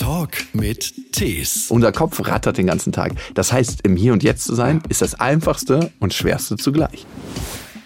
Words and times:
Talk 0.00 0.30
mit 0.54 1.12
Tees. 1.12 1.70
Unser 1.70 1.92
Kopf 1.92 2.26
rattert 2.26 2.56
den 2.56 2.66
ganzen 2.66 2.90
Tag. 2.90 3.12
Das 3.34 3.52
heißt, 3.52 3.82
im 3.82 3.96
Hier 3.96 4.14
und 4.14 4.22
Jetzt 4.22 4.44
zu 4.44 4.54
sein, 4.54 4.82
ist 4.88 5.02
das 5.02 5.20
Einfachste 5.20 5.92
und 6.00 6.14
Schwerste 6.14 6.56
zugleich. 6.56 7.04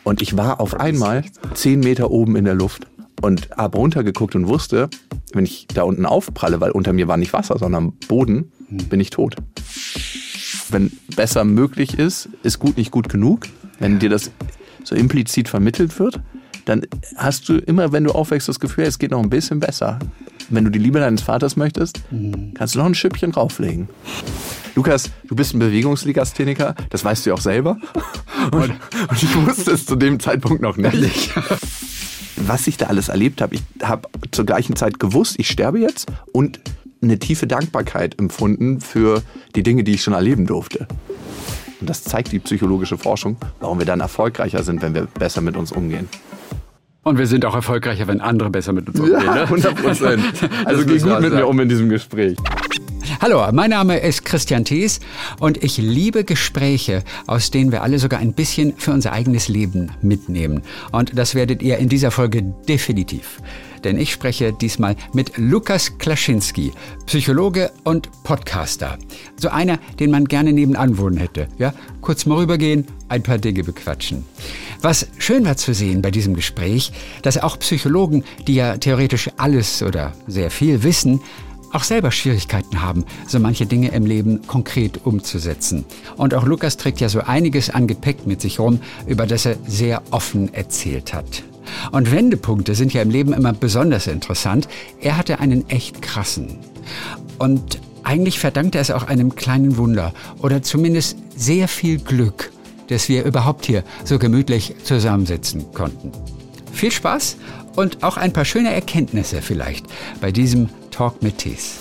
Und 0.05 0.23
ich 0.23 0.37
war 0.37 0.61
auf 0.61 0.79
einmal 0.79 1.25
zehn 1.55 1.81
Meter 1.81 2.13
oben 2.13 2.37
in 2.37 2.45
der 2.45 2.55
Luft 2.55 2.87
und 3.21 3.51
habe 3.57 3.79
runtergeguckt 3.79 4.37
und 4.37 4.47
wusste, 4.47 4.91
wenn 5.33 5.45
ich 5.45 5.67
da 5.75 5.83
unten 5.83 6.07
aufpralle, 6.07 6.61
weil 6.61 6.71
unter 6.71 6.93
mir 6.93 7.09
war 7.09 7.17
nicht 7.17 7.33
Wasser, 7.33 7.59
sondern 7.59 7.91
Boden, 8.07 8.53
bin 8.69 9.01
ich 9.01 9.11
tot. 9.11 9.35
Wenn 10.69 10.93
besser 11.17 11.43
möglich 11.43 11.99
ist, 11.99 12.29
ist 12.45 12.61
gut 12.61 12.77
nicht 12.77 12.93
gut 12.93 13.09
genug. 13.09 13.49
Wenn 13.81 13.99
dir 13.99 14.09
das 14.09 14.31
so 14.85 14.95
implizit 14.95 15.49
vermittelt 15.49 15.99
wird, 15.99 16.21
dann 16.65 16.83
hast 17.17 17.49
du 17.49 17.59
immer, 17.59 17.91
wenn 17.91 18.05
du 18.05 18.12
aufwächst, 18.12 18.49
das 18.49 18.61
Gefühl, 18.61 18.85
es 18.85 19.01
geht 19.01 19.11
noch 19.11 19.21
ein 19.21 19.31
bisschen 19.31 19.59
besser. 19.59 19.99
Wenn 20.51 20.65
du 20.65 20.71
die 20.71 20.79
Liebe 20.79 21.01
deines 21.01 21.23
Vaters 21.23 21.57
möchtest, 21.57 22.03
kannst 22.55 22.75
du 22.75 22.79
noch 22.79 22.87
ein 22.87 22.95
Schüppchen 22.95 23.33
drauflegen. 23.33 23.89
Lukas, 24.75 25.11
du 25.29 25.37
bist 25.37 25.55
ein 25.55 25.61
Bewegungslegastheniker, 25.61 26.75
das 26.91 27.05
weißt 27.05 27.25
du 27.25 27.30
ja 27.30 27.35
auch 27.35 27.41
selber. 27.41 27.79
Und, 28.52 28.73
und 29.09 29.23
ich 29.23 29.35
wusste 29.37 29.71
es 29.71 29.87
zu 29.87 29.97
dem 29.97 30.21
Zeitpunkt 30.21 30.61
noch 30.61 30.77
nicht. 30.77 31.30
Was 32.37 32.66
ich 32.66 32.77
da 32.77 32.87
alles 32.87 33.09
erlebt 33.09 33.41
habe, 33.41 33.55
ich 33.55 33.62
habe 33.83 34.07
zur 34.33 34.45
gleichen 34.45 34.77
Zeit 34.77 35.01
gewusst, 35.01 35.37
ich 35.38 35.49
sterbe 35.49 35.79
jetzt 35.79 36.12
und 36.33 36.61
eine 37.01 37.19
tiefe 37.19 37.47
Dankbarkeit 37.47 38.19
empfunden 38.19 38.80
für 38.80 39.23
die 39.57 39.63
Dinge, 39.63 39.83
die 39.83 39.93
ich 39.93 40.02
schon 40.02 40.13
erleben 40.13 40.47
durfte. 40.47 40.87
Und 41.80 41.88
das 41.88 42.05
zeigt 42.05 42.33
die 42.33 42.38
psychologische 42.38 42.99
Forschung, 42.99 43.38
warum 43.61 43.79
wir 43.79 43.87
dann 43.87 44.01
erfolgreicher 44.01 44.63
sind, 44.63 44.83
wenn 44.83 44.95
wir 44.95 45.07
besser 45.07 45.41
mit 45.41 45.57
uns 45.57 45.73
umgehen. 45.73 46.09
Und 47.05 47.19
wir 47.19 47.27
sind 47.27 47.45
auch 47.45 47.55
erfolgreicher, 47.55 48.09
wenn 48.09 48.23
andere 48.23 48.49
besser 48.49 48.73
mit 48.73 48.89
uns 48.89 48.99
umgehen. 48.99 49.21
Ja, 49.25 49.35
ne? 49.35 49.43
100 49.43 49.75
Prozent. 49.77 50.23
Also 50.65 50.87
geh 50.87 50.99
gut 50.99 51.21
mit 51.21 51.35
mir 51.35 51.47
um 51.47 51.61
in 51.61 51.69
diesem 51.69 51.91
Gespräch. 51.91 52.37
Hallo, 53.21 53.47
mein 53.53 53.71
Name 53.71 53.99
ist 53.99 54.25
Christian 54.25 54.65
Thees 54.65 55.01
und 55.39 55.63
ich 55.63 55.77
liebe 55.77 56.24
Gespräche, 56.24 57.02
aus 57.27 57.51
denen 57.51 57.71
wir 57.71 57.83
alle 57.83 57.99
sogar 57.99 58.21
ein 58.21 58.33
bisschen 58.33 58.74
für 58.79 58.93
unser 58.93 59.13
eigenes 59.13 59.49
Leben 59.49 59.93
mitnehmen. 60.01 60.63
Und 60.93 61.16
das 61.19 61.35
werdet 61.35 61.63
ihr 61.63 61.77
in 61.77 61.91
dieser 61.91 62.11
Folge 62.11 62.43
definitiv. 62.66 63.39
Denn 63.85 63.99
ich 63.99 64.12
spreche 64.12 64.53
diesmal 64.53 64.97
mit 65.12 65.37
Lukas 65.37 65.99
Klaschinski, 65.99 66.72
Psychologe 67.06 67.71
und 67.84 68.10
Podcaster. 68.25 68.99
So 69.37 69.50
einer, 69.50 69.78
den 70.00 70.10
man 70.10 70.25
gerne 70.25 70.53
nebenan 70.53 70.99
wohnen 70.99 71.19
hätte. 71.19 71.49
Ja, 71.59 71.75
kurz 72.00 72.27
mal 72.27 72.38
rübergehen, 72.38 72.87
ein 73.09 73.22
paar 73.22 73.38
Dinge 73.38 73.62
bequatschen. 73.62 74.25
Was 74.81 75.06
schön 75.19 75.44
war 75.44 75.56
zu 75.56 75.75
sehen 75.75 76.03
bei 76.03 76.10
diesem 76.10 76.34
Gespräch, 76.34 76.93
dass 77.22 77.38
auch 77.38 77.59
Psychologen, 77.59 78.25
die 78.47 78.55
ja 78.55 78.77
theoretisch 78.77 79.31
alles 79.37 79.82
oder 79.82 80.12
sehr 80.27 80.50
viel 80.50 80.82
wissen, 80.82 81.21
auch 81.75 81.82
selber 81.82 82.12
Schwierigkeiten 82.12 82.82
haben, 82.82 83.05
so 83.27 83.41
manche 83.41 83.66
Dinge 83.66 83.88
im 83.88 84.06
Leben 84.06 84.47
konkret 84.47 85.05
umzusetzen. 85.05 85.84
Und 86.16 86.32
auch 86.34 86.44
Lukas 86.44 86.77
trägt 86.77 87.00
ja 87.00 87.09
so 87.09 87.21
einiges 87.21 87.69
an 87.69 87.87
Gepäck 87.87 88.27
mit 88.27 88.41
sich 88.41 88.60
rum, 88.60 88.81
über 89.06 89.27
das 89.27 89.44
er 89.44 89.56
sehr 89.66 90.03
offen 90.10 90.55
erzählt 90.55 91.12
hat. 91.12 91.43
Und 91.93 92.10
Wendepunkte 92.10 92.75
sind 92.75 92.93
ja 92.93 93.03
im 93.03 93.10
Leben 93.10 93.32
immer 93.32 93.53
besonders 93.53 94.06
interessant. 94.06 94.69
Er 95.00 95.16
hatte 95.16 95.41
einen 95.41 95.69
echt 95.69 96.03
krassen. 96.03 96.59
Und 97.38 97.81
eigentlich 98.03 98.38
verdankt 98.38 98.75
er 98.75 98.82
es 98.82 98.91
auch 98.91 99.04
einem 99.04 99.34
kleinen 99.34 99.76
Wunder 99.76 100.12
oder 100.41 100.62
zumindest 100.62 101.16
sehr 101.37 101.69
viel 101.69 101.98
Glück, 101.98 102.53
dass 102.88 103.09
wir 103.09 103.25
überhaupt 103.25 103.66
hier 103.66 103.82
so 104.04 104.19
gemütlich 104.19 104.75
zusammensitzen 104.84 105.72
konnten. 105.72 106.12
Viel 106.72 106.93
Spaß 106.93 107.37
und 107.76 108.03
auch 108.03 108.16
ein 108.16 108.32
paar 108.32 108.44
schöne 108.44 108.72
Erkenntnisse 108.75 109.43
vielleicht 109.43 109.87
bei 110.21 110.31
diesem 110.32 110.69
Talk 110.91 111.22
mit 111.22 111.38
Tees. 111.38 111.81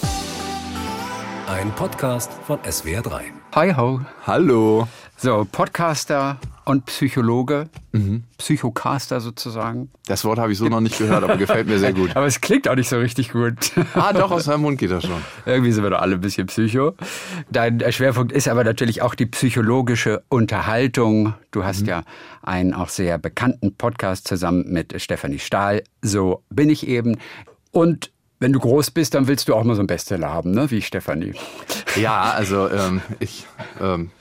Ein 1.47 1.71
Podcast 1.75 2.31
von 2.47 2.59
SWR3. 2.59 3.21
Hi 3.53 3.73
ho. 3.75 4.01
Hallo. 4.25 4.87
So, 5.17 5.45
Podcaster 5.51 6.37
und 6.65 6.85
Psychologe, 6.85 7.69
Psychocaster 8.37 9.21
sozusagen. 9.21 9.89
Das 10.07 10.25
Wort 10.25 10.39
habe 10.39 10.51
ich 10.51 10.57
so 10.57 10.65
noch 10.65 10.81
nicht 10.81 10.97
gehört, 10.97 11.23
aber 11.23 11.37
gefällt 11.37 11.67
mir 11.67 11.79
sehr 11.79 11.93
gut. 11.93 12.15
Aber 12.15 12.25
es 12.25 12.41
klingt 12.41 12.67
auch 12.67 12.75
nicht 12.75 12.89
so 12.89 12.97
richtig 12.97 13.31
gut. 13.31 13.71
Ah, 13.93 14.11
doch, 14.11 14.31
aus 14.31 14.45
seinem 14.45 14.61
Mund 14.61 14.79
geht 14.79 14.91
das 14.91 15.03
schon. 15.03 15.21
Irgendwie 15.45 15.71
sind 15.71 15.83
wir 15.83 15.91
doch 15.91 16.01
alle 16.01 16.15
ein 16.15 16.21
bisschen 16.21 16.47
Psycho. 16.47 16.93
Dein 17.51 17.79
äh, 17.79 17.91
Schwerpunkt 17.91 18.31
ist 18.31 18.47
aber 18.47 18.63
natürlich 18.63 19.01
auch 19.01 19.13
die 19.13 19.27
psychologische 19.27 20.23
Unterhaltung. 20.29 21.35
Du 21.51 21.63
hast 21.63 21.85
ja 21.85 22.03
einen 22.41 22.73
auch 22.73 22.89
sehr 22.89 23.17
bekannten 23.17 23.75
Podcast 23.75 24.27
zusammen 24.27 24.65
mit 24.67 24.99
Stefanie 25.01 25.39
Stahl. 25.39 25.83
So 26.01 26.43
bin 26.49 26.69
ich 26.69 26.87
eben. 26.87 27.17
Und 27.71 28.11
wenn 28.43 28.51
du 28.51 28.59
groß 28.59 28.91
bist, 28.91 29.13
dann 29.13 29.27
willst 29.27 29.47
du 29.47 29.55
auch 29.55 29.63
mal 29.63 29.75
so 29.75 29.79
einen 29.79 29.87
Bestseller 29.87 30.29
haben, 30.29 30.51
ne? 30.51 30.69
wie 30.69 30.81
Stefanie. 30.81 31.33
Ja, 31.95 32.33
also 32.35 32.69
ähm, 32.69 33.01
ich, 33.19 33.47
ähm, 33.81 34.11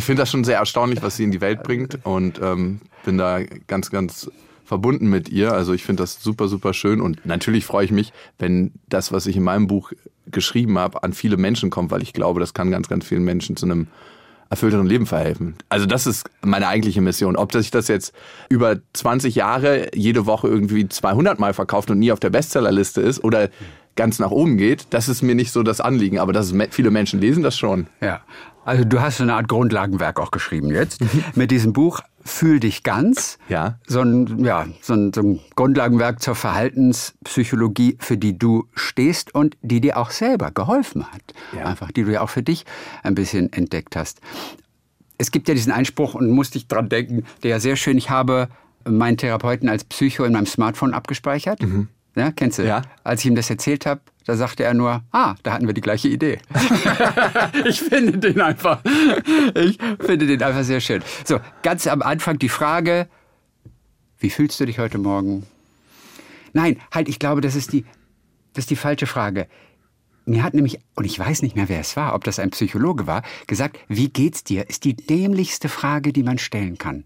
ich 0.00 0.06
finde 0.06 0.22
das 0.22 0.30
schon 0.30 0.44
sehr 0.44 0.56
erstaunlich, 0.56 1.02
was 1.02 1.18
sie 1.18 1.24
in 1.24 1.30
die 1.30 1.42
Welt 1.42 1.62
bringt 1.62 2.06
und 2.06 2.40
ähm, 2.42 2.80
bin 3.04 3.18
da 3.18 3.42
ganz, 3.66 3.90
ganz 3.90 4.30
verbunden 4.64 5.10
mit 5.10 5.28
ihr. 5.28 5.52
Also 5.52 5.74
ich 5.74 5.84
finde 5.84 6.02
das 6.02 6.22
super, 6.22 6.48
super 6.48 6.72
schön 6.72 7.02
und 7.02 7.26
natürlich 7.26 7.66
freue 7.66 7.84
ich 7.84 7.92
mich, 7.92 8.14
wenn 8.38 8.72
das, 8.88 9.12
was 9.12 9.26
ich 9.26 9.36
in 9.36 9.42
meinem 9.42 9.66
Buch 9.66 9.92
geschrieben 10.26 10.78
habe, 10.78 11.02
an 11.02 11.12
viele 11.12 11.36
Menschen 11.36 11.68
kommt, 11.68 11.90
weil 11.90 12.00
ich 12.00 12.14
glaube, 12.14 12.40
das 12.40 12.54
kann 12.54 12.70
ganz, 12.70 12.88
ganz 12.88 13.04
vielen 13.04 13.24
Menschen 13.24 13.56
zu 13.56 13.66
einem 13.66 13.88
erfüllteren 14.50 14.86
Leben 14.86 15.06
verhelfen. 15.06 15.54
Also 15.68 15.86
das 15.86 16.06
ist 16.06 16.28
meine 16.42 16.66
eigentliche 16.66 17.00
Mission. 17.00 17.36
Ob 17.36 17.52
sich 17.52 17.70
das 17.70 17.88
jetzt 17.88 18.12
über 18.48 18.76
20 18.92 19.36
Jahre 19.36 19.88
jede 19.94 20.26
Woche 20.26 20.48
irgendwie 20.48 20.88
200 20.88 21.38
Mal 21.38 21.54
verkauft 21.54 21.90
und 21.90 22.00
nie 22.00 22.10
auf 22.10 22.20
der 22.20 22.30
Bestsellerliste 22.30 23.00
ist 23.00 23.22
oder 23.22 23.48
ganz 23.94 24.18
nach 24.18 24.30
oben 24.30 24.56
geht, 24.56 24.88
das 24.90 25.08
ist 25.08 25.22
mir 25.22 25.34
nicht 25.34 25.52
so 25.52 25.62
das 25.62 25.80
Anliegen. 25.80 26.18
Aber 26.18 26.32
dass 26.32 26.52
viele 26.70 26.90
Menschen 26.90 27.20
lesen, 27.20 27.42
das 27.44 27.56
schon. 27.56 27.86
Ja, 28.00 28.22
also 28.64 28.84
du 28.84 29.00
hast 29.00 29.20
eine 29.20 29.34
Art 29.34 29.48
Grundlagenwerk 29.48 30.20
auch 30.20 30.30
geschrieben 30.30 30.70
jetzt 30.70 31.00
mit 31.34 31.50
diesem 31.50 31.72
Buch 31.72 32.00
Fühl 32.22 32.60
dich 32.60 32.82
ganz. 32.82 33.38
Ja. 33.48 33.78
So 33.86 34.00
ein, 34.00 34.44
ja, 34.44 34.66
so 34.82 34.94
ein, 34.94 35.12
so 35.12 35.22
ein 35.22 35.40
Grundlagenwerk 35.56 36.20
zur 36.20 36.34
Verhaltenspsychologie, 36.34 37.96
für 37.98 38.18
die 38.18 38.38
du 38.38 38.68
stehst 38.74 39.34
und 39.34 39.56
die 39.62 39.80
dir 39.80 39.96
auch 39.96 40.10
selber 40.10 40.50
geholfen 40.50 41.10
hat. 41.10 41.22
Ja. 41.56 41.64
Einfach, 41.64 41.90
die 41.90 42.04
du 42.04 42.12
ja 42.12 42.20
auch 42.20 42.30
für 42.30 42.42
dich 42.42 42.64
ein 43.02 43.14
bisschen 43.14 43.52
entdeckt 43.52 43.96
hast. 43.96 44.20
Es 45.18 45.30
gibt 45.30 45.48
ja 45.48 45.54
diesen 45.54 45.72
Einspruch 45.72 46.14
und 46.14 46.30
musste 46.30 46.58
ich 46.58 46.68
dran 46.68 46.88
denken, 46.88 47.24
der 47.42 47.50
ja 47.50 47.60
sehr 47.60 47.76
schön, 47.76 47.98
ich 47.98 48.10
habe 48.10 48.48
meinen 48.84 49.16
Therapeuten 49.16 49.68
als 49.68 49.84
Psycho 49.84 50.24
in 50.24 50.32
meinem 50.32 50.46
Smartphone 50.46 50.94
abgespeichert. 50.94 51.60
Ja, 52.16 52.32
kennst 52.32 52.58
du? 52.58 52.66
Ja. 52.66 52.82
Als 53.04 53.20
ich 53.20 53.26
ihm 53.26 53.34
das 53.34 53.50
erzählt 53.50 53.86
habe, 53.86 54.00
da 54.30 54.36
sagte 54.36 54.62
er 54.62 54.74
nur, 54.74 55.02
ah, 55.10 55.34
da 55.42 55.52
hatten 55.52 55.66
wir 55.66 55.74
die 55.74 55.80
gleiche 55.80 56.06
Idee. 56.06 56.38
ich 57.64 57.80
finde 57.80 58.16
den 58.16 58.40
einfach, 58.40 58.78
ich 59.56 59.76
finde 59.98 60.28
den 60.28 60.40
einfach 60.40 60.62
sehr 60.62 60.78
schön. 60.78 61.02
So, 61.24 61.40
ganz 61.64 61.88
am 61.88 62.00
Anfang 62.00 62.38
die 62.38 62.48
Frage, 62.48 63.08
wie 64.20 64.30
fühlst 64.30 64.60
du 64.60 64.66
dich 64.66 64.78
heute 64.78 64.98
Morgen? 64.98 65.46
Nein, 66.52 66.78
halt, 66.92 67.08
ich 67.08 67.18
glaube, 67.18 67.40
das 67.40 67.56
ist 67.56 67.72
die, 67.72 67.84
das 68.52 68.62
ist 68.62 68.70
die 68.70 68.76
falsche 68.76 69.06
Frage. 69.06 69.48
Mir 70.26 70.44
hat 70.44 70.54
nämlich, 70.54 70.78
und 70.94 71.06
ich 71.06 71.18
weiß 71.18 71.42
nicht 71.42 71.56
mehr, 71.56 71.68
wer 71.68 71.80
es 71.80 71.96
war, 71.96 72.14
ob 72.14 72.22
das 72.22 72.38
ein 72.38 72.50
Psychologe 72.50 73.08
war, 73.08 73.22
gesagt, 73.48 73.80
wie 73.88 74.10
geht's 74.10 74.44
dir, 74.44 74.68
ist 74.70 74.84
die 74.84 74.94
dämlichste 74.94 75.68
Frage, 75.68 76.12
die 76.12 76.22
man 76.22 76.38
stellen 76.38 76.78
kann. 76.78 77.02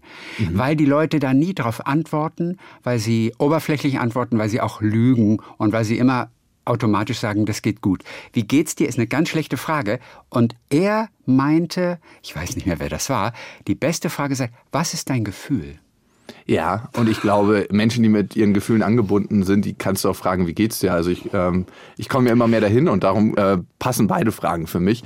Weil 0.51 0.75
die 0.75 0.85
Leute 0.85 1.19
da 1.19 1.33
nie 1.33 1.55
darauf 1.55 1.87
antworten, 1.87 2.57
weil 2.83 2.99
sie 2.99 3.33
oberflächlich 3.39 3.99
antworten, 3.99 4.37
weil 4.37 4.49
sie 4.49 4.61
auch 4.61 4.79
lügen 4.79 5.39
und 5.57 5.71
weil 5.71 5.85
sie 5.85 5.97
immer 5.97 6.29
automatisch 6.65 7.19
sagen, 7.19 7.45
das 7.45 7.61
geht 7.61 7.81
gut. 7.81 8.03
Wie 8.33 8.43
geht's 8.43 8.75
dir, 8.75 8.87
ist 8.87 8.97
eine 8.97 9.07
ganz 9.07 9.29
schlechte 9.29 9.57
Frage. 9.57 9.99
Und 10.29 10.55
er 10.69 11.09
meinte, 11.25 11.99
ich 12.23 12.35
weiß 12.35 12.55
nicht 12.55 12.65
mehr, 12.67 12.79
wer 12.79 12.89
das 12.89 13.09
war, 13.09 13.33
die 13.67 13.75
beste 13.75 14.09
Frage 14.09 14.35
sei, 14.35 14.49
was 14.71 14.93
ist 14.93 15.09
dein 15.09 15.23
Gefühl? 15.23 15.79
Ja, 16.47 16.89
und 16.95 17.09
ich 17.09 17.21
glaube, 17.21 17.67
Menschen, 17.71 18.03
die 18.03 18.09
mit 18.09 18.35
ihren 18.35 18.53
Gefühlen 18.53 18.83
angebunden 18.83 19.43
sind, 19.43 19.65
die 19.65 19.73
kannst 19.73 20.03
du 20.03 20.09
auch 20.09 20.15
fragen, 20.15 20.45
wie 20.45 20.53
geht's 20.53 20.79
dir? 20.79 20.93
Also 20.93 21.09
ich, 21.09 21.33
ähm, 21.33 21.65
ich 21.97 22.07
komme 22.07 22.27
ja 22.27 22.33
immer 22.33 22.47
mehr 22.47 22.61
dahin 22.61 22.87
und 22.87 23.03
darum 23.03 23.35
äh, 23.35 23.57
passen 23.79 24.07
beide 24.07 24.31
Fragen 24.31 24.67
für 24.67 24.79
mich. 24.79 25.03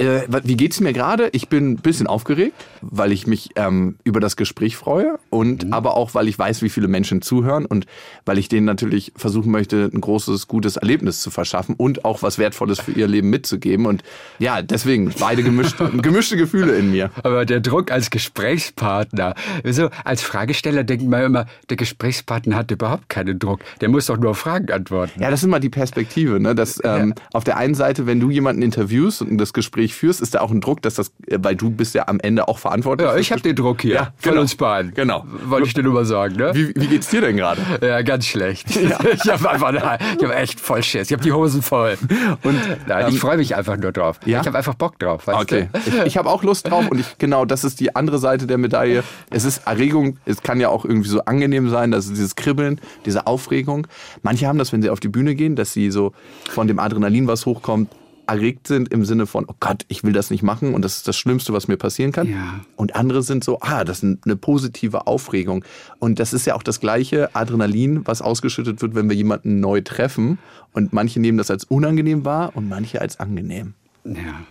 Äh, 0.00 0.22
wie 0.44 0.56
geht's 0.56 0.80
mir 0.80 0.92
gerade? 0.92 1.28
Ich 1.32 1.48
bin 1.48 1.72
ein 1.72 1.76
bisschen 1.76 2.06
aufgeregt, 2.06 2.54
weil 2.80 3.12
ich 3.12 3.26
mich 3.26 3.50
ähm, 3.56 3.96
über 4.02 4.18
das 4.18 4.36
Gespräch 4.36 4.76
freue 4.76 5.18
und 5.28 5.72
aber 5.72 5.96
auch, 5.96 6.14
weil 6.14 6.26
ich 6.26 6.38
weiß, 6.38 6.62
wie 6.62 6.70
viele 6.70 6.88
Menschen 6.88 7.20
zuhören 7.20 7.66
und 7.66 7.84
weil 8.24 8.38
ich 8.38 8.48
denen 8.48 8.64
natürlich 8.64 9.12
versuchen 9.14 9.52
möchte, 9.52 9.90
ein 9.92 10.00
großes, 10.00 10.48
gutes 10.48 10.76
Erlebnis 10.76 11.20
zu 11.20 11.30
verschaffen 11.30 11.74
und 11.76 12.04
auch 12.06 12.22
was 12.22 12.38
Wertvolles 12.38 12.80
für 12.80 12.92
ihr 12.92 13.08
Leben 13.08 13.28
mitzugeben. 13.28 13.84
Und 13.84 14.02
ja, 14.38 14.62
deswegen 14.62 15.12
beide 15.18 15.42
gemischte, 15.42 15.90
gemischte 16.02 16.36
Gefühle 16.38 16.76
in 16.76 16.90
mir. 16.90 17.10
Aber 17.22 17.44
der 17.44 17.60
Druck 17.60 17.90
als 17.90 18.08
Gesprächspartner, 18.08 19.34
so 19.64 19.90
als 20.04 20.22
Fragesteller 20.22 20.82
denkt 20.82 21.06
man 21.06 21.24
immer, 21.24 21.46
der 21.68 21.76
Gesprächspartner 21.76 22.56
hat 22.56 22.70
überhaupt 22.70 23.10
keinen 23.10 23.38
Druck. 23.38 23.60
Der 23.82 23.90
muss 23.90 24.06
doch 24.06 24.16
nur 24.16 24.34
Fragen 24.34 24.72
antworten. 24.72 25.20
Ja, 25.20 25.30
das 25.30 25.40
ist 25.40 25.44
immer 25.44 25.60
die 25.60 25.68
Perspektive. 25.68 26.40
Ne? 26.40 26.54
Dass, 26.54 26.80
ähm, 26.84 27.14
Auf 27.34 27.44
der 27.44 27.58
einen 27.58 27.74
Seite, 27.74 28.06
wenn 28.06 28.18
du 28.18 28.30
jemanden 28.30 28.62
interviewst 28.62 29.20
und 29.20 29.36
das 29.36 29.52
Gespräch 29.52 29.89
Gespräch 29.90 29.94
führst, 29.94 30.20
ist 30.20 30.34
da 30.34 30.40
auch 30.40 30.50
ein 30.50 30.60
Druck, 30.60 30.82
dass 30.82 30.94
das, 30.94 31.08
äh, 31.26 31.38
weil 31.40 31.56
du 31.56 31.70
bist 31.70 31.94
ja 31.94 32.08
am 32.08 32.20
Ende 32.20 32.48
auch 32.48 32.58
verantwortlich. 32.58 33.08
Ja, 33.08 33.16
ich 33.16 33.32
habe 33.32 33.42
den 33.42 33.56
Druck 33.56 33.82
hier 33.82 33.94
Ja, 33.94 34.02
von 34.16 34.30
genau. 34.32 34.40
uns 34.42 34.54
beiden. 34.54 34.94
Genau. 34.94 35.24
Wollte 35.44 35.66
ich 35.66 35.74
dir 35.74 35.82
nur 35.82 35.94
mal 35.94 36.04
sagen, 36.04 36.36
ne? 36.36 36.52
Wie, 36.54 36.72
wie 36.74 36.86
geht's 36.86 37.08
dir 37.08 37.20
denn 37.20 37.36
gerade? 37.36 37.60
Ja, 37.82 38.02
ganz 38.02 38.26
schlecht. 38.26 38.66
Ich 39.12 39.30
habe 39.30 39.50
einfach, 39.50 39.72
ich 40.18 40.24
habe 40.24 40.34
echt 40.36 40.60
voll 40.60 40.82
Schiss. 40.82 41.08
Ich 41.08 41.12
habe 41.12 41.22
die 41.22 41.32
Hosen 41.32 41.62
voll. 41.62 41.96
Und, 42.42 42.58
Nein, 42.86 43.06
ähm, 43.06 43.08
ich 43.14 43.18
freue 43.20 43.36
mich 43.36 43.54
einfach 43.56 43.76
nur 43.76 43.92
drauf. 43.92 44.20
ja? 44.24 44.40
Ich 44.40 44.46
habe 44.46 44.56
einfach 44.56 44.74
Bock 44.74 44.98
drauf. 44.98 45.26
Okay. 45.26 45.68
Du? 45.72 45.78
Ich, 45.86 45.94
ich 46.06 46.16
habe 46.16 46.28
auch 46.30 46.42
Lust 46.42 46.70
drauf 46.70 46.88
und 46.88 46.98
ich, 46.98 47.18
genau, 47.18 47.44
das 47.44 47.64
ist 47.64 47.80
die 47.80 47.94
andere 47.96 48.18
Seite 48.18 48.46
der 48.46 48.58
Medaille. 48.58 49.02
Es 49.30 49.44
ist 49.44 49.66
Erregung, 49.66 50.18
es 50.26 50.42
kann 50.42 50.60
ja 50.60 50.68
auch 50.68 50.84
irgendwie 50.84 51.08
so 51.08 51.20
angenehm 51.24 51.68
sein, 51.70 51.90
dass 51.90 52.08
dieses 52.08 52.36
Kribbeln, 52.36 52.80
diese 53.06 53.26
Aufregung. 53.26 53.86
Manche 54.22 54.46
haben 54.46 54.58
das, 54.58 54.72
wenn 54.72 54.82
sie 54.82 54.90
auf 54.90 55.00
die 55.00 55.08
Bühne 55.08 55.34
gehen, 55.34 55.56
dass 55.56 55.72
sie 55.72 55.90
so 55.90 56.12
von 56.50 56.66
dem 56.68 56.78
Adrenalin, 56.78 57.26
was 57.26 57.46
hochkommt, 57.46 57.90
erregt 58.30 58.66
sind 58.66 58.92
im 58.92 59.04
Sinne 59.04 59.26
von, 59.26 59.44
oh 59.48 59.54
Gott, 59.60 59.84
ich 59.88 60.04
will 60.04 60.12
das 60.12 60.30
nicht 60.30 60.42
machen 60.42 60.74
und 60.74 60.84
das 60.84 60.98
ist 60.98 61.08
das 61.08 61.16
Schlimmste, 61.16 61.52
was 61.52 61.68
mir 61.68 61.76
passieren 61.76 62.12
kann. 62.12 62.30
Ja. 62.30 62.60
Und 62.76 62.94
andere 62.94 63.22
sind 63.22 63.42
so, 63.42 63.58
ah, 63.60 63.84
das 63.84 64.02
ist 64.02 64.18
eine 64.24 64.36
positive 64.36 65.06
Aufregung. 65.06 65.64
Und 65.98 66.20
das 66.20 66.32
ist 66.32 66.46
ja 66.46 66.54
auch 66.54 66.62
das 66.62 66.80
gleiche 66.80 67.34
Adrenalin, 67.34 68.06
was 68.06 68.22
ausgeschüttet 68.22 68.80
wird, 68.82 68.94
wenn 68.94 69.08
wir 69.08 69.16
jemanden 69.16 69.60
neu 69.60 69.80
treffen. 69.80 70.38
Und 70.72 70.92
manche 70.92 71.20
nehmen 71.20 71.38
das 71.38 71.50
als 71.50 71.64
unangenehm 71.64 72.24
wahr 72.24 72.52
und 72.54 72.68
manche 72.68 73.00
als 73.00 73.18
angenehm. 73.18 73.74
Ja. 74.04 74.44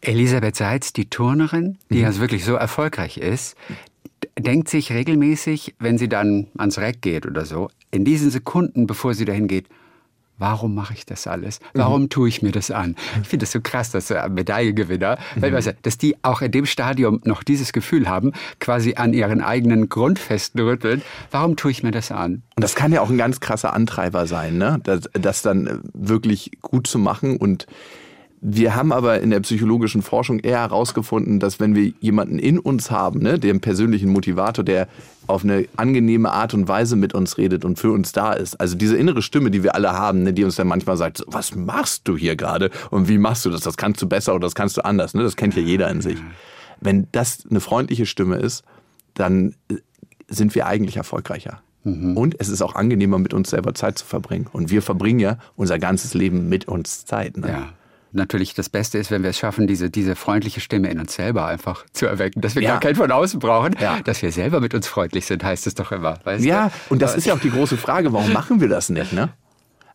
Elisabeth 0.00 0.56
Seitz, 0.56 0.92
die 0.92 1.08
Turnerin, 1.08 1.78
die 1.88 2.04
also 2.04 2.20
wirklich 2.20 2.44
so 2.44 2.54
erfolgreich 2.54 3.16
ist, 3.16 3.56
denkt 4.38 4.68
sich 4.68 4.92
regelmäßig, 4.92 5.76
wenn 5.78 5.98
sie 5.98 6.08
dann 6.08 6.48
ans 6.56 6.78
Reck 6.78 7.00
geht 7.00 7.26
oder 7.26 7.44
so, 7.44 7.70
in 7.90 8.04
diesen 8.04 8.30
Sekunden, 8.30 8.86
bevor 8.86 9.14
sie 9.14 9.24
dahin 9.24 9.48
geht, 9.48 9.66
warum 10.38 10.74
mache 10.74 10.94
ich 10.94 11.04
das 11.04 11.26
alles? 11.26 11.60
Warum 11.74 12.08
tue 12.08 12.28
ich 12.28 12.42
mir 12.42 12.52
das 12.52 12.70
an? 12.70 12.96
Ich 13.22 13.28
finde 13.28 13.44
das 13.44 13.52
so 13.52 13.60
krass, 13.60 13.90
dass 13.90 14.10
äh, 14.10 14.28
Medaillengewinner, 14.28 15.18
Weltmeister, 15.36 15.74
dass 15.82 15.98
die 15.98 16.16
auch 16.22 16.40
in 16.40 16.52
dem 16.52 16.66
Stadium 16.66 17.20
noch 17.24 17.42
dieses 17.42 17.72
Gefühl 17.72 18.08
haben, 18.08 18.32
quasi 18.60 18.94
an 18.94 19.12
ihren 19.12 19.42
eigenen 19.42 19.88
Grundfesten 19.88 20.60
rütteln. 20.60 21.02
Warum 21.30 21.56
tue 21.56 21.70
ich 21.70 21.82
mir 21.82 21.90
das 21.90 22.10
an? 22.10 22.42
Und 22.56 22.62
das 22.62 22.74
kann 22.74 22.92
ja 22.92 23.00
auch 23.00 23.10
ein 23.10 23.18
ganz 23.18 23.40
krasser 23.40 23.72
Antreiber 23.72 24.26
sein, 24.26 24.58
ne? 24.58 24.80
das, 24.82 25.08
das 25.12 25.42
dann 25.42 25.66
äh, 25.66 25.78
wirklich 25.92 26.52
gut 26.62 26.86
zu 26.86 26.98
machen. 26.98 27.36
Und 27.36 27.66
wir 28.40 28.76
haben 28.76 28.92
aber 28.92 29.20
in 29.20 29.30
der 29.30 29.40
psychologischen 29.40 30.02
Forschung 30.02 30.38
eher 30.38 30.60
herausgefunden, 30.60 31.40
dass 31.40 31.58
wenn 31.58 31.74
wir 31.74 31.92
jemanden 32.00 32.38
in 32.38 32.58
uns 32.58 32.90
haben, 32.90 33.20
ne, 33.20 33.38
den 33.38 33.60
persönlichen 33.60 34.10
Motivator, 34.10 34.64
der 34.64 34.88
auf 35.26 35.44
eine 35.44 35.66
angenehme 35.76 36.30
Art 36.30 36.54
und 36.54 36.68
Weise 36.68 36.96
mit 36.96 37.14
uns 37.14 37.36
redet 37.36 37.64
und 37.64 37.78
für 37.78 37.90
uns 37.90 38.12
da 38.12 38.32
ist, 38.32 38.60
also 38.60 38.76
diese 38.76 38.96
innere 38.96 39.22
Stimme, 39.22 39.50
die 39.50 39.62
wir 39.62 39.74
alle 39.74 39.92
haben, 39.92 40.22
ne, 40.22 40.32
die 40.32 40.44
uns 40.44 40.56
dann 40.56 40.68
manchmal 40.68 40.96
sagt, 40.96 41.24
was 41.26 41.54
machst 41.54 42.06
du 42.06 42.16
hier 42.16 42.36
gerade 42.36 42.70
und 42.90 43.08
wie 43.08 43.18
machst 43.18 43.44
du 43.44 43.50
das? 43.50 43.62
Das 43.62 43.76
kannst 43.76 44.00
du 44.02 44.08
besser 44.08 44.34
oder 44.34 44.46
das 44.46 44.54
kannst 44.54 44.76
du 44.76 44.84
anders. 44.84 45.14
Ne? 45.14 45.22
Das 45.22 45.36
kennt 45.36 45.56
ja 45.56 45.62
jeder 45.62 45.90
in 45.90 46.00
sich. 46.00 46.18
Wenn 46.80 47.08
das 47.12 47.44
eine 47.50 47.60
freundliche 47.60 48.06
Stimme 48.06 48.36
ist, 48.36 48.62
dann 49.14 49.54
äh, 49.68 49.76
sind 50.28 50.54
wir 50.54 50.66
eigentlich 50.66 50.96
erfolgreicher. 50.96 51.60
Und 52.16 52.36
es 52.38 52.48
ist 52.48 52.60
auch 52.60 52.74
angenehmer, 52.74 53.18
mit 53.18 53.32
uns 53.32 53.50
selber 53.50 53.72
Zeit 53.74 53.98
zu 53.98 54.04
verbringen. 54.04 54.46
Und 54.52 54.70
wir 54.70 54.82
verbringen 54.82 55.20
ja 55.20 55.38
unser 55.56 55.78
ganzes 55.78 56.12
Leben 56.12 56.48
mit 56.48 56.68
uns 56.68 57.06
Zeit. 57.06 57.36
Ne? 57.36 57.48
Ja. 57.48 57.68
Natürlich 58.18 58.52
das 58.54 58.68
Beste 58.68 58.98
ist, 58.98 59.10
wenn 59.10 59.22
wir 59.22 59.30
es 59.30 59.38
schaffen, 59.38 59.66
diese, 59.66 59.88
diese 59.90 60.14
freundliche 60.16 60.60
Stimme 60.60 60.90
in 60.90 60.98
uns 61.00 61.14
selber 61.14 61.46
einfach 61.46 61.86
zu 61.92 62.06
erwecken. 62.06 62.40
Dass 62.42 62.54
wir 62.54 62.62
Ja. 62.62 62.72
gar 62.72 62.80
keinen 62.80 62.96
von 62.96 63.10
außen 63.10 63.38
brauchen. 63.40 63.74
Ja. 63.80 64.00
Dass 64.04 64.20
wir 64.22 64.32
selber 64.32 64.60
mit 64.60 64.74
uns 64.74 64.86
freundlich 64.86 65.24
sind, 65.26 65.42
heißt 65.44 65.66
es 65.66 65.74
doch 65.74 65.92
immer. 65.92 66.18
Ja, 66.38 66.66
du? 66.68 66.94
und 66.94 67.00
das 67.02 67.14
ist 67.16 67.26
ja 67.26 67.34
auch 67.34 67.40
die 67.40 67.50
große 67.50 67.76
Frage, 67.76 68.12
warum 68.12 68.32
machen 68.32 68.60
wir 68.60 68.68
das 68.68 68.88
nicht, 68.90 69.12
ne? 69.12 69.30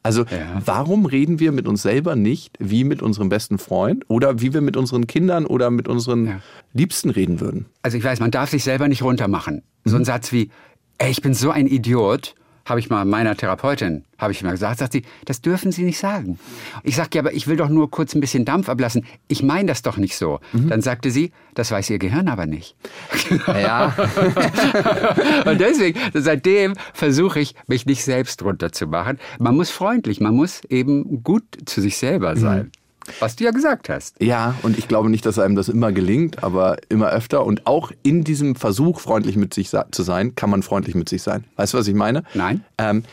Also, 0.06 0.24
Ja. 0.26 0.62
warum 0.66 1.06
reden 1.06 1.40
wir 1.40 1.52
mit 1.54 1.66
uns 1.68 1.82
selber 1.82 2.16
nicht 2.18 2.58
wie 2.60 2.84
mit 2.84 3.02
unserem 3.02 3.30
besten 3.30 3.58
Freund 3.58 4.04
oder 4.10 4.42
wie 4.42 4.54
wir 4.54 4.60
mit 4.62 4.76
unseren 4.76 5.08
Kindern 5.08 5.46
oder 5.46 5.70
mit 5.70 5.88
unseren 5.88 6.26
Ja. 6.28 6.40
Liebsten 6.74 7.10
reden 7.10 7.40
würden? 7.40 7.68
Also 7.84 7.98
ich 7.98 8.04
weiß, 8.04 8.20
man 8.20 8.32
darf 8.32 8.50
sich 8.50 8.64
selber 8.66 8.88
nicht 8.90 9.02
runtermachen. 9.04 9.64
So 9.86 9.96
ein 9.96 10.04
Satz 10.04 10.32
wie, 10.34 10.50
ey, 10.98 11.10
ich 11.12 11.22
bin 11.22 11.34
so 11.34 11.52
ein 11.52 11.68
Idiot, 11.68 12.36
habe 12.66 12.80
ich 12.80 12.90
mal 12.90 13.04
meiner 13.04 13.36
Therapeutin, 13.36 14.06
habe 14.18 14.32
ich 14.32 14.42
mal 14.42 14.52
gesagt, 14.52 14.80
sagt 14.80 14.94
sie, 14.94 15.04
das 15.26 15.42
dürfen 15.42 15.72
Sie 15.72 15.84
nicht 15.84 16.00
sagen. 16.00 16.40
Ich 16.84 16.96
sage, 16.96 17.10
ja, 17.16 17.22
aber 17.22 17.34
ich 17.34 17.48
will 17.48 17.58
doch 17.58 17.70
nur 17.70 17.92
kurz 17.92 18.16
ein 18.16 18.22
bisschen 18.22 18.46
Dampf 18.46 18.70
ablassen. 18.70 19.06
Ich 19.28 19.44
meine 19.44 19.68
das 19.68 19.82
doch 19.82 19.98
nicht 19.98 20.16
so. 20.16 20.40
Dann 20.54 20.82
sagte 20.82 21.12
sie, 21.12 21.32
das 21.56 21.72
weiß 21.72 21.90
Ihr 21.90 22.00
Gehirn 22.00 22.28
aber 22.28 22.46
nicht. 22.46 22.76
Ja. 23.48 23.94
Und 25.46 25.60
deswegen, 25.60 26.00
seitdem 26.14 26.74
versuche 26.94 27.40
ich, 27.40 27.56
mich 27.68 27.86
nicht 27.86 28.04
selbst 28.04 28.44
runterzumachen. 28.44 29.20
Man 29.40 29.56
muss 29.56 29.70
freundlich, 29.70 30.20
man 30.20 30.36
muss 30.36 30.64
eben 30.66 31.24
gut 31.24 31.44
zu 31.66 31.82
sich 31.82 31.98
selber 31.98 32.36
sein. 32.36 32.72
Was 33.20 33.36
du 33.36 33.44
ja 33.44 33.52
gesagt 33.52 33.90
hast. 33.90 34.22
Ja, 34.22 34.56
und 34.64 34.78
ich 34.78 34.88
glaube 34.88 35.10
nicht, 35.10 35.26
dass 35.26 35.40
einem 35.40 35.56
das 35.56 35.70
immer 35.70 35.92
gelingt, 35.92 36.44
aber 36.44 36.78
immer 36.90 37.10
öfter. 37.10 37.46
Und 37.46 37.68
auch 37.68 37.92
in 38.04 38.24
diesem 38.24 38.56
Versuch, 38.56 39.00
freundlich 39.00 39.36
mit 39.36 39.54
sich 39.54 39.70
zu 39.70 40.04
sein, 40.04 40.36
kann 40.36 40.50
man 40.50 40.64
freundlich 40.64 40.96
mit 40.96 41.10
sich 41.10 41.22
sein. 41.22 41.44
Weißt 41.56 41.74
du, 41.74 41.78
was 41.78 41.88
ich 41.88 41.96
meine? 41.96 42.24
Nein. 42.34 42.64
Ähm, 42.78 43.04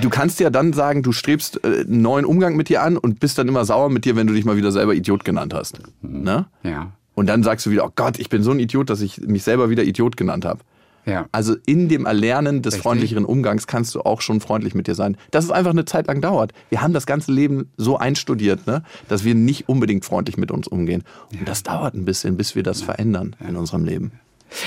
du 0.00 0.10
kannst 0.10 0.40
ja 0.40 0.50
dann 0.50 0.72
sagen, 0.72 1.02
du 1.02 1.12
strebst 1.12 1.64
äh, 1.64 1.80
einen 1.80 2.02
neuen 2.02 2.24
Umgang 2.24 2.56
mit 2.56 2.68
dir 2.68 2.82
an 2.82 2.96
und 2.96 3.20
bist 3.20 3.38
dann 3.38 3.48
immer 3.48 3.64
sauer 3.64 3.90
mit 3.90 4.04
dir, 4.04 4.16
wenn 4.16 4.26
du 4.26 4.34
dich 4.34 4.44
mal 4.44 4.56
wieder 4.56 4.72
selber 4.72 4.94
Idiot 4.94 5.24
genannt 5.24 5.54
hast. 5.54 5.80
Ne? 6.02 6.46
Ja. 6.62 6.92
Und 7.14 7.28
dann 7.28 7.42
sagst 7.42 7.66
du 7.66 7.70
wieder, 7.70 7.84
oh 7.84 7.92
Gott, 7.94 8.18
ich 8.18 8.28
bin 8.28 8.42
so 8.42 8.50
ein 8.50 8.58
Idiot, 8.58 8.90
dass 8.90 9.00
ich 9.00 9.20
mich 9.20 9.44
selber 9.44 9.70
wieder 9.70 9.84
Idiot 9.84 10.16
genannt 10.16 10.44
habe. 10.44 10.60
Ja. 11.06 11.26
Also 11.32 11.56
in 11.66 11.88
dem 11.88 12.06
Erlernen 12.06 12.62
des 12.62 12.74
Richtig. 12.74 12.82
freundlicheren 12.82 13.24
Umgangs 13.24 13.66
kannst 13.66 13.94
du 13.94 14.00
auch 14.00 14.20
schon 14.20 14.40
freundlich 14.40 14.74
mit 14.74 14.86
dir 14.86 14.94
sein. 14.94 15.16
Dass 15.30 15.44
es 15.44 15.50
einfach 15.50 15.70
eine 15.70 15.84
Zeit 15.84 16.06
lang 16.06 16.20
dauert. 16.20 16.52
Wir 16.70 16.82
haben 16.82 16.92
das 16.92 17.06
ganze 17.06 17.32
Leben 17.32 17.70
so 17.76 17.98
einstudiert, 17.98 18.66
ne, 18.66 18.82
dass 19.08 19.24
wir 19.24 19.34
nicht 19.34 19.68
unbedingt 19.68 20.04
freundlich 20.04 20.36
mit 20.36 20.50
uns 20.50 20.68
umgehen. 20.68 21.02
Und 21.38 21.48
das 21.48 21.62
dauert 21.62 21.94
ein 21.94 22.04
bisschen, 22.04 22.36
bis 22.36 22.54
wir 22.54 22.62
das 22.62 22.82
verändern 22.82 23.36
in 23.46 23.56
unserem 23.56 23.84
Leben. 23.84 24.12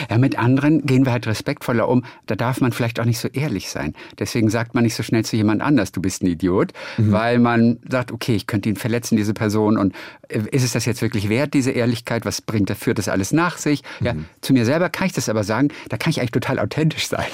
Ja, 0.10 0.18
mit 0.18 0.38
anderen 0.38 0.86
gehen 0.86 1.06
wir 1.06 1.12
halt 1.12 1.28
respektvoller 1.28 1.88
um. 1.88 2.04
Da 2.26 2.36
darf 2.36 2.62
man 2.62 2.72
vielleicht 2.72 3.00
auch 3.00 3.06
nicht 3.06 3.20
so 3.20 3.28
ehrlich 3.30 3.70
sein. 3.70 3.94
Deswegen 4.20 4.50
sagt 4.50 4.76
man 4.76 4.84
nicht 4.84 4.96
so 4.96 5.04
schnell 5.04 5.26
zu 5.26 5.36
jemand 5.36 5.62
anders, 5.62 5.92
du 5.92 6.02
bist 6.02 6.24
ein 6.24 6.28
Idiot, 6.28 6.74
weil 6.98 7.40
man 7.40 7.80
sagt, 7.90 8.12
okay, 8.12 8.36
ich 8.36 8.48
könnte 8.48 8.70
ihn 8.70 8.76
verletzen, 8.76 9.18
diese 9.18 9.34
Person. 9.34 9.78
Und 9.78 9.94
äh, 10.28 10.42
ist 10.52 10.64
es 10.64 10.74
das 10.74 10.86
jetzt 10.86 11.02
wirklich 11.02 11.30
wert, 11.30 11.54
diese 11.54 11.72
Ehrlichkeit? 11.72 12.26
Was 12.26 12.42
bringt 12.42 12.70
dafür 12.70 12.94
das 12.94 13.08
alles 13.08 13.32
nach 13.32 13.58
sich? 13.58 13.84
Ja, 14.02 14.16
zu 14.42 14.54
mir 14.54 14.66
selber 14.66 14.90
kann 14.90 15.08
ich 15.08 15.14
das 15.14 15.30
aber 15.30 15.44
sagen, 15.44 15.70
da 15.90 15.98
kann 15.98 16.12
ich 16.12 16.20
eigentlich 16.20 16.32
total 16.32 16.60
authentisch 16.60 17.08
sein. 17.08 17.26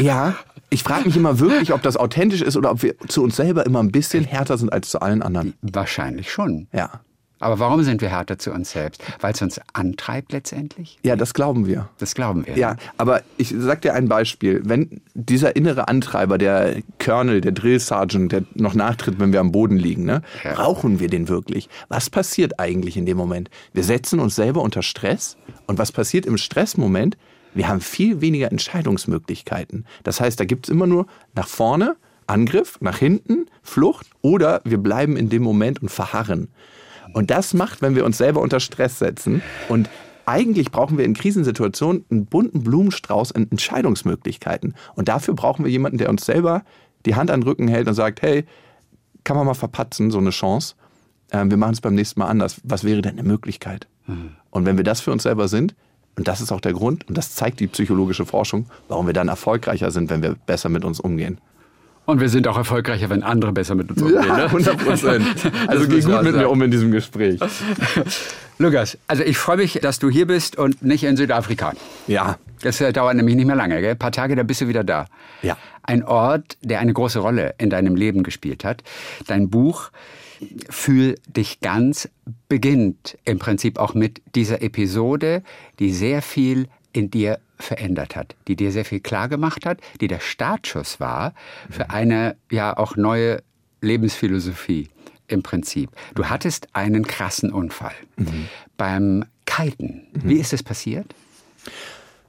Ja, 0.00 0.36
ich 0.70 0.82
frage 0.82 1.04
mich 1.06 1.16
immer 1.16 1.38
wirklich, 1.38 1.72
ob 1.72 1.82
das 1.82 1.96
authentisch 1.96 2.42
ist 2.42 2.56
oder 2.56 2.70
ob 2.72 2.82
wir 2.82 2.98
zu 3.06 3.22
uns 3.22 3.36
selber 3.36 3.64
immer 3.64 3.80
ein 3.80 3.92
bisschen 3.92 4.24
härter 4.24 4.58
sind 4.58 4.72
als 4.72 4.90
zu 4.90 5.00
allen 5.00 5.22
anderen. 5.22 5.54
Wahrscheinlich 5.62 6.32
schon. 6.32 6.66
Ja. 6.72 7.00
Aber 7.44 7.58
warum 7.58 7.82
sind 7.82 8.00
wir 8.00 8.08
härter 8.08 8.38
zu 8.38 8.52
uns 8.52 8.70
selbst? 8.70 9.02
Weil 9.20 9.34
es 9.34 9.42
uns 9.42 9.60
antreibt 9.74 10.32
letztendlich? 10.32 10.98
Ja, 11.02 11.14
das 11.14 11.34
glauben 11.34 11.66
wir. 11.66 11.90
Das 11.98 12.14
glauben 12.14 12.46
wir. 12.46 12.56
Ja, 12.56 12.76
aber 12.96 13.20
ich 13.36 13.54
sag 13.58 13.82
dir 13.82 13.92
ein 13.92 14.08
Beispiel. 14.08 14.62
Wenn 14.64 15.02
dieser 15.12 15.54
innere 15.54 15.88
Antreiber, 15.88 16.38
der 16.38 16.76
Colonel, 16.98 17.42
der 17.42 17.52
Drill 17.52 17.78
Sergeant, 17.78 18.32
der 18.32 18.44
noch 18.54 18.74
nachtritt, 18.74 19.20
wenn 19.20 19.34
wir 19.34 19.40
am 19.40 19.52
Boden 19.52 19.76
liegen, 19.76 20.04
ne, 20.04 20.22
Ja. 20.42 20.54
brauchen 20.54 21.00
wir 21.00 21.08
den 21.08 21.28
wirklich? 21.28 21.68
Was 21.88 22.08
passiert 22.08 22.58
eigentlich 22.58 22.96
in 22.96 23.04
dem 23.04 23.18
Moment? 23.18 23.50
Wir 23.74 23.84
setzen 23.84 24.20
uns 24.20 24.34
selber 24.36 24.62
unter 24.62 24.82
Stress 24.82 25.36
und 25.66 25.76
was 25.76 25.92
passiert 25.92 26.24
im 26.24 26.38
Stressmoment? 26.38 27.18
Wir 27.52 27.68
haben 27.68 27.82
viel 27.82 28.22
weniger 28.22 28.50
Entscheidungsmöglichkeiten. 28.50 29.84
Das 30.02 30.18
heißt, 30.18 30.40
da 30.40 30.46
gibt's 30.46 30.70
immer 30.70 30.86
nur 30.86 31.06
nach 31.34 31.46
vorne, 31.46 31.96
Angriff, 32.26 32.78
nach 32.80 32.96
hinten, 32.96 33.46
Flucht 33.62 34.06
oder 34.22 34.62
wir 34.64 34.78
bleiben 34.78 35.18
in 35.18 35.28
dem 35.28 35.42
Moment 35.42 35.82
und 35.82 35.90
verharren. 35.90 36.48
Und 37.14 37.30
das 37.30 37.54
macht, 37.54 37.80
wenn 37.80 37.94
wir 37.94 38.04
uns 38.04 38.18
selber 38.18 38.42
unter 38.42 38.60
Stress 38.60 38.98
setzen. 38.98 39.40
Und 39.68 39.88
eigentlich 40.26 40.70
brauchen 40.70 40.98
wir 40.98 41.04
in 41.04 41.14
Krisensituationen 41.14 42.04
einen 42.10 42.26
bunten 42.26 42.62
Blumenstrauß 42.62 43.32
an 43.32 43.46
Entscheidungsmöglichkeiten. 43.50 44.74
Und 44.94 45.08
dafür 45.08 45.34
brauchen 45.34 45.64
wir 45.64 45.70
jemanden, 45.70 45.98
der 45.98 46.10
uns 46.10 46.26
selber 46.26 46.62
die 47.06 47.14
Hand 47.14 47.30
an 47.30 47.40
den 47.40 47.48
Rücken 47.48 47.68
hält 47.68 47.88
und 47.88 47.94
sagt, 47.94 48.20
hey, 48.22 48.44
kann 49.22 49.36
man 49.36 49.46
mal 49.46 49.54
verpatzen, 49.54 50.10
so 50.10 50.18
eine 50.18 50.30
Chance. 50.30 50.74
Ähm, 51.30 51.50
wir 51.50 51.56
machen 51.56 51.72
es 51.72 51.80
beim 51.80 51.94
nächsten 51.94 52.20
Mal 52.20 52.26
anders. 52.26 52.60
Was 52.64 52.84
wäre 52.84 53.00
denn 53.00 53.18
eine 53.18 53.26
Möglichkeit? 53.26 53.86
Und 54.50 54.66
wenn 54.66 54.76
wir 54.76 54.84
das 54.84 55.00
für 55.00 55.12
uns 55.12 55.22
selber 55.22 55.48
sind, 55.48 55.74
und 56.16 56.28
das 56.28 56.40
ist 56.40 56.52
auch 56.52 56.60
der 56.60 56.72
Grund, 56.72 57.08
und 57.08 57.16
das 57.18 57.34
zeigt 57.34 57.60
die 57.60 57.66
psychologische 57.66 58.26
Forschung, 58.26 58.66
warum 58.88 59.06
wir 59.06 59.14
dann 59.14 59.28
erfolgreicher 59.28 59.90
sind, 59.90 60.10
wenn 60.10 60.22
wir 60.22 60.36
besser 60.46 60.68
mit 60.68 60.84
uns 60.84 61.00
umgehen. 61.00 61.38
Und 62.06 62.20
wir 62.20 62.28
sind 62.28 62.46
auch 62.48 62.56
erfolgreicher, 62.56 63.08
wenn 63.10 63.22
andere 63.22 63.52
besser 63.52 63.74
mit 63.74 63.90
uns 63.90 64.02
umgehen. 64.02 64.26
ne? 64.26 64.44
100 64.44 64.76
Prozent. 64.78 65.26
Also 65.68 65.88
geh 65.88 66.00
gut 66.00 66.22
mit 66.22 66.36
mir 66.36 66.48
um 66.50 66.60
in 66.62 66.70
diesem 66.70 66.90
Gespräch. 66.90 67.40
Lukas, 68.58 68.98
also 69.08 69.22
ich 69.22 69.38
freue 69.38 69.56
mich, 69.56 69.78
dass 69.82 69.98
du 69.98 70.10
hier 70.10 70.26
bist 70.26 70.56
und 70.56 70.82
nicht 70.82 71.04
in 71.04 71.16
Südafrika. 71.16 71.72
Ja, 72.06 72.38
Das 72.62 72.80
äh, 72.80 72.92
dauert 72.92 73.16
nämlich 73.16 73.34
nicht 73.36 73.46
mehr 73.46 73.56
lange, 73.56 73.80
gell? 73.80 73.92
Ein 73.92 73.98
paar 73.98 74.12
Tage, 74.12 74.36
da 74.36 74.42
bist 74.42 74.60
du 74.60 74.68
wieder 74.68 74.84
da. 74.84 75.06
Ja. 75.42 75.56
Ein 75.82 76.04
Ort, 76.04 76.56
der 76.62 76.80
eine 76.80 76.92
große 76.92 77.18
Rolle 77.18 77.54
in 77.58 77.70
deinem 77.70 77.96
Leben 77.96 78.22
gespielt 78.22 78.64
hat. 78.64 78.82
Dein 79.26 79.50
Buch 79.50 79.90
Fühl 80.68 81.14
dich 81.26 81.60
ganz 81.60 82.08
beginnt 82.48 83.16
im 83.24 83.38
Prinzip 83.38 83.78
auch 83.78 83.94
mit 83.94 84.20
dieser 84.34 84.62
Episode, 84.62 85.42
die 85.78 85.92
sehr 85.92 86.22
viel 86.22 86.68
in 86.94 87.10
dir 87.10 87.38
verändert 87.58 88.16
hat, 88.16 88.34
die 88.48 88.56
dir 88.56 88.72
sehr 88.72 88.86
viel 88.86 89.00
klar 89.00 89.28
gemacht 89.28 89.66
hat, 89.66 89.78
die 90.00 90.08
der 90.08 90.20
Startschuss 90.20 91.00
war 91.00 91.34
für 91.68 91.90
eine 91.90 92.36
ja 92.50 92.74
auch 92.76 92.96
neue 92.96 93.42
Lebensphilosophie. 93.82 94.88
im 95.26 95.42
Prinzip. 95.42 95.90
Du 96.14 96.26
hattest 96.26 96.68
einen 96.74 97.06
krassen 97.06 97.50
Unfall 97.50 97.94
beim 98.76 99.24
Kiten. 99.46 100.02
Wie 100.12 100.34
ist 100.34 100.52
es 100.52 100.62
passiert? 100.62 101.14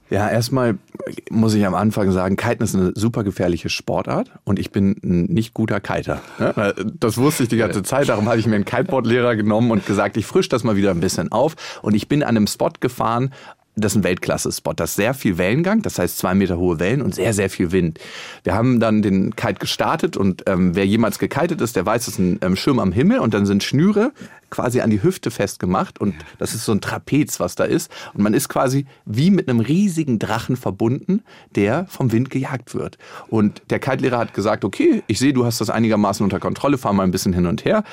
Ja, 0.08 0.30
erstmal 0.30 0.78
muss 1.30 1.54
ich 1.54 1.66
am 1.66 1.74
Anfang 1.74 2.12
sagen, 2.12 2.36
Kiten 2.36 2.62
ist 2.62 2.76
eine 2.76 2.92
super 2.94 3.24
gefährliche 3.24 3.68
Sportart 3.68 4.30
und 4.44 4.60
ich 4.60 4.70
bin 4.70 4.96
ein 5.02 5.24
nicht 5.24 5.52
guter 5.52 5.80
Kiter. 5.80 6.22
ne? 6.38 6.74
Das 7.00 7.18
wusste 7.18 7.42
ich 7.42 7.48
die 7.48 7.56
ganze 7.56 7.82
Zeit, 7.82 8.08
darum 8.08 8.28
habe 8.28 8.38
ich 8.38 8.46
mir 8.46 8.54
einen 8.54 8.64
Kiteboard-Lehrer 8.64 9.34
genommen 9.34 9.72
und 9.72 9.84
gesagt, 9.84 10.16
ich 10.16 10.24
frisch 10.24 10.48
das 10.48 10.62
mal 10.62 10.76
wieder 10.76 10.92
ein 10.92 11.00
bisschen 11.00 11.32
auf. 11.32 11.56
Und 11.82 11.94
ich 11.94 12.06
bin 12.08 12.22
an 12.22 12.36
einem 12.36 12.46
Spot 12.46 12.70
gefahren, 12.78 13.32
das 13.76 13.92
ist 13.92 13.98
ein 13.98 14.04
Weltklasse-Spot. 14.04 14.72
Das 14.72 14.90
ist 14.90 14.96
sehr 14.96 15.12
viel 15.12 15.36
Wellengang, 15.36 15.82
das 15.82 15.98
heißt 15.98 16.16
zwei 16.16 16.34
Meter 16.34 16.56
hohe 16.56 16.78
Wellen 16.78 17.02
und 17.02 17.14
sehr, 17.14 17.34
sehr 17.34 17.50
viel 17.50 17.72
Wind. 17.72 18.00
Wir 18.42 18.54
haben 18.54 18.80
dann 18.80 19.02
den 19.02 19.36
Kite 19.36 19.58
gestartet 19.60 20.16
und 20.16 20.44
ähm, 20.46 20.74
wer 20.74 20.86
jemals 20.86 21.18
gekitet 21.18 21.60
ist, 21.60 21.76
der 21.76 21.84
weiß, 21.84 22.08
es 22.08 22.14
ist 22.14 22.18
ein 22.18 22.38
ähm, 22.40 22.56
Schirm 22.56 22.78
am 22.78 22.90
Himmel 22.90 23.18
und 23.18 23.34
dann 23.34 23.44
sind 23.44 23.62
Schnüre 23.62 24.12
quasi 24.48 24.80
an 24.80 24.88
die 24.88 25.02
Hüfte 25.02 25.30
festgemacht 25.30 26.00
und 26.00 26.14
das 26.38 26.54
ist 26.54 26.64
so 26.64 26.72
ein 26.72 26.80
Trapez, 26.80 27.38
was 27.38 27.54
da 27.54 27.64
ist. 27.64 27.90
Und 28.14 28.22
man 28.22 28.32
ist 28.32 28.48
quasi 28.48 28.86
wie 29.04 29.30
mit 29.30 29.48
einem 29.48 29.60
riesigen 29.60 30.18
Drachen 30.18 30.56
verbunden, 30.56 31.22
der 31.54 31.86
vom 31.88 32.12
Wind 32.12 32.30
gejagt 32.30 32.74
wird. 32.74 32.96
Und 33.28 33.60
der 33.68 33.78
Kite-Lehrer 33.78 34.18
hat 34.18 34.32
gesagt, 34.32 34.64
okay, 34.64 35.02
ich 35.06 35.18
sehe, 35.18 35.34
du 35.34 35.44
hast 35.44 35.60
das 35.60 35.68
einigermaßen 35.68 36.24
unter 36.24 36.40
Kontrolle, 36.40 36.78
fahr 36.78 36.94
mal 36.94 37.02
ein 37.02 37.10
bisschen 37.10 37.34
hin 37.34 37.46
und 37.46 37.66
her. 37.66 37.84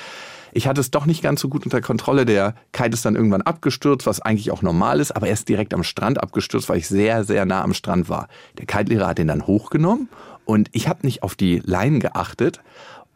Ich 0.56 0.68
hatte 0.68 0.82
es 0.82 0.92
doch 0.92 1.08
nicht 1.08 1.24
ganz 1.24 1.42
so 1.42 1.50
gut 1.50 1.66
unter 1.66 1.82
Kontrolle. 1.82 2.26
Der 2.26 2.54
Kite 2.74 2.94
ist 2.94 3.06
dann 3.06 3.16
irgendwann 3.16 3.42
abgestürzt, 3.42 4.06
was 4.06 4.22
eigentlich 4.22 4.52
auch 4.52 4.62
normal 4.62 5.00
ist, 5.00 5.12
aber 5.12 5.28
er 5.28 5.34
ist 5.34 5.50
direkt 5.50 5.74
am 5.74 5.84
Strand 5.84 6.22
abgestürzt, 6.22 6.70
weil 6.70 6.78
ich 6.78 6.88
sehr, 6.88 7.24
sehr 7.24 7.46
nah 7.46 7.64
am 7.64 7.74
Strand 7.74 8.08
war. 8.08 8.28
Der 8.60 8.68
Kite-Lehrer 8.68 9.08
hat 9.08 9.18
den 9.18 9.28
dann 9.28 9.48
hochgenommen 9.48 10.10
und 10.46 10.70
ich 10.72 10.88
habe 10.88 11.06
nicht 11.08 11.24
auf 11.24 11.34
die 11.34 11.60
Leinen 11.66 12.00
geachtet 12.00 12.62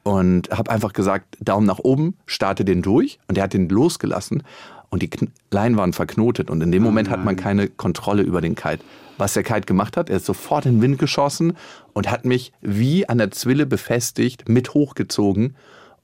und 0.02 0.50
habe 0.50 0.72
einfach 0.72 0.94
gesagt, 0.94 1.38
Daumen 1.40 1.68
nach 1.68 1.80
oben, 1.80 2.16
starte 2.26 2.66
den 2.66 2.82
durch 2.82 3.20
und 3.28 3.38
er 3.38 3.44
hat 3.44 3.54
den 3.54 3.70
losgelassen 3.70 4.42
und 4.90 5.04
die 5.04 5.10
Leinen 5.52 5.78
waren 5.78 5.94
verknotet 5.94 6.50
und 6.50 6.62
in 6.62 6.72
dem 6.72 6.82
Moment 6.82 7.10
hat 7.10 7.24
man 7.24 7.36
keine 7.36 7.68
Kontrolle 7.68 8.24
über 8.24 8.42
den 8.42 8.56
Kite. 8.56 8.84
Was 9.20 9.34
der 9.34 9.44
Kite 9.44 9.62
gemacht 9.62 9.96
hat, 9.96 10.10
er 10.10 10.18
ist 10.18 10.26
sofort 10.26 10.66
in 10.66 10.76
den 10.76 10.82
Wind 10.82 10.98
geschossen 10.98 11.54
und 11.94 12.10
hat 12.10 12.26
mich 12.26 12.52
wie 12.62 13.08
an 13.08 13.20
der 13.20 13.30
Zwille 13.30 13.68
befestigt, 13.68 14.50
mit 14.50 14.74
hochgezogen 14.74 15.56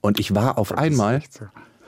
und 0.04 0.20
ich 0.20 0.36
war 0.36 0.58
auf 0.58 0.78
einmal 0.78 1.24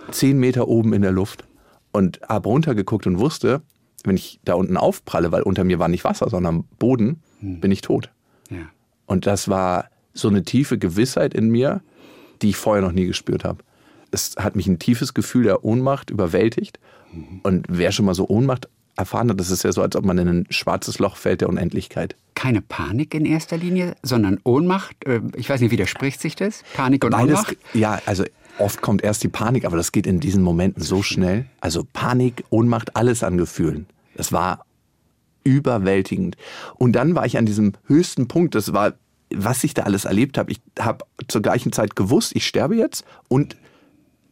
zehn 0.10 0.40
Meter 0.40 0.70
oben 0.70 0.94
in 0.94 1.02
der 1.02 1.12
Luft 1.12 1.44
und 1.92 2.22
habe 2.28 2.48
runtergeguckt 2.48 3.06
und 3.08 3.20
wusste, 3.20 3.62
wenn 4.06 4.16
ich 4.16 4.40
da 4.46 4.54
unten 4.54 4.78
aufpralle, 4.78 5.34
weil 5.34 5.42
unter 5.42 5.66
mir 5.66 5.80
war 5.80 5.90
nicht 5.90 6.06
Wasser, 6.06 6.30
sondern 6.30 6.64
Boden, 6.80 7.22
bin 7.42 7.72
ich 7.72 7.82
tot. 7.82 8.10
Ja. 8.50 8.70
Und 9.06 9.28
das 9.28 9.50
war 9.50 9.90
so 10.14 10.30
eine 10.30 10.44
tiefe 10.44 10.78
Gewissheit 10.78 11.34
in 11.34 11.50
mir, 11.50 11.82
die 12.42 12.50
ich 12.50 12.56
vorher 12.56 12.82
noch 12.82 12.94
nie 12.94 13.06
gespürt 13.06 13.44
habe. 13.44 13.64
Es 14.12 14.36
hat 14.38 14.56
mich 14.56 14.68
ein 14.68 14.80
tiefes 14.80 15.14
Gefühl 15.14 15.44
der 15.44 15.66
Ohnmacht 15.66 16.10
überwältigt. 16.10 16.80
Und 17.44 17.66
wer 17.68 17.92
schon 17.92 18.06
mal 18.06 18.16
so 18.16 18.30
Ohnmacht 18.30 18.70
erfahren 18.98 19.30
hat, 19.30 19.40
das 19.40 19.50
ist 19.52 19.64
ja 19.64 19.72
so, 19.72 19.82
als 19.82 19.96
ob 19.96 20.06
man 20.06 20.18
in 20.18 20.28
ein 20.28 20.48
schwarzes 20.50 21.00
Loch 21.00 21.18
fällt 21.18 21.42
der 21.42 21.50
Unendlichkeit. 21.50 22.16
Keine 22.34 22.62
Panik 22.62 23.14
in 23.14 23.26
erster 23.26 23.58
Linie, 23.58 23.96
sondern 24.04 24.40
Ohnmacht. 24.44 24.96
Äh, 25.06 25.22
Ich 25.36 25.50
weiß 25.50 25.62
nicht, 25.62 25.72
widerspricht 25.72 26.22
sich 26.22 26.36
das? 26.36 26.64
Panik 26.76 27.04
und 27.04 27.12
Beides, 27.12 27.40
Ohnmacht? 27.40 27.58
ja, 27.74 28.00
also 28.06 28.24
oft 28.58 28.82
kommt 28.82 29.04
erst 29.04 29.24
die 29.24 29.28
Panik, 29.28 29.66
aber 29.66 29.78
das 29.78 29.92
geht 29.92 30.08
in 30.08 30.20
diesen 30.20 30.42
Momenten 30.44 30.82
so 30.82 31.02
schnell. 31.04 31.46
Also 31.60 31.86
Panik, 31.92 32.44
Ohnmacht, 32.50 32.96
alles 32.96 33.24
an 33.24 33.38
Gefühlen. 33.38 33.86
Das 34.16 34.32
war 34.32 34.66
überwältigend. 35.44 36.36
Und 36.76 36.94
dann 36.94 37.16
war 37.16 37.26
ich 37.26 37.38
an 37.38 37.46
diesem 37.46 37.74
höchsten 37.86 38.28
Punkt. 38.28 38.56
Das 38.56 38.74
war, 38.74 38.94
was 39.34 39.64
ich 39.64 39.74
da 39.74 39.84
alles 39.84 40.06
erlebt 40.06 40.38
habe. 40.38 40.52
Ich 40.52 40.60
habe 40.80 41.06
zur 41.28 41.42
gleichen 41.42 41.72
Zeit 41.72 41.96
gewusst, 41.96 42.36
ich 42.36 42.46
sterbe 42.48 42.76
jetzt 42.76 43.06
und 43.28 43.56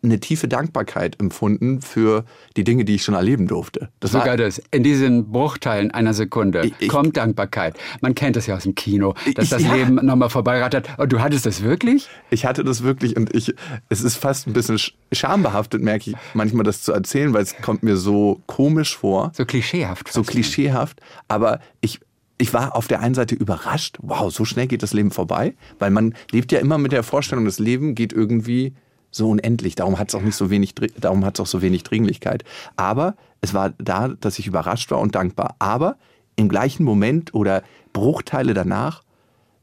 eine 0.04 0.20
tiefe 0.20 0.48
Dankbarkeit 0.48 1.20
empfunden 1.20 1.82
für 1.82 2.26
die 2.58 2.64
Dinge, 2.64 2.84
die 2.86 2.96
ich 2.96 3.04
schon 3.04 3.16
erleben 3.16 3.48
durfte. 3.48 3.90
Das 4.02 4.12
Sogar 4.12 4.36
das. 4.38 4.62
In 4.72 4.84
diesen 4.84 5.32
Bruchteilen 5.32 5.92
einer 5.92 6.14
Sekunde 6.14 6.72
Ich- 6.80 6.90
kommt 6.90 7.16
Dankbarkeit. 7.18 7.78
Man 8.02 8.14
kennt 8.14 8.36
das 8.36 8.46
ja 8.48 8.56
aus 8.56 8.64
dem 8.64 8.76
Kino, 8.76 9.14
dass 9.36 9.46
Ich- 9.46 9.50
das 9.50 9.64
ja. 9.64 9.74
Leben 9.76 9.96
nochmal 9.96 10.30
vorbeirattert. 10.30 10.90
Und 10.98 11.12
du 11.14 11.22
hattest 11.22 11.46
das 11.46 11.64
wirklich? 11.64 12.10
ich 12.30 12.46
hatte 12.46 12.64
das 12.64 12.84
wirklich 12.84 13.16
und 13.16 13.34
ich, 13.34 13.54
es 13.90 14.02
ist 14.02 14.18
fast 14.18 14.48
ein 14.48 14.54
bisschen 14.54 14.78
sch- 14.78 14.94
schambehaftet, 15.12 15.82
merke 15.82 16.10
ich 16.12 16.16
manchmal 16.34 16.64
das 16.64 16.82
zu 16.84 16.92
erzählen, 16.92 17.34
weil 17.34 17.44
es 17.44 17.56
kommt 17.62 17.84
mir 17.84 17.96
so 17.98 18.42
komisch 18.46 18.98
vor. 18.98 19.32
So 19.36 19.46
klischeehaft. 19.46 20.12
so 20.12 20.22
fast. 20.24 20.30
klischeehaft, 20.32 21.00
aber 21.28 21.60
ich, 21.82 22.00
ich 22.38 22.54
war 22.54 22.76
auf 22.76 22.88
der 22.88 23.00
einen 23.00 23.14
Seite 23.16 23.36
überrascht, 23.36 23.98
wow, 24.02 24.32
so 24.34 24.44
schnell 24.44 24.68
geht 24.68 24.84
das 24.84 24.92
Leben 24.94 25.12
vorbei, 25.12 25.54
weil 25.80 25.92
man 25.92 26.14
lebt 26.32 26.52
ja 26.52 26.60
immer 26.60 26.78
mit 26.78 26.92
der 26.92 27.04
Vorstellung, 27.04 27.46
das 27.46 27.60
Leben 27.60 27.96
geht 27.96 28.12
irgendwie 28.12 28.74
so 29.14 29.30
unendlich, 29.30 29.76
darum 29.76 30.00
hat 30.00 30.10
es 30.10 30.16
auch 30.16 30.22
nicht 30.22 30.36
so 30.36 30.50
wenig, 30.50 30.76
darum 31.00 31.24
hat 31.24 31.36
es 31.36 31.40
auch 31.40 31.48
so 31.48 31.62
wenig 31.62 31.84
Dringlichkeit. 31.84 32.44
Aber 32.76 33.16
es 33.42 33.54
war 33.54 33.72
da, 33.78 34.10
dass 34.10 34.40
ich 34.40 34.48
überrascht 34.48 34.92
war 34.92 35.00
und 35.00 35.16
dankbar. 35.16 35.56
Aber 35.60 35.98
im 36.36 36.50
gleichen 36.50 36.84
Moment 36.84 37.34
oder 37.34 37.64
Bruchteile 37.94 38.54
danach 38.54 39.04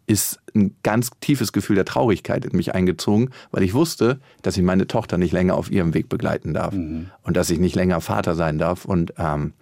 ist 0.07 0.41
ein 0.55 0.75
ganz 0.83 1.11
tiefes 1.21 1.53
Gefühl 1.53 1.77
der 1.77 1.85
Traurigkeit 1.85 2.45
in 2.45 2.57
mich 2.57 2.75
eingezogen, 2.75 3.31
weil 3.53 3.63
ich 3.63 3.75
wusste, 3.75 4.21
dass 4.43 4.57
ich 4.57 4.63
meine 4.63 4.87
Tochter 4.87 5.19
nicht 5.19 5.33
länger 5.33 5.55
auf 5.55 5.71
ihrem 5.71 5.95
Weg 5.95 6.09
begleiten 6.09 6.55
darf 6.55 6.75
und 7.23 7.37
dass 7.37 7.51
ich 7.51 7.61
nicht 7.61 7.77
länger 7.77 8.01
Vater 8.01 8.35
sein 8.35 8.59
darf. 8.59 8.85
Und 8.85 9.15
ähm, 9.19 9.53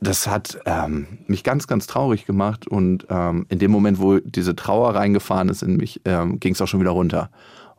das 0.00 0.26
hat 0.26 0.58
ähm, 0.66 1.06
mich 1.26 1.44
ganz, 1.44 1.66
ganz 1.66 1.86
traurig 1.86 2.26
gemacht. 2.26 2.66
Und 2.66 3.06
ähm, 3.10 3.46
in 3.48 3.58
dem 3.58 3.70
Moment, 3.70 3.98
wo 3.98 4.18
diese 4.18 4.56
Trauer 4.56 4.94
reingefahren 4.94 5.48
ist 5.48 5.62
in 5.62 5.76
mich, 5.76 6.00
ähm, 6.04 6.40
ging 6.40 6.54
es 6.54 6.60
auch 6.60 6.68
schon 6.68 6.80
wieder 6.80 6.90
runter. 6.90 7.30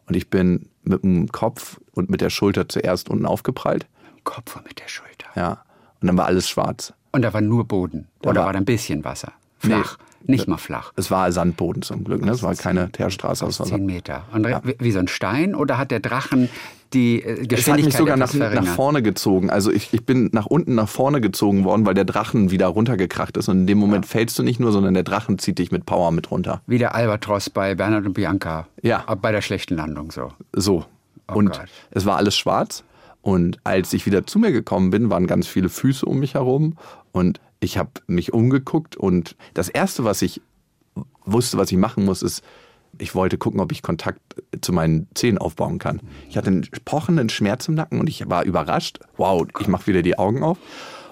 Und 0.08 0.16
ich 0.16 0.30
bin 0.30 0.70
mit 0.88 1.04
dem 1.04 1.28
Kopf 1.32 1.80
und 1.94 2.10
mit 2.10 2.22
der 2.22 2.30
Schulter 2.30 2.68
zuerst 2.70 3.10
unten 3.10 3.26
aufgeprallt. 3.26 3.86
Kopf 4.24 4.56
und 4.56 4.66
mit 4.68 4.80
der 4.80 4.88
Schulter. 4.88 5.28
Ja. 5.36 5.64
Und 6.02 6.08
dann 6.08 6.18
war 6.18 6.26
alles 6.26 6.48
schwarz. 6.50 6.94
Und 7.12 7.22
da 7.22 7.34
war 7.34 7.42
nur 7.42 7.66
Boden. 7.66 8.08
Da 8.22 8.30
Oder 8.32 8.40
war- 8.42 8.46
war 8.48 8.54
da 8.54 8.60
ein 8.60 8.66
bisschen 8.66 9.04
Wasser? 9.04 9.32
Flach. 9.60 9.98
Nicht 10.26 10.48
mal 10.48 10.58
flach. 10.58 10.92
Es 10.98 11.10
war 11.10 11.32
Sandboden 11.32 11.82
zum 11.84 12.04
Glück. 12.04 12.24
Ne? 12.24 12.32
Es 12.32 12.44
war 12.44 12.54
keine 12.56 12.92
Teerstraße. 12.92 13.46
Es 13.46 13.60
war 13.60 13.68
Zehn 13.68 13.86
Meter. 13.86 14.26
Und 14.34 14.46
wie- 14.46 14.76
wie 14.80 14.92
so 14.92 15.00
ein 15.00 15.08
Stein? 15.08 15.56
Oder 15.56 15.78
hat 15.78 15.90
der 15.92 16.00
Drachen 16.02 16.50
die 16.94 17.22
äh, 17.22 17.32
Es 17.32 17.32
hat 17.32 17.40
mich 17.40 17.48
Geschwindigkeit 17.50 17.98
sogar 17.98 18.18
nach, 18.18 18.34
nach 18.34 18.66
vorne 18.66 19.02
gezogen. 19.02 19.50
Also 19.50 19.72
ich, 19.72 19.94
ich 19.94 20.06
bin 20.06 20.30
nach 20.32 20.46
unten 20.46 20.76
nach 20.76 20.90
vorne 20.90 21.22
gezogen 21.22 21.64
worden, 21.64 21.86
weil 21.86 21.94
der 21.94 22.06
Drachen 22.06 22.52
wieder 22.52 22.68
runtergekracht 22.68 23.38
ist. 23.38 23.50
Und 23.50 23.62
in 23.62 23.68
dem 23.68 23.78
Moment 23.78 24.06
fällst 24.06 24.38
du 24.40 24.44
nicht 24.44 24.60
nur, 24.60 24.72
sondern 24.72 24.94
der 24.94 25.04
Drachen 25.04 25.40
zieht 25.40 25.60
dich 25.60 25.72
mit 25.72 25.86
Power 25.86 26.12
mit 26.12 26.32
runter. 26.32 26.62
Wie 26.68 26.78
der 26.78 26.96
Albatros 26.96 27.50
bei 27.50 27.76
Bernhard 27.76 28.06
und 28.06 28.14
Bianca. 28.14 28.68
Ja. 28.82 29.04
Bei 29.16 29.32
der 29.32 29.42
schlechten 29.42 29.76
Landung 29.76 30.12
so. 30.12 30.32
So. 30.54 30.86
und 31.28 31.52
Gott. 31.52 31.66
es 31.92 32.06
war 32.06 32.18
alles 32.18 32.38
schwarz. 32.38 32.84
Und 33.22 33.60
als 33.64 33.92
ich 33.92 34.06
wieder 34.06 34.26
zu 34.26 34.40
mir 34.40 34.52
gekommen 34.52 34.90
bin, 34.90 35.10
waren 35.10 35.28
ganz 35.28 35.48
viele 35.48 35.70
Füße 35.70 36.06
um 36.06 36.20
mich 36.20 36.36
herum. 36.36 36.78
Und 37.12 37.42
ich 37.60 37.78
habe 37.78 37.92
mich 38.08 38.34
umgeguckt. 38.34 38.96
Und 38.96 39.36
das 39.54 39.68
Erste, 39.68 40.04
was 40.04 40.22
ich 40.22 40.42
wusste, 41.26 41.58
was 41.58 41.72
ich 41.72 41.78
machen 41.78 42.06
muss, 42.06 42.22
ist, 42.22 42.44
ich 42.98 43.16
wollte 43.16 43.38
gucken, 43.38 43.60
ob 43.60 43.72
ich 43.72 43.82
Kontakt 43.82 44.20
zu 44.62 44.74
meinen 44.74 45.08
Zähnen 45.14 45.38
aufbauen 45.38 45.80
kann. 45.80 46.02
Ich 46.30 46.38
hatte 46.38 46.48
einen 46.48 46.68
pochenden 46.86 47.30
Schmerz 47.30 47.68
im 47.68 47.76
Nacken 47.76 48.00
und 48.00 48.10
ich 48.10 48.30
war 48.30 48.44
überrascht. 48.44 49.00
Wow, 49.18 49.48
ich 49.60 49.68
mache 49.68 49.88
wieder 49.88 50.02
die 50.02 50.18
Augen 50.18 50.44
auf. 50.44 50.58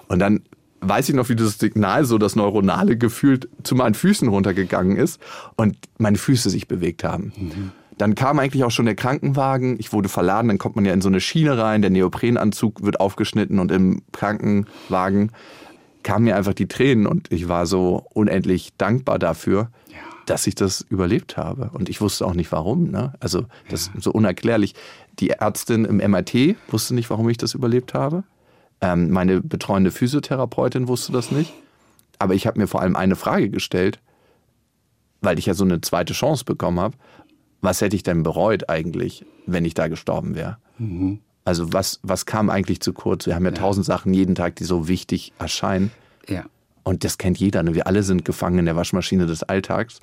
Und 0.08 0.18
dann 0.18 0.42
weiß 0.80 1.08
ich 1.08 1.14
noch, 1.14 1.28
wie 1.28 1.36
das 1.36 1.58
Signal, 1.58 2.04
so 2.04 2.18
das 2.18 2.36
neuronale 2.36 2.96
gefühlt 2.96 3.48
zu 3.62 3.74
meinen 3.74 3.94
Füßen 3.94 4.28
runtergegangen 4.28 4.96
ist 4.96 5.20
und 5.56 5.76
meine 5.98 6.18
Füße 6.18 6.50
sich 6.50 6.68
bewegt 6.68 7.04
haben. 7.04 7.32
Dann 7.98 8.14
kam 8.14 8.38
eigentlich 8.38 8.62
auch 8.64 8.70
schon 8.70 8.84
der 8.84 8.94
Krankenwagen. 8.94 9.76
Ich 9.78 9.92
wurde 9.92 10.08
verladen, 10.08 10.48
dann 10.48 10.58
kommt 10.58 10.76
man 10.76 10.84
ja 10.84 10.92
in 10.92 11.00
so 11.00 11.08
eine 11.08 11.20
Schiene 11.20 11.56
rein. 11.56 11.80
Der 11.80 11.90
Neoprenanzug 11.90 12.82
wird 12.82 13.00
aufgeschnitten 13.00 13.58
und 13.58 13.72
im 13.72 14.02
Krankenwagen 14.12 15.32
kamen 16.02 16.24
mir 16.24 16.36
einfach 16.36 16.54
die 16.54 16.68
Tränen 16.68 17.06
und 17.06 17.32
ich 17.32 17.48
war 17.48 17.66
so 17.66 18.06
unendlich 18.12 18.76
dankbar 18.76 19.18
dafür, 19.18 19.70
dass 20.26 20.46
ich 20.46 20.54
das 20.54 20.82
überlebt 20.88 21.36
habe. 21.36 21.70
Und 21.72 21.88
ich 21.88 22.00
wusste 22.00 22.26
auch 22.26 22.34
nicht 22.34 22.52
warum. 22.52 22.90
Ne? 22.90 23.14
Also 23.20 23.46
das 23.70 23.90
ist 23.94 24.02
so 24.02 24.10
unerklärlich. 24.12 24.74
Die 25.18 25.30
Ärztin 25.30 25.84
im 25.84 25.96
MRT 25.96 26.56
wusste 26.68 26.94
nicht, 26.94 27.08
warum 27.10 27.28
ich 27.28 27.38
das 27.38 27.54
überlebt 27.54 27.94
habe. 27.94 28.24
Ähm, 28.80 29.10
meine 29.10 29.40
betreuende 29.40 29.90
Physiotherapeutin 29.90 30.88
wusste 30.88 31.12
das 31.12 31.30
nicht. 31.30 31.52
Aber 32.18 32.34
ich 32.34 32.46
habe 32.46 32.58
mir 32.58 32.66
vor 32.66 32.82
allem 32.82 32.96
eine 32.96 33.16
Frage 33.16 33.50
gestellt, 33.50 34.00
weil 35.20 35.38
ich 35.38 35.46
ja 35.46 35.54
so 35.54 35.64
eine 35.64 35.80
zweite 35.80 36.12
Chance 36.12 36.44
bekommen 36.44 36.80
habe. 36.80 36.96
Was 37.60 37.80
hätte 37.80 37.96
ich 37.96 38.02
denn 38.02 38.22
bereut 38.22 38.68
eigentlich, 38.68 39.24
wenn 39.46 39.64
ich 39.64 39.74
da 39.74 39.88
gestorben 39.88 40.34
wäre? 40.34 40.58
Also 41.44 41.72
was, 41.72 42.00
was 42.02 42.26
kam 42.26 42.50
eigentlich 42.50 42.80
zu 42.80 42.92
kurz? 42.92 43.26
Wir 43.26 43.34
haben 43.34 43.44
ja 43.44 43.52
tausend 43.52 43.86
Sachen 43.86 44.12
jeden 44.12 44.34
Tag, 44.34 44.56
die 44.56 44.64
so 44.64 44.88
wichtig 44.88 45.32
erscheinen. 45.38 45.90
Ja. 46.28 46.44
Und 46.82 47.04
das 47.04 47.18
kennt 47.18 47.38
jeder. 47.38 47.62
Ne? 47.62 47.74
Wir 47.74 47.86
alle 47.86 48.02
sind 48.02 48.24
gefangen 48.24 48.58
in 48.60 48.64
der 48.66 48.76
Waschmaschine 48.76 49.26
des 49.26 49.42
Alltags. 49.42 50.00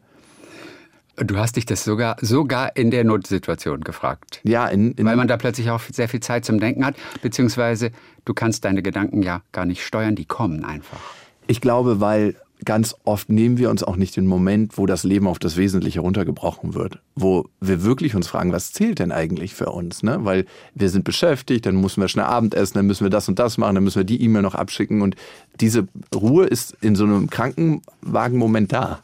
Du 1.18 1.38
hast 1.38 1.56
dich 1.58 1.66
das 1.66 1.84
sogar, 1.84 2.18
sogar 2.22 2.76
in 2.76 2.90
der 2.90 3.04
Notsituation 3.04 3.82
gefragt. 3.82 4.42
Ja, 4.44 4.68
in, 4.68 4.94
in 4.94 5.06
Weil 5.06 5.16
man 5.16 5.28
da 5.28 5.38
plötzlich 5.38 5.70
auch 5.70 5.82
sehr 5.92 6.10
viel 6.10 6.22
Zeit 6.22 6.44
zum 6.44 6.60
Denken 6.60 6.84
hat, 6.86 6.96
beziehungsweise 7.22 7.92
du 8.26 8.34
kannst 8.34 8.66
deine 8.66 8.82
Gedanken 8.82 9.22
ja 9.22 9.42
gar 9.52 9.66
nicht 9.66 9.86
steuern, 9.86 10.16
die 10.16 10.26
kommen 10.26 10.66
einfach. 10.66 11.00
ich 11.46 11.62
glaube, 11.62 12.02
weil 12.02 12.36
ganz 12.66 12.96
oft 13.04 13.30
nehmen 13.30 13.58
wir 13.58 13.70
uns 13.70 13.84
auch 13.84 13.96
nicht 13.96 14.16
den 14.16 14.26
Moment, 14.26 14.78
wo 14.78 14.86
das 14.86 15.04
Leben 15.04 15.28
auf 15.28 15.40
das 15.40 15.58
Wesentliche 15.58 16.00
runtergebrochen 16.00 16.74
wird. 16.74 17.00
Wo 17.16 17.46
wir 17.60 17.84
wirklich 17.84 18.16
uns 18.16 18.28
fragen, 18.28 18.52
was 18.52 18.72
zählt 18.72 19.00
denn 19.00 19.12
eigentlich 19.12 19.54
für 19.54 19.68
uns? 19.68 20.04
Ne? 20.04 20.20
Weil 20.22 20.46
wir 20.74 20.90
sind 20.90 21.04
beschäftigt, 21.04 21.66
dann 21.66 21.80
müssen 21.80 22.02
wir 22.02 22.08
schnell 22.08 22.26
Abendessen, 22.26 22.76
dann 22.76 22.88
müssen 22.88 23.04
wir 23.04 23.10
das 23.10 23.28
und 23.28 23.40
das 23.40 23.58
machen, 23.58 23.76
dann 23.76 23.84
müssen 23.84 24.00
wir 24.00 24.06
die 24.06 24.22
E-Mail 24.22 24.42
noch 24.42 24.56
abschicken. 24.56 25.02
Und 25.02 25.16
diese 25.60 25.88
Ruhe 26.16 26.46
ist 26.46 26.76
in 26.82 26.96
so 26.96 27.04
einem 27.04 27.30
Krankenwagen-Moment 27.30 28.72
da. 28.72 29.00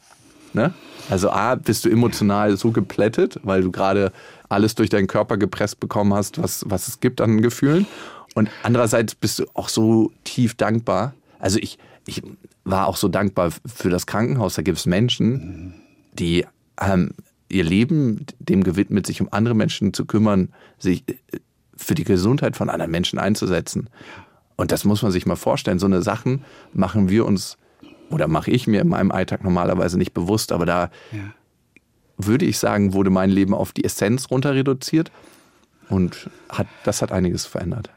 Ne? 0.53 0.73
Also 1.09 1.31
A, 1.31 1.55
bist 1.55 1.85
du 1.85 1.89
emotional 1.89 2.55
so 2.57 2.71
geplättet, 2.71 3.39
weil 3.43 3.61
du 3.61 3.71
gerade 3.71 4.11
alles 4.47 4.75
durch 4.75 4.89
deinen 4.89 5.07
Körper 5.07 5.37
gepresst 5.37 5.79
bekommen 5.79 6.13
hast, 6.13 6.41
was, 6.41 6.63
was 6.67 6.87
es 6.87 6.99
gibt 6.99 7.21
an 7.21 7.41
Gefühlen. 7.41 7.87
Und 8.35 8.49
andererseits 8.63 9.15
bist 9.15 9.39
du 9.39 9.45
auch 9.53 9.69
so 9.69 10.11
tief 10.23 10.55
dankbar. 10.55 11.13
Also 11.39 11.59
ich, 11.59 11.79
ich 12.05 12.21
war 12.63 12.87
auch 12.87 12.95
so 12.95 13.07
dankbar 13.07 13.51
für 13.65 13.89
das 13.89 14.05
Krankenhaus. 14.05 14.55
Da 14.55 14.61
gibt 14.61 14.77
es 14.77 14.85
Menschen, 14.85 15.73
die 16.13 16.45
haben 16.79 17.15
ihr 17.49 17.63
Leben 17.63 18.25
dem 18.39 18.63
gewidmet, 18.63 19.07
sich 19.07 19.21
um 19.21 19.29
andere 19.31 19.55
Menschen 19.55 19.93
zu 19.93 20.05
kümmern, 20.05 20.49
sich 20.77 21.03
äh, 21.07 21.39
für 21.75 21.95
die 21.95 22.03
Gesundheit 22.03 22.55
von 22.55 22.69
anderen 22.69 22.91
Menschen 22.91 23.17
einzusetzen. 23.19 23.89
Und 24.55 24.71
das 24.71 24.83
muss 24.83 25.01
man 25.01 25.11
sich 25.11 25.25
mal 25.25 25.35
vorstellen. 25.35 25.79
So 25.79 25.85
eine 25.85 26.01
Sachen 26.01 26.43
machen 26.73 27.09
wir 27.09 27.25
uns 27.25 27.57
oder 28.09 28.27
mache 28.27 28.51
ich 28.51 28.67
mir 28.67 28.81
in 28.81 28.89
meinem 28.89 29.11
Alltag 29.11 29.43
normalerweise 29.43 29.97
nicht 29.97 30.13
bewusst, 30.13 30.51
aber 30.51 30.65
da 30.65 30.89
ja. 31.11 31.19
würde 32.17 32.45
ich 32.45 32.57
sagen, 32.57 32.93
wurde 32.93 33.09
mein 33.09 33.29
Leben 33.29 33.53
auf 33.53 33.71
die 33.71 33.83
Essenz 33.83 34.29
runter 34.31 34.53
reduziert 34.53 35.11
und 35.89 36.29
hat, 36.49 36.67
das 36.83 37.01
hat 37.01 37.11
einiges 37.11 37.45
verändert. 37.45 37.89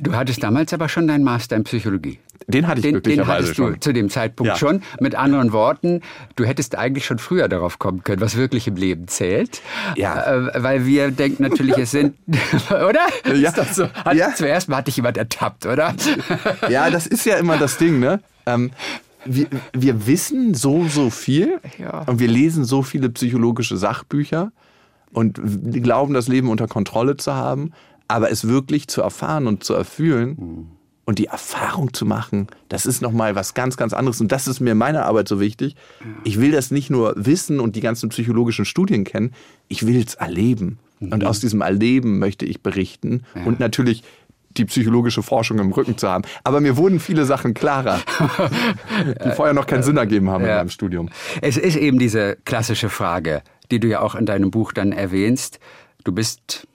Du 0.00 0.14
hattest 0.14 0.42
damals 0.42 0.72
aber 0.72 0.88
schon 0.88 1.08
deinen 1.08 1.24
Master 1.24 1.56
in 1.56 1.64
Psychologie. 1.64 2.20
Den 2.46 2.68
hatte 2.68 2.78
ich 2.78 2.82
den, 2.82 2.92
glücklicherweise 2.92 3.26
den 3.26 3.34
hattest 3.34 3.56
schon. 3.56 3.72
du 3.74 3.80
zu 3.80 3.92
dem 3.92 4.10
Zeitpunkt 4.10 4.48
ja. 4.48 4.56
schon. 4.56 4.82
Mit 5.00 5.16
anderen 5.16 5.52
Worten, 5.52 6.02
du 6.36 6.44
hättest 6.44 6.76
eigentlich 6.76 7.04
schon 7.04 7.18
früher 7.18 7.48
darauf 7.48 7.80
kommen 7.80 8.04
können, 8.04 8.20
was 8.20 8.36
wirklich 8.36 8.68
im 8.68 8.76
Leben 8.76 9.08
zählt. 9.08 9.60
Ja. 9.96 10.48
Äh, 10.48 10.62
weil 10.62 10.86
wir 10.86 11.10
denken 11.10 11.42
natürlich, 11.42 11.76
es 11.78 11.90
sind, 11.90 12.16
oder? 12.70 13.00
Ja. 13.26 13.48
Ist 13.48 13.58
das 13.58 13.74
so? 13.74 13.88
Hat, 13.92 14.14
ja. 14.14 14.32
Zuerst 14.34 14.68
mal 14.68 14.76
hat 14.76 14.86
dich 14.86 14.96
jemand 14.96 15.16
ertappt, 15.16 15.66
oder? 15.66 15.94
Ja, 16.68 16.90
das 16.90 17.06
ist 17.06 17.26
ja 17.26 17.36
immer 17.36 17.58
das 17.58 17.76
Ding, 17.76 17.98
ne? 17.98 18.20
Ähm, 18.46 18.70
wir, 19.24 19.46
wir 19.72 20.06
wissen 20.06 20.54
so, 20.54 20.86
so 20.88 21.10
viel 21.10 21.60
ja. 21.78 22.02
und 22.02 22.18
wir 22.20 22.28
lesen 22.28 22.64
so 22.64 22.82
viele 22.82 23.08
psychologische 23.10 23.76
Sachbücher 23.76 24.52
und 25.12 25.40
glauben, 25.82 26.14
das 26.14 26.28
Leben 26.28 26.48
unter 26.48 26.68
Kontrolle 26.68 27.16
zu 27.16 27.34
haben, 27.34 27.72
aber 28.08 28.30
es 28.30 28.46
wirklich 28.46 28.88
zu 28.88 29.02
erfahren 29.02 29.46
und 29.46 29.64
zu 29.64 29.74
erfühlen 29.74 30.36
mhm. 30.38 30.66
und 31.04 31.18
die 31.18 31.26
Erfahrung 31.26 31.92
zu 31.92 32.06
machen, 32.06 32.48
das 32.68 32.86
ist 32.86 33.02
nochmal 33.02 33.34
was 33.34 33.54
ganz, 33.54 33.76
ganz 33.76 33.92
anderes. 33.92 34.20
Und 34.20 34.32
das 34.32 34.48
ist 34.48 34.60
mir 34.60 34.72
in 34.72 34.78
meiner 34.78 35.04
Arbeit 35.04 35.28
so 35.28 35.40
wichtig. 35.40 35.76
Ich 36.24 36.40
will 36.40 36.52
das 36.52 36.70
nicht 36.70 36.90
nur 36.90 37.14
wissen 37.16 37.60
und 37.60 37.76
die 37.76 37.80
ganzen 37.80 38.08
psychologischen 38.08 38.64
Studien 38.64 39.04
kennen, 39.04 39.32
ich 39.68 39.86
will 39.86 40.02
es 40.02 40.14
erleben. 40.14 40.78
Mhm. 41.00 41.12
Und 41.12 41.24
aus 41.24 41.40
diesem 41.40 41.60
Erleben 41.60 42.18
möchte 42.18 42.44
ich 42.44 42.62
berichten. 42.62 43.24
Ja. 43.34 43.44
Und 43.44 43.60
natürlich 43.60 44.02
die 44.58 44.64
psychologische 44.64 45.22
Forschung 45.22 45.58
im 45.58 45.72
Rücken 45.72 45.96
zu 45.96 46.08
haben. 46.08 46.24
Aber 46.44 46.60
mir 46.60 46.76
wurden 46.76 47.00
viele 47.00 47.24
Sachen 47.24 47.54
klarer, 47.54 48.00
die 49.24 49.30
vorher 49.30 49.54
noch 49.54 49.66
keinen 49.66 49.82
Sinn 49.82 49.96
ergeben 49.96 50.30
haben 50.30 50.44
ja. 50.44 50.50
in 50.50 50.56
meinem 50.56 50.70
Studium. 50.70 51.08
Es 51.40 51.56
ist 51.56 51.76
eben 51.76 51.98
diese 51.98 52.36
klassische 52.44 52.90
Frage, 52.90 53.42
die 53.70 53.80
du 53.80 53.88
ja 53.88 54.00
auch 54.00 54.14
in 54.14 54.26
deinem 54.26 54.50
Buch 54.50 54.72
dann 54.72 54.92
erwähnst. 54.92 55.58
Du 56.04 56.12
bist 56.12 56.66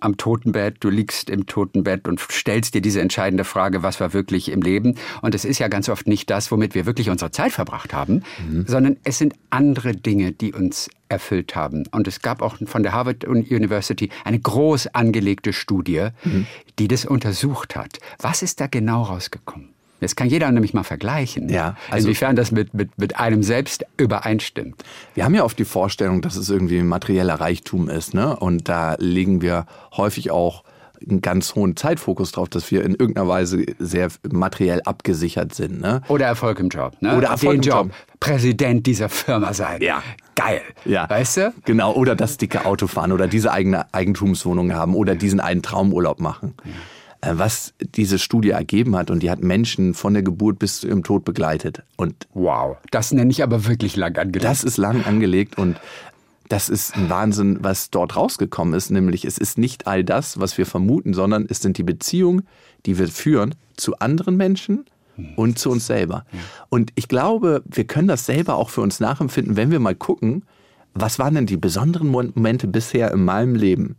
am 0.00 0.16
Totenbett, 0.16 0.76
du 0.80 0.90
liegst 0.90 1.30
im 1.30 1.46
Totenbett 1.46 2.08
und 2.08 2.20
stellst 2.20 2.74
dir 2.74 2.80
diese 2.80 3.00
entscheidende 3.00 3.44
Frage, 3.44 3.82
was 3.82 4.00
war 4.00 4.12
wirklich 4.12 4.50
im 4.50 4.62
Leben? 4.62 4.96
Und 5.22 5.34
es 5.34 5.44
ist 5.44 5.58
ja 5.58 5.68
ganz 5.68 5.88
oft 5.88 6.06
nicht 6.06 6.30
das, 6.30 6.50
womit 6.50 6.74
wir 6.74 6.86
wirklich 6.86 7.10
unsere 7.10 7.30
Zeit 7.30 7.52
verbracht 7.52 7.92
haben, 7.92 8.22
mhm. 8.48 8.64
sondern 8.66 8.96
es 9.04 9.18
sind 9.18 9.34
andere 9.50 9.92
Dinge, 9.92 10.32
die 10.32 10.52
uns 10.52 10.88
erfüllt 11.08 11.56
haben. 11.56 11.84
Und 11.90 12.06
es 12.06 12.20
gab 12.20 12.42
auch 12.42 12.56
von 12.66 12.82
der 12.82 12.92
Harvard 12.92 13.24
University 13.24 14.10
eine 14.24 14.38
groß 14.38 14.88
angelegte 14.88 15.52
Studie, 15.52 16.08
mhm. 16.24 16.46
die 16.78 16.88
das 16.88 17.04
untersucht 17.04 17.76
hat. 17.76 17.98
Was 18.18 18.42
ist 18.42 18.60
da 18.60 18.66
genau 18.66 19.02
rausgekommen? 19.04 19.70
Das 20.00 20.16
kann 20.16 20.28
jeder 20.28 20.50
nämlich 20.50 20.74
mal 20.74 20.84
vergleichen, 20.84 21.48
ja, 21.48 21.76
also 21.90 22.06
inwiefern 22.06 22.36
das 22.36 22.52
mit, 22.52 22.72
mit, 22.74 22.96
mit 22.98 23.18
einem 23.18 23.42
selbst 23.42 23.84
übereinstimmt. 23.96 24.84
Wir 25.14 25.24
haben 25.24 25.34
ja 25.34 25.44
oft 25.44 25.58
die 25.58 25.64
Vorstellung, 25.64 26.22
dass 26.22 26.36
es 26.36 26.48
irgendwie 26.50 26.82
materieller 26.82 27.34
Reichtum 27.34 27.88
ist. 27.88 28.14
Ne? 28.14 28.36
Und 28.36 28.68
da 28.68 28.94
legen 28.98 29.42
wir 29.42 29.66
häufig 29.96 30.30
auch 30.30 30.62
einen 31.08 31.20
ganz 31.20 31.54
hohen 31.54 31.76
Zeitfokus 31.76 32.32
drauf, 32.32 32.48
dass 32.48 32.70
wir 32.70 32.84
in 32.84 32.92
irgendeiner 32.92 33.28
Weise 33.28 33.64
sehr 33.78 34.08
materiell 34.30 34.82
abgesichert 34.82 35.54
sind. 35.54 35.80
Ne? 35.80 36.02
Oder 36.08 36.26
Erfolg 36.26 36.58
im 36.58 36.68
Job. 36.68 36.96
Ne? 37.00 37.16
Oder 37.16 37.28
Erfolg 37.28 37.62
Den 37.62 37.62
im 37.62 37.62
Job. 37.62 37.86
Job. 37.86 37.92
Präsident 38.20 38.86
dieser 38.86 39.08
Firma 39.08 39.52
sein. 39.52 39.80
Ja. 39.80 40.02
Geil. 40.34 40.62
Ja. 40.84 41.08
Weißt 41.08 41.36
du? 41.36 41.54
Genau. 41.64 41.92
Oder 41.92 42.16
das 42.16 42.36
dicke 42.36 42.64
Auto 42.64 42.86
fahren 42.86 43.12
oder 43.12 43.26
diese 43.28 43.52
eigene 43.52 43.92
Eigentumswohnung 43.92 44.72
haben 44.72 44.94
oder 44.94 45.14
diesen 45.14 45.40
einen 45.40 45.62
Traumurlaub 45.62 46.20
machen. 46.20 46.54
Ja. 46.64 46.70
Äh, 47.20 47.32
was 47.34 47.74
diese 47.80 48.18
Studie 48.18 48.50
ergeben 48.50 48.94
hat. 48.96 49.10
Und 49.10 49.22
die 49.22 49.30
hat 49.30 49.42
Menschen 49.42 49.94
von 49.94 50.14
der 50.14 50.22
Geburt 50.22 50.58
bis 50.58 50.80
zu 50.80 50.88
ihrem 50.88 51.02
Tod 51.02 51.24
begleitet. 51.24 51.82
Und 51.96 52.28
wow, 52.32 52.76
das 52.90 53.12
nenne 53.12 53.30
ich 53.30 53.42
aber 53.42 53.66
wirklich 53.66 53.96
lang 53.96 54.16
angelegt. 54.16 54.44
Das 54.44 54.62
ist 54.62 54.76
lang 54.76 55.04
angelegt 55.04 55.58
und 55.58 55.80
das 56.48 56.68
ist 56.68 56.96
ein 56.96 57.10
Wahnsinn, 57.10 57.58
was 57.60 57.90
dort 57.90 58.16
rausgekommen 58.16 58.72
ist. 58.72 58.90
Nämlich, 58.90 59.24
es 59.24 59.36
ist 59.36 59.58
nicht 59.58 59.86
all 59.86 60.04
das, 60.04 60.38
was 60.40 60.56
wir 60.56 60.64
vermuten, 60.64 61.12
sondern 61.12 61.46
es 61.48 61.60
sind 61.60 61.76
die 61.76 61.82
Beziehungen, 61.82 62.46
die 62.86 62.98
wir 62.98 63.08
führen 63.08 63.54
zu 63.76 63.98
anderen 63.98 64.36
Menschen 64.36 64.86
und 65.36 65.58
zu 65.58 65.70
uns 65.70 65.86
selber. 65.86 66.24
Und 66.68 66.92
ich 66.94 67.08
glaube, 67.08 67.62
wir 67.66 67.84
können 67.84 68.08
das 68.08 68.24
selber 68.24 68.54
auch 68.54 68.70
für 68.70 68.80
uns 68.80 69.00
nachempfinden, 69.00 69.56
wenn 69.56 69.72
wir 69.72 69.80
mal 69.80 69.96
gucken, 69.96 70.44
was 70.94 71.18
waren 71.18 71.34
denn 71.34 71.46
die 71.46 71.56
besonderen 71.56 72.08
Momente 72.08 72.68
bisher 72.68 73.12
in 73.12 73.24
meinem 73.24 73.56
Leben? 73.56 73.96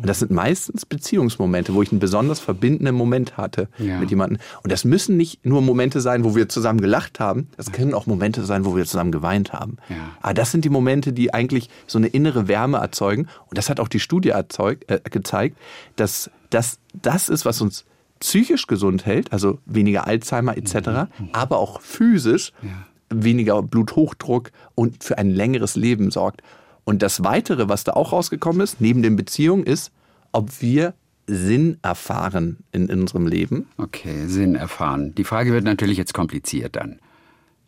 Und 0.00 0.08
das 0.08 0.20
sind 0.20 0.30
meistens 0.30 0.86
Beziehungsmomente, 0.86 1.74
wo 1.74 1.82
ich 1.82 1.90
einen 1.90 2.00
besonders 2.00 2.40
verbindenden 2.40 2.94
Moment 2.94 3.36
hatte 3.36 3.68
ja. 3.78 3.98
mit 3.98 4.10
jemandem. 4.10 4.38
Und 4.62 4.72
das 4.72 4.84
müssen 4.84 5.16
nicht 5.16 5.44
nur 5.44 5.62
Momente 5.62 6.00
sein, 6.00 6.24
wo 6.24 6.34
wir 6.34 6.48
zusammen 6.48 6.80
gelacht 6.80 7.20
haben. 7.20 7.48
Das 7.56 7.72
können 7.72 7.94
auch 7.94 8.06
Momente 8.06 8.44
sein, 8.44 8.64
wo 8.64 8.76
wir 8.76 8.84
zusammen 8.86 9.12
geweint 9.12 9.52
haben. 9.52 9.76
Ja. 9.88 9.96
Aber 10.22 10.34
das 10.34 10.52
sind 10.52 10.64
die 10.64 10.70
Momente, 10.70 11.12
die 11.12 11.34
eigentlich 11.34 11.68
so 11.86 11.98
eine 11.98 12.08
innere 12.08 12.48
Wärme 12.48 12.78
erzeugen. 12.78 13.28
Und 13.48 13.58
das 13.58 13.68
hat 13.68 13.80
auch 13.80 13.88
die 13.88 14.00
Studie 14.00 14.30
erzeugt, 14.30 14.90
äh, 14.90 15.00
gezeigt, 15.10 15.56
dass 15.96 16.30
das 16.50 16.78
das 16.92 17.28
ist, 17.28 17.44
was 17.44 17.60
uns 17.60 17.84
psychisch 18.20 18.66
gesund 18.66 19.06
hält, 19.06 19.32
also 19.32 19.58
weniger 19.64 20.06
Alzheimer 20.06 20.56
etc., 20.56 20.74
mhm. 21.18 21.28
aber 21.32 21.58
auch 21.58 21.80
physisch 21.80 22.52
ja. 22.62 22.86
weniger 23.08 23.62
Bluthochdruck 23.62 24.50
und 24.74 25.02
für 25.02 25.18
ein 25.18 25.30
längeres 25.30 25.76
Leben 25.76 26.10
sorgt. 26.10 26.42
Und 26.90 27.02
das 27.02 27.22
Weitere, 27.22 27.68
was 27.68 27.84
da 27.84 27.92
auch 27.92 28.10
rausgekommen 28.12 28.60
ist, 28.62 28.80
neben 28.80 29.00
den 29.00 29.14
Beziehungen, 29.14 29.62
ist, 29.62 29.92
ob 30.32 30.60
wir 30.60 30.94
Sinn 31.28 31.78
erfahren 31.82 32.56
in, 32.72 32.88
in 32.88 33.02
unserem 33.02 33.28
Leben. 33.28 33.68
Okay, 33.76 34.26
Sinn 34.26 34.56
erfahren. 34.56 35.14
Die 35.14 35.22
Frage 35.22 35.52
wird 35.52 35.62
natürlich 35.62 35.98
jetzt 35.98 36.14
kompliziert 36.14 36.74
dann 36.74 36.98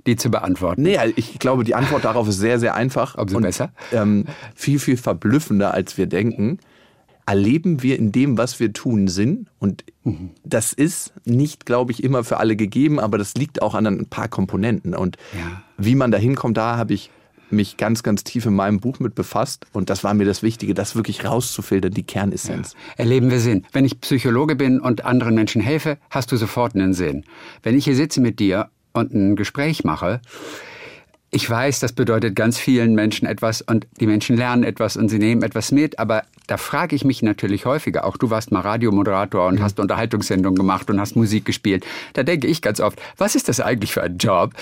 die 0.09 0.17
zu 0.17 0.33
beantworten? 0.33 0.83
Nee, 0.83 0.99
ich 1.15 1.39
glaube, 1.39 1.63
die 1.63 1.77
Antwort 1.77 2.05
darauf 2.05 2.27
ist 2.27 2.39
sehr, 2.39 2.59
sehr 2.59 2.75
einfach. 2.75 3.15
Umso 3.15 3.37
und, 3.37 3.45
besser. 3.45 3.71
Ähm, 3.93 4.25
viel, 4.57 4.81
viel 4.81 4.97
verblüffender, 4.97 5.73
als 5.73 5.97
wir 5.97 6.07
denken. 6.07 6.59
Erleben 7.25 7.85
wir 7.85 8.01
in 8.01 8.11
dem, 8.11 8.37
was 8.37 8.59
wir 8.59 8.73
tun, 8.73 9.07
Sinn? 9.07 9.47
Und 9.61 9.85
mhm. 10.03 10.31
das 10.43 10.73
ist 10.73 11.13
nicht, 11.25 11.65
glaube 11.65 11.93
ich, 11.93 12.03
immer 12.03 12.25
für 12.25 12.39
alle 12.39 12.57
gegeben, 12.57 12.99
aber 12.99 13.17
das 13.17 13.35
liegt 13.35 13.63
auch 13.63 13.77
an 13.77 13.87
ein 13.87 14.07
paar 14.07 14.27
Komponenten. 14.27 14.97
Und 14.97 15.19
ja. 15.33 15.63
wie 15.79 15.95
man 15.95 16.11
da 16.11 16.19
hinkommt, 16.19 16.57
da 16.57 16.77
habe 16.77 16.95
ich 16.95 17.13
mich 17.53 17.77
ganz, 17.77 18.03
ganz 18.03 18.25
tief 18.25 18.47
in 18.47 18.55
meinem 18.55 18.81
Buch 18.81 18.99
mit 18.99 19.15
befasst. 19.15 19.67
Und 19.73 19.91
das 19.91 20.05
war 20.05 20.15
mir 20.15 20.25
das 20.25 20.43
Wichtige, 20.43 20.75
das 20.75 20.97
wirklich 20.97 21.25
rauszufiltern, 21.25 21.93
die 21.93 22.03
Kernessenz. 22.03 22.73
Ja. 22.73 23.05
Erleben 23.05 23.31
wir 23.31 23.41
Sinn. 23.41 23.67
Wenn 23.73 23.85
ich 23.85 24.01
Psychologe 24.01 24.57
bin 24.57 24.81
und 24.81 25.05
anderen 25.05 25.35
Menschen 25.35 25.61
helfe, 25.61 25.99
hast 26.11 26.33
du 26.33 26.37
sofort 26.37 26.75
einen 26.75 26.95
Sinn. 26.95 27.25
Wenn 27.63 27.77
ich 27.77 27.85
hier 27.85 27.97
sitze 27.97 28.21
mit 28.21 28.39
dir 28.39 28.69
und 28.93 29.13
ein 29.13 29.37
Gespräch 29.37 29.85
mache, 29.85 30.21
ich 31.35 31.49
weiß, 31.49 31.81
das 31.81 31.95
bedeutet 31.95 32.37
ganz 32.37 32.59
vielen 32.59 32.95
Menschen 32.95 33.27
etwas 33.27 33.63
und 33.63 33.87
die 33.99 34.07
Menschen 34.07 34.37
lernen 34.37 34.65
etwas 34.65 34.99
und 34.99 35.09
sie 35.09 35.19
nehmen 35.19 35.43
etwas 35.43 35.73
mit, 35.73 35.99
aber 35.99 36.25
da 36.47 36.59
frage 36.59 36.95
ich 36.95 37.07
mich 37.07 37.23
natürlich 37.23 37.65
häufiger, 37.65 38.05
auch 38.05 38.19
du 38.19 38.29
warst 38.29 38.53
mal 38.53 38.61
Radiomoderator 38.61 39.47
und 39.47 39.55
mhm. 39.55 39.63
hast 39.63 39.81
Unterhaltungssendungen 39.81 40.57
gemacht 40.59 40.91
und 40.91 41.01
hast 41.01 41.17
Musik 41.17 41.47
gespielt. 41.47 41.87
Da 42.13 42.23
denke 42.23 42.49
ich 42.49 42.61
ganz 42.61 42.81
oft, 42.81 43.01
was 43.17 43.35
ist 43.35 43.49
das 43.49 43.61
eigentlich 43.61 43.93
für 43.93 44.03
ein 44.03 44.19
Job? 44.19 44.53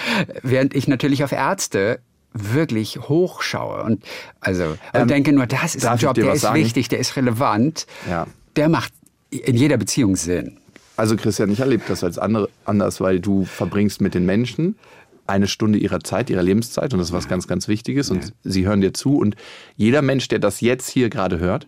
Während 0.45 0.77
ich 0.77 0.87
natürlich 0.87 1.25
auf 1.25 1.33
Ärzte 1.33 1.99
wirklich 2.33 2.99
hochschaue 2.99 3.83
und 3.83 4.05
also 4.41 4.65
und 4.65 4.79
ähm, 4.95 5.09
denke 5.09 5.33
nur, 5.33 5.47
das 5.47 5.75
ist 5.75 5.85
ein 5.85 5.99
Job, 5.99 6.15
der 6.15 6.33
ist 6.33 6.43
sagen? 6.43 6.57
wichtig, 6.57 6.89
der 6.89 6.99
ist 6.99 7.17
relevant, 7.17 7.87
ja. 8.09 8.27
der 8.57 8.69
macht 8.69 8.93
in 9.31 9.57
jeder 9.57 9.77
Beziehung 9.77 10.17
Sinn. 10.17 10.59
Also 10.97 11.17
Christian, 11.17 11.51
ich 11.51 11.61
erlebe 11.61 11.83
das 11.89 12.05
als 12.05 12.19
andere, 12.19 12.49
anders, 12.65 13.01
weil 13.01 13.21
du 13.21 13.45
verbringst 13.45 14.01
mit 14.01 14.15
den 14.15 14.27
Menschen 14.27 14.77
eine 15.27 15.49
Stunde 15.49 15.79
ihrer 15.79 16.01
Zeit, 16.01 16.31
ihrer 16.31 16.43
Lebenszeit 16.43 16.93
und 16.93 16.99
das 16.99 17.09
ist 17.09 17.15
was 17.15 17.29
ganz, 17.29 17.47
ganz 17.47 17.69
Wichtiges 17.69 18.11
und 18.11 18.25
ja. 18.25 18.31
sie 18.45 18.67
hören 18.67 18.81
dir 18.81 18.93
zu 18.93 19.17
und 19.17 19.37
jeder 19.77 20.03
Mensch, 20.03 20.29
der 20.29 20.39
das 20.39 20.61
jetzt 20.61 20.89
hier 20.89 21.09
gerade 21.09 21.39
hört, 21.39 21.67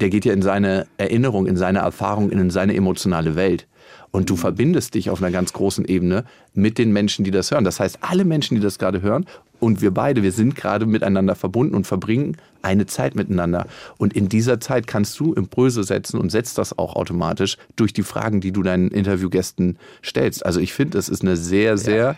der 0.00 0.08
geht 0.08 0.24
ja 0.24 0.32
in 0.32 0.42
seine 0.42 0.86
Erinnerung, 0.96 1.46
in 1.46 1.56
seine 1.56 1.80
Erfahrung, 1.80 2.30
in 2.30 2.50
seine 2.50 2.74
emotionale 2.74 3.34
Welt. 3.34 3.66
Und 4.12 4.28
du 4.28 4.36
verbindest 4.36 4.94
dich 4.94 5.10
auf 5.10 5.22
einer 5.22 5.30
ganz 5.30 5.52
großen 5.52 5.84
Ebene 5.84 6.24
mit 6.52 6.78
den 6.78 6.92
Menschen, 6.92 7.24
die 7.24 7.30
das 7.30 7.50
hören. 7.50 7.64
Das 7.64 7.78
heißt, 7.78 7.98
alle 8.00 8.24
Menschen, 8.24 8.56
die 8.56 8.60
das 8.60 8.78
gerade 8.78 9.02
hören 9.02 9.26
und 9.60 9.82
wir 9.82 9.92
beide, 9.92 10.22
wir 10.22 10.32
sind 10.32 10.56
gerade 10.56 10.86
miteinander 10.86 11.34
verbunden 11.34 11.74
und 11.74 11.86
verbringen 11.86 12.36
eine 12.62 12.86
Zeit 12.86 13.14
miteinander. 13.14 13.66
Und 13.98 14.14
in 14.14 14.28
dieser 14.28 14.60
Zeit 14.60 14.86
kannst 14.86 15.18
du 15.20 15.32
Impulse 15.34 15.84
setzen 15.84 16.18
und 16.18 16.30
setzt 16.30 16.58
das 16.58 16.78
auch 16.78 16.96
automatisch 16.96 17.56
durch 17.76 17.92
die 17.92 18.02
Fragen, 18.02 18.40
die 18.40 18.52
du 18.52 18.62
deinen 18.62 18.88
Interviewgästen 18.88 19.78
stellst. 20.04 20.44
Also 20.44 20.60
ich 20.60 20.72
finde, 20.72 20.98
das 20.98 21.08
ist 21.08 21.22
eine 21.22 21.36
sehr, 21.36 21.78
sehr 21.78 21.96
ja. 21.96 22.16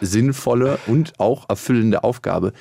sinnvolle 0.00 0.78
und 0.86 1.18
auch 1.18 1.48
erfüllende 1.48 2.04
Aufgabe. 2.04 2.52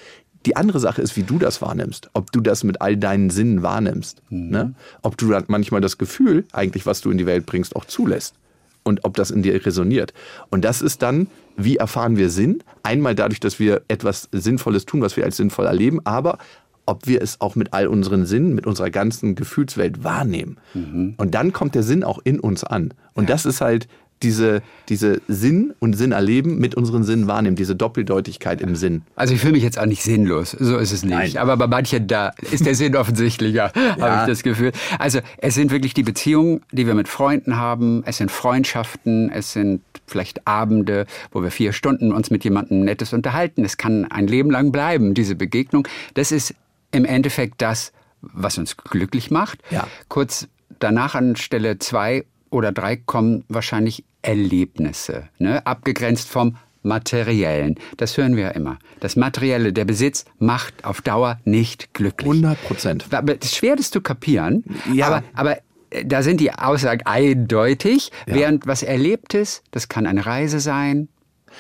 Die 0.46 0.56
andere 0.56 0.80
Sache 0.80 1.02
ist, 1.02 1.16
wie 1.18 1.24
du 1.24 1.38
das 1.38 1.62
wahrnimmst. 1.62 2.10
Ob 2.14 2.32
du 2.32 2.42
das 2.42 2.64
mit 2.64 2.82
all 2.82 2.98
deinen 2.98 3.30
Sinnen 3.30 3.62
wahrnimmst. 3.62 4.22
Mhm. 4.30 4.50
Ne? 4.50 4.74
Ob 5.02 5.18
du 5.18 5.30
dann 5.30 5.46
manchmal 5.48 5.82
das 5.82 5.98
Gefühl, 5.98 6.46
eigentlich, 6.52 6.86
was 6.86 7.02
du 7.02 7.12
in 7.12 7.18
die 7.18 7.26
Welt 7.26 7.46
bringst, 7.46 7.76
auch 7.76 7.86
zulässt 7.86 8.36
und 8.84 9.04
ob 9.06 9.16
das 9.16 9.32
in 9.32 9.44
dir 9.44 9.66
resoniert. 9.66 10.14
Und 10.50 10.66
das 10.66 10.82
ist 10.82 11.02
dann, 11.02 11.28
wie 11.58 11.78
erfahren 11.78 12.18
wir 12.18 12.30
Sinn? 12.30 12.64
Einmal 12.84 13.16
dadurch, 13.16 13.40
dass 13.40 13.60
wir 13.60 13.82
etwas 13.88 14.30
Sinnvolles 14.32 14.86
tun, 14.86 15.02
was 15.02 15.18
wir 15.18 15.24
als 15.24 15.38
sinnvoll 15.38 15.66
erleben, 15.66 16.00
aber 16.06 16.38
ob 16.86 17.08
wir 17.08 17.22
es 17.22 17.40
auch 17.40 17.56
mit 17.56 17.74
all 17.74 17.88
unseren 17.88 18.26
Sinnen, 18.26 18.54
mit 18.54 18.66
unserer 18.66 18.90
ganzen 18.90 19.36
Gefühlswelt 19.36 20.04
wahrnehmen. 20.04 20.58
Mhm. 20.74 21.14
Und 21.18 21.34
dann 21.36 21.54
kommt 21.54 21.76
der 21.76 21.84
Sinn 21.84 22.04
auch 22.04 22.20
in 22.24 22.40
uns 22.40 22.64
an. 22.64 22.94
Und 23.14 23.30
ja. 23.30 23.36
das 23.36 23.46
ist 23.46 23.62
halt 23.62 23.88
diese, 24.24 24.62
diese 24.90 25.22
Sinn 25.28 25.74
und 25.80 25.94
Sinn 25.94 26.12
erleben 26.12 26.60
mit 26.60 26.76
unseren 26.76 27.04
Sinnen 27.04 27.28
wahrnehmen, 27.28 27.56
diese 27.56 27.76
Doppeldeutigkeit 27.76 28.62
im 28.62 28.76
Sinn. 28.76 29.04
Also 29.16 29.34
ich 29.34 29.42
fühle 29.42 29.54
mich 29.54 29.64
jetzt 29.64 29.80
auch 29.80 29.86
nicht 29.86 30.04
sinnlos, 30.04 30.52
so 30.52 30.78
ist 30.78 30.92
es 30.92 31.04
nicht. 31.04 31.14
Nein. 31.14 31.38
Aber 31.38 31.58
bei 31.58 31.68
manchen 31.68 32.08
da 32.08 32.32
ist 32.52 32.66
der 32.66 32.76
Sinn 32.76 32.96
offensichtlicher, 32.98 33.72
ja. 33.76 33.98
habe 34.00 34.22
ich 34.22 34.28
das 34.28 34.44
Gefühl. 34.44 34.72
Also 35.00 35.20
es 35.38 35.56
sind 35.56 35.72
wirklich 35.72 35.94
die 35.94 36.04
Beziehungen, 36.04 36.62
die 36.72 36.88
wir 36.88 36.94
mit 36.94 37.08
Freunden 37.08 37.58
haben, 37.58 38.04
es 38.06 38.18
sind 38.18 38.32
Freundschaften, 38.32 39.32
es 39.32 39.54
sind 39.54 39.82
vielleicht 40.08 40.48
Abende, 40.48 41.06
wo 41.32 41.42
wir 41.42 41.52
vier 41.52 41.74
Stunden 41.74 42.12
uns 42.12 42.30
mit 42.30 42.44
jemandem 42.44 42.84
Nettes 42.84 43.14
unterhalten. 43.14 43.64
Es 43.64 43.78
kann 43.78 44.06
ein 44.12 44.28
Leben 44.28 44.52
lang 44.52 44.72
bleiben, 44.72 45.14
diese 45.14 45.36
Begegnung. 45.36 45.88
Das 46.14 46.32
ist 46.32 46.54
im 46.92 47.06
Endeffekt 47.06 47.62
das, 47.62 47.94
was 48.22 48.58
uns 48.58 48.78
glücklich 48.78 49.32
macht. 49.32 49.60
Ja. 49.72 49.88
Kurz 50.10 50.48
danach 50.80 51.16
an 51.16 51.36
Stelle 51.36 51.80
zwei 51.80 52.26
oder 52.52 52.72
drei 52.72 52.96
kommen 52.96 53.44
wahrscheinlich 53.48 54.04
Erlebnisse, 54.22 55.30
ne? 55.40 55.66
abgegrenzt 55.66 56.30
vom 56.30 56.58
Materiellen. 56.84 57.76
Das 57.98 58.18
hören 58.18 58.36
wir 58.36 58.44
ja 58.44 58.50
immer. 58.50 58.78
Das 59.00 59.16
Materielle, 59.16 59.74
der 59.74 59.86
Besitz 59.86 60.26
macht 60.40 60.84
auf 60.84 61.02
Dauer 61.02 61.40
nicht 61.46 61.94
glücklich. 61.94 62.30
100 62.30 62.64
Prozent. 62.64 63.06
Das 63.10 63.24
ist 63.42 63.56
schwer, 63.56 63.76
das 63.76 63.92
zu 63.92 64.02
kapieren. 64.02 64.64
Ja. 64.94 65.08
Aber, 65.08 65.24
aber 65.34 65.58
äh, 65.92 66.06
da 66.06 66.24
sind 66.24 66.40
die 66.40 66.52
Aussagen 66.52 67.06
eindeutig, 67.06 68.12
ja. 68.28 68.36
während 68.36 68.68
was 68.68 68.84
Erlebtes, 68.84 69.62
das 69.72 69.90
kann 69.90 70.06
eine 70.06 70.26
Reise 70.26 70.60
sein, 70.60 71.08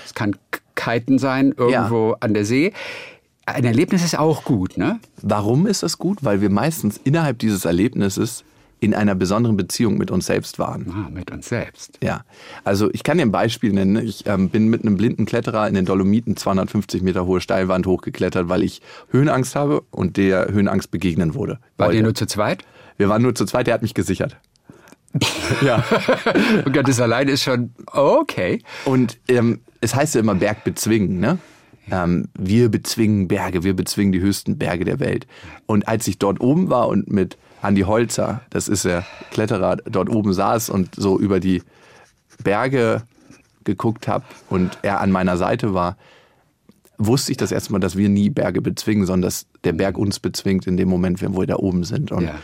es 0.06 0.13
kann 0.13 0.36
Kiten 0.75 1.19
sein, 1.19 1.54
irgendwo 1.56 2.12
ja. 2.12 2.17
an 2.19 2.34
der 2.34 2.45
See. 2.45 2.73
Ein 3.45 3.65
Erlebnis 3.65 4.04
ist 4.04 4.17
auch 4.17 4.43
gut, 4.43 4.77
ne? 4.77 4.99
Warum 5.21 5.67
ist 5.67 5.84
das 5.84 5.97
gut? 5.97 6.19
Weil 6.21 6.41
wir 6.41 6.49
meistens 6.49 6.99
innerhalb 7.04 7.39
dieses 7.39 7.65
Erlebnisses 7.65 8.43
in 8.81 8.95
einer 8.95 9.13
besonderen 9.13 9.55
Beziehung 9.55 9.97
mit 9.99 10.09
uns 10.09 10.25
selbst 10.25 10.57
waren. 10.57 10.91
Ah, 10.91 11.09
mit 11.09 11.29
uns 11.29 11.47
selbst. 11.47 11.99
Ja. 12.03 12.25
Also 12.63 12.89
ich 12.91 13.03
kann 13.03 13.17
dir 13.17 13.23
ein 13.23 13.31
Beispiel 13.31 13.71
nennen. 13.71 13.95
Ich 14.03 14.25
ähm, 14.25 14.49
bin 14.49 14.69
mit 14.69 14.81
einem 14.81 14.97
blinden 14.97 15.25
Kletterer 15.25 15.67
in 15.67 15.75
den 15.75 15.85
Dolomiten 15.85 16.35
250 16.35 17.03
Meter 17.03 17.27
hohe 17.27 17.41
Steilwand 17.41 17.85
hochgeklettert, 17.85 18.49
weil 18.49 18.63
ich 18.63 18.81
Höhenangst 19.11 19.55
habe 19.55 19.83
und 19.91 20.17
der 20.17 20.51
Höhenangst 20.51 20.89
begegnen 20.89 21.35
wurde. 21.35 21.59
War 21.77 21.93
ihr 21.93 22.01
nur 22.01 22.15
zu 22.15 22.25
zweit? 22.25 22.65
Wir 22.97 23.07
waren 23.07 23.21
nur 23.21 23.35
zu 23.35 23.45
zweit, 23.45 23.67
der 23.67 23.75
hat 23.75 23.83
mich 23.83 23.93
gesichert. 23.93 24.37
ja. 25.61 25.85
und 26.65 26.73
Gott, 26.73 26.87
das 26.87 26.99
allein 26.99 27.27
ist 27.27 27.43
schon 27.43 27.75
okay. 27.85 28.63
Und 28.85 29.19
ähm, 29.27 29.59
es 29.79 29.93
heißt 29.93 30.15
ja 30.15 30.21
immer 30.21 30.35
Berg 30.35 30.63
bezwingen, 30.63 31.19
ne? 31.19 31.37
Ähm, 31.91 32.29
wir 32.33 32.69
bezwingen 32.69 33.27
Berge, 33.27 33.63
wir 33.63 33.75
bezwingen 33.75 34.11
die 34.11 34.21
höchsten 34.21 34.57
Berge 34.57 34.85
der 34.85 34.99
Welt. 34.99 35.27
Und 35.67 35.87
als 35.87 36.07
ich 36.07 36.17
dort 36.17 36.39
oben 36.41 36.71
war 36.71 36.87
und 36.87 37.11
mit 37.11 37.37
Andi 37.62 37.82
Holzer, 37.82 38.41
das 38.50 38.67
ist 38.67 38.86
der 38.86 39.06
Kletterer, 39.32 39.78
dort 39.78 40.10
oben 40.10 40.34
saß 40.34 40.69
und 40.69 40.95
so 40.95 41.19
über 41.19 41.39
die 41.39 41.62
Berge 42.43 43.04
geguckt 43.63 44.08
habe 44.08 44.26
und 44.50 44.80
er 44.82 45.02
an 45.02 45.12
meiner 45.12 45.38
Seite 45.38 45.74
war, 45.74 45.97
wusste 46.97 47.32
ich 47.32 47.38
das 47.38 47.52
erstmal, 47.52 47.80
dass 47.80 47.95
wir 47.95 48.10
nie 48.10 48.30
Berge 48.30 48.62
bezwingen, 48.62 49.06
sondern 49.06 49.28
dass 49.28 49.45
der 49.63 49.74
Berg 49.74 49.97
uns 49.97 50.19
bezwingt 50.19 50.67
in 50.67 50.78
dem 50.78 50.89
Moment, 50.89 51.21
wo 51.21 51.39
wir 51.39 51.47
da 51.47 51.56
oben 51.56 51.84
sind. 51.84 52.12
Und 52.12 52.24
ja. 52.24 52.36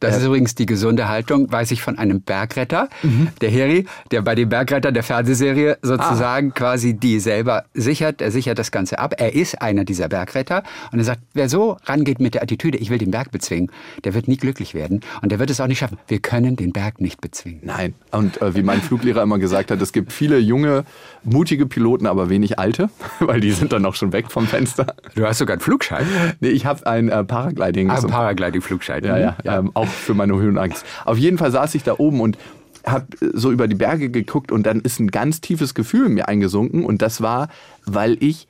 Das 0.00 0.16
ist 0.16 0.24
übrigens 0.24 0.54
die 0.54 0.66
gesunde 0.66 1.08
Haltung, 1.08 1.50
weiß 1.50 1.70
ich 1.70 1.82
von 1.82 1.98
einem 1.98 2.20
Bergretter, 2.20 2.88
mhm. 3.02 3.28
der 3.40 3.50
Heri, 3.50 3.86
der 4.10 4.22
bei 4.22 4.34
den 4.34 4.48
Bergretter 4.48 4.92
der 4.92 5.02
Fernsehserie 5.02 5.78
sozusagen 5.82 6.50
ah. 6.50 6.54
quasi 6.54 6.94
die 6.94 7.20
selber 7.20 7.64
sichert. 7.74 8.20
Er 8.20 8.30
sichert 8.30 8.58
das 8.58 8.70
Ganze 8.70 8.98
ab. 8.98 9.14
Er 9.18 9.34
ist 9.34 9.62
einer 9.62 9.84
dieser 9.84 10.08
Bergretter 10.08 10.62
und 10.92 10.98
er 10.98 11.04
sagt, 11.04 11.20
wer 11.32 11.48
so 11.48 11.78
rangeht 11.84 12.20
mit 12.20 12.34
der 12.34 12.42
Attitüde, 12.42 12.78
ich 12.78 12.90
will 12.90 12.98
den 12.98 13.10
Berg 13.10 13.30
bezwingen, 13.30 13.70
der 14.04 14.14
wird 14.14 14.28
nie 14.28 14.36
glücklich 14.36 14.74
werden 14.74 15.00
und 15.22 15.32
der 15.32 15.38
wird 15.38 15.50
es 15.50 15.60
auch 15.60 15.66
nicht 15.66 15.78
schaffen. 15.78 15.98
Wir 16.08 16.18
können 16.18 16.56
den 16.56 16.72
Berg 16.72 17.00
nicht 17.00 17.20
bezwingen. 17.20 17.60
Nein. 17.62 17.94
Und 18.10 18.42
äh, 18.42 18.54
wie 18.54 18.62
mein 18.62 18.80
Fluglehrer 18.82 19.22
immer 19.22 19.38
gesagt 19.38 19.70
hat, 19.70 19.80
es 19.80 19.92
gibt 19.92 20.12
viele 20.12 20.38
junge, 20.38 20.84
mutige 21.22 21.66
Piloten, 21.66 22.06
aber 22.06 22.28
wenig 22.28 22.58
alte, 22.58 22.90
weil 23.20 23.40
die 23.40 23.52
sind 23.52 23.72
dann 23.72 23.86
auch 23.86 23.94
schon 23.94 24.12
weg 24.12 24.30
vom 24.30 24.46
Fenster. 24.46 24.94
Du 25.14 25.24
hast 25.24 25.38
sogar 25.38 25.54
einen 25.54 25.60
Flugschein? 25.60 26.06
Nee, 26.40 26.48
ich 26.48 26.66
habe 26.66 26.86
ein 26.86 27.08
äh, 27.08 27.24
Paragliding. 27.24 27.90
Ah, 27.90 27.96
ein 27.96 28.06
Paragliding-Flugschein. 28.06 29.04
Ja, 29.04 29.18
ja. 29.18 29.36
ja. 29.42 29.58
Ähm, 29.58 29.70
auch 29.84 29.88
für 29.88 30.14
meine 30.14 30.34
Höhenangst. 30.34 30.84
Auf 31.04 31.18
jeden 31.18 31.38
Fall 31.38 31.50
saß 31.50 31.74
ich 31.74 31.82
da 31.82 31.94
oben 31.98 32.20
und 32.20 32.38
habe 32.86 33.06
so 33.32 33.50
über 33.50 33.68
die 33.68 33.74
Berge 33.74 34.10
geguckt 34.10 34.52
und 34.52 34.64
dann 34.64 34.80
ist 34.80 35.00
ein 35.00 35.08
ganz 35.08 35.40
tiefes 35.40 35.74
Gefühl 35.74 36.06
in 36.06 36.14
mir 36.14 36.28
eingesunken 36.28 36.84
und 36.84 37.00
das 37.02 37.20
war, 37.20 37.48
weil 37.86 38.22
ich 38.22 38.46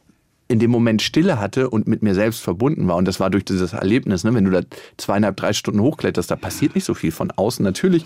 in 0.46 0.58
dem 0.58 0.70
Moment 0.70 1.00
Stille 1.00 1.40
hatte 1.40 1.70
und 1.70 1.88
mit 1.88 2.02
mir 2.02 2.14
selbst 2.14 2.42
verbunden 2.42 2.86
war. 2.86 2.96
Und 2.96 3.08
das 3.08 3.18
war 3.18 3.30
durch 3.30 3.46
dieses 3.46 3.72
Erlebnis, 3.72 4.24
ne? 4.24 4.34
wenn 4.34 4.44
du 4.44 4.50
da 4.50 4.60
zweieinhalb, 4.98 5.36
drei 5.36 5.54
Stunden 5.54 5.80
hochkletterst, 5.80 6.30
da 6.30 6.36
passiert 6.36 6.74
nicht 6.74 6.84
so 6.84 6.92
viel 6.92 7.12
von 7.12 7.30
außen. 7.30 7.64
Natürlich 7.64 8.04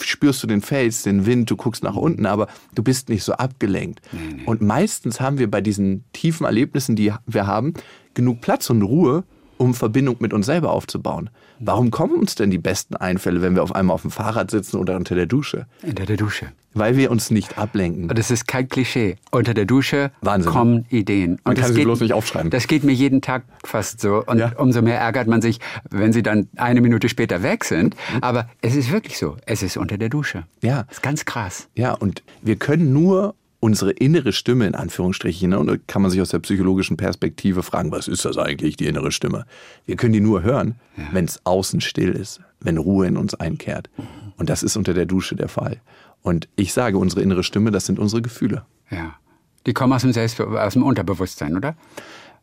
spürst 0.00 0.42
du 0.42 0.46
den 0.46 0.62
Fels, 0.62 1.02
den 1.02 1.26
Wind, 1.26 1.50
du 1.50 1.56
guckst 1.56 1.82
nach 1.82 1.96
unten, 1.96 2.26
aber 2.26 2.46
du 2.74 2.82
bist 2.84 3.08
nicht 3.08 3.24
so 3.24 3.32
abgelenkt. 3.32 4.00
Und 4.46 4.62
meistens 4.62 5.20
haben 5.20 5.38
wir 5.38 5.50
bei 5.50 5.60
diesen 5.60 6.04
tiefen 6.12 6.46
Erlebnissen, 6.46 6.94
die 6.94 7.12
wir 7.26 7.46
haben, 7.46 7.74
genug 8.14 8.40
Platz 8.40 8.70
und 8.70 8.82
Ruhe, 8.82 9.24
um 9.58 9.74
Verbindung 9.74 10.16
mit 10.20 10.32
uns 10.32 10.46
selber 10.46 10.72
aufzubauen. 10.72 11.30
Warum 11.60 11.90
kommen 11.90 12.14
uns 12.14 12.34
denn 12.34 12.50
die 12.50 12.58
besten 12.58 12.96
Einfälle, 12.96 13.42
wenn 13.42 13.54
wir 13.54 13.62
auf 13.62 13.74
einmal 13.74 13.94
auf 13.94 14.02
dem 14.02 14.10
Fahrrad 14.10 14.50
sitzen 14.50 14.76
oder 14.76 14.96
unter 14.96 15.14
der 15.14 15.26
Dusche? 15.26 15.66
Unter 15.82 16.06
der 16.06 16.16
Dusche. 16.16 16.46
Weil 16.74 16.96
wir 16.96 17.10
uns 17.10 17.30
nicht 17.30 17.58
ablenken. 17.58 18.08
Das 18.08 18.30
ist 18.30 18.46
kein 18.46 18.68
Klischee. 18.68 19.16
Unter 19.32 19.54
der 19.54 19.64
Dusche 19.64 20.12
Wahnsinn. 20.20 20.52
kommen 20.52 20.86
Ideen. 20.90 21.32
Und 21.32 21.40
man 21.46 21.56
kann 21.56 21.68
sie 21.68 21.74
geht, 21.74 21.84
bloß 21.84 22.00
nicht 22.00 22.12
aufschreiben. 22.12 22.50
Das 22.50 22.68
geht 22.68 22.84
mir 22.84 22.92
jeden 22.92 23.20
Tag 23.20 23.42
fast 23.64 24.00
so. 24.00 24.22
Und 24.24 24.38
ja. 24.38 24.52
umso 24.56 24.82
mehr 24.82 25.00
ärgert 25.00 25.26
man 25.26 25.42
sich, 25.42 25.58
wenn 25.90 26.12
sie 26.12 26.22
dann 26.22 26.48
eine 26.56 26.80
Minute 26.80 27.08
später 27.08 27.42
weg 27.42 27.64
sind. 27.64 27.96
Mhm. 28.14 28.22
Aber 28.22 28.48
es 28.60 28.76
ist 28.76 28.92
wirklich 28.92 29.18
so. 29.18 29.36
Es 29.46 29.62
ist 29.62 29.76
unter 29.76 29.98
der 29.98 30.08
Dusche. 30.08 30.44
Ja. 30.62 30.84
Das 30.84 30.98
ist 30.98 31.02
ganz 31.02 31.24
krass. 31.24 31.68
Ja, 31.74 31.94
und 31.94 32.22
wir 32.42 32.56
können 32.56 32.92
nur 32.92 33.34
unsere 33.60 33.90
innere 33.90 34.32
Stimme 34.32 34.66
in 34.66 34.74
Anführungsstrichen, 34.74 35.50
ne? 35.50 35.58
und 35.58 35.66
da 35.66 35.76
kann 35.86 36.02
man 36.02 36.10
sich 36.10 36.20
aus 36.20 36.30
der 36.30 36.38
psychologischen 36.38 36.96
Perspektive 36.96 37.62
fragen, 37.62 37.90
was 37.90 38.08
ist 38.08 38.24
das 38.24 38.38
eigentlich, 38.38 38.76
die 38.76 38.86
innere 38.86 39.10
Stimme? 39.10 39.46
Wir 39.84 39.96
können 39.96 40.12
die 40.12 40.20
nur 40.20 40.42
hören, 40.42 40.76
ja. 40.96 41.04
wenn 41.12 41.24
es 41.24 41.44
außen 41.44 41.80
still 41.80 42.10
ist, 42.10 42.40
wenn 42.60 42.78
Ruhe 42.78 43.06
in 43.06 43.16
uns 43.16 43.34
einkehrt. 43.34 43.90
Und 44.36 44.48
das 44.48 44.62
ist 44.62 44.76
unter 44.76 44.94
der 44.94 45.06
Dusche 45.06 45.34
der 45.34 45.48
Fall. 45.48 45.80
Und 46.22 46.48
ich 46.56 46.72
sage, 46.72 46.98
unsere 46.98 47.22
innere 47.22 47.42
Stimme, 47.42 47.70
das 47.70 47.86
sind 47.86 47.98
unsere 47.98 48.22
Gefühle. 48.22 48.64
Ja. 48.90 49.16
Die 49.66 49.72
kommen 49.72 49.92
aus 49.92 50.02
dem, 50.02 50.12
Selbst 50.12 50.40
aus 50.40 50.72
dem 50.72 50.82
Unterbewusstsein, 50.82 51.56
oder? 51.56 51.76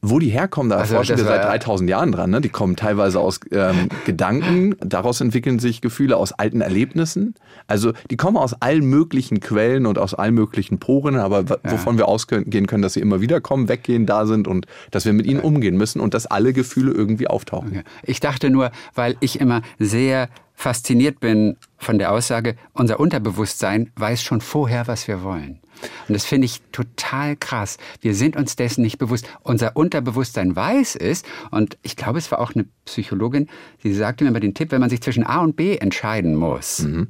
Wo 0.09 0.19
die 0.19 0.29
herkommen, 0.29 0.69
da 0.69 0.77
also, 0.77 0.95
forschen 0.95 1.17
wir 1.17 1.23
seit 1.23 1.43
3000 1.43 1.89
Jahren 1.89 2.11
dran. 2.11 2.29
Ne? 2.29 2.41
Die 2.41 2.49
kommen 2.49 2.75
teilweise 2.75 3.19
aus 3.19 3.39
ähm, 3.51 3.89
Gedanken, 4.05 4.75
daraus 4.79 5.21
entwickeln 5.21 5.59
sich 5.59 5.81
Gefühle 5.81 6.17
aus 6.17 6.31
alten 6.31 6.61
Erlebnissen. 6.61 7.35
Also 7.67 7.93
die 8.09 8.17
kommen 8.17 8.37
aus 8.37 8.53
allen 8.61 8.85
möglichen 8.85 9.39
Quellen 9.39 9.85
und 9.85 9.97
aus 9.97 10.13
allen 10.13 10.35
möglichen 10.35 10.79
Poren, 10.79 11.15
aber 11.15 11.43
ja. 11.43 11.71
wovon 11.71 11.97
wir 11.97 12.07
ausgehen 12.07 12.67
können, 12.67 12.81
dass 12.81 12.93
sie 12.93 12.99
immer 12.99 13.21
wieder 13.21 13.41
kommen, 13.41 13.67
weggehen, 13.67 14.05
da 14.05 14.25
sind 14.25 14.47
und 14.47 14.67
dass 14.91 15.05
wir 15.05 15.13
mit 15.13 15.25
ihnen 15.25 15.39
umgehen 15.39 15.77
müssen 15.77 15.99
und 15.99 16.13
dass 16.13 16.25
alle 16.27 16.53
Gefühle 16.53 16.91
irgendwie 16.91 17.27
auftauchen. 17.27 17.69
Okay. 17.69 17.83
Ich 18.03 18.19
dachte 18.19 18.49
nur, 18.49 18.71
weil 18.93 19.15
ich 19.19 19.39
immer 19.39 19.61
sehr 19.79 20.29
fasziniert 20.55 21.19
bin 21.19 21.57
von 21.77 21.99
der 21.99 22.11
Aussage, 22.11 22.55
unser 22.73 22.99
Unterbewusstsein 22.99 23.91
weiß 23.95 24.23
schon 24.23 24.41
vorher, 24.41 24.87
was 24.87 25.07
wir 25.07 25.21
wollen. 25.23 25.59
Und 26.07 26.13
das 26.13 26.25
finde 26.25 26.45
ich 26.45 26.61
total 26.71 27.35
krass. 27.35 27.77
Wir 28.01 28.15
sind 28.15 28.35
uns 28.35 28.55
dessen 28.55 28.81
nicht 28.81 28.97
bewusst. 28.97 29.27
Unser 29.43 29.75
Unterbewusstsein 29.75 30.55
weiß 30.55 30.95
es. 30.95 31.23
Und 31.51 31.77
ich 31.83 31.95
glaube, 31.95 32.19
es 32.19 32.31
war 32.31 32.39
auch 32.39 32.53
eine 32.55 32.65
Psychologin, 32.85 33.47
die 33.83 33.93
sagte 33.93 34.23
mir 34.23 34.29
immer 34.29 34.39
den 34.39 34.53
Tipp, 34.53 34.71
wenn 34.71 34.81
man 34.81 34.89
sich 34.89 35.01
zwischen 35.01 35.25
A 35.25 35.41
und 35.41 35.55
B 35.55 35.77
entscheiden 35.77 36.35
muss, 36.35 36.79
mhm. 36.79 37.07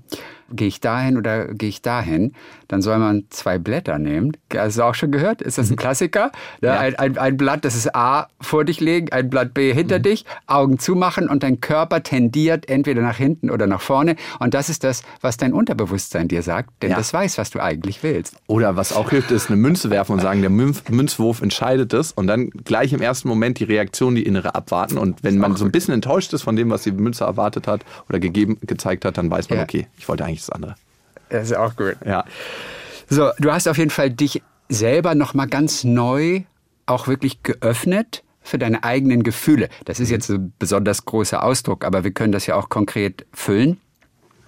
Gehe 0.52 0.68
ich 0.68 0.80
dahin 0.80 1.18
oder 1.18 1.48
gehe 1.54 1.70
ich 1.70 1.82
dahin, 1.82 2.34
dann 2.68 2.82
soll 2.82 2.98
man 3.00 3.26
zwei 3.30 3.58
Blätter 3.58 4.00
nehmen. 4.00 4.34
Hast 4.56 4.78
du 4.78 4.84
auch 4.84 4.96
schon 4.96 5.12
gehört? 5.12 5.42
Ist 5.42 5.58
das 5.58 5.70
ein 5.70 5.76
Klassiker? 5.76 6.32
Ja. 6.62 6.80
Ein, 6.80 6.96
ein, 6.96 7.18
ein, 7.18 7.38
Blatt, 7.38 7.66
das 7.66 7.76
ist 7.76 7.96
A 7.96 8.28
vor 8.42 8.66
dich 8.66 8.80
legen, 8.80 9.12
ein 9.12 9.30
Blatt 9.30 9.54
B 9.54 9.74
hinter 9.74 10.00
mhm. 10.00 10.04
dich, 10.04 10.26
Augen 10.48 10.80
zumachen 10.80 11.30
und 11.30 11.44
dein 11.44 11.62
Körper 11.62 12.04
tendiert 12.04 12.70
entweder 12.70 13.02
nach 13.02 13.18
hinten 13.18 13.50
oder 13.50 13.68
nach 13.68 13.82
vorne. 13.82 14.16
Und 14.40 14.54
das 14.54 14.70
ist 14.70 14.84
das, 14.84 15.04
was 15.22 15.38
dein 15.38 15.54
Unterbewusstsein 15.54 16.28
dir 16.28 16.42
sagt, 16.42 16.70
denn 16.82 16.92
ja. 16.92 16.98
das 16.98 17.14
weiß, 17.14 17.38
was 17.38 17.50
du 17.50 17.60
eigentlich 17.60 18.04
willst. 18.04 18.36
Oder 18.48 18.76
was 18.76 18.94
auch 18.94 19.10
hilft, 19.10 19.32
ist 19.32 19.50
eine 19.50 19.58
Münze 19.58 19.90
werfen 19.90 20.14
und 20.14 20.22
sagen, 20.22 20.42
der 20.42 20.50
Münzwurf 20.50 21.42
entscheidet 21.42 21.94
es 21.94 22.12
und 22.12 22.28
dann 22.28 22.50
gleich 22.50 22.94
im 22.94 23.02
ersten 23.02 23.28
Moment 23.28 23.60
die 23.60 23.64
Reaktion, 23.64 24.16
die 24.16 24.24
innere 24.24 24.56
abwarten. 24.56 24.98
Und 24.98 25.24
wenn 25.24 25.38
man 25.38 25.56
so 25.56 25.66
ein 25.66 25.72
bisschen 25.72 25.94
enttäuscht 25.94 26.34
ist 26.34 26.44
von 26.44 26.56
dem, 26.56 26.70
was 26.70 26.84
die 26.84 26.92
Münze 26.92 27.24
erwartet 27.24 27.68
hat 27.68 27.86
oder 28.10 28.20
gegeben, 28.20 28.58
gezeigt 28.62 29.06
hat, 29.06 29.18
dann 29.18 29.30
weiß 29.30 29.50
man, 29.50 29.60
ja. 29.60 29.64
okay, 29.64 29.88
ich 29.98 30.08
wollte 30.08 30.26
eigentlich 30.26 30.35
das 30.42 30.50
andere. 30.50 30.76
Das 31.30 31.46
ist 31.46 31.58
auch 31.58 31.76
gut. 31.76 31.98
Ja. 32.06 32.26
So, 33.10 33.30
du 33.40 33.52
hast 33.52 33.68
auf 33.68 33.78
jeden 33.78 33.90
Fall 33.90 34.10
dich 34.10 34.42
selber 34.70 35.16
nochmal 35.16 35.48
ganz 35.48 35.84
neu 35.84 36.44
auch 36.86 37.08
wirklich 37.08 37.44
geöffnet 37.44 38.24
für 38.42 38.58
deine 38.60 38.84
eigenen 38.84 39.24
Gefühle. 39.24 39.70
Das 39.86 40.00
ist 40.00 40.12
jetzt 40.12 40.30
ein 40.30 40.54
besonders 40.60 41.06
großer 41.06 41.44
Ausdruck, 41.44 41.84
aber 41.84 42.04
wir 42.04 42.12
können 42.12 42.32
das 42.32 42.46
ja 42.46 42.56
auch 42.56 42.70
konkret 42.70 43.26
füllen. 43.34 43.80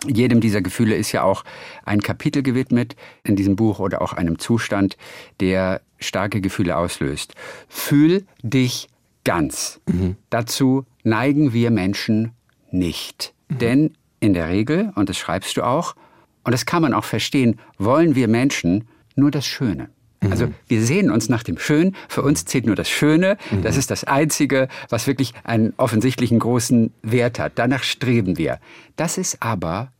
Jedem 0.05 0.39
dieser 0.39 0.61
Gefühle 0.61 0.95
ist 0.95 1.11
ja 1.11 1.23
auch 1.23 1.43
ein 1.83 2.01
Kapitel 2.01 2.43
gewidmet 2.43 2.95
in 3.23 3.35
diesem 3.35 3.55
Buch 3.55 3.79
oder 3.79 4.01
auch 4.03 4.13
einem 4.13 4.37
Zustand, 4.37 4.95
der 5.39 5.81
starke 5.99 6.41
Gefühle 6.41 6.77
auslöst. 6.77 7.33
Fühl 7.67 8.25
dich 8.43 8.89
ganz. 9.23 9.81
Mhm. 9.87 10.15
Dazu 10.29 10.85
neigen 11.03 11.51
wir 11.53 11.71
Menschen 11.71 12.33
nicht. 12.71 13.33
Mhm. 13.49 13.57
Denn 13.57 13.97
in 14.19 14.33
der 14.33 14.49
Regel, 14.49 14.91
und 14.95 15.09
das 15.09 15.17
schreibst 15.17 15.57
du 15.57 15.63
auch, 15.63 15.95
und 16.43 16.51
das 16.51 16.65
kann 16.65 16.81
man 16.81 16.93
auch 16.93 17.03
verstehen, 17.03 17.59
wollen 17.77 18.15
wir 18.15 18.27
Menschen 18.27 18.87
nur 19.15 19.31
das 19.31 19.45
Schöne. 19.45 19.89
Mhm. 20.21 20.31
Also 20.31 20.53
wir 20.67 20.81
sehen 20.81 21.11
uns 21.11 21.29
nach 21.29 21.43
dem 21.43 21.57
Schön. 21.57 21.95
Für 22.07 22.21
uns 22.21 22.45
zählt 22.45 22.65
nur 22.65 22.75
das 22.75 22.89
Schöne. 22.89 23.37
Mhm. 23.51 23.63
Das 23.63 23.77
ist 23.77 23.91
das 23.91 24.03
Einzige, 24.03 24.67
was 24.89 25.07
wirklich 25.07 25.33
einen 25.43 25.73
offensichtlichen 25.77 26.39
großen 26.39 26.93
Wert 27.03 27.39
hat. 27.39 27.53
Danach 27.55 27.83
streben 27.83 28.37
wir. 28.37 28.59
Das 28.95 29.17
ist 29.17 29.41
aber 29.41 29.91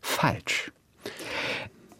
falsch. 0.00 0.72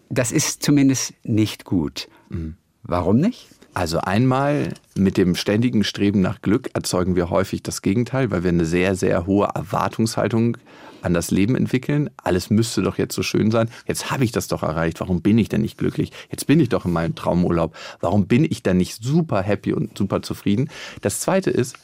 Das 0.08 0.32
ist 0.32 0.62
zumindest 0.62 1.14
nicht 1.24 1.64
gut. 1.64 2.08
Mhm. 2.28 2.56
Warum 2.82 3.18
nicht? 3.18 3.48
Also 3.74 3.98
einmal 3.98 4.72
mit 4.94 5.18
dem 5.18 5.34
ständigen 5.34 5.84
Streben 5.84 6.20
nach 6.20 6.40
Glück 6.40 6.70
erzeugen 6.72 7.14
wir 7.14 7.28
häufig 7.28 7.62
das 7.62 7.82
Gegenteil, 7.82 8.30
weil 8.30 8.42
wir 8.42 8.48
eine 8.50 8.64
sehr, 8.64 8.94
sehr 8.94 9.26
hohe 9.26 9.50
Erwartungshaltung 9.54 10.56
an 11.02 11.14
das 11.14 11.30
Leben 11.30 11.56
entwickeln. 11.56 12.10
Alles 12.22 12.50
müsste 12.50 12.82
doch 12.82 12.98
jetzt 12.98 13.14
so 13.14 13.22
schön 13.22 13.50
sein. 13.50 13.68
Jetzt 13.86 14.10
habe 14.10 14.24
ich 14.24 14.32
das 14.32 14.48
doch 14.48 14.62
erreicht. 14.62 15.00
Warum 15.00 15.22
bin 15.22 15.38
ich 15.38 15.48
denn 15.48 15.62
nicht 15.62 15.78
glücklich? 15.78 16.12
Jetzt 16.30 16.46
bin 16.46 16.60
ich 16.60 16.68
doch 16.68 16.84
in 16.84 16.92
meinem 16.92 17.14
Traumurlaub. 17.14 17.74
Warum 18.00 18.26
bin 18.26 18.44
ich 18.44 18.62
denn 18.62 18.76
nicht 18.76 19.02
super 19.02 19.42
happy 19.42 19.72
und 19.72 19.96
super 19.96 20.22
zufrieden? 20.22 20.68
Das 21.02 21.20
Zweite 21.20 21.50
ist, 21.50 21.76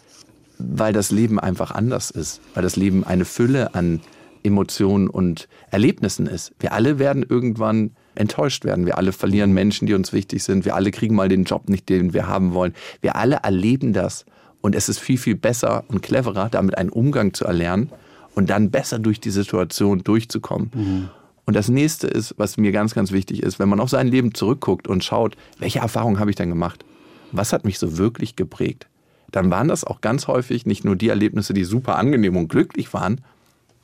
weil 0.59 0.93
das 0.93 1.11
Leben 1.11 1.41
einfach 1.41 1.71
anders 1.71 2.11
ist. 2.11 2.41
Weil 2.55 2.63
das 2.63 2.77
Leben 2.77 3.05
eine 3.05 3.25
Fülle 3.25 3.75
an 3.75 4.01
Emotionen 4.43 5.09
und 5.09 5.49
Erlebnissen 5.71 6.27
ist. 6.27 6.53
Wir 6.59 6.73
alle 6.73 6.99
werden 6.99 7.25
irgendwann 7.29 7.93
enttäuscht 8.15 8.65
werden. 8.65 8.87
Wir 8.87 8.99
alle 8.99 9.13
verlieren 9.13 9.53
Menschen, 9.53 9.87
die 9.87 9.95
uns 9.95 10.13
wichtig 10.13 10.43
sind. 10.43 10.65
Wir 10.65 10.75
alle 10.75 10.91
kriegen 10.91 11.15
mal 11.15 11.29
den 11.29 11.45
Job 11.45 11.69
nicht, 11.69 11.89
den 11.89 12.13
wir 12.13 12.27
haben 12.27 12.53
wollen. 12.53 12.75
Wir 13.01 13.17
alle 13.17 13.37
erleben 13.43 13.93
das. 13.93 14.27
Und 14.61 14.75
es 14.75 14.89
ist 14.89 14.99
viel, 14.99 15.19
viel 15.19 15.35
besser 15.35 15.85
und 15.89 16.03
cleverer, 16.03 16.49
damit 16.49 16.79
einen 16.79 16.91
Umgang 16.91 17.35
zu 17.35 17.45
erlernen 17.45 17.91
und 18.35 18.51
dann 18.51 18.71
besser 18.71 18.99
durch 18.99 19.21
die 19.21 19.31
Situation 19.31 20.03
durchzukommen. 20.03 20.71
Mhm. 20.75 21.09
Und 21.45 21.55
das 21.55 21.69
nächste 21.69 22.07
ist, 22.07 22.35
was 22.39 22.57
mir 22.57 22.73
ganz, 22.73 22.95
ganz 22.95 23.11
wichtig 23.13 23.43
ist, 23.43 23.59
wenn 23.59 23.69
man 23.69 23.81
auf 23.81 23.91
sein 23.91 24.09
Leben 24.09 24.35
zurückguckt 24.35 24.87
und 24.87 25.03
schaut, 25.03 25.37
welche 25.59 25.81
Erfahrungen 25.81 26.19
habe 26.19 26.31
ich 26.31 26.37
denn 26.37 26.49
gemacht? 26.49 26.85
Was 27.33 27.53
hat 27.53 27.65
mich 27.65 27.79
so 27.79 27.99
wirklich 27.99 28.37
geprägt? 28.37 28.87
Dann 29.33 29.51
waren 29.51 29.69
das 29.69 29.85
auch 29.85 30.01
ganz 30.01 30.29
häufig 30.29 30.67
nicht 30.67 30.85
nur 30.85 30.95
die 30.95 31.09
Erlebnisse, 31.09 31.55
die 31.55 31.65
super 31.65 31.97
angenehm 31.97 32.37
und 32.37 32.49
glücklich 32.49 32.93
waren, 32.93 33.23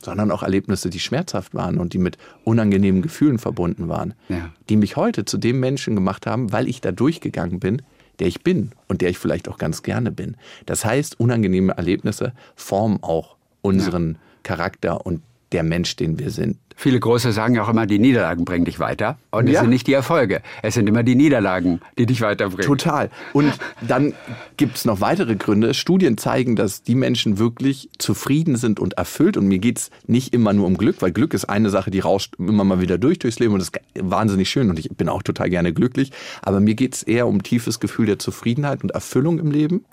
sondern 0.01 0.31
auch 0.31 0.43
Erlebnisse, 0.43 0.89
die 0.89 0.99
schmerzhaft 0.99 1.53
waren 1.53 1.77
und 1.77 1.93
die 1.93 1.97
mit 1.97 2.17
unangenehmen 2.45 3.01
Gefühlen 3.01 3.39
verbunden 3.39 3.89
waren, 3.89 4.13
ja. 4.29 4.51
die 4.69 4.77
mich 4.77 4.95
heute 4.95 5.25
zu 5.25 5.37
dem 5.37 5.59
Menschen 5.59 5.95
gemacht 5.95 6.25
haben, 6.25 6.53
weil 6.53 6.69
ich 6.69 6.79
da 6.79 6.91
durchgegangen 6.91 7.59
bin, 7.59 7.81
der 8.19 8.27
ich 8.27 8.43
bin 8.43 8.71
und 8.87 9.01
der 9.01 9.09
ich 9.09 9.17
vielleicht 9.17 9.49
auch 9.49 9.57
ganz 9.57 9.83
gerne 9.83 10.11
bin. 10.11 10.37
Das 10.65 10.85
heißt, 10.85 11.19
unangenehme 11.19 11.73
Erlebnisse 11.73 12.33
formen 12.55 12.99
auch 13.01 13.35
unseren 13.61 14.13
ja. 14.13 14.19
Charakter 14.43 15.05
und 15.05 15.21
der 15.51 15.63
Mensch, 15.63 15.95
den 15.95 16.19
wir 16.19 16.29
sind. 16.29 16.57
Viele 16.75 16.97
Große 16.97 17.33
sagen 17.33 17.55
ja 17.55 17.63
auch 17.63 17.69
immer, 17.69 17.85
die 17.85 17.99
Niederlagen 17.99 18.45
bringen 18.45 18.63
dich 18.63 18.79
weiter. 18.79 19.17
Und 19.31 19.47
es 19.47 19.55
ja. 19.55 19.61
sind 19.61 19.69
nicht 19.69 19.85
die 19.87 19.91
Erfolge. 19.91 20.41
Es 20.63 20.75
sind 20.75 20.87
immer 20.87 21.03
die 21.03 21.15
Niederlagen, 21.15 21.81
die 21.97 22.05
dich 22.05 22.21
weiterbringen. 22.21 22.65
Total. 22.65 23.09
Und 23.33 23.51
dann 23.85 24.13
gibt 24.55 24.77
es 24.77 24.85
noch 24.85 25.01
weitere 25.01 25.35
Gründe. 25.35 25.73
Studien 25.73 26.17
zeigen, 26.17 26.55
dass 26.55 26.81
die 26.81 26.95
Menschen 26.95 27.37
wirklich 27.37 27.89
zufrieden 27.97 28.55
sind 28.55 28.79
und 28.79 28.93
erfüllt. 28.93 29.35
Und 29.35 29.47
mir 29.47 29.59
geht 29.59 29.77
es 29.77 29.91
nicht 30.07 30.33
immer 30.33 30.53
nur 30.53 30.67
um 30.67 30.77
Glück, 30.77 31.01
weil 31.01 31.11
Glück 31.11 31.33
ist 31.33 31.45
eine 31.45 31.69
Sache, 31.69 31.91
die 31.91 31.99
rauscht 31.99 32.35
immer 32.37 32.63
mal 32.63 32.79
wieder 32.79 32.97
durch 32.97 33.19
durchs 33.19 33.39
Leben 33.39 33.53
und 33.55 33.59
das 33.59 33.69
ist 33.69 33.81
wahnsinnig 34.01 34.49
schön. 34.49 34.69
Und 34.69 34.79
ich 34.79 34.87
bin 34.89 35.09
auch 35.09 35.21
total 35.21 35.49
gerne 35.49 35.73
glücklich. 35.73 36.13
Aber 36.41 36.61
mir 36.61 36.75
geht 36.75 36.95
es 36.95 37.03
eher 37.03 37.27
um 37.27 37.43
tiefes 37.43 37.81
Gefühl 37.81 38.05
der 38.05 38.19
Zufriedenheit 38.19 38.83
und 38.83 38.91
Erfüllung 38.91 39.39
im 39.39 39.51
Leben. 39.51 39.83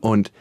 Und 0.00 0.32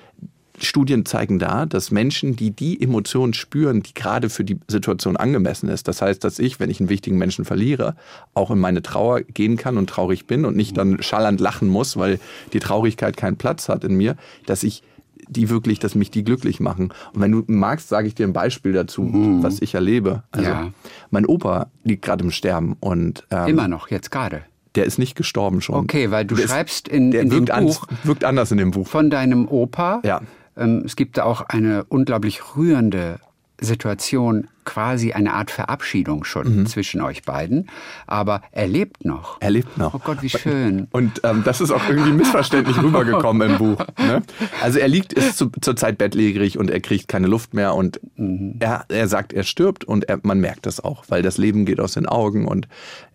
Studien 0.66 1.06
zeigen 1.06 1.40
da, 1.40 1.66
dass 1.66 1.92
Menschen, 1.92 2.36
die 2.36 2.52
die 2.52 2.82
Emotionen 2.82 3.34
spüren, 3.34 3.82
die 3.82 3.94
gerade 3.94 4.30
für 4.30 4.44
die 4.44 4.60
Situation 4.68 5.18
angemessen 5.18 5.70
ist, 5.70 5.88
das 5.88 6.02
heißt, 6.02 6.24
dass 6.24 6.40
ich, 6.40 6.60
wenn 6.60 6.70
ich 6.70 6.80
einen 6.80 6.90
wichtigen 6.90 7.18
Menschen 7.18 7.46
verliere, 7.46 7.96
auch 8.34 8.52
in 8.52 8.60
meine 8.60 8.82
Trauer 8.82 9.22
gehen 9.22 9.58
kann 9.58 9.78
und 9.78 9.90
traurig 9.90 10.28
bin 10.28 10.46
und 10.46 10.56
nicht 10.56 10.78
dann 10.78 11.02
schallernd 11.02 11.40
lachen 11.40 11.68
muss, 11.68 11.98
weil 11.98 12.20
die 12.54 12.60
Traurigkeit 12.60 13.18
keinen 13.18 13.38
Platz 13.38 13.70
hat 13.70 13.84
in 13.84 13.96
mir, 13.96 14.16
dass 14.46 14.64
ich 14.64 14.84
die 15.28 15.50
wirklich, 15.50 15.80
dass 15.80 15.96
mich 15.96 16.12
die 16.12 16.24
glücklich 16.24 16.60
machen. 16.60 16.92
Und 17.14 17.22
wenn 17.22 17.32
du 17.32 17.44
magst, 17.48 17.90
sage 17.90 18.08
ich 18.08 18.16
dir 18.16 18.26
ein 18.26 18.34
Beispiel 18.34 18.74
dazu, 18.74 19.04
mhm. 19.04 19.44
was 19.44 19.62
ich 19.62 19.76
erlebe. 19.76 20.24
Also 20.32 20.50
ja. 20.50 20.72
mein 21.12 21.26
Opa 21.26 21.68
liegt 21.84 22.04
gerade 22.04 22.24
im 22.24 22.32
Sterben 22.32 22.76
und 22.80 23.26
ähm, 23.30 23.48
immer 23.48 23.68
noch 23.68 23.90
jetzt 23.90 24.12
gerade. 24.12 24.42
Der 24.76 24.86
ist 24.86 24.98
nicht 24.98 25.16
gestorben 25.16 25.62
schon. 25.62 25.76
Okay, 25.76 26.12
weil 26.12 26.26
du 26.26 26.36
der 26.36 26.48
schreibst 26.48 26.88
in, 26.88 27.12
in 27.12 27.30
dem 27.30 27.46
Buch 27.46 27.88
wirkt 28.04 28.24
anders 28.24 28.52
in 28.52 28.58
dem 28.58 28.72
Buch 28.72 28.88
von 28.88 29.10
deinem 29.10 29.48
Opa. 29.48 30.02
Ja 30.04 30.22
es 30.60 30.96
gibt 30.96 31.20
auch 31.20 31.42
eine 31.42 31.86
unglaublich 31.86 32.56
rührende 32.56 33.20
Situation, 33.62 34.48
quasi 34.66 35.14
eine 35.14 35.34
Art 35.34 35.52
Verabschiedung 35.52 36.24
schon 36.24 36.60
mhm. 36.60 36.66
zwischen 36.66 37.02
euch 37.02 37.24
beiden. 37.24 37.70
Aber 38.08 38.42
er 38.52 38.68
lebt 38.68 39.04
noch. 39.04 39.38
Er 39.42 39.50
lebt 39.50 39.78
noch. 39.78 39.94
Oh 39.96 40.02
Gott, 40.04 40.22
wie 40.22 40.30
schön. 40.30 40.88
Und 40.92 41.22
ähm, 41.24 41.44
das 41.44 41.60
ist 41.60 41.72
auch 41.72 41.88
irgendwie 41.90 42.12
missverständlich 42.12 42.78
rübergekommen 42.82 43.52
im 43.52 43.58
Buch. 43.58 43.86
Ne? 43.98 44.22
Also 44.62 44.80
er 44.80 44.88
liegt, 44.88 45.14
ist 45.14 45.38
zu, 45.38 45.50
zurzeit 45.62 45.98
bettlägerig 45.98 46.58
und 46.58 46.70
er 46.70 46.80
kriegt 46.80 47.08
keine 47.08 47.28
Luft 47.28 47.54
mehr 47.54 47.74
und 47.74 48.00
mhm. 48.16 48.56
er, 48.60 48.86
er 48.90 49.08
sagt, 49.08 49.34
er 49.34 49.44
stirbt 49.44 49.86
und 49.86 50.08
er, 50.08 50.20
man 50.24 50.40
merkt 50.40 50.66
das 50.66 50.84
auch, 50.84 51.06
weil 51.10 51.22
das 51.22 51.38
Leben 51.38 51.66
geht 51.66 51.80
aus 51.80 51.94
den 51.94 52.06
Augen 52.06 52.48
und 52.48 52.68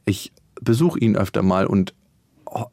ich 0.05 0.33
besuche 0.61 0.99
ihn 0.99 1.17
öfter 1.17 1.43
mal 1.43 1.67
und 1.67 1.95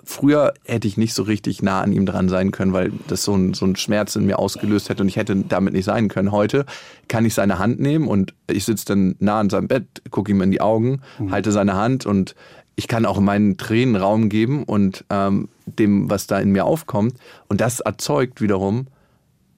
früher 0.04 0.54
hätte 0.66 0.88
ich 0.88 0.98
nicht 0.98 1.14
so 1.14 1.24
richtig 1.24 1.62
nah 1.62 1.82
an 1.82 1.92
ihm 1.92 2.06
dran 2.06 2.30
sein 2.30 2.52
können, 2.52 2.74
weil 2.74 2.92
das 3.08 3.24
so 3.24 3.36
ein, 3.36 3.54
so 3.54 3.66
ein 3.66 3.76
Schmerz 3.76 4.16
in 4.16 4.26
mir 4.26 4.40
ausgelöst 4.40 4.90
hätte 4.90 5.04
und 5.04 5.10
ich 5.10 5.16
hätte 5.16 5.36
damit 5.36 5.74
nicht 5.74 5.86
sein 5.86 6.08
können. 6.08 6.32
Heute 6.32 6.66
kann 7.08 7.26
ich 7.26 7.34
seine 7.34 7.60
Hand 7.60 7.80
nehmen 7.80 8.08
und 8.08 8.34
ich 8.50 8.66
sitze 8.66 8.86
dann 8.86 9.16
nah 9.20 9.40
an 9.40 9.50
seinem 9.50 9.68
Bett, 9.68 9.86
gucke 10.12 10.32
ihm 10.32 10.42
in 10.42 10.52
die 10.52 10.62
Augen, 10.62 11.02
mhm. 11.20 11.32
halte 11.32 11.52
seine 11.52 11.76
Hand 11.76 12.06
und 12.06 12.36
ich 12.76 12.88
kann 12.88 13.06
auch 13.06 13.20
meinen 13.20 13.58
Tränen 13.58 13.96
Raum 13.96 14.30
geben 14.30 14.64
und 14.64 15.06
ähm, 15.10 15.50
dem, 15.66 16.10
was 16.10 16.28
da 16.28 16.40
in 16.40 16.52
mir 16.52 16.66
aufkommt. 16.66 17.16
Und 17.48 17.62
das 17.62 17.80
erzeugt 17.80 18.42
wiederum 18.42 18.88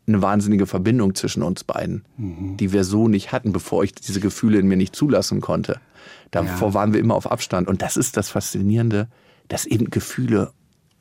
eine 0.08 0.22
wahnsinnige 0.22 0.66
Verbindung 0.66 1.16
zwischen 1.16 1.44
uns 1.44 1.64
beiden, 1.64 2.04
mhm. 2.18 2.58
die 2.58 2.74
wir 2.74 2.84
so 2.84 3.08
nicht 3.08 3.32
hatten, 3.32 3.54
bevor 3.54 3.84
ich 3.84 3.94
diese 3.94 4.20
Gefühle 4.20 4.60
in 4.60 4.68
mir 4.68 4.76
nicht 4.78 4.96
zulassen 4.96 5.42
konnte. 5.42 5.80
Davor 6.32 6.70
ja. 6.70 6.74
waren 6.74 6.94
wir 6.94 7.00
immer 7.00 7.16
auf 7.16 7.32
Abstand. 7.32 7.68
Und 7.68 7.82
das 7.82 7.96
ist 7.96 8.18
das 8.18 8.30
Faszinierende 8.30 9.08
dass 9.48 9.66
eben 9.66 9.90
Gefühle 9.90 10.52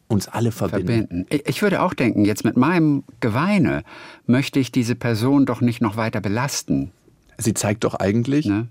uns 0.09 0.29
alle 0.29 0.53
verbinden. 0.53 1.09
verbinden. 1.09 1.27
Ich 1.47 1.63
würde 1.63 1.83
auch 1.83 1.95
denken, 1.95 2.25
jetzt 2.25 2.45
mit 2.45 2.57
meinem 2.57 3.05
Geweine 3.21 3.83
möchte 4.27 4.61
ich 4.61 4.71
diese 4.71 4.95
Person 4.95 5.47
doch 5.47 5.61
nicht 5.61 5.81
noch 5.81 5.97
weiter 5.97 6.21
belasten. 6.21 6.93
Sie 7.39 7.55
zeigt 7.55 7.85
doch 7.85 7.95
eigentlich, 7.95 8.47
ne? 8.47 8.69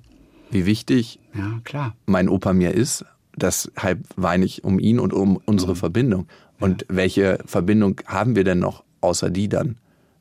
wie 0.51 0.65
wichtig 0.65 1.19
ja, 1.33 1.93
mein 2.05 2.29
Opa 2.29 2.53
mir 2.53 2.73
ist. 2.73 3.05
Deshalb 3.35 4.05
weine 4.15 4.45
ich 4.45 4.63
um 4.63 4.77
ihn 4.77 4.99
und 4.99 5.13
um 5.13 5.37
unsere 5.37 5.71
mhm. 5.71 5.77
Verbindung. 5.77 6.27
Und 6.59 6.83
ja. 6.83 6.87
welche 6.95 7.39
Verbindung 7.45 8.01
haben 8.05 8.35
wir 8.35 8.43
denn 8.43 8.59
noch 8.59 8.83
außer 9.01 9.29
die 9.29 9.49
dann? 9.49 9.77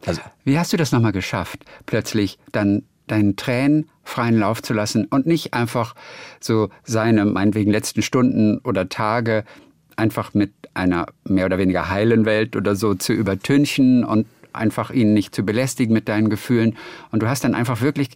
Also, 0.07 0.23
wie 0.45 0.59
hast 0.59 0.73
du 0.73 0.79
das 0.79 0.93
nochmal 0.93 1.13
geschafft, 1.13 1.65
plötzlich 1.85 2.39
dann 2.53 2.85
deinen 3.11 3.37
Tränen 3.37 3.89
freien 4.03 4.39
Lauf 4.39 4.63
zu 4.63 4.75
lassen 4.75 5.07
und 5.07 5.27
nicht 5.27 5.55
einfach 5.55 5.95
so 6.41 6.69
seine, 6.85 7.25
meinetwegen 7.25 7.71
letzten 7.71 8.03
Stunden 8.03 8.59
oder 8.59 8.89
Tage 8.89 9.45
einfach 9.97 10.35
mit 10.35 10.53
einer 10.75 11.07
mehr 11.25 11.47
oder 11.47 11.59
weniger 11.59 11.91
heilen 11.91 12.25
Welt 12.25 12.57
oder 12.57 12.75
so 12.75 12.95
zu 12.95 13.13
übertünchen 13.13 14.05
und 14.05 14.27
einfach 14.53 14.91
ihn 14.91 15.13
nicht 15.13 15.35
zu 15.35 15.45
belästigen 15.45 15.93
mit 15.93 16.09
deinen 16.09 16.31
Gefühlen. 16.31 16.77
Und 17.13 17.23
du 17.23 17.29
hast 17.29 17.45
dann 17.45 17.55
einfach 17.55 17.81
wirklich 17.83 18.11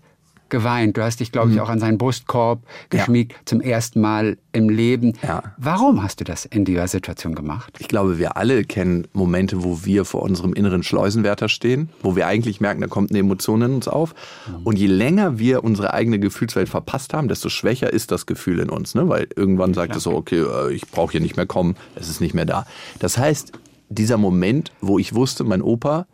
geweint. 0.49 0.97
Du 0.97 1.03
hast 1.03 1.21
dich, 1.21 1.33
glaube 1.33 1.53
ich, 1.53 1.61
auch 1.61 1.69
an 1.69 1.81
seinen 1.81 1.99
Brustkorb 1.99 2.63
geschmiegt, 2.91 3.33
ja. 3.33 3.39
zum 3.45 3.61
ersten 3.61 4.01
Mal 4.01 4.39
im 4.53 4.69
Leben. 4.69 5.15
Ja. 5.23 5.43
Warum 5.57 6.03
hast 6.03 6.21
du 6.21 6.25
das 6.25 6.45
in 6.45 6.65
dieser 6.65 6.87
Situation 6.87 7.35
gemacht? 7.35 7.77
Ich 7.81 7.89
glaube, 7.89 8.19
wir 8.19 8.37
alle 8.37 8.65
kennen 8.65 9.07
Momente, 9.13 9.65
wo 9.65 9.85
wir 9.85 10.05
vor 10.05 10.23
unserem 10.23 10.53
inneren 10.53 10.83
Schleusenwärter 10.83 11.49
stehen, 11.49 11.89
wo 12.03 12.15
wir 12.17 12.27
eigentlich 12.27 12.61
merken, 12.61 12.81
da 12.81 12.87
kommt 12.87 13.11
eine 13.11 13.19
Emotion 13.19 13.63
in 13.63 13.75
uns 13.75 13.89
auf. 13.89 14.15
Mhm. 14.47 14.63
Und 14.65 14.79
je 14.79 14.87
länger 14.87 15.39
wir 15.39 15.65
unsere 15.65 15.93
eigene 15.93 16.19
Gefühlswelt 16.19 16.69
verpasst 16.69 17.15
haben, 17.15 17.29
desto 17.29 17.49
schwächer 17.49 17.93
ist 17.93 18.11
das 18.11 18.27
Gefühl 18.27 18.61
in 18.61 18.71
uns. 18.71 18.95
Ne? 18.95 19.09
Weil 19.09 19.29
irgendwann 19.35 19.75
sagt 19.75 19.97
es 19.97 20.05
so, 20.05 20.13
okay, 20.13 20.41
äh, 20.41 20.73
ich 20.73 20.87
brauche 20.89 21.13
hier 21.13 21.21
nicht 21.21 21.37
mehr 21.37 21.47
kommen, 21.47 21.77
es 21.97 22.09
ist 22.09 22.21
nicht 22.21 22.35
mehr 22.35 22.47
da. 22.47 22.67
Das 22.99 23.19
heißt, 23.19 23.53
dieser 23.89 24.19
Moment, 24.19 24.73
wo 24.81 24.99
ich 24.99 25.15
wusste, 25.15 25.45
mein 25.45 25.63
Opa 25.63 26.07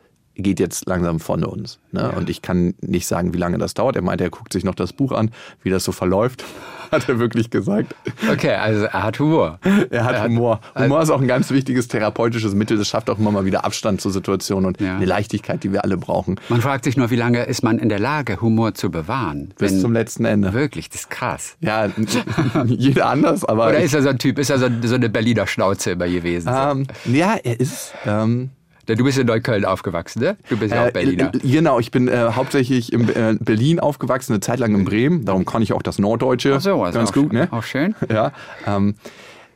geht 0.43 0.61
jetzt 0.61 0.87
langsam 0.87 1.21
von 1.21 1.45
uns. 1.45 1.79
Ne? 1.93 2.01
Ja. 2.01 2.09
Und 2.11 2.31
ich 2.31 2.43
kann 2.43 2.75
nicht 2.81 3.07
sagen, 3.07 3.35
wie 3.35 3.39
lange 3.39 3.59
das 3.59 3.75
dauert. 3.75 3.97
Er 3.97 4.03
meinte, 4.03 4.25
er 4.25 4.31
guckt 4.31 4.53
sich 4.53 4.65
noch 4.65 4.75
das 4.75 4.93
Buch 4.93 5.13
an, 5.13 5.31
wie 5.63 5.71
das 5.71 5.85
so 5.85 5.93
verläuft. 5.93 6.45
Hat 6.91 7.09
er 7.09 7.21
wirklich 7.21 7.51
gesagt. 7.51 7.95
Okay, 8.33 8.55
also 8.55 8.87
er 8.87 9.05
hat 9.05 9.21
Humor. 9.21 9.61
Er 9.91 10.05
hat 10.05 10.17
er 10.17 10.25
Humor. 10.25 10.61
Hat, 10.75 10.85
Humor 10.85 11.01
ist 11.01 11.11
auch 11.11 11.21
ein 11.21 11.29
ganz 11.29 11.53
wichtiges 11.53 11.87
therapeutisches 11.87 12.55
Mittel. 12.55 12.79
Das 12.79 12.89
schafft 12.89 13.09
auch 13.11 13.19
immer 13.19 13.31
mal 13.31 13.45
wieder 13.45 13.65
Abstand 13.65 14.01
zur 14.01 14.11
Situation 14.11 14.65
und 14.65 14.81
ja. 14.81 14.97
eine 14.97 15.05
Leichtigkeit, 15.05 15.63
die 15.63 15.73
wir 15.73 15.85
alle 15.85 15.97
brauchen. 15.97 16.41
Man 16.49 16.61
fragt 16.61 16.83
sich 16.85 16.97
nur, 16.97 17.11
wie 17.11 17.17
lange 17.17 17.45
ist 17.45 17.63
man 17.63 17.79
in 17.79 17.91
der 17.91 18.01
Lage, 18.01 18.41
Humor 18.41 18.75
zu 18.75 18.91
bewahren? 18.91 19.55
Bis 19.57 19.81
zum 19.81 19.93
letzten 19.93 20.25
Ende. 20.25 20.53
Wirklich, 20.53 20.89
das 20.89 21.03
ist 21.03 21.11
krass. 21.11 21.57
Ja, 21.61 21.89
jeder 22.67 23.09
anders, 23.09 23.45
aber. 23.45 23.69
Oder 23.69 23.81
ist 23.81 23.95
er 23.95 24.03
so 24.03 24.09
ein 24.09 24.19
Typ, 24.19 24.41
ist 24.41 24.51
er 24.51 24.59
so, 24.59 24.67
so 24.83 24.97
eine 24.97 25.09
Berliner 25.09 25.47
Schnauze 25.47 25.93
immer 25.93 26.09
gewesen? 26.09 26.51
Ähm, 26.53 26.87
ja, 27.05 27.37
er 27.37 27.61
ist. 27.61 27.95
Ähm, 28.05 28.51
Du 28.97 29.05
bist 29.05 29.19
in 29.19 29.27
Neukölln 29.27 29.65
aufgewachsen, 29.65 30.21
ne? 30.21 30.37
Du 30.49 30.57
bist 30.57 30.75
ja 30.75 30.85
auch 30.85 30.89
äh, 30.89 30.93
Berliner. 30.93 31.33
Genau, 31.43 31.79
ich 31.79 31.91
bin 31.91 32.09
äh, 32.09 32.31
hauptsächlich 32.33 32.93
in 32.93 33.09
äh, 33.09 33.37
Berlin 33.39 33.81
aufgewachsen, 33.81 34.33
eine 34.33 34.41
Zeit 34.41 34.59
lang 34.59 34.75
in 34.75 34.85
Bremen. 34.85 35.25
Darum 35.25 35.45
kann 35.45 35.63
ich 35.63 35.73
auch 35.73 35.83
das 35.83 35.99
Norddeutsche 35.99 36.55
Ach 36.57 36.61
so, 36.61 36.83
also 36.83 36.99
ganz 36.99 37.13
gut, 37.13 37.33
ne? 37.33 37.49
Auch 37.51 37.63
schön. 37.65 37.95
Ja. 38.11 38.33
Ähm, 38.67 38.97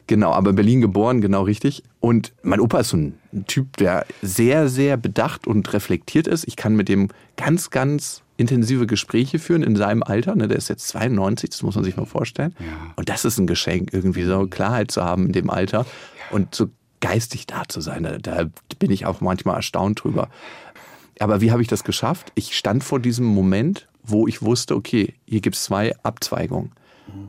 genau, 0.07 0.33
aber 0.33 0.51
in 0.51 0.57
Berlin 0.57 0.81
geboren, 0.81 1.21
genau 1.21 1.43
richtig. 1.43 1.83
Und 2.01 2.33
mein 2.43 2.61
Opa 2.61 2.81
ist 2.81 2.91
so 2.91 2.97
ein 2.97 3.15
Typ, 3.47 3.77
der 3.79 4.07
sehr, 4.23 4.69
sehr 4.69 4.97
bedacht 4.97 5.47
und 5.47 5.73
reflektiert 5.73 6.29
ist. 6.29 6.47
Ich 6.47 6.57
kann 6.57 6.77
mit 6.77 6.89
dem 6.89 7.09
ganz, 7.37 7.71
ganz 7.71 8.23
intensive 8.37 8.87
Gespräche 8.87 9.39
führen 9.39 9.63
in 9.63 9.77
seinem 9.77 10.03
Alter. 10.03 10.35
Ne? 10.35 10.49
Der 10.49 10.59
ist 10.59 10.69
jetzt 10.69 10.89
92, 10.89 11.51
das 11.51 11.63
muss 11.63 11.75
man 11.75 11.85
sich 11.85 11.97
mal 11.97 12.07
vorstellen. 12.07 12.55
Ja. 12.61 12.93
Und 12.97 13.09
das 13.09 13.25
ist 13.25 13.39
ein 13.39 13.47
Geschenk, 13.47 13.93
irgendwie 13.93 14.25
so 14.25 14.47
Klarheit 14.47 14.91
zu 14.91 15.03
haben 15.03 15.27
in 15.27 15.33
dem 15.33 15.51
Alter. 15.51 15.87
Und 16.31 16.55
so 16.55 16.69
geistig 17.01 17.47
da 17.47 17.65
zu 17.69 17.81
sein. 17.81 18.03
Da, 18.03 18.19
da 18.19 18.47
bin 18.79 18.91
ich 18.91 19.07
auch 19.07 19.21
manchmal 19.21 19.57
erstaunt 19.57 20.03
drüber. 20.03 20.29
Aber 21.21 21.41
wie 21.41 21.53
habe 21.53 21.63
ich 21.63 21.69
das 21.69 21.85
geschafft? 21.85 22.33
Ich 22.35 22.57
stand 22.57 22.83
vor 22.85 23.01
diesem 23.01 23.27
Moment, 23.27 23.89
wo 24.03 24.27
ich 24.27 24.43
wusste, 24.43 24.75
okay, 24.75 25.15
hier 25.27 25.41
gibt 25.41 25.57
es 25.57 25.65
zwei 25.65 25.95
Abzweigungen. 26.03 26.73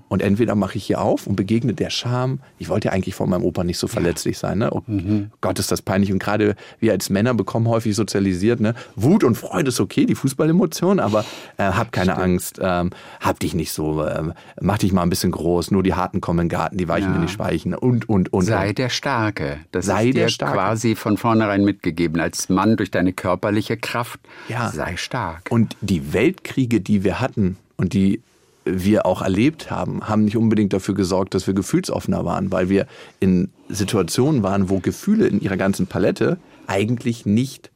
Und 0.07 0.21
entweder 0.21 0.55
mache 0.55 0.77
ich 0.77 0.85
hier 0.85 1.01
auf 1.01 1.27
und 1.27 1.35
begegne 1.35 1.73
der 1.73 1.89
Scham. 1.89 2.39
Ich 2.57 2.69
wollte 2.69 2.87
ja 2.87 2.93
eigentlich 2.93 3.15
vor 3.15 3.27
meinem 3.27 3.43
Opa 3.43 3.63
nicht 3.63 3.77
so 3.77 3.87
verletzlich 3.87 4.37
sein. 4.37 4.59
Ne? 4.59 4.71
Oh 4.71 4.81
mhm. 4.85 5.31
Gott, 5.41 5.59
ist 5.59 5.71
das 5.71 5.81
peinlich. 5.81 6.11
Und 6.11 6.19
gerade 6.19 6.55
wir 6.79 6.91
als 6.91 7.09
Männer 7.09 7.33
bekommen 7.33 7.67
häufig 7.67 7.95
sozialisiert. 7.95 8.59
Ne? 8.59 8.75
Wut 8.95 9.23
und 9.23 9.35
Freude 9.35 9.69
ist 9.69 9.79
okay, 9.79 10.05
die 10.05 10.15
Fußballemotion, 10.15 10.99
aber 10.99 11.25
äh, 11.57 11.63
hab 11.63 11.91
keine 11.91 12.11
Stimmt. 12.11 12.23
Angst, 12.23 12.59
ähm, 12.61 12.91
hab 13.19 13.39
dich 13.39 13.53
nicht 13.53 13.71
so, 13.71 14.05
ähm, 14.05 14.33
mach 14.61 14.77
dich 14.77 14.93
mal 14.93 15.03
ein 15.03 15.09
bisschen 15.09 15.31
groß. 15.31 15.71
Nur 15.71 15.83
die 15.83 15.93
Harten 15.93 16.21
kommen 16.21 16.39
in 16.39 16.45
den 16.45 16.57
Garten, 16.57 16.77
die 16.77 16.87
Weichen 16.87 17.09
ja. 17.09 17.15
in 17.15 17.21
die 17.21 17.31
Schweichen 17.31 17.73
und, 17.73 18.07
und, 18.07 18.31
und. 18.31 18.45
Sei 18.45 18.69
und. 18.69 18.77
der 18.77 18.89
Starke. 18.89 19.59
Das 19.71 19.85
sei 19.85 20.07
ist 20.07 20.17
dir 20.17 20.29
Starke. 20.29 20.55
quasi 20.55 20.95
von 20.95 21.17
vornherein 21.17 21.63
mitgegeben. 21.63 22.21
Als 22.21 22.49
Mann 22.49 22.77
durch 22.77 22.91
deine 22.91 23.13
körperliche 23.13 23.77
Kraft. 23.77 24.19
Ja. 24.47 24.69
Sei 24.69 24.97
stark. 24.97 25.47
Und 25.49 25.75
die 25.81 26.13
Weltkriege, 26.13 26.81
die 26.81 27.03
wir 27.03 27.19
hatten 27.19 27.57
und 27.77 27.93
die 27.93 28.21
wir 28.65 29.05
auch 29.05 29.21
erlebt 29.21 29.69
haben, 29.69 30.07
haben 30.07 30.25
nicht 30.25 30.37
unbedingt 30.37 30.73
dafür 30.73 30.95
gesorgt, 30.95 31.33
dass 31.35 31.47
wir 31.47 31.53
gefühlsoffener 31.53 32.25
waren, 32.25 32.51
weil 32.51 32.67
wir 32.69 32.87
in 33.19 33.51
Situationen 33.69 34.43
waren, 34.43 34.69
wo 34.69 34.79
Gefühle 34.79 35.27
in 35.27 35.39
ihrer 35.39 35.57
ganzen 35.57 35.87
Palette 35.87 36.37
eigentlich 36.67 37.25
nicht 37.25 37.71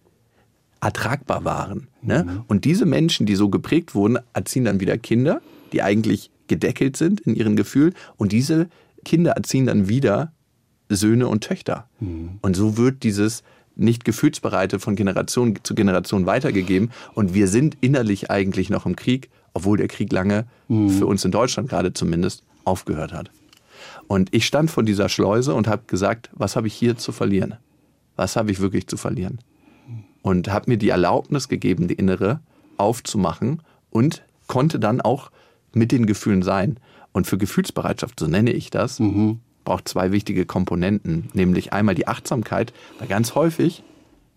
ertragbar 0.82 1.46
waren. 1.46 1.88
Ne? 2.02 2.24
Mhm. 2.24 2.42
Und 2.48 2.66
diese 2.66 2.86
Menschen, 2.86 3.26
die 3.26 3.36
so 3.36 3.50
geprägt 3.50 3.94
wurden, 3.94 4.18
erziehen 4.34 4.66
dann 4.66 4.80
wieder 4.80 4.98
Kinder, 4.98 5.42
die 5.74 5.84
eigentlich 5.84 6.32
gedeckelt 6.48 6.98
sind 6.98 7.22
in 7.22 7.36
ihren 7.36 7.56
Gefühlen. 7.56 7.94
Und 8.18 8.32
diese 8.32 8.68
Kinder 9.06 9.32
erziehen 9.32 9.68
dann 9.68 9.90
wieder 9.90 10.34
Söhne 10.90 11.28
und 11.28 11.44
Töchter. 11.44 11.88
Mhm. 12.00 12.40
Und 12.42 12.56
so 12.56 12.78
wird 12.78 13.04
dieses 13.04 13.44
nicht 13.76 14.04
gefühlsbereite 14.04 14.80
von 14.80 14.96
Generation 14.96 15.58
zu 15.64 15.76
Generation 15.76 16.26
weitergegeben. 16.26 16.92
Und 17.14 17.34
wir 17.34 17.48
sind 17.48 17.78
innerlich 17.82 18.30
eigentlich 18.30 18.70
noch 18.70 18.86
im 18.86 18.96
Krieg 18.96 19.30
obwohl 19.54 19.78
der 19.78 19.88
Krieg 19.88 20.12
lange, 20.12 20.46
mhm. 20.68 20.90
für 20.90 21.06
uns 21.06 21.26
in 21.26 21.32
Deutschland 21.32 21.70
gerade 21.70 21.94
zumindest, 21.94 22.44
aufgehört 22.66 23.14
hat. 23.14 23.32
Und 24.08 24.34
ich 24.34 24.46
stand 24.46 24.72
vor 24.72 24.84
dieser 24.84 25.10
Schleuse 25.10 25.54
und 25.54 25.68
habe 25.68 25.84
gesagt, 25.88 26.30
was 26.34 26.56
habe 26.56 26.68
ich 26.68 26.74
hier 26.74 26.98
zu 26.98 27.12
verlieren? 27.12 27.56
Was 28.16 28.36
habe 28.36 28.52
ich 28.52 28.60
wirklich 28.60 28.88
zu 28.88 28.98
verlieren? 28.98 29.40
Und 30.22 30.52
habe 30.52 30.72
mir 30.72 30.78
die 30.78 30.90
Erlaubnis 30.90 31.48
gegeben, 31.48 31.88
die 31.88 31.94
innere 31.94 32.42
aufzumachen 32.78 33.62
und 33.90 34.24
konnte 34.48 34.80
dann 34.80 35.02
auch 35.02 35.32
mit 35.74 35.92
den 35.92 36.06
Gefühlen 36.06 36.42
sein. 36.42 36.80
Und 37.12 37.28
für 37.28 37.38
Gefühlsbereitschaft, 37.38 38.20
so 38.20 38.28
nenne 38.28 38.52
ich 38.52 38.70
das, 38.70 39.00
mhm. 39.00 39.40
braucht 39.64 39.88
zwei 39.88 40.12
wichtige 40.12 40.46
Komponenten, 40.46 41.30
nämlich 41.34 41.74
einmal 41.74 41.96
die 41.96 42.08
Achtsamkeit, 42.08 42.74
weil 42.98 43.08
ganz 43.08 43.36
häufig 43.36 43.84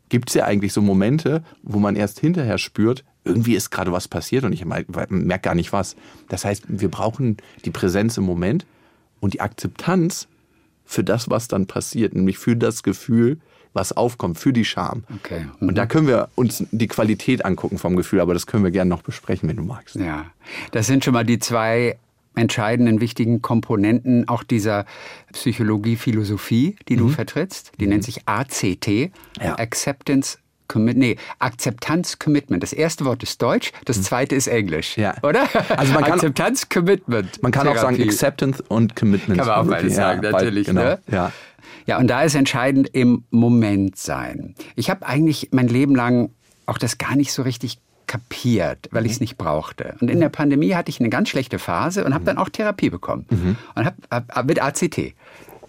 gibt 0.09 0.29
es 0.29 0.35
ja 0.35 0.45
eigentlich 0.45 0.73
so 0.73 0.83
Momente, 0.83 1.43
wo 1.63 1.79
man 1.79 1.97
erst 1.97 2.21
hinterher 2.21 2.59
spürt, 2.59 3.05
irgendwie 3.25 3.55
ist 3.55 3.71
gerade 3.71 3.93
was 3.93 4.09
passiert 4.09 4.45
und 4.45 4.53
ich 4.53 4.65
merke 4.65 5.43
gar 5.43 5.55
nicht 5.55 5.73
was. 5.73 5.97
Das 6.29 6.45
heißt, 6.45 6.65
wir 6.69 6.91
brauchen 6.91 7.37
die 7.65 7.71
Präsenz 7.71 8.17
im 8.17 8.25
Moment 8.25 8.67
und 9.21 9.35
die 9.35 9.41
Akzeptanz 9.41 10.27
für 10.85 11.05
das, 11.05 11.31
was 11.31 11.49
dann 11.49 11.67
passiert, 11.67 12.15
nämlich 12.15 12.39
für 12.39 12.57
das 12.57 12.83
Gefühl, 12.83 13.39
was 13.73 13.93
aufkommt, 13.93 14.39
für 14.39 14.53
die 14.53 14.65
Scham. 14.65 15.05
Okay. 15.17 15.47
Mhm. 15.61 15.69
Und 15.69 15.79
da 15.79 15.87
können 15.87 16.07
wir 16.07 16.29
uns 16.35 16.65
die 16.71 16.89
Qualität 16.89 17.45
angucken 17.45 17.79
vom 17.79 17.97
Gefühl, 17.97 18.21
aber 18.21 18.35
das 18.35 18.47
können 18.47 18.65
wir 18.65 18.71
gerne 18.71 18.89
noch 18.89 19.03
besprechen, 19.03 19.49
wenn 19.49 19.57
du 19.57 19.63
magst. 19.63 19.97
Ja, 19.97 20.27
das 20.73 20.87
sind 20.87 21.05
schon 21.05 21.15
mal 21.15 21.25
die 21.25 21.39
zwei 21.39 21.97
entscheidenden, 22.35 23.01
wichtigen 23.01 23.43
Komponenten 23.43 24.29
auch 24.29 24.43
dieser 24.43 24.87
Psychologie, 25.33 25.97
Philosophie, 25.97 26.77
die 26.89 26.95
mhm. 26.97 27.01
du 27.01 27.09
vertrittst. 27.09 27.73
Die 27.79 27.85
mhm. 27.85 27.91
nennt 27.91 28.05
sich 28.05 28.27
ACT, 28.27 28.89
ja. 28.89 29.11
Acceptance 29.59 30.39
Commit, 30.73 30.97
nee, 30.97 31.17
Akzeptanz 31.39 32.19
Commitment. 32.19 32.63
Das 32.63 32.73
erste 32.73 33.05
Wort 33.05 33.23
ist 33.23 33.43
Deutsch, 33.43 33.73
das 33.85 33.99
mhm. 33.99 34.03
zweite 34.03 34.35
ist 34.35 34.47
Englisch. 34.47 34.97
Ja. 34.97 35.15
Oder? 35.23 35.43
Also 35.77 35.93
man 35.93 36.05
kann, 36.05 36.13
Akzeptanz 36.15 36.69
Commitment. 36.69 37.43
Man 37.43 37.53
kann 37.53 37.65
Therapie. 37.65 37.79
auch 37.79 37.83
sagen 37.83 38.03
Acceptance 38.03 38.63
und 38.67 38.97
Commitment. 38.97 39.39
Kann 39.39 39.49
man 39.49 39.59
auch 39.59 39.71
beides 39.71 39.93
ja, 39.93 39.97
sagen, 39.97 40.21
natürlich. 40.23 40.67
Genau. 40.67 40.83
Ne? 40.83 40.99
Ja. 41.11 41.33
ja, 41.87 41.99
und 41.99 42.09
da 42.09 42.23
ist 42.23 42.35
entscheidend 42.35 42.89
im 42.93 43.25
Moment 43.31 43.97
sein. 43.97 44.55
Ich 44.77 44.91
habe 44.91 45.07
eigentlich 45.07 45.49
mein 45.53 45.69
Leben 45.69 45.95
lang 45.95 46.31
auch 46.67 46.79
das 46.79 46.99
gar 46.99 47.17
nicht 47.17 47.33
so 47.33 47.43
richtig 47.43 47.79
kapiert, 48.07 48.89
weil 48.91 49.07
ich 49.07 49.13
es 49.13 49.21
mhm. 49.21 49.25
nicht 49.25 49.39
brauchte. 49.39 49.95
Und 50.01 50.11
in 50.11 50.21
der 50.21 50.29
Pandemie 50.29 50.75
hatte 50.75 50.91
ich 50.91 51.01
eine 51.01 51.09
ganz 51.09 51.29
schlechte 51.29 51.59
Phase 51.59 52.05
und 52.05 52.13
habe 52.13 52.23
mhm. 52.23 52.27
dann 52.27 52.39
auch 52.39 52.49
Therapie 52.49 52.91
bekommen. 52.91 53.27
Mhm. 53.31 53.57
Und 53.75 53.85
habe 53.87 53.97
hab 54.11 54.47
mit 54.47 54.63
ACT. 54.63 55.15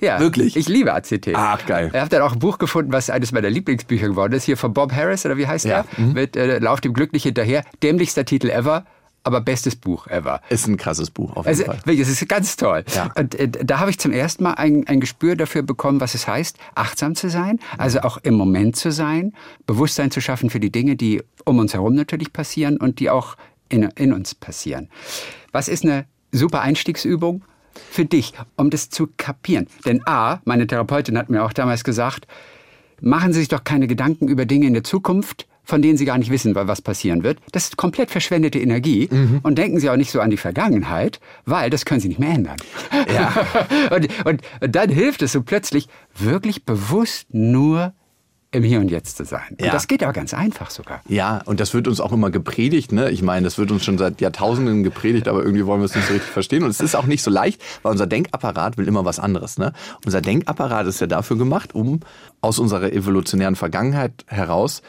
Ja, 0.04 0.20
wirklich. 0.20 0.56
Ich 0.56 0.68
liebe 0.68 0.94
ACT. 0.94 1.30
Ach, 1.34 1.66
geil. 1.66 1.90
Ich 1.94 2.00
habe 2.00 2.10
dann 2.10 2.22
auch 2.22 2.34
ein 2.34 2.40
Buch 2.40 2.58
gefunden, 2.58 2.92
was 2.92 3.10
eines 3.10 3.32
meiner 3.32 3.50
Lieblingsbücher 3.50 4.08
geworden 4.10 4.34
ist, 4.34 4.44
hier 4.44 4.58
von 4.58 4.74
Bob 4.74 4.92
Harris, 4.92 5.26
oder 5.26 5.38
wie 5.38 5.48
heißt 5.48 5.66
ja. 5.66 5.84
der? 5.98 6.06
Mhm. 6.06 6.14
Mit 6.14 6.36
äh, 6.36 6.60
Lauf 6.60 6.82
dem 6.82 6.94
Glück 6.94 7.14
nicht 7.14 7.24
hinterher. 7.24 7.64
Dämlichster 7.82 8.26
Titel 8.26 8.50
ever 8.50 8.86
aber 9.24 9.42
bestes 9.42 9.76
Buch 9.76 10.08
ever. 10.08 10.42
Ist 10.50 10.68
ein 10.68 10.78
krasses 10.78 11.10
Buch, 11.10 11.36
auf 11.36 11.46
jeden 11.46 11.48
also, 11.48 11.64
Fall. 11.64 12.00
Es 12.00 12.10
ist 12.10 12.28
ganz 12.28 12.58
toll. 12.58 12.84
Ja. 12.94 13.12
Und 13.16 13.36
äh, 13.36 13.48
da 13.48 13.80
habe 13.80 13.90
ich 13.90 13.98
zum 13.98 14.12
ersten 14.12 14.44
Mal 14.44 14.54
ein, 14.56 14.86
ein 14.88 15.00
Gespür 15.00 15.36
dafür 15.36 15.64
bekommen, 15.64 16.02
was 16.02 16.14
es 16.14 16.28
heißt, 16.28 16.58
achtsam 16.76 17.16
zu 17.16 17.30
sein, 17.30 17.60
also 17.78 18.02
auch 18.02 18.18
im 18.18 18.36
Moment 18.36 18.76
zu 18.76 18.92
sein, 18.92 19.34
Bewusstsein 19.66 20.12
zu 20.12 20.22
schaffen 20.22 20.50
für 20.50 20.60
die 20.60 20.72
Dinge, 20.72 20.96
die 20.96 21.24
um 21.46 21.60
uns 21.60 21.74
herum 21.74 21.96
natürlich 21.96 22.34
passieren 22.34 22.78
und 22.78 23.00
die 23.00 23.10
auch 23.10 23.36
in, 23.70 23.84
in 23.96 24.14
uns 24.14 24.36
passieren. 24.36 24.90
Was 25.52 25.68
ist 25.68 25.84
eine 25.84 26.06
super 26.32 26.62
Einstiegsübung? 26.62 27.44
Für 27.92 28.06
dich, 28.06 28.34
um 28.56 28.70
das 28.70 28.90
zu 28.90 29.10
kapieren. 29.18 29.68
Denn 29.86 30.02
A, 30.06 30.40
meine 30.46 30.68
Therapeutin 30.68 31.18
hat 31.18 31.30
mir 31.30 31.44
auch 31.44 31.54
damals 31.54 31.84
gesagt, 31.84 32.28
machen 33.02 33.34
Sie 33.34 33.40
sich 33.40 33.50
doch 33.50 33.64
keine 33.64 33.88
Gedanken 33.88 34.28
über 34.28 34.46
Dinge 34.46 34.68
in 34.68 34.74
der 34.74 34.84
Zukunft, 34.84 35.48
von 35.64 35.82
denen 35.82 35.98
Sie 35.98 36.06
gar 36.06 36.18
nicht 36.18 36.30
wissen, 36.30 36.56
was 36.56 36.82
passieren 36.82 37.24
wird. 37.24 37.40
Das 37.52 37.66
ist 37.66 37.78
komplett 37.78 38.12
verschwendete 38.12 38.60
Energie. 38.60 39.08
Mhm. 39.10 39.40
Und 39.44 39.58
denken 39.58 39.80
Sie 39.80 39.90
auch 39.90 39.96
nicht 39.96 40.12
so 40.12 40.20
an 40.20 40.30
die 40.30 40.38
Vergangenheit, 40.38 41.20
weil 41.46 41.70
das 41.70 41.86
können 41.86 42.02
Sie 42.02 42.10
nicht 42.10 42.20
mehr 42.20 42.32
ändern. 42.32 42.58
Ja. 43.14 43.34
und, 43.96 44.08
und, 44.26 44.42
und 44.62 44.76
dann 44.76 44.90
hilft 44.90 45.22
es 45.22 45.32
so 45.32 45.42
plötzlich, 45.42 45.88
wirklich 46.16 46.66
bewusst 46.66 47.34
nur 47.34 47.94
im 48.54 48.64
Hier 48.64 48.80
und 48.80 48.90
Jetzt 48.90 49.18
zu 49.18 49.26
sein. 49.26 49.42
Und 49.52 49.66
ja. 49.66 49.72
das 49.72 49.88
geht 49.88 50.04
aber 50.04 50.14
ganz 50.14 50.34
einfach 50.34 50.70
sogar. 50.70 51.02
Ja, 51.08 51.42
und 51.46 51.60
das 51.60 51.74
wird 51.74 51.88
uns 51.88 52.00
auch 52.00 52.12
immer 52.12 52.30
gepredigt. 52.30 52.92
Ne? 52.92 53.10
Ich 53.10 53.22
meine, 53.22 53.44
das 53.44 53.58
wird 53.58 53.72
uns 53.72 53.84
schon 53.84 53.98
seit 53.98 54.22
Jahrtausenden 54.22 54.84
gepredigt, 54.84 55.28
aber 55.28 55.44
irgendwie 55.44 55.66
wollen 55.66 55.82
wir 55.82 55.86
es 55.86 55.96
nicht 55.96 56.08
so 56.08 56.14
richtig 56.14 56.32
verstehen. 56.32 56.64
Und 56.64 56.70
es 56.70 56.80
ist 56.80 56.96
auch 56.96 57.06
nicht 57.06 57.24
so 57.24 57.32
leicht, 57.32 57.62
weil 57.82 57.92
unser 57.92 58.08
Denkapparat 58.08 58.78
will 58.78 58.88
immer 58.88 59.06
was 59.06 59.20
anderes. 59.20 59.58
Ne? 59.58 59.74
Unser 60.06 60.22
Denkapparat 60.22 60.86
ist 60.86 61.02
ja 61.02 61.08
dafür 61.08 61.38
gemacht, 61.38 61.74
um 61.74 62.02
aus 62.42 62.60
unserer 62.60 62.94
evolutionären 62.94 63.56
Vergangenheit 63.56 64.24
heraus 64.28 64.84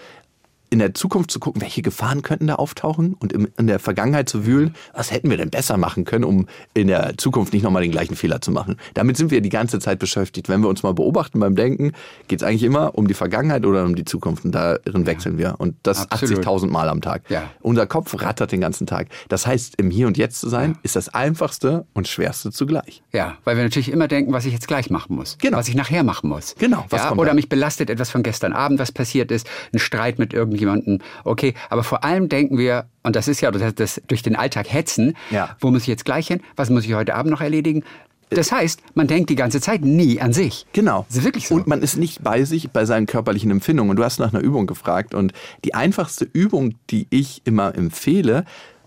in 0.71 0.79
der 0.79 0.94
Zukunft 0.94 1.31
zu 1.31 1.38
gucken, 1.38 1.62
welche 1.62 1.83
Gefahren 1.83 2.23
könnten 2.23 2.46
da 2.48 2.56
auftauchen 2.56 3.15
und 3.15 3.33
in 3.33 3.67
der 3.67 3.79
Vergangenheit 3.79 4.29
zu 4.29 4.46
wühlen, 4.46 4.75
was 4.92 5.10
hätten 5.10 5.31
wir 5.31 5.37
denn 5.37 5.50
besser 5.50 5.77
machen 5.77 6.04
können, 6.04 6.25
um 6.25 6.46
in 6.75 6.88
der 6.88 7.17
Zukunft 7.17 7.52
nicht 7.52 7.62
nochmal 7.62 7.83
den 7.83 7.90
gleichen 7.90 8.17
Fehler 8.17 8.40
zu 8.40 8.50
machen. 8.50 8.77
Damit 8.94 9.17
sind 9.17 9.31
wir 9.31 9.40
die 9.40 9.50
ganze 9.50 9.79
Zeit 9.79 9.98
beschäftigt. 9.98 10.48
Wenn 10.48 10.60
wir 10.62 10.69
uns 10.69 10.83
mal 10.83 10.94
beobachten 10.94 11.40
beim 11.40 11.54
Denken, 11.54 11.92
geht 12.29 12.40
es 12.40 12.46
eigentlich 12.46 12.65
immer 12.65 12.96
um 12.96 13.06
die 13.06 13.15
Vergangenheit 13.15 13.65
oder 13.67 13.85
um 13.85 13.94
die 13.94 14.04
Zukunft 14.04 14.44
und 14.44 14.52
darin 14.52 15.06
wechseln 15.06 15.38
wir. 15.38 15.54
Und 15.58 15.77
das 15.83 16.10
80.000 16.10 16.69
Mal 16.69 16.88
am 16.88 17.00
Tag. 17.00 17.23
Ja. 17.29 17.50
Unser 17.60 17.87
Kopf 17.87 18.21
rattert 18.21 18.52
den 18.52 18.60
ganzen 18.60 18.87
Tag. 18.87 19.08
Das 19.29 19.46
heißt, 19.46 19.75
im 19.77 19.90
Hier 19.90 20.06
und 20.06 20.17
Jetzt 20.17 20.40
zu 20.40 20.48
sein, 20.48 20.77
ist 20.83 20.96
das 20.96 21.08
einfachste 21.08 21.87
und 21.94 22.08
schwerste 22.08 22.50
zugleich. 22.50 23.02
Ja, 23.12 23.37
weil 23.44 23.56
wir 23.56 23.62
natürlich 23.65 23.90
immer 23.90 24.08
denken, 24.08 24.33
was 24.33 24.44
ich 24.44 24.52
jetzt 24.52 24.69
gleich 24.69 24.90
machen 24.90 25.15
muss. 25.17 25.38
Genau. 25.38 25.58
Was 25.58 25.69
ich 25.69 25.75
nachher 25.75 26.02
machen 26.02 26.29
muss. 26.29 26.54
Genau, 26.58 26.85
was 26.90 27.02
Ja, 27.02 27.08
kommt 27.08 27.21
oder 27.21 27.35
mich 27.35 27.48
belastet 27.48 27.90
etwas 27.90 28.10
von 28.10 28.23
gestern 28.23 28.52
Abend, 28.52 28.79
was 28.79 28.92
passiert 28.92 29.31
ist, 29.31 29.48
ein 29.73 29.79
Streit 29.79 30.19
mit 30.19 30.33
irgendjemandem. 30.55 31.00
Okay, 31.25 31.55
aber 31.71 31.85
vor 31.85 32.05
allem 32.05 32.29
denken 32.29 32.59
wir, 32.59 32.87
und 33.02 33.17
das 33.17 33.29
ist 33.29 33.40
ja 33.40 33.50
das, 33.50 33.75
das 33.75 34.02
durch 34.09 34.23
den 34.23 34.37
Alltag 34.37 34.73
hetzen, 34.73 35.17
Ja. 35.31 35.57
wo 35.61 35.71
muss 35.71 35.83
ich 35.83 35.88
jetzt 35.88 36.05
gleich 36.05 36.29
hin? 36.29 36.40
Was 36.57 36.71
muss 36.71 36.85
ich 36.85 36.94
heute 36.94 37.15
Abend 37.15 37.31
noch 37.31 37.40
erledigen? 37.40 37.85
Das 38.31 38.50
heißt, 38.50 38.81
man 38.94 39.07
denkt 39.07 39.31
die 39.31 39.37
ganze 39.37 39.61
Zeit 39.61 39.83
nie 39.83 40.21
an 40.21 40.33
sich. 40.33 40.67
Genau. 40.73 41.05
Das 41.09 41.19
ist 41.19 41.25
wirklich 41.25 41.46
so. 41.46 41.55
Und 41.55 41.67
man 41.67 41.83
ist 41.83 41.96
nicht 41.96 42.23
bei 42.25 42.42
sich, 42.44 42.71
bei 42.71 42.85
seinen 42.85 43.07
körperlichen 43.07 43.50
Empfindungen. 43.50 43.90
Und 43.90 43.96
du 43.96 44.02
hast 44.05 44.19
nach 44.19 44.33
einer 44.33 44.42
Übung 44.42 44.67
gefragt. 44.67 45.15
Und 45.15 45.33
die 45.65 45.75
einfachste 45.75 46.27
Übung, 46.33 46.75
die 46.90 47.07
ich 47.11 47.42
immer 47.44 47.75
empfehle, 47.77 48.44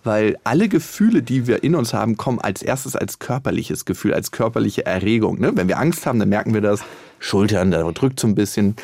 weil 0.07 0.37
alle 0.43 0.69
Gefühle, 0.69 1.21
die 1.21 1.45
wir 1.45 1.63
in 1.63 1.75
uns 1.75 1.93
haben, 1.93 2.17
kommen 2.17 2.39
als 2.39 2.63
erstes 2.63 2.95
als 2.95 3.19
körperliches 3.19 3.85
Gefühl, 3.85 4.13
als 4.13 4.31
körperliche 4.31 4.85
Erregung. 4.85 5.39
Ne? 5.39 5.51
Wenn 5.53 5.67
wir 5.67 5.77
Angst 5.77 6.05
haben, 6.05 6.17
dann 6.17 6.29
merken 6.29 6.53
wir 6.53 6.61
das. 6.61 6.81
Schultern, 7.19 7.71
da 7.71 7.83
drückt 7.91 8.19
so 8.19 8.27
ein 8.27 8.35
bisschen, 8.35 8.75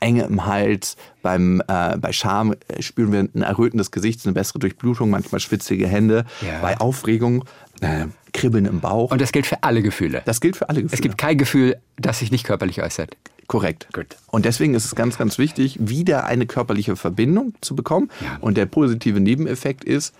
Enge 0.00 0.24
im 0.24 0.44
Hals. 0.44 0.96
Beim, 1.22 1.62
äh, 1.68 1.96
bei 1.96 2.12
Scham 2.12 2.54
äh, 2.68 2.82
spüren 2.82 3.12
wir 3.12 3.20
ein 3.20 3.42
errötendes 3.42 3.90
Gesicht, 3.90 4.26
eine 4.26 4.34
bessere 4.34 4.58
Durchblutung, 4.58 5.08
manchmal 5.08 5.40
schwitzige 5.40 5.86
Hände. 5.86 6.24
Ja. 6.40 6.60
Bei 6.60 6.78
Aufregung, 6.78 7.44
äh, 7.80 8.06
Kribbeln 8.32 8.66
im 8.66 8.80
Bauch. 8.80 9.12
Und 9.12 9.20
das 9.20 9.32
gilt 9.32 9.46
für 9.46 9.62
alle 9.62 9.82
Gefühle. 9.82 10.22
das 10.24 10.40
gilt 10.40 10.56
für 10.56 10.68
alle 10.68 10.82
Gefühle. 10.82 10.94
es 10.94 11.00
gibt 11.00 11.16
kein 11.16 11.38
Gefühl, 11.38 11.76
das 11.96 12.18
sich 12.18 12.30
nicht 12.30 12.44
körperlich 12.44 12.82
äußert. 12.82 13.16
Korrekt. 13.46 13.86
Gut. 13.92 14.16
Und 14.26 14.44
deswegen 14.44 14.74
ist 14.74 14.84
es 14.84 14.94
ganz, 14.94 15.16
ganz 15.16 15.38
wichtig, 15.38 15.78
wieder 15.80 16.24
eine 16.24 16.46
körperliche 16.46 16.96
Verbindung 16.96 17.54
zu 17.60 17.76
bekommen. 17.76 18.10
Ja. 18.20 18.38
Und 18.40 18.56
der 18.56 18.66
positive 18.66 19.20
Nebeneffekt 19.20 19.84
ist, 19.84 20.12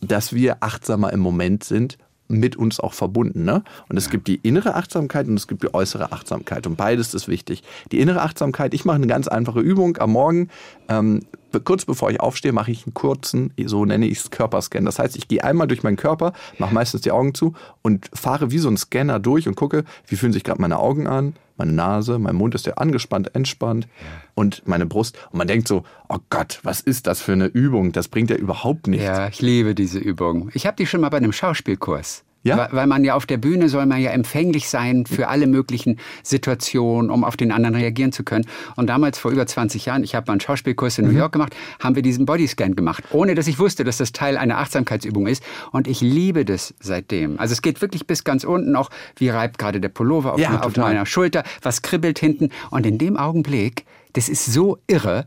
dass 0.00 0.32
wir 0.32 0.58
achtsamer 0.62 1.12
im 1.12 1.20
Moment 1.20 1.64
sind, 1.64 1.98
mit 2.28 2.56
uns 2.56 2.78
auch 2.78 2.92
verbunden. 2.92 3.44
Ne? 3.44 3.64
Und 3.88 3.96
es 3.96 4.10
gibt 4.10 4.28
die 4.28 4.36
innere 4.36 4.74
Achtsamkeit 4.74 5.26
und 5.26 5.36
es 5.36 5.48
gibt 5.48 5.62
die 5.62 5.72
äußere 5.72 6.12
Achtsamkeit. 6.12 6.66
Und 6.66 6.76
beides 6.76 7.14
ist 7.14 7.26
wichtig. 7.26 7.62
Die 7.90 8.00
innere 8.00 8.22
Achtsamkeit, 8.22 8.74
ich 8.74 8.84
mache 8.84 8.96
eine 8.96 9.06
ganz 9.06 9.28
einfache 9.28 9.60
Übung 9.60 9.96
am 9.96 10.12
Morgen. 10.12 10.48
Ähm, 10.88 11.22
kurz 11.64 11.84
bevor 11.84 12.10
ich 12.10 12.20
aufstehe, 12.20 12.52
mache 12.52 12.70
ich 12.70 12.86
einen 12.86 12.94
kurzen, 12.94 13.52
so 13.66 13.84
nenne 13.84 14.06
ich 14.06 14.18
es, 14.18 14.30
Körperscan. 14.30 14.84
Das 14.84 14.98
heißt, 14.98 15.16
ich 15.16 15.28
gehe 15.28 15.42
einmal 15.42 15.66
durch 15.66 15.82
meinen 15.82 15.96
Körper, 15.96 16.32
mache 16.58 16.74
meistens 16.74 17.02
die 17.02 17.10
Augen 17.10 17.34
zu 17.34 17.54
und 17.82 18.10
fahre 18.12 18.50
wie 18.50 18.58
so 18.58 18.68
ein 18.68 18.76
Scanner 18.76 19.18
durch 19.18 19.48
und 19.48 19.54
gucke, 19.54 19.84
wie 20.06 20.16
fühlen 20.16 20.32
sich 20.32 20.44
gerade 20.44 20.60
meine 20.60 20.78
Augen 20.78 21.06
an, 21.06 21.34
meine 21.56 21.72
Nase, 21.72 22.18
mein 22.18 22.36
Mund 22.36 22.54
ist 22.54 22.66
ja 22.66 22.74
angespannt, 22.74 23.34
entspannt 23.34 23.88
und 24.34 24.62
meine 24.66 24.86
Brust. 24.86 25.18
Und 25.32 25.38
man 25.38 25.48
denkt 25.48 25.66
so, 25.68 25.82
oh 26.08 26.18
Gott, 26.30 26.60
was 26.62 26.80
ist 26.80 27.06
das 27.06 27.20
für 27.20 27.32
eine 27.32 27.46
Übung? 27.46 27.92
Das 27.92 28.08
bringt 28.08 28.30
ja 28.30 28.36
überhaupt 28.36 28.86
nichts. 28.86 29.04
Ja, 29.04 29.28
ich 29.28 29.42
liebe 29.42 29.74
diese 29.74 29.98
Übung. 29.98 30.50
Ich 30.54 30.66
habe 30.66 30.76
die 30.76 30.86
schon 30.86 31.00
mal 31.00 31.08
bei 31.08 31.16
einem 31.16 31.32
Schauspielkurs. 31.32 32.24
Ja? 32.42 32.68
Weil, 32.70 32.86
man 32.86 33.04
ja 33.04 33.14
auf 33.14 33.26
der 33.26 33.36
Bühne 33.36 33.68
soll 33.68 33.86
man 33.86 34.00
ja 34.00 34.10
empfänglich 34.10 34.68
sein 34.68 35.06
für 35.06 35.28
alle 35.28 35.46
möglichen 35.46 35.98
Situationen, 36.22 37.10
um 37.10 37.24
auf 37.24 37.36
den 37.36 37.52
anderen 37.52 37.74
reagieren 37.74 38.12
zu 38.12 38.24
können. 38.24 38.46
Und 38.76 38.88
damals 38.88 39.18
vor 39.18 39.30
über 39.30 39.46
20 39.46 39.86
Jahren, 39.86 40.04
ich 40.04 40.14
habe 40.14 40.26
mal 40.28 40.34
einen 40.34 40.40
Schauspielkurs 40.40 40.98
in 40.98 41.06
New 41.06 41.16
York 41.16 41.32
gemacht, 41.32 41.54
haben 41.80 41.94
wir 41.96 42.02
diesen 42.02 42.26
Bodyscan 42.26 42.76
gemacht, 42.76 43.04
ohne 43.10 43.34
dass 43.34 43.46
ich 43.46 43.58
wusste, 43.58 43.84
dass 43.84 43.98
das 43.98 44.12
Teil 44.12 44.36
einer 44.36 44.58
Achtsamkeitsübung 44.58 45.26
ist. 45.26 45.42
Und 45.72 45.88
ich 45.88 46.00
liebe 46.00 46.44
das 46.44 46.74
seitdem. 46.80 47.38
Also 47.38 47.52
es 47.52 47.62
geht 47.62 47.82
wirklich 47.82 48.06
bis 48.06 48.24
ganz 48.24 48.44
unten, 48.44 48.76
auch 48.76 48.90
wie 49.16 49.28
reibt 49.28 49.58
gerade 49.58 49.80
der 49.80 49.88
Pullover 49.88 50.34
auf, 50.34 50.40
Ja, 50.40 50.60
auf 50.62 50.76
meiner 50.76 51.06
Schulter, 51.06 51.42
was 51.62 51.82
kribbelt 51.82 52.18
hinten. 52.18 52.50
Und 52.70 52.86
in 52.86 52.98
dem 52.98 53.16
Augenblick, 53.16 53.84
das 54.12 54.28
ist 54.28 54.46
so 54.46 54.78
irre, 54.86 55.26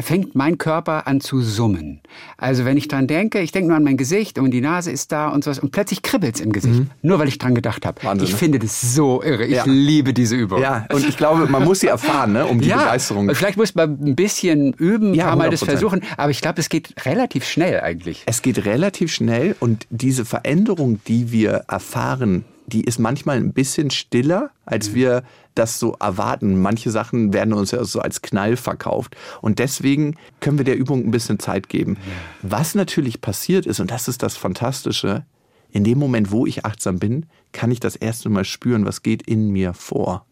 fängt 0.00 0.34
mein 0.34 0.58
Körper 0.58 1.06
an 1.06 1.20
zu 1.20 1.40
summen. 1.40 2.00
Also 2.36 2.64
wenn 2.64 2.76
ich 2.76 2.88
dran 2.88 3.06
denke, 3.06 3.40
ich 3.40 3.52
denke 3.52 3.68
nur 3.68 3.76
an 3.76 3.84
mein 3.84 3.96
Gesicht 3.96 4.38
und 4.38 4.50
die 4.50 4.60
Nase 4.60 4.90
ist 4.90 5.12
da 5.12 5.28
und 5.28 5.44
sowas 5.44 5.58
und 5.60 5.70
plötzlich 5.70 6.02
kribbelt's 6.02 6.40
im 6.40 6.52
Gesicht, 6.52 6.82
nur 7.02 7.18
weil 7.18 7.28
ich 7.28 7.38
dran 7.38 7.54
gedacht 7.54 7.86
habe. 7.86 8.00
Mhm. 8.02 8.06
Wahnsinn, 8.06 8.26
Ich 8.26 8.32
ne? 8.32 8.38
finde 8.38 8.58
das 8.58 8.94
so 8.94 9.22
irre. 9.22 9.44
Ich 9.44 9.52
Ja. 9.52 9.64
liebe 9.66 10.12
diese 10.12 10.34
Übung. 10.36 10.60
Ja, 10.60 10.86
und 10.92 11.06
ich 11.08 11.16
glaube, 11.16 11.46
man 11.46 11.64
muss 11.64 11.80
sie 11.80 11.86
erfahren, 11.86 12.32
ne, 12.32 12.46
um 12.46 12.60
die 12.60 12.68
ja, 12.68 12.78
Begeisterung. 12.78 13.32
vielleicht 13.34 13.56
muss 13.56 13.74
man 13.74 13.98
ein 14.04 14.16
bisschen 14.16 14.72
üben, 14.74 15.12
ein 15.12 15.14
Ja, 15.14 15.26
paar 15.28 15.36
Mal 15.36 15.50
das 15.50 15.60
100%. 15.62 15.64
versuchen, 15.70 16.00
aber 16.16 16.30
ich 16.30 16.40
glaube, 16.40 16.60
es 16.60 16.68
geht 16.68 16.94
relativ 17.06 17.44
schnell 17.44 17.80
eigentlich. 17.80 18.24
Es 18.26 18.42
geht 18.42 18.64
relativ 18.64 19.12
schnell 19.12 19.54
und 19.60 19.86
diese 19.90 20.24
Veränderung, 20.24 21.00
die 21.06 21.30
wir 21.30 21.64
erfahren, 21.68 22.44
die 22.66 22.84
ist 22.84 22.98
manchmal 22.98 23.36
ein 23.36 23.52
bisschen 23.52 23.90
stiller, 23.90 24.50
als 24.64 24.94
wir 24.94 25.22
das 25.54 25.78
so 25.78 25.94
erwarten. 26.00 26.60
Manche 26.60 26.90
Sachen 26.90 27.32
werden 27.32 27.54
uns 27.54 27.70
ja 27.70 27.82
so 27.84 28.00
als 28.00 28.22
Knall 28.22 28.56
verkauft. 28.56 29.16
Und 29.40 29.58
deswegen 29.58 30.16
können 30.40 30.58
wir 30.58 30.64
der 30.64 30.76
Übung 30.76 31.04
ein 31.04 31.10
bisschen 31.10 31.38
Zeit 31.38 31.68
geben. 31.68 31.96
Was 32.42 32.74
natürlich 32.74 33.20
passiert 33.20 33.66
ist, 33.66 33.80
und 33.80 33.90
das 33.90 34.08
ist 34.08 34.22
das 34.22 34.36
Fantastische, 34.36 35.24
in 35.70 35.84
dem 35.84 35.98
Moment, 35.98 36.30
wo 36.30 36.46
ich 36.46 36.64
achtsam 36.64 36.98
bin, 36.98 37.26
kann 37.52 37.70
ich 37.70 37.80
das 37.80 37.96
erste 37.96 38.28
Mal 38.28 38.44
spüren, 38.44 38.84
was 38.84 39.02
geht 39.02 39.22
in 39.22 39.50
mir 39.50 39.74
vor. 39.74 40.26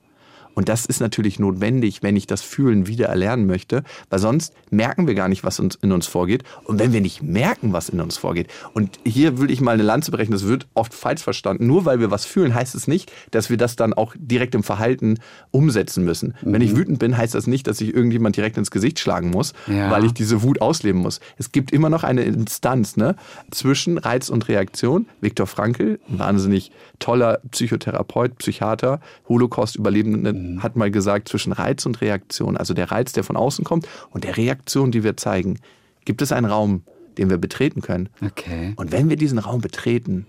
Und 0.55 0.69
das 0.69 0.87
ist 0.87 1.01
natürlich 1.01 1.39
notwendig, 1.39 2.03
wenn 2.03 2.17
ich 2.17 2.27
das 2.27 2.43
Fühlen 2.43 2.87
wieder 2.87 3.07
erlernen 3.07 3.47
möchte, 3.47 3.83
weil 4.11 4.19
sonst 4.19 4.55
merken 4.71 5.07
wir 5.07 5.15
gar 5.15 5.29
nicht, 5.29 5.45
was 5.45 5.61
uns 5.61 5.75
in 5.77 5.93
uns 5.93 6.07
vorgeht. 6.07 6.45
Und 6.65 6.79
wenn 6.79 6.93
wir 6.93 7.01
nicht 7.01 7.23
merken, 7.23 7.73
was 7.73 7.89
in 7.89 8.01
uns 8.01 8.17
vorgeht, 8.17 8.49
und 8.73 8.99
hier 9.05 9.39
will 9.39 9.51
ich 9.51 9.61
mal 9.61 9.73
eine 9.73 9.83
Lanze 9.83 10.11
brechen, 10.11 10.33
das 10.33 10.47
wird 10.47 10.67
oft 10.75 10.95
falsch 10.95 11.23
verstanden. 11.23 11.67
Nur 11.67 11.85
weil 11.85 12.01
wir 12.01 12.11
was 12.11 12.25
fühlen, 12.25 12.55
heißt 12.55 12.75
es 12.75 12.87
nicht, 12.89 13.11
dass 13.31 13.51
wir 13.51 13.57
das 13.57 13.77
dann 13.77 13.93
auch 13.95 14.15
direkt 14.19 14.55
im 14.55 14.63
Verhalten 14.63 15.19
umsetzen 15.51 16.05
müssen. 16.05 16.35
Wenn 16.43 16.63
ich 16.63 16.77
wütend 16.77 16.99
bin, 16.99 17.17
heißt 17.17 17.35
das 17.35 17.47
nicht, 17.47 17.67
dass 17.67 17.81
ich 17.81 17.95
irgendjemand 17.95 18.37
direkt 18.37 18.57
ins 18.57 18.71
Gesicht 18.71 18.99
schlagen 19.01 19.31
muss, 19.31 19.53
Ja. 19.67 19.91
weil 19.91 20.05
ich 20.05 20.13
diese 20.15 20.43
Wut 20.43 20.61
ausleben 20.61 21.01
muss. 21.01 21.21
Es 21.37 21.53
gibt 21.53 21.73
immer 21.73 21.91
noch 21.91 22.05
eine 22.05 22.23
Instanz 22.23 22.97
ne, 22.97 23.17
zwischen 23.51 23.99
Reiz 23.99 24.29
und 24.29 24.49
Reaktion. 24.49 25.07
Viktor 25.21 25.47
Frankl, 25.47 25.99
ein 26.09 26.19
wahnsinnig 26.19 26.71
toller 26.99 27.41
Psychotherapeut, 27.51 28.39
Psychiater, 28.39 29.01
Holocaust-Überlebende, 29.29 30.33
hat 30.59 30.77
mal 30.77 30.91
gesagt, 30.91 31.29
zwischen 31.29 31.53
Reiz 31.53 31.87
und 31.87 32.01
Reaktion, 32.01 32.57
also 32.57 32.75
der 32.75 32.91
Reiz, 32.91 33.13
der 33.13 33.25
von 33.25 33.37
außen 33.37 33.65
kommt, 33.65 33.89
und 34.11 34.25
der 34.25 34.37
Reaktion, 34.37 34.93
die 34.93 35.05
wir 35.05 35.17
zeigen, 35.17 35.59
gibt 36.05 36.23
es 36.23 36.33
einen 36.33 36.47
Raum, 36.47 36.83
den 37.19 37.31
wir 37.31 37.39
betreten 37.39 37.81
können. 37.81 38.09
Okay. 38.25 38.73
Und 38.77 38.93
wenn 38.93 39.09
wir 39.09 39.17
diesen 39.17 39.39
Raum 39.39 39.61
betreten, 39.61 40.27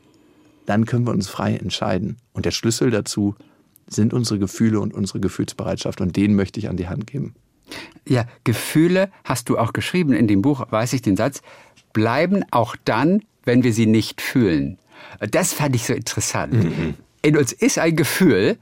dann 0.65 0.85
können 0.85 1.05
wir 1.05 1.13
uns 1.13 1.27
frei 1.27 1.55
entscheiden. 1.55 2.17
Und 2.33 2.45
der 2.45 2.51
Schlüssel 2.51 2.91
dazu 2.91 3.35
sind 3.87 4.13
unsere 4.13 4.39
Gefühle 4.39 4.79
und 4.79 4.93
unsere 4.93 5.19
Gefühlsbereitschaft. 5.19 6.01
Und 6.01 6.15
den 6.15 6.35
möchte 6.35 6.59
ich 6.59 6.69
an 6.69 6.77
die 6.77 6.87
Hand 6.87 7.07
geben. 7.07 7.35
Ja, 8.07 8.25
Gefühle 8.43 9.09
hast 9.23 9.49
du 9.49 9.57
auch 9.57 9.73
geschrieben 9.73 10.13
in 10.13 10.27
dem 10.27 10.41
Buch, 10.41 10.65
weiß 10.69 10.93
ich 10.93 11.01
den 11.01 11.17
Satz, 11.17 11.41
bleiben 11.93 12.43
auch 12.51 12.75
dann, 12.85 13.21
wenn 13.43 13.63
wir 13.63 13.73
sie 13.73 13.85
nicht 13.85 14.21
fühlen. 14.21 14.77
Das 15.31 15.53
fand 15.53 15.75
ich 15.75 15.85
so 15.85 15.93
interessant. 15.93 16.53
Mhm. 16.53 16.95
In 17.25 17.35
uns 17.37 17.51
ist 17.51 17.79
ein 17.79 17.95
Gefühl, 17.95 18.57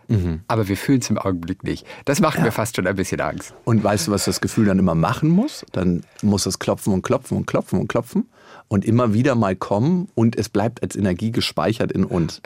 aber 0.48 0.70
wir 0.70 0.78
fühlen 0.78 1.00
es 1.00 1.10
im 1.10 1.18
Augenblick 1.18 1.64
nicht. 1.64 1.86
Das 2.06 2.22
macht 2.22 2.40
mir 2.42 2.52
fast 2.52 2.78
schon 2.78 2.88
ein 2.88 2.96
bisschen 2.96 3.20
Angst. 3.20 3.54
Und 3.66 3.84
weißt 3.84 4.08
du, 4.08 4.12
was 4.12 4.24
das 4.24 4.40
Gefühl 4.40 4.66
dann 4.66 4.80
immer 4.80 4.96
machen 4.96 5.30
muss? 5.30 5.66
Dann 5.74 6.04
muss 6.22 6.46
es 6.46 6.60
klopfen 6.60 6.94
und 6.94 7.02
klopfen 7.02 7.36
und 7.36 7.46
klopfen 7.46 7.78
und 7.80 7.88
klopfen 7.90 8.30
und 8.70 8.86
immer 8.86 9.14
wieder 9.14 9.36
mal 9.36 9.56
kommen 9.58 10.08
und 10.16 10.38
es 10.38 10.48
bleibt 10.48 10.82
als 10.82 10.96
Energie 10.96 11.32
gespeichert 11.32 11.92
in 11.92 12.06
uns. 12.06 12.42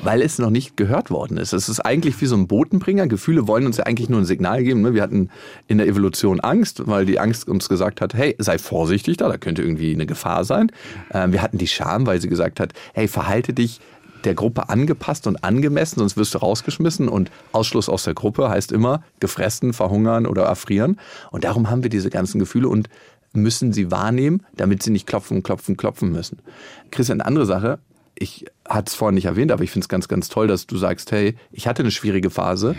Weil 0.00 0.22
es 0.22 0.38
noch 0.38 0.50
nicht 0.50 0.76
gehört 0.76 1.10
worden 1.10 1.36
ist. 1.38 1.52
Es 1.52 1.68
ist 1.68 1.80
eigentlich 1.80 2.18
wie 2.20 2.26
so 2.26 2.36
ein 2.36 2.46
Botenbringer. 2.46 3.06
Gefühle 3.08 3.46
wollen 3.48 3.66
uns 3.66 3.76
ja 3.78 3.84
eigentlich 3.84 4.08
nur 4.08 4.20
ein 4.20 4.24
Signal 4.24 4.62
geben. 4.62 4.80
ne? 4.80 4.94
Wir 4.94 5.02
hatten 5.02 5.28
in 5.66 5.76
der 5.78 5.88
Evolution 5.88 6.40
Angst, 6.40 6.86
weil 6.86 7.04
die 7.04 7.18
Angst 7.18 7.48
uns 7.48 7.68
gesagt 7.68 8.00
hat, 8.00 8.14
hey, 8.14 8.34
sei 8.38 8.58
vorsichtig 8.58 9.16
da, 9.18 9.28
da 9.28 9.36
könnte 9.36 9.60
irgendwie 9.62 9.92
eine 9.92 10.06
Gefahr 10.06 10.44
sein. 10.44 10.70
Ähm, 11.12 11.32
Wir 11.32 11.42
hatten 11.42 11.58
die 11.58 11.66
Scham, 11.66 12.06
weil 12.06 12.20
sie 12.20 12.28
gesagt 12.28 12.60
hat, 12.60 12.72
hey, 12.94 13.08
verhalte 13.08 13.52
dich 13.52 13.80
der 14.24 14.34
Gruppe 14.34 14.68
angepasst 14.68 15.26
und 15.26 15.44
angemessen, 15.44 16.00
sonst 16.00 16.16
wirst 16.16 16.34
du 16.34 16.38
rausgeschmissen 16.38 17.08
und 17.08 17.30
Ausschluss 17.52 17.88
aus 17.88 18.04
der 18.04 18.14
Gruppe 18.14 18.48
heißt 18.48 18.72
immer 18.72 19.02
gefressen, 19.20 19.72
verhungern 19.72 20.26
oder 20.26 20.44
erfrieren. 20.44 20.98
Und 21.30 21.44
darum 21.44 21.70
haben 21.70 21.82
wir 21.82 21.90
diese 21.90 22.10
ganzen 22.10 22.38
Gefühle 22.38 22.68
und 22.68 22.88
müssen 23.32 23.72
sie 23.72 23.90
wahrnehmen, 23.90 24.44
damit 24.56 24.82
sie 24.82 24.90
nicht 24.90 25.06
klopfen, 25.06 25.42
klopfen, 25.42 25.76
klopfen 25.76 26.10
müssen. 26.10 26.40
Christian, 26.90 27.20
eine 27.20 27.28
andere 27.28 27.46
Sache, 27.46 27.78
ich 28.14 28.46
hatte 28.68 28.88
es 28.88 28.94
vorhin 28.94 29.14
nicht 29.14 29.26
erwähnt, 29.26 29.52
aber 29.52 29.62
ich 29.62 29.70
finde 29.70 29.84
es 29.84 29.88
ganz, 29.88 30.08
ganz 30.08 30.28
toll, 30.28 30.48
dass 30.48 30.66
du 30.66 30.76
sagst, 30.76 31.12
hey, 31.12 31.36
ich 31.52 31.68
hatte 31.68 31.82
eine 31.82 31.90
schwierige 31.90 32.30
Phase 32.30 32.74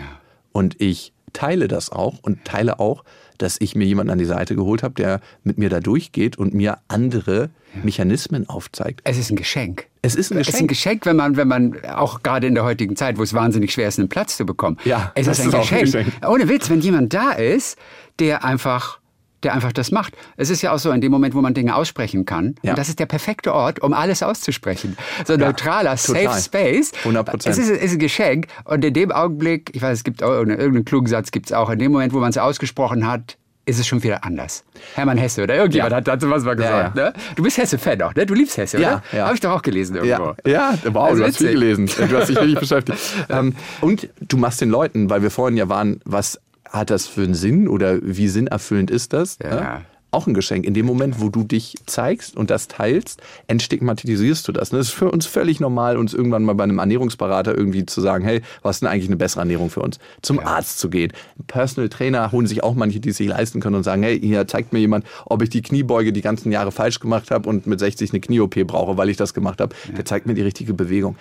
und 0.52 0.80
ich 0.80 1.12
teile 1.32 1.68
das 1.68 1.90
auch 1.90 2.18
und 2.22 2.44
teile 2.44 2.78
auch, 2.80 3.04
dass 3.42 3.56
ich 3.60 3.74
mir 3.74 3.86
jemanden 3.86 4.10
an 4.10 4.18
die 4.18 4.24
Seite 4.24 4.54
geholt 4.54 4.82
habe, 4.82 4.94
der 4.94 5.20
mit 5.44 5.58
mir 5.58 5.68
da 5.68 5.80
durchgeht 5.80 6.38
und 6.38 6.54
mir 6.54 6.78
andere 6.88 7.50
Mechanismen 7.82 8.48
aufzeigt. 8.48 9.00
Es 9.04 9.18
ist 9.18 9.30
ein 9.30 9.36
Geschenk. 9.36 9.86
Es 10.02 10.14
ist 10.14 10.30
ein 10.30 10.38
Es 10.38 10.48
ist 10.48 10.54
ein 10.54 10.66
Geschenk. 10.66 10.68
Geschenk, 10.68 11.06
wenn 11.06 11.16
man, 11.16 11.36
wenn 11.36 11.48
man 11.48 11.84
auch 11.84 12.22
gerade 12.22 12.46
in 12.46 12.54
der 12.54 12.64
heutigen 12.64 12.96
Zeit, 12.96 13.18
wo 13.18 13.22
es 13.22 13.34
wahnsinnig 13.34 13.72
schwer 13.72 13.88
ist, 13.88 13.98
einen 13.98 14.08
Platz 14.08 14.36
zu 14.36 14.46
bekommen. 14.46 14.76
Ja, 14.84 15.12
es 15.14 15.26
ist 15.26 15.40
ein 15.40 15.48
ist 15.48 15.54
auch 15.54 15.58
ein 15.72 15.80
Geschenk. 15.80 16.06
Geschenk. 16.06 16.28
Ohne 16.28 16.48
Witz, 16.48 16.70
wenn 16.70 16.80
jemand 16.80 17.12
da 17.12 17.32
ist, 17.32 17.78
der 18.18 18.44
einfach 18.44 18.99
der 19.42 19.54
einfach 19.54 19.72
das 19.72 19.90
macht. 19.90 20.14
Es 20.36 20.50
ist 20.50 20.62
ja 20.62 20.72
auch 20.72 20.78
so, 20.78 20.90
in 20.90 21.00
dem 21.00 21.10
Moment, 21.12 21.34
wo 21.34 21.40
man 21.40 21.54
Dinge 21.54 21.74
aussprechen 21.74 22.24
kann, 22.24 22.54
Ja. 22.62 22.72
und 22.72 22.78
das 22.78 22.88
ist 22.88 22.98
der 22.98 23.06
perfekte 23.06 23.54
Ort, 23.54 23.80
um 23.80 23.92
alles 23.92 24.22
auszusprechen. 24.22 24.96
So 25.26 25.34
ein 25.34 25.40
neutraler, 25.40 25.96
total. 25.96 26.24
safe 26.24 26.40
Space. 26.42 26.92
100%. 27.04 27.48
Es 27.48 27.58
ist, 27.58 27.70
ist 27.70 27.92
ein 27.92 27.98
Geschenk. 27.98 28.46
Und 28.64 28.84
in 28.84 28.92
dem 28.94 29.12
Augenblick, 29.12 29.70
ich 29.74 29.82
weiß, 29.82 29.98
es 29.98 30.04
gibt 30.04 30.22
auch 30.22 30.30
irgendeinen, 30.30 30.60
irgendeinen 30.60 30.84
klugen 30.84 31.06
Satz, 31.06 31.30
gibt 31.30 31.46
es 31.46 31.52
auch, 31.52 31.70
in 31.70 31.78
dem 31.78 31.92
Moment, 31.92 32.12
wo 32.12 32.18
man 32.20 32.30
es 32.30 32.38
ausgesprochen 32.38 33.06
hat, 33.06 33.36
ist 33.66 33.78
es 33.78 33.86
schon 33.86 34.02
wieder 34.02 34.24
anders. 34.24 34.64
Hermann 34.94 35.16
Hesse 35.18 35.42
oder 35.44 35.54
irgendjemand 35.54 35.92
Ja. 35.92 35.96
hat 35.98 36.08
dazu 36.08 36.28
was 36.30 36.42
mal 36.44 36.56
gesagt. 36.56 36.96
Ja, 36.96 37.04
Ne? 37.04 37.12
Du 37.36 37.42
bist 37.44 37.56
Hesse-Fan 37.56 38.02
auch, 38.02 38.14
ne? 38.14 38.26
Du 38.26 38.34
liebst 38.34 38.56
Hesse, 38.56 38.80
Ja, 38.80 38.94
oder? 38.94 39.02
ja. 39.18 39.24
Habe 39.26 39.34
ich 39.34 39.40
doch 39.40 39.52
auch 39.52 39.62
gelesen 39.62 39.96
irgendwo. 39.96 40.34
Ja, 40.44 40.72
ja 40.72 40.78
wow, 40.92 41.04
Also 41.10 41.22
du 41.22 41.28
hast 41.28 41.36
viel 41.36 41.52
gelesen. 41.52 41.86
Du 41.86 42.16
hast 42.16 42.28
dich 42.28 42.36
wirklich 42.36 42.58
beschäftigt. 42.60 42.98
Ähm, 43.28 43.54
und 43.80 44.08
du 44.20 44.38
machst 44.38 44.60
den 44.60 44.70
Leuten, 44.70 45.08
weil 45.08 45.22
wir 45.22 45.30
vorhin 45.30 45.56
ja 45.56 45.68
waren, 45.68 46.00
was 46.04 46.40
hat 46.70 46.90
das 46.90 47.06
für 47.06 47.22
einen 47.22 47.34
Sinn 47.34 47.68
oder 47.68 47.98
wie 48.02 48.28
sinnerfüllend 48.28 48.90
ist 48.90 49.12
das? 49.12 49.38
Ja. 49.42 49.50
Ne? 49.50 49.80
Auch 50.12 50.26
ein 50.26 50.34
Geschenk. 50.34 50.64
In 50.64 50.74
dem 50.74 50.86
Moment, 50.86 51.20
wo 51.20 51.28
du 51.28 51.44
dich 51.44 51.76
zeigst 51.86 52.36
und 52.36 52.50
das 52.50 52.66
teilst, 52.66 53.22
entstigmatisierst 53.46 54.46
du 54.48 54.50
das. 54.50 54.70
Das 54.70 54.88
ist 54.88 54.90
für 54.90 55.08
uns 55.08 55.26
völlig 55.26 55.60
normal, 55.60 55.96
uns 55.96 56.14
irgendwann 56.14 56.42
mal 56.42 56.54
bei 56.54 56.64
einem 56.64 56.80
Ernährungsberater 56.80 57.56
irgendwie 57.56 57.86
zu 57.86 58.00
sagen, 58.00 58.24
hey, 58.24 58.42
was 58.62 58.76
ist 58.76 58.80
denn 58.80 58.88
eigentlich 58.88 59.06
eine 59.06 59.16
bessere 59.16 59.42
Ernährung 59.42 59.70
für 59.70 59.82
uns? 59.82 60.00
Zum 60.20 60.40
Arzt 60.40 60.80
zu 60.80 60.90
gehen. 60.90 61.12
Personal 61.46 61.88
Trainer 61.90 62.32
holen 62.32 62.48
sich 62.48 62.64
auch 62.64 62.74
manche, 62.74 62.98
die 62.98 63.10
es 63.10 63.18
sich 63.18 63.28
leisten 63.28 63.60
können 63.60 63.76
und 63.76 63.84
sagen, 63.84 64.02
hey, 64.02 64.18
hier 64.18 64.48
zeigt 64.48 64.72
mir 64.72 64.80
jemand, 64.80 65.06
ob 65.26 65.42
ich 65.42 65.50
die 65.50 65.62
Kniebeuge 65.62 66.12
die 66.12 66.22
ganzen 66.22 66.50
Jahre 66.50 66.72
falsch 66.72 66.98
gemacht 66.98 67.30
habe 67.30 67.48
und 67.48 67.68
mit 67.68 67.78
60 67.78 68.10
eine 68.10 68.18
Knie-OP 68.18 68.66
brauche, 68.66 68.96
weil 68.96 69.10
ich 69.10 69.16
das 69.16 69.32
gemacht 69.32 69.60
habe. 69.60 69.76
Der 69.96 70.04
zeigt 70.04 70.26
mir 70.26 70.34
die 70.34 70.42
richtige 70.42 70.74
Bewegung. 70.74 71.14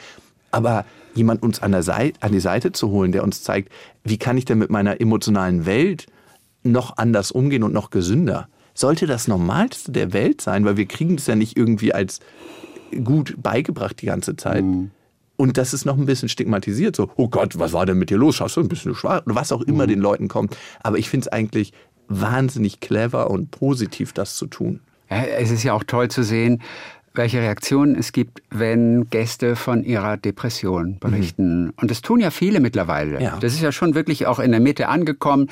Aber 0.49 0.85
jemand 1.19 1.43
uns 1.43 1.61
an, 1.61 1.71
der 1.71 1.83
Seite, 1.83 2.21
an 2.21 2.31
die 2.31 2.39
Seite 2.39 2.71
zu 2.71 2.89
holen, 2.89 3.11
der 3.11 3.23
uns 3.23 3.43
zeigt, 3.43 3.71
wie 4.03 4.17
kann 4.17 4.37
ich 4.37 4.45
denn 4.45 4.57
mit 4.57 4.69
meiner 4.69 4.99
emotionalen 4.99 5.65
Welt 5.65 6.07
noch 6.63 6.97
anders 6.97 7.31
umgehen 7.31 7.63
und 7.63 7.73
noch 7.73 7.89
gesünder, 7.89 8.47
sollte 8.73 9.05
das 9.05 9.27
Normalste 9.27 9.91
der 9.91 10.13
Welt 10.13 10.41
sein, 10.41 10.65
weil 10.65 10.77
wir 10.77 10.85
kriegen 10.85 11.17
das 11.17 11.27
ja 11.27 11.35
nicht 11.35 11.57
irgendwie 11.57 11.93
als 11.93 12.19
gut 13.03 13.35
beigebracht 13.37 14.01
die 14.01 14.07
ganze 14.07 14.35
Zeit. 14.35 14.63
Und 15.35 15.57
das 15.57 15.73
ist 15.73 15.85
noch 15.85 15.97
ein 15.97 16.05
bisschen 16.05 16.29
stigmatisiert. 16.29 16.95
So, 16.95 17.11
oh 17.15 17.27
Gott, 17.27 17.59
was 17.59 17.73
war 17.73 17.85
denn 17.85 17.97
mit 17.97 18.09
dir 18.09 18.17
los? 18.17 18.35
Schaust 18.35 18.57
du 18.57 18.61
ein 18.61 18.69
bisschen 18.69 18.95
schwach? 18.95 19.25
Oder 19.25 19.35
was 19.35 19.51
auch 19.51 19.61
immer 19.61 19.87
den 19.87 19.99
Leuten 19.99 20.27
kommt. 20.27 20.57
Aber 20.81 20.97
ich 20.97 21.09
finde 21.09 21.25
es 21.25 21.31
eigentlich 21.31 21.73
wahnsinnig 22.07 22.79
clever 22.79 23.29
und 23.29 23.51
positiv, 23.51 24.13
das 24.13 24.35
zu 24.35 24.47
tun. 24.47 24.81
Ja, 25.09 25.23
es 25.23 25.51
ist 25.51 25.63
ja 25.63 25.73
auch 25.73 25.83
toll 25.83 26.09
zu 26.09 26.23
sehen, 26.23 26.61
welche 27.13 27.39
Reaktionen 27.39 27.95
es 27.95 28.11
gibt, 28.11 28.41
wenn 28.49 29.09
Gäste 29.09 29.55
von 29.55 29.83
ihrer 29.83 30.17
Depression 30.17 30.97
berichten. 30.99 31.71
Und 31.75 31.91
das 31.91 32.01
tun 32.01 32.19
ja 32.19 32.31
viele 32.31 32.59
mittlerweile. 32.59 33.15
Mhm. 33.15 33.21
Ja. 33.21 33.35
Mhm. 33.35 33.39
Das 33.39 33.53
ist 33.53 33.61
ja 33.61 33.71
schon 33.71 33.95
wirklich 33.95 34.25
auch 34.27 34.39
in 34.39 34.51
der 34.51 34.59
Mitte 34.59 34.87
angekommen. 34.87 35.49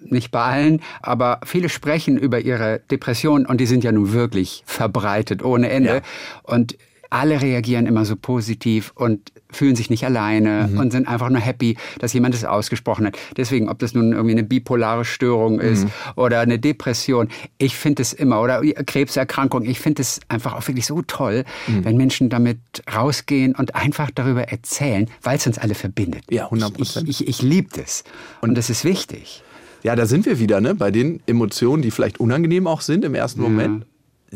Nicht 0.00 0.30
bei 0.30 0.42
allen, 0.42 0.82
aber 1.02 1.40
viele 1.44 1.68
sprechen 1.68 2.16
über 2.16 2.40
ihre 2.40 2.80
Depression 2.90 3.46
und 3.46 3.60
die 3.60 3.66
sind 3.66 3.84
ja 3.84 3.92
nun 3.92 4.12
wirklich 4.12 4.62
verbreitet 4.66 5.44
ohne 5.44 5.70
Ende. 5.70 5.96
Ja. 5.96 6.00
Und 6.42 6.76
alle 7.14 7.40
reagieren 7.40 7.86
immer 7.86 8.04
so 8.04 8.16
positiv 8.16 8.92
und 8.96 9.32
fühlen 9.50 9.76
sich 9.76 9.88
nicht 9.88 10.04
alleine 10.04 10.68
Mhm. 10.70 10.78
und 10.80 10.90
sind 10.90 11.06
einfach 11.06 11.30
nur 11.30 11.38
happy, 11.40 11.76
dass 12.00 12.12
jemand 12.12 12.34
es 12.34 12.44
ausgesprochen 12.44 13.06
hat. 13.06 13.16
Deswegen, 13.36 13.68
ob 13.68 13.78
das 13.78 13.94
nun 13.94 14.10
irgendwie 14.12 14.32
eine 14.32 14.42
bipolare 14.42 15.04
Störung 15.04 15.60
ist 15.60 15.84
Mhm. 15.84 15.90
oder 16.16 16.40
eine 16.40 16.58
Depression, 16.58 17.28
ich 17.58 17.76
finde 17.76 18.02
es 18.02 18.12
immer, 18.12 18.40
oder 18.42 18.60
Krebserkrankung, 18.62 19.62
ich 19.64 19.78
finde 19.78 20.02
es 20.02 20.18
einfach 20.28 20.54
auch 20.54 20.66
wirklich 20.66 20.86
so 20.86 21.02
toll, 21.02 21.44
Mhm. 21.68 21.84
wenn 21.84 21.96
Menschen 21.96 22.30
damit 22.30 22.58
rausgehen 22.92 23.54
und 23.54 23.76
einfach 23.76 24.10
darüber 24.12 24.42
erzählen, 24.48 25.08
weil 25.22 25.36
es 25.36 25.46
uns 25.46 25.58
alle 25.58 25.74
verbindet. 25.76 26.22
Ja, 26.30 26.50
100 26.50 26.72
Ich, 26.80 26.96
ich, 26.96 27.08
ich, 27.08 27.28
ich 27.28 27.42
liebe 27.42 27.68
das. 27.76 28.02
Und 28.40 28.56
das 28.56 28.70
ist 28.70 28.84
wichtig. 28.84 29.42
Ja, 29.84 29.94
da 29.94 30.06
sind 30.06 30.26
wir 30.26 30.40
wieder, 30.40 30.60
ne? 30.60 30.74
Bei 30.74 30.90
den 30.90 31.20
Emotionen, 31.26 31.82
die 31.82 31.90
vielleicht 31.92 32.18
unangenehm 32.18 32.66
auch 32.66 32.80
sind 32.80 33.04
im 33.04 33.14
ersten 33.14 33.40
Moment. 33.42 33.84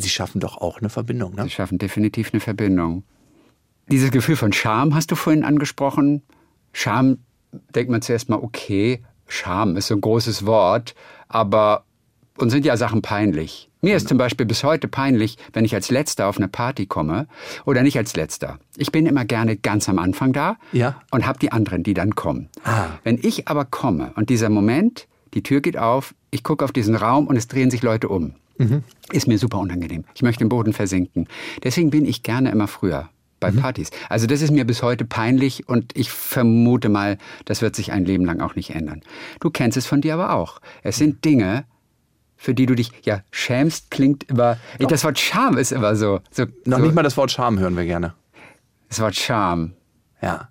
Sie 0.00 0.08
schaffen 0.08 0.40
doch 0.40 0.56
auch 0.58 0.78
eine 0.78 0.88
Verbindung, 0.90 1.34
ne? 1.34 1.44
Sie 1.44 1.50
schaffen 1.50 1.78
definitiv 1.78 2.30
eine 2.32 2.40
Verbindung. 2.40 3.04
Dieses 3.90 4.10
Gefühl 4.10 4.36
von 4.36 4.52
Scham 4.52 4.94
hast 4.94 5.10
du 5.10 5.14
vorhin 5.16 5.44
angesprochen. 5.44 6.22
Scham 6.72 7.18
denkt 7.74 7.90
man 7.90 8.02
zuerst 8.02 8.28
mal, 8.28 8.36
okay, 8.36 9.02
Scham 9.26 9.76
ist 9.76 9.88
so 9.88 9.94
ein 9.94 10.00
großes 10.00 10.46
Wort, 10.46 10.94
aber 11.28 11.84
uns 12.36 12.52
sind 12.52 12.64
ja 12.64 12.76
Sachen 12.76 13.02
peinlich. 13.02 13.68
Mir 13.80 13.96
ist 13.96 14.08
zum 14.08 14.18
Beispiel 14.18 14.44
bis 14.44 14.64
heute 14.64 14.88
peinlich, 14.88 15.38
wenn 15.52 15.64
ich 15.64 15.74
als 15.74 15.90
Letzter 15.90 16.26
auf 16.28 16.36
eine 16.36 16.48
Party 16.48 16.86
komme 16.86 17.26
oder 17.64 17.82
nicht 17.82 17.96
als 17.96 18.16
Letzter. 18.16 18.58
Ich 18.76 18.90
bin 18.92 19.06
immer 19.06 19.24
gerne 19.24 19.56
ganz 19.56 19.88
am 19.88 19.98
Anfang 19.98 20.32
da 20.32 20.56
Ja. 20.72 21.00
und 21.10 21.26
habe 21.26 21.38
die 21.38 21.52
anderen, 21.52 21.82
die 21.84 21.94
dann 21.94 22.14
kommen. 22.14 22.48
Ah. 22.64 22.86
Wenn 23.04 23.18
ich 23.22 23.48
aber 23.48 23.64
komme 23.64 24.12
und 24.16 24.30
dieser 24.30 24.48
Moment, 24.50 25.06
die 25.34 25.42
Tür 25.42 25.60
geht 25.60 25.78
auf, 25.78 26.14
ich 26.30 26.42
gucke 26.42 26.64
auf 26.64 26.72
diesen 26.72 26.96
Raum 26.96 27.26
und 27.28 27.36
es 27.36 27.46
drehen 27.48 27.70
sich 27.70 27.82
Leute 27.82 28.08
um, 28.08 28.34
ist 29.12 29.26
mir 29.28 29.38
super 29.38 29.58
unangenehm. 29.58 30.04
Ich 30.14 30.22
möchte 30.22 30.42
im 30.42 30.48
Boden 30.48 30.72
versinken. 30.72 31.28
Deswegen 31.62 31.90
bin 31.90 32.04
ich 32.04 32.22
gerne 32.22 32.50
immer 32.50 32.68
früher 32.68 33.08
bei 33.40 33.52
Partys. 33.52 33.90
Also 34.08 34.26
das 34.26 34.42
ist 34.42 34.50
mir 34.50 34.64
bis 34.64 34.82
heute 34.82 35.04
peinlich 35.04 35.68
und 35.68 35.96
ich 35.96 36.10
vermute 36.10 36.88
mal, 36.88 37.18
das 37.44 37.62
wird 37.62 37.76
sich 37.76 37.92
ein 37.92 38.04
Leben 38.04 38.24
lang 38.24 38.40
auch 38.40 38.56
nicht 38.56 38.70
ändern. 38.70 39.02
Du 39.40 39.50
kennst 39.50 39.76
es 39.76 39.86
von 39.86 40.00
dir 40.00 40.14
aber 40.14 40.32
auch. 40.32 40.60
Es 40.82 40.96
sind 40.96 41.24
Dinge, 41.24 41.64
für 42.36 42.54
die 42.54 42.66
du 42.66 42.74
dich, 42.74 42.90
ja, 43.04 43.22
schämst, 43.30 43.90
klingt 43.90 44.24
immer, 44.24 44.58
das 44.78 45.04
Wort 45.04 45.18
Scham 45.18 45.56
ist 45.56 45.72
immer 45.72 45.96
so. 45.96 46.20
so 46.30 46.46
Noch 46.64 46.78
so, 46.78 46.84
nicht 46.84 46.94
mal 46.94 47.02
das 47.02 47.16
Wort 47.16 47.30
Scham 47.30 47.58
hören 47.58 47.76
wir 47.76 47.84
gerne. 47.84 48.14
Das 48.88 49.00
Wort 49.00 49.16
Scham. 49.16 49.72
Ja. 50.22 50.48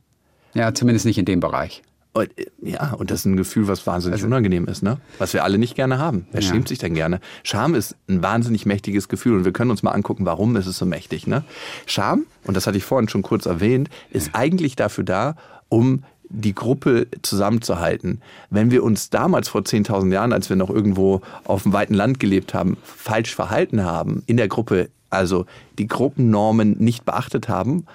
Ja, 0.54 0.74
zumindest 0.74 1.06
nicht 1.06 1.18
in 1.18 1.26
dem 1.26 1.40
Bereich. 1.40 1.84
Und, 2.18 2.30
äh, 2.38 2.46
ja, 2.62 2.94
und 2.94 3.12
das 3.12 3.20
ist 3.22 3.26
ein 3.26 3.38
Gefühl, 3.38 3.68
was 3.68 3.86
wahnsinnig 3.88 4.24
unangenehm 4.24 4.66
ist, 4.66 4.84
ne? 4.84 4.98
Was 5.20 5.34
wir 5.34 5.44
alle 5.44 5.58
nicht 5.58 5.76
gerne 5.76 6.00
haben. 6.00 6.28
Wer 6.32 6.42
Ja. 6.42 6.50
schämt 6.50 6.68
sich 6.68 6.80
denn 6.80 6.94
gerne? 6.94 7.20
Scham 7.44 7.76
ist 7.76 7.96
ein 8.10 8.22
wahnsinnig 8.24 8.66
mächtiges 8.66 9.08
Gefühl 9.10 9.36
und 9.38 9.46
wir 9.46 9.54
können 9.54 9.72
uns 9.72 9.84
mal 9.84 9.92
angucken, 9.92 10.26
warum 10.26 10.56
ist 10.56 10.68
es 10.68 10.78
so 10.78 10.86
mächtig, 10.86 11.28
ne? 11.28 11.44
Scham, 11.86 12.26
und 12.46 12.56
das 12.58 12.68
hatte 12.68 12.78
ich 12.78 12.84
vorhin 12.86 13.10
schon 13.10 13.22
kurz 13.22 13.46
erwähnt, 13.46 13.90
ist 14.12 14.32
eigentlich 14.34 14.76
dafür 14.76 15.04
da, 15.04 15.36
um 15.70 16.04
die 16.30 16.54
Gruppe 16.54 17.08
zusammenzuhalten. 17.22 18.22
Wenn 18.50 18.70
wir 18.70 18.84
uns 18.84 19.10
damals 19.10 19.48
vor 19.48 19.62
10.000 19.62 20.12
Jahren, 20.12 20.34
als 20.34 20.50
wir 20.50 20.58
noch 20.58 20.70
irgendwo 20.70 21.22
auf 21.46 21.64
dem 21.64 21.72
weiten 21.72 21.94
Land 21.94 22.20
gelebt 22.20 22.54
haben, 22.54 22.76
falsch 22.84 23.34
verhalten 23.34 23.84
haben 23.86 24.24
in 24.26 24.36
der 24.36 24.50
Gruppe, 24.50 24.90
also 25.10 25.46
die 25.80 25.88
Gruppennormen 25.88 26.76
nicht 26.80 27.06
beachtet 27.06 27.48
haben, 27.48 27.86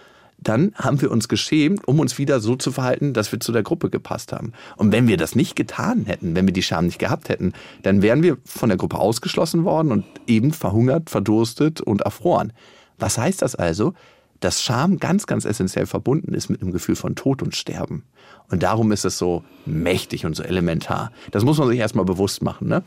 dann 0.48 0.72
haben 0.76 1.00
wir 1.00 1.10
uns 1.10 1.28
geschämt, 1.28 1.86
um 1.86 2.00
uns 2.00 2.18
wieder 2.18 2.40
so 2.40 2.56
zu 2.56 2.72
verhalten, 2.72 3.12
dass 3.12 3.32
wir 3.32 3.40
zu 3.40 3.52
der 3.52 3.62
Gruppe 3.62 3.90
gepasst 3.90 4.32
haben. 4.32 4.52
Und 4.76 4.92
wenn 4.92 5.08
wir 5.08 5.16
das 5.16 5.34
nicht 5.34 5.56
getan 5.56 6.04
hätten, 6.06 6.34
wenn 6.34 6.46
wir 6.46 6.52
die 6.52 6.62
Scham 6.62 6.86
nicht 6.86 6.98
gehabt 6.98 7.28
hätten, 7.28 7.52
dann 7.82 8.02
wären 8.02 8.22
wir 8.22 8.38
von 8.44 8.68
der 8.68 8.78
Gruppe 8.78 8.98
ausgeschlossen 8.98 9.64
worden 9.64 9.92
und 9.92 10.04
eben 10.26 10.52
verhungert, 10.52 11.10
verdurstet 11.10 11.80
und 11.80 12.02
erfroren. 12.02 12.52
Was 12.98 13.18
heißt 13.18 13.42
das 13.42 13.54
also? 13.54 13.94
Dass 14.42 14.60
Scham 14.62 14.98
ganz, 14.98 15.26
ganz 15.26 15.44
essentiell 15.44 15.86
verbunden 15.86 16.34
ist 16.34 16.50
mit 16.50 16.60
einem 16.60 16.72
Gefühl 16.72 16.96
von 16.96 17.14
Tod 17.14 17.42
und 17.42 17.54
Sterben. 17.56 18.04
Und 18.50 18.62
darum 18.64 18.90
ist 18.92 19.04
es 19.04 19.16
so 19.16 19.44
mächtig 19.64 20.26
und 20.26 20.34
so 20.34 20.42
elementar. 20.42 21.10
Das 21.30 21.44
muss 21.44 21.58
man 21.58 21.68
sich 21.68 21.78
erstmal 21.78 22.04
bewusst 22.04 22.42
machen. 22.42 22.68
Ne? 22.68 22.82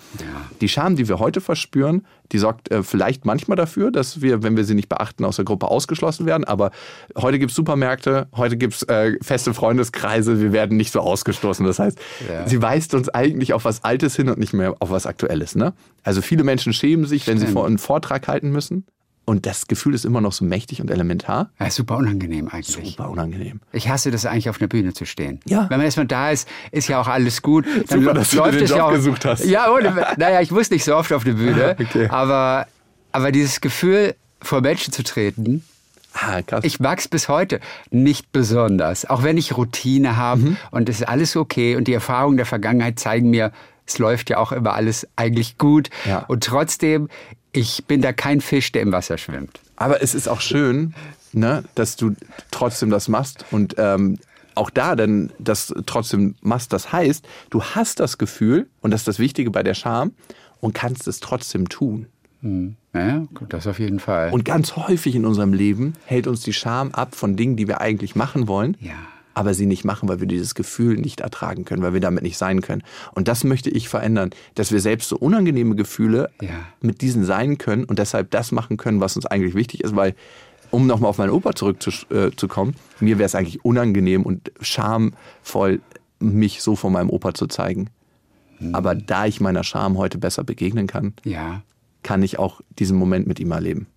Die 0.62 0.68
Scham, 0.68 0.95
die 0.97 1.08
wir 1.08 1.18
heute 1.18 1.39
verspüren, 1.41 2.06
die 2.34 2.38
sorgt 2.39 2.70
äh, 2.72 2.84
vielleicht 2.84 3.26
manchmal 3.26 3.56
dafür, 3.56 3.89
dass 3.89 4.22
wir, 4.22 4.43
wenn 4.43 4.58
wir 4.58 4.66
sie 4.66 4.76
nicht 4.76 4.89
beachten, 4.89 5.24
aus 5.26 5.38
der 5.38 5.45
Gruppe 5.45 5.70
ausgeschlossen 5.70 6.26
werden. 6.26 6.43
Aber 6.43 6.72
heute 7.18 7.39
gibt's 7.39 7.56
Supermärkte, 7.56 8.28
heute 8.36 8.58
gibt's 8.58 8.84
äh, 8.84 9.14
feste 9.24 9.53
Freundeskreise, 9.53 10.39
wir 10.41 10.51
werden 10.51 10.76
nicht 10.78 10.91
so 10.91 10.99
ausgestoßen. 10.99 11.66
Das 11.66 11.80
heißt, 11.80 11.97
Ja. 12.30 12.47
sie 12.47 12.62
weist 12.62 12.93
uns 12.93 13.10
eigentlich 13.10 13.53
auf 13.53 13.64
was 13.66 13.84
Altes 13.84 14.16
hin 14.16 14.30
und 14.30 14.38
nicht 14.38 14.53
mehr 14.53 14.76
auf 14.80 14.91
was 14.91 15.06
Aktuelles. 15.06 15.56
Ne? 15.56 15.74
Also 16.03 16.22
viele 16.22 16.43
Menschen 16.43 16.74
schämen 16.74 17.06
sich, 17.06 17.26
wenn 17.28 17.38
sie 17.39 17.47
vor 17.47 17.66
einen 17.66 17.78
Vortrag 17.78 18.28
halten 18.28 18.51
müssen. 18.51 18.86
Und 19.26 19.47
das 19.47 19.67
Gefühl 19.67 19.95
ist 19.95 20.05
immer 20.05 20.21
noch 20.21 20.32
so 20.34 20.45
mächtig 20.45 20.82
und 20.82 20.91
elementar. 20.91 21.49
Ja, 21.59 21.71
super 21.71 21.97
unangenehm 21.97 22.47
eigentlich. 22.47 22.91
Super 22.91 23.09
unangenehm. 23.09 23.59
Ich 23.71 23.89
hasse 23.89 24.11
das 24.11 24.26
eigentlich, 24.28 24.49
auf 24.49 24.59
einer 24.61 24.67
Bühne 24.67 24.93
zu 24.93 25.05
stehen. 25.05 25.39
Ja. 25.45 25.61
Wenn 25.69 25.78
man 25.78 25.86
erstmal 25.86 26.05
da 26.05 26.30
ist, 26.30 26.47
ist 26.71 26.88
ja 26.88 27.01
auch 27.01 27.07
alles 27.07 27.41
gut. 27.41 27.65
Dann 27.88 28.01
Super, 28.01 28.13
dass 28.13 28.30
du 28.30 28.43
dir 28.43 28.51
den 28.51 28.67
Job 28.67 28.78
ja 28.78 28.86
auch, 28.86 28.91
gesucht 28.91 29.26
hast. 29.26 29.43
Ja, 29.45 29.71
ohne, 29.71 29.91
naja, 30.17 30.41
ich 30.41 30.51
muss 30.51 30.69
nicht 30.69 30.84
so 30.84 30.95
oft 30.95 31.11
auf 31.11 31.26
eine 31.26 31.34
Bühne. 31.34 31.76
Okay. 31.80 32.07
Aber, 32.09 32.67
aber 33.11 33.32
dieses 33.32 33.61
Gefühl, 33.61 34.13
vor 34.41 34.61
Menschen 34.61 34.93
zu 34.93 35.03
treten, 35.03 35.63
Ah, 36.13 36.41
krass. 36.43 36.63
ich 36.63 36.80
mag's 36.80 37.07
bis 37.07 37.28
heute 37.28 37.59
nicht 37.89 38.32
besonders. 38.32 39.09
Auch 39.09 39.23
wenn 39.23 39.38
ich 39.38 39.57
Routine 39.57 40.15
habe 40.17 40.41
Mhm. 40.41 40.57
und 40.71 40.88
es 40.88 41.01
ist 41.01 41.07
alles 41.09 41.36
okay 41.36 41.76
und 41.76 41.88
die 41.88 41.93
Erfahrungen 41.93 42.38
der 42.38 42.45
Vergangenheit 42.45 42.99
zeigen 42.99 43.32
mir, 43.32 43.51
es 43.88 43.99
läuft 43.99 44.29
ja 44.29 44.38
auch 44.38 44.51
immer 44.51 44.73
alles 44.73 45.07
eigentlich 45.15 45.57
gut. 45.57 45.89
Ja. 46.05 46.19
Und 46.27 46.43
trotzdem, 46.43 47.09
ich 47.51 47.86
bin 47.86 48.01
da 48.01 48.13
kein 48.13 48.41
Fisch, 48.41 48.71
der 48.71 48.81
im 48.81 48.91
Wasser 48.91 49.17
schwimmt. 49.17 49.59
Aber 49.75 50.01
es 50.01 50.15
ist 50.15 50.27
auch 50.27 50.41
schön, 50.41 50.93
ne, 51.33 51.63
dass 51.75 51.95
du 51.95 52.15
trotzdem 52.51 52.89
das 52.89 53.07
machst 53.07 53.45
und 53.51 53.75
ähm, 53.77 54.17
auch 54.55 54.69
da 54.69 54.95
dann 54.95 55.31
das 55.38 55.73
trotzdem 55.86 56.36
machst. 56.41 56.71
Das 56.73 56.91
heißt, 56.91 57.27
du 57.49 57.61
hast 57.61 57.99
das 57.99 58.17
Gefühl, 58.17 58.67
und 58.81 58.91
das 58.91 59.01
ist 59.01 59.07
das 59.07 59.19
Wichtige 59.19 59.51
bei 59.51 59.63
der 59.63 59.73
Scham, 59.73 60.13
und 60.61 60.73
kannst 60.73 61.07
es 61.07 61.19
trotzdem 61.19 61.67
tun. 61.69 62.07
Ja, 62.93 63.25
gut, 63.33 63.51
das 63.53 63.65
auf 63.65 63.79
jeden 63.79 63.99
Fall. 63.99 64.31
Und 64.31 64.45
ganz 64.45 64.75
häufig 64.75 65.15
in 65.15 65.25
unserem 65.25 65.51
Leben 65.51 65.95
hält 66.05 66.27
uns 66.27 66.41
die 66.41 66.53
Scham 66.53 66.91
ab 66.91 67.15
von 67.15 67.36
Dingen, 67.36 67.55
die 67.55 67.67
wir 67.67 67.81
eigentlich 67.81 68.15
machen 68.15 68.47
wollen. 68.47 68.77
ja. 68.79 68.93
Aber 69.36 69.53
sie 69.53 69.67
nicht 69.67 69.86
machen, 69.86 70.09
weil 70.09 70.19
wir 70.19 70.27
dieses 70.27 70.55
Gefühl 70.55 70.95
nicht 70.97 71.19
ertragen 71.21 71.63
können, 71.65 71.83
weil 71.83 71.93
wir 71.93 71.99
damit 71.99 72.23
nicht 72.23 72.38
sein 72.38 72.61
können. 72.61 72.81
Und 73.13 73.27
das 73.27 73.43
möchte 73.43 73.69
ich 73.69 73.88
verändern, 73.89 74.31
dass 74.55 74.71
wir 74.71 74.79
selbst 74.81 75.09
so 75.09 75.17
unangenehme 75.17 75.75
Gefühle 75.75 76.29
Ja. 76.41 76.49
mit 76.81 77.01
diesen 77.01 77.23
sein 77.25 77.57
können 77.59 77.83
und 77.83 77.99
deshalb 77.99 78.31
das 78.31 78.51
machen 78.51 78.77
können, 78.77 78.99
was 79.01 79.15
uns 79.15 79.25
eigentlich 79.27 79.53
wichtig 79.53 79.83
ist, 79.83 79.95
weil 79.95 80.15
um 80.71 80.88
nochmal 80.88 81.09
auf 81.09 81.19
meinen 81.19 81.29
Opa 81.29 81.53
zurückzukommen, 81.53 82.75
mir 82.99 83.17
wäre 83.19 83.25
es 83.27 83.36
eigentlich 83.36 83.63
unangenehm 83.63 84.23
und 84.23 84.51
schamvoll, 84.61 85.81
mich 86.19 86.61
so 86.61 86.75
vor 86.75 86.89
meinem 86.89 87.09
Opa 87.09 87.33
zu 87.33 87.47
zeigen. 87.47 87.89
Aber 88.71 88.95
da 88.95 89.25
ich 89.25 89.41
meiner 89.41 89.63
Scham 89.63 89.97
heute 89.97 90.17
besser 90.17 90.43
begegnen 90.43 90.88
kann, 90.88 91.13
Ja. 91.25 91.61
kann 92.03 92.23
ich 92.23 92.39
auch 92.39 92.61
diesen 92.79 92.97
Moment 92.97 93.27
mit 93.27 93.39
ihm 93.39 93.51
erleben. 93.51 93.88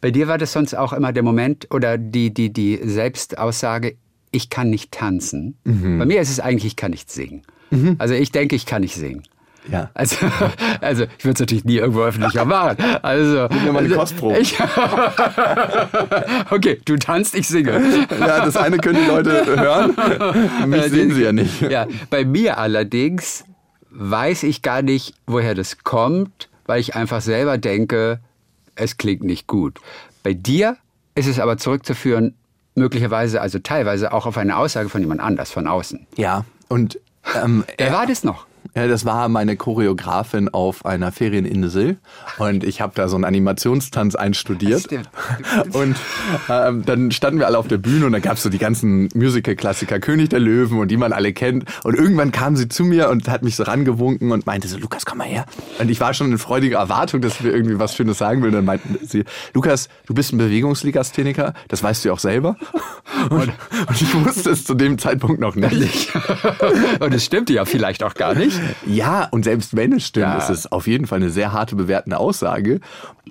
Bei 0.00 0.10
dir 0.10 0.26
war 0.28 0.38
das 0.38 0.52
sonst 0.52 0.74
auch 0.76 0.92
immer 0.92 1.12
der 1.12 1.22
Moment 1.22 1.68
oder 1.72 1.98
die, 1.98 2.32
die, 2.34 2.52
die 2.52 2.80
Selbstaussage, 2.82 3.96
ich 4.30 4.50
kann 4.50 4.70
nicht 4.70 4.92
tanzen. 4.92 5.58
Mhm. 5.64 5.98
Bei 5.98 6.06
mir 6.06 6.20
ist 6.20 6.30
es 6.30 6.40
eigentlich, 6.40 6.66
ich 6.66 6.76
kann 6.76 6.90
nicht 6.90 7.10
singen. 7.10 7.42
Also 7.98 8.14
ich 8.14 8.32
denke, 8.32 8.56
ich 8.56 8.66
kann 8.66 8.82
nicht 8.82 8.94
singen. 8.94 9.24
Ja. 9.70 9.90
Also, 9.94 10.16
also 10.80 11.04
ich 11.18 11.24
würde 11.24 11.34
es 11.34 11.40
natürlich 11.40 11.64
nie 11.64 11.76
irgendwo 11.76 12.02
öffentlicher 12.02 12.44
machen. 12.44 12.78
Also, 13.02 13.48
mir 13.64 13.72
mal 13.72 13.84
eine 13.84 13.94
Kostprobe. 13.94 14.38
Ich, 14.38 14.58
okay, 16.50 16.80
du 16.84 16.96
tanzt, 16.96 17.34
ich 17.34 17.46
singe. 17.48 17.72
Ja, 18.18 18.44
das 18.44 18.56
eine 18.56 18.78
können 18.78 18.98
die 19.02 19.08
Leute 19.10 19.44
hören, 19.44 19.94
mich 20.70 20.84
sehen 20.84 21.12
sie 21.12 21.22
ja 21.22 21.32
nicht. 21.32 21.60
Ja, 21.60 21.86
bei 22.08 22.24
mir 22.24 22.56
allerdings 22.58 23.44
weiß 23.90 24.44
ich 24.44 24.62
gar 24.62 24.82
nicht, 24.82 25.14
woher 25.26 25.54
das 25.54 25.84
kommt, 25.84 26.48
weil 26.66 26.80
ich 26.80 26.94
einfach 26.94 27.20
selber 27.20 27.58
denke, 27.58 28.20
es 28.74 28.96
klingt 28.96 29.24
nicht 29.24 29.46
gut. 29.46 29.78
Bei 30.22 30.32
dir 30.32 30.76
ist 31.14 31.26
es 31.26 31.40
aber 31.40 31.58
zurückzuführen, 31.58 32.34
möglicherweise, 32.78 33.40
also 33.40 33.58
teilweise 33.58 34.12
auch 34.12 34.26
auf 34.26 34.38
eine 34.38 34.56
Aussage 34.56 34.88
von 34.88 35.00
jemand 35.00 35.20
anders, 35.20 35.50
von 35.50 35.66
außen. 35.66 36.06
Ja, 36.16 36.44
und 36.68 36.98
ähm, 37.34 37.64
Wer 37.76 37.92
war 37.92 38.06
das 38.06 38.24
noch? 38.24 38.46
Ja, 38.74 38.86
das 38.86 39.04
war 39.04 39.28
meine 39.28 39.56
Choreografin 39.56 40.48
auf 40.48 40.84
einer 40.84 41.10
Ferieninsel 41.10 41.96
und 42.38 42.64
ich 42.64 42.80
habe 42.80 42.92
da 42.94 43.08
so 43.08 43.16
einen 43.16 43.24
Animationstanz 43.24 44.14
einstudiert. 44.14 44.82
Stimmt. 44.82 45.08
Und 45.72 45.96
ähm, 46.48 46.84
dann 46.84 47.10
standen 47.10 47.38
wir 47.38 47.46
alle 47.46 47.58
auf 47.58 47.68
der 47.68 47.78
Bühne 47.78 48.06
und 48.06 48.12
da 48.12 48.18
gab's 48.18 48.42
so 48.42 48.48
die 48.48 48.58
ganzen 48.58 49.08
Musical-Klassiker 49.14 50.00
König 50.00 50.30
der 50.30 50.40
Löwen 50.40 50.78
und 50.78 50.88
die 50.88 50.96
man 50.96 51.12
alle 51.12 51.32
kennt. 51.32 51.64
Und 51.84 51.96
irgendwann 51.96 52.32
kam 52.32 52.56
sie 52.56 52.68
zu 52.68 52.84
mir 52.84 53.08
und 53.10 53.28
hat 53.28 53.42
mich 53.42 53.56
so 53.56 53.64
rangewunken 53.64 54.32
und 54.32 54.46
meinte 54.46 54.68
so, 54.68 54.78
Lukas, 54.78 55.04
komm 55.04 55.18
mal 55.18 55.26
her. 55.26 55.44
Und 55.78 55.90
ich 55.90 56.00
war 56.00 56.14
schon 56.14 56.30
in 56.30 56.38
freudiger 56.38 56.78
Erwartung, 56.78 57.20
dass 57.20 57.42
wir 57.42 57.52
irgendwie 57.52 57.78
was 57.78 57.94
Schönes 57.94 58.18
sagen 58.18 58.42
will. 58.42 58.48
Und 58.48 58.56
dann 58.56 58.64
meinte 58.64 58.86
sie, 59.02 59.24
Lukas, 59.54 59.88
du 60.06 60.14
bist 60.14 60.32
ein 60.32 60.38
Bewegungslegastheniker, 60.38 61.54
das 61.68 61.82
weißt 61.82 62.04
du 62.04 62.08
ja 62.08 62.14
auch 62.14 62.18
selber. 62.18 62.56
Und, 63.30 63.48
und 63.88 64.00
ich 64.00 64.14
wusste 64.24 64.50
es 64.50 64.64
zu 64.64 64.74
dem 64.74 64.96
Zeitpunkt 64.96 65.40
noch 65.40 65.56
nicht. 65.56 66.14
Und 67.00 67.12
es 67.12 67.24
stimmte 67.24 67.52
ja 67.52 67.64
vielleicht 67.64 68.04
auch 68.04 68.14
gar 68.14 68.34
nicht. 68.34 68.47
Ja, 68.86 69.24
und 69.30 69.44
selbst 69.44 69.76
wenn 69.76 69.92
es 69.92 70.06
stimmt, 70.06 70.26
Ja. 70.26 70.38
ist 70.38 70.50
es 70.50 70.70
auf 70.72 70.86
jeden 70.86 71.06
Fall 71.06 71.16
eine 71.20 71.30
sehr 71.30 71.52
harte 71.52 71.76
bewertende 71.76 72.18
Aussage. 72.18 72.80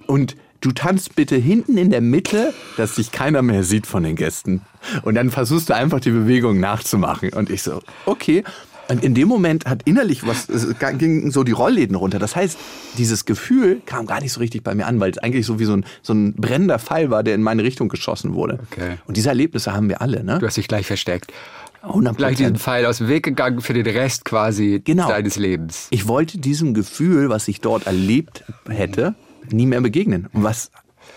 Und 0.06 0.36
du 0.62 0.72
tanzt 0.72 1.16
bitte 1.16 1.36
hinten 1.36 1.78
in 1.78 1.90
der 1.90 2.02
Mitte, 2.02 2.54
dass 2.78 2.96
dich 2.96 3.12
keiner 3.12 3.42
mehr 3.42 3.64
sieht 3.64 3.88
von 3.88 4.04
den 4.04 4.16
Gästen. 4.16 4.62
Und 5.04 5.16
dann 5.16 5.32
versuchst 5.32 5.70
du 5.70 5.76
einfach 5.76 6.00
die 6.00 6.12
Bewegung 6.12 6.60
nachzumachen. 6.60 7.30
Und 7.34 7.50
ich 7.50 7.64
so, 7.64 7.82
okay. 8.06 8.44
Und 8.90 9.04
in 9.04 9.14
dem 9.14 9.28
Moment 9.28 9.66
hat 9.66 9.82
innerlich 9.84 10.26
was, 10.26 10.48
es 10.48 10.66
ging 10.98 11.30
so 11.30 11.44
die 11.44 11.52
Rollläden 11.52 11.98
runter. 11.98 12.20
Das 12.20 12.38
heißt, 12.38 12.58
dieses 12.98 13.26
Gefühl 13.26 13.82
kam 13.86 14.06
gar 14.06 14.22
nicht 14.22 14.32
so 14.32 14.40
richtig 14.40 14.64
bei 14.64 14.74
mir 14.76 14.88
an, 14.88 15.02
weil 15.02 15.12
es 15.12 15.18
eigentlich 15.18 15.46
so 15.46 15.60
wie 15.60 15.66
so 15.66 15.74
ein, 15.74 15.86
so 16.02 16.14
ein 16.14 16.34
brennender 16.36 16.80
Pfeil 16.80 17.10
war, 17.12 17.22
der 17.22 17.36
in 17.36 17.42
meine 17.44 17.64
Richtung 17.64 17.90
geschossen 17.90 18.34
wurde. 18.34 18.60
Okay. 18.72 18.96
Und 19.06 19.18
diese 19.18 19.28
Erlebnisse 19.28 19.74
haben 19.74 19.90
wir 19.90 20.02
alle, 20.02 20.24
ne? 20.24 20.40
Du 20.40 20.46
hast 20.48 20.56
dich 20.56 20.70
gleich 20.70 20.88
versteckt. 20.88 21.34
100 21.82 22.18
Gleich 22.18 22.38
diesen 22.38 22.58
Pfeil 22.58 22.86
aus 22.86 22.98
dem 23.00 23.08
Weg 23.08 23.24
gegangen 23.24 23.62
für 23.62 23.74
den 23.74 23.86
Rest 23.86 24.26
quasi 24.26 24.82
Genau. 24.84 25.08
deines 25.08 25.38
Lebens. 25.38 25.88
Ich 25.92 26.08
wollte 26.08 26.38
diesem 26.40 26.74
Gefühl, 26.74 27.30
was 27.30 27.48
ich 27.48 27.62
dort 27.62 27.88
erlebt 27.88 28.44
hätte, 28.68 29.16
nie 29.50 29.66
mehr 29.66 29.82
begegnen. 29.82 30.28
Und 30.34 30.44
was 30.44 30.72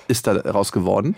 ist 0.09 0.27
daraus 0.27 0.73
geworden? 0.73 1.17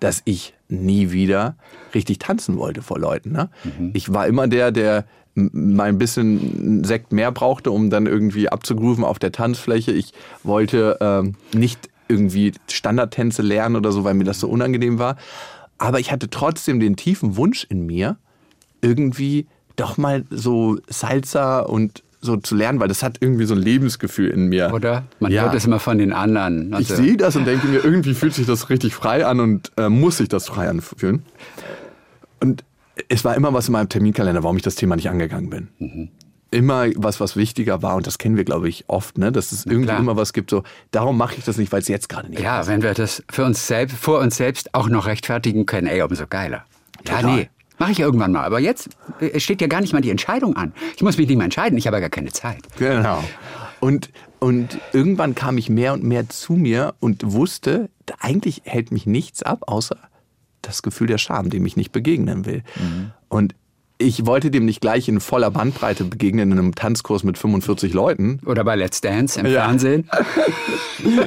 Dass 0.00 0.22
ich 0.24 0.54
nie 0.68 1.10
wieder 1.12 1.56
richtig 1.94 2.18
tanzen 2.18 2.56
wollte 2.58 2.82
vor 2.82 2.98
Leuten. 2.98 3.32
Ne? 3.32 3.50
Ich 3.92 4.12
war 4.12 4.26
immer 4.26 4.46
der, 4.48 4.72
der 4.72 5.04
mal 5.34 5.88
ein 5.88 5.98
bisschen 5.98 6.84
Sekt 6.84 7.12
mehr 7.12 7.32
brauchte, 7.32 7.70
um 7.70 7.88
dann 7.90 8.06
irgendwie 8.06 8.48
abzugrooven 8.48 9.04
auf 9.04 9.18
der 9.18 9.32
Tanzfläche. 9.32 9.92
Ich 9.92 10.12
wollte 10.42 10.98
ähm, 11.00 11.34
nicht 11.54 11.88
irgendwie 12.08 12.52
Standardtänze 12.70 13.42
lernen 13.42 13.76
oder 13.76 13.92
so, 13.92 14.04
weil 14.04 14.14
mir 14.14 14.24
das 14.24 14.40
so 14.40 14.48
unangenehm 14.48 14.98
war. 14.98 15.16
Aber 15.78 15.98
ich 16.00 16.12
hatte 16.12 16.28
trotzdem 16.28 16.80
den 16.80 16.96
tiefen 16.96 17.36
Wunsch 17.36 17.64
in 17.68 17.86
mir, 17.86 18.16
irgendwie 18.82 19.46
doch 19.76 19.96
mal 19.96 20.24
so 20.30 20.78
Salsa 20.88 21.60
und 21.60 22.02
so 22.20 22.36
zu 22.36 22.54
lernen, 22.54 22.78
weil 22.78 22.88
das 22.88 23.02
hat 23.02 23.18
irgendwie 23.20 23.46
so 23.46 23.54
ein 23.54 23.60
Lebensgefühl 23.60 24.30
in 24.30 24.46
mir. 24.48 24.72
Oder? 24.72 25.04
Man 25.18 25.32
ja. 25.32 25.42
hört 25.42 25.54
es 25.54 25.64
immer 25.64 25.80
von 25.80 25.98
den 25.98 26.12
anderen. 26.12 26.68
Ich 26.68 26.90
Also, 26.90 26.96
sehe 26.96 27.16
das 27.16 27.34
und 27.34 27.46
denke 27.46 27.66
mir, 27.66 27.84
irgendwie 27.84 28.14
fühlt 28.14 28.34
sich 28.34 28.46
das 28.46 28.70
richtig 28.70 28.94
frei 28.94 29.26
an 29.26 29.40
und 29.40 29.72
äh, 29.76 29.88
muss 29.88 30.18
sich 30.18 30.28
das 30.28 30.46
frei 30.46 30.68
anfühlen. 30.68 31.24
Und 32.40 32.64
es 33.08 33.24
war 33.24 33.34
immer 33.34 33.52
was 33.52 33.66
in 33.68 33.72
meinem 33.72 33.88
Terminkalender, 33.88 34.42
warum 34.44 34.56
ich 34.56 34.62
das 34.62 34.76
Thema 34.76 34.94
nicht 34.94 35.10
angegangen 35.10 35.50
bin. 35.50 35.68
Mhm. 35.78 36.08
Immer 36.52 36.88
was, 36.96 37.18
was 37.18 37.34
wichtiger 37.34 37.82
war 37.82 37.96
und 37.96 38.06
das 38.06 38.18
kennen 38.18 38.36
wir, 38.36 38.44
glaube 38.44 38.68
ich, 38.68 38.84
oft, 38.86 39.16
ne? 39.16 39.32
dass 39.32 39.52
es 39.52 39.64
irgendwie 39.64 39.94
immer 39.94 40.16
was 40.16 40.34
gibt, 40.34 40.50
so, 40.50 40.64
darum 40.90 41.16
mache 41.16 41.36
ich 41.38 41.44
das 41.44 41.56
nicht, 41.56 41.72
weil 41.72 41.80
es 41.80 41.88
jetzt 41.88 42.10
gerade 42.10 42.28
nicht 42.28 42.42
Ja, 42.42 42.66
wenn 42.66 42.82
wir 42.82 42.92
das 42.92 43.24
für 43.30 43.44
uns 43.44 43.66
selbst, 43.66 43.96
vor 43.96 44.18
uns 44.20 44.36
selbst 44.36 44.74
auch 44.74 44.88
noch 44.90 45.06
rechtfertigen 45.06 45.64
können, 45.64 45.86
ey, 45.86 46.02
umso 46.02 46.26
geiler. 46.26 46.66
Ja, 47.06 47.16
Total. 47.16 47.36
nee. 47.36 47.48
Mache 47.82 47.92
ich 47.92 48.00
irgendwann 48.00 48.32
mal. 48.32 48.44
Aber 48.44 48.60
jetzt 48.60 48.88
äh, 49.20 49.38
steht 49.40 49.60
ja 49.60 49.66
gar 49.66 49.80
nicht 49.80 49.92
mal 49.92 50.00
die 50.00 50.10
Entscheidung 50.10 50.56
an. 50.56 50.72
Ich 50.96 51.02
muss 51.02 51.16
mich 51.18 51.26
nicht 51.28 51.36
mehr 51.36 51.44
entscheiden, 51.44 51.76
ich 51.78 51.86
habe 51.86 51.96
ja 51.96 52.00
gar 52.00 52.10
keine 52.10 52.30
Zeit. 52.32 52.62
Genau. 52.78 53.22
Und, 53.80 54.10
und 54.38 54.78
irgendwann 54.92 55.34
kam 55.34 55.58
ich 55.58 55.68
mehr 55.68 55.92
und 55.92 56.04
mehr 56.04 56.28
zu 56.28 56.52
mir 56.52 56.94
und 57.00 57.32
wusste, 57.32 57.90
eigentlich 58.20 58.62
hält 58.64 58.92
mich 58.92 59.06
nichts 59.06 59.42
ab, 59.42 59.64
außer 59.66 59.96
das 60.62 60.82
Gefühl 60.82 61.08
der 61.08 61.18
Scham, 61.18 61.50
dem 61.50 61.66
ich 61.66 61.76
nicht 61.76 61.90
begegnen 61.90 62.46
will. 62.46 62.62
Und 63.28 63.54
ich 63.98 64.26
wollte 64.26 64.50
dem 64.50 64.64
nicht 64.64 64.80
gleich 64.80 65.08
in 65.08 65.20
voller 65.20 65.50
Bandbreite 65.50 66.04
begegnen 66.04 66.50
in 66.52 66.58
einem 66.58 66.74
Tanzkurs 66.74 67.22
mit 67.24 67.38
45 67.38 67.92
Leuten. 67.92 68.40
Oder 68.46 68.64
bei 68.64 68.74
Let's 68.76 69.00
Dance 69.00 69.38
im 69.40 69.46
Ja. 69.46 69.64
Fernsehen. 69.64 70.08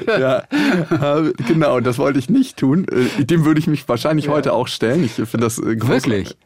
Ja, 0.07 0.37
äh, 0.39 1.33
genau, 1.47 1.79
das 1.79 1.97
wollte 1.97 2.19
ich 2.19 2.29
nicht 2.29 2.57
tun. 2.57 2.85
Äh, 2.87 3.25
Dem 3.25 3.43
würde 3.45 3.59
ich 3.59 3.67
mich 3.67 3.87
wahrscheinlich 3.89 4.29
heute 4.29 4.53
auch 4.53 4.67
stellen. 4.67 5.03
Ich 5.03 5.13
finde 5.13 5.37
das 5.39 5.61
groß- 5.61 5.87
Wirklich? 5.87 6.37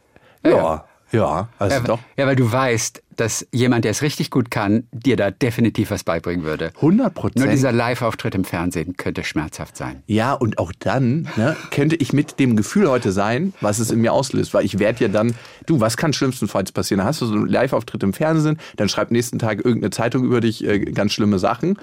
Ja, 0.42 0.50
ja, 0.50 0.84
also 1.12 1.76
Ja, 1.76 1.80
doch. 1.80 1.98
ja, 2.16 2.26
weil 2.26 2.36
du 2.36 2.50
weißt, 2.50 3.02
dass 3.16 3.46
jemand, 3.52 3.84
der 3.84 3.90
es 3.90 4.00
richtig 4.02 4.30
gut 4.30 4.50
kann, 4.50 4.84
dir 4.92 5.16
da 5.16 5.30
definitiv 5.30 5.90
was 5.90 6.04
beibringen 6.04 6.44
würde. 6.44 6.72
100 6.76 6.98
Nur 6.98 7.10
Prozent. 7.10 7.52
dieser 7.52 7.72
Live-Auftritt 7.72 8.34
im 8.34 8.44
Fernsehen 8.44 8.96
könnte 8.96 9.24
schmerzhaft 9.24 9.76
sein. 9.76 10.02
Ja, 10.06 10.32
und 10.32 10.58
auch 10.58 10.72
dann 10.78 11.28
ne, 11.36 11.56
könnte 11.70 11.96
ich 11.96 12.12
mit 12.12 12.38
dem 12.40 12.56
Gefühl 12.56 12.88
heute 12.88 13.12
sein, 13.12 13.52
was 13.60 13.78
es 13.78 13.90
in 13.90 14.00
mir 14.00 14.12
auslöst. 14.12 14.54
Weil 14.54 14.64
ich 14.64 14.78
werde 14.78 15.04
ja 15.04 15.08
dann, 15.08 15.34
du, 15.66 15.80
was 15.80 15.96
kann 15.96 16.12
schlimmstenfalls 16.12 16.72
passieren? 16.72 17.04
Hast 17.04 17.20
du 17.20 17.26
so 17.26 17.34
einen 17.34 17.46
Live-Auftritt 17.46 18.02
im 18.02 18.12
Fernsehen, 18.14 18.58
dann 18.76 18.88
schreibt 18.88 19.10
nächsten 19.10 19.38
Tag 19.38 19.58
irgendeine 19.58 19.90
Zeitung 19.90 20.24
über 20.24 20.40
dich 20.40 20.64
äh, 20.64 20.78
ganz 20.78 21.12
schlimme 21.12 21.38
Sachen. 21.38 21.78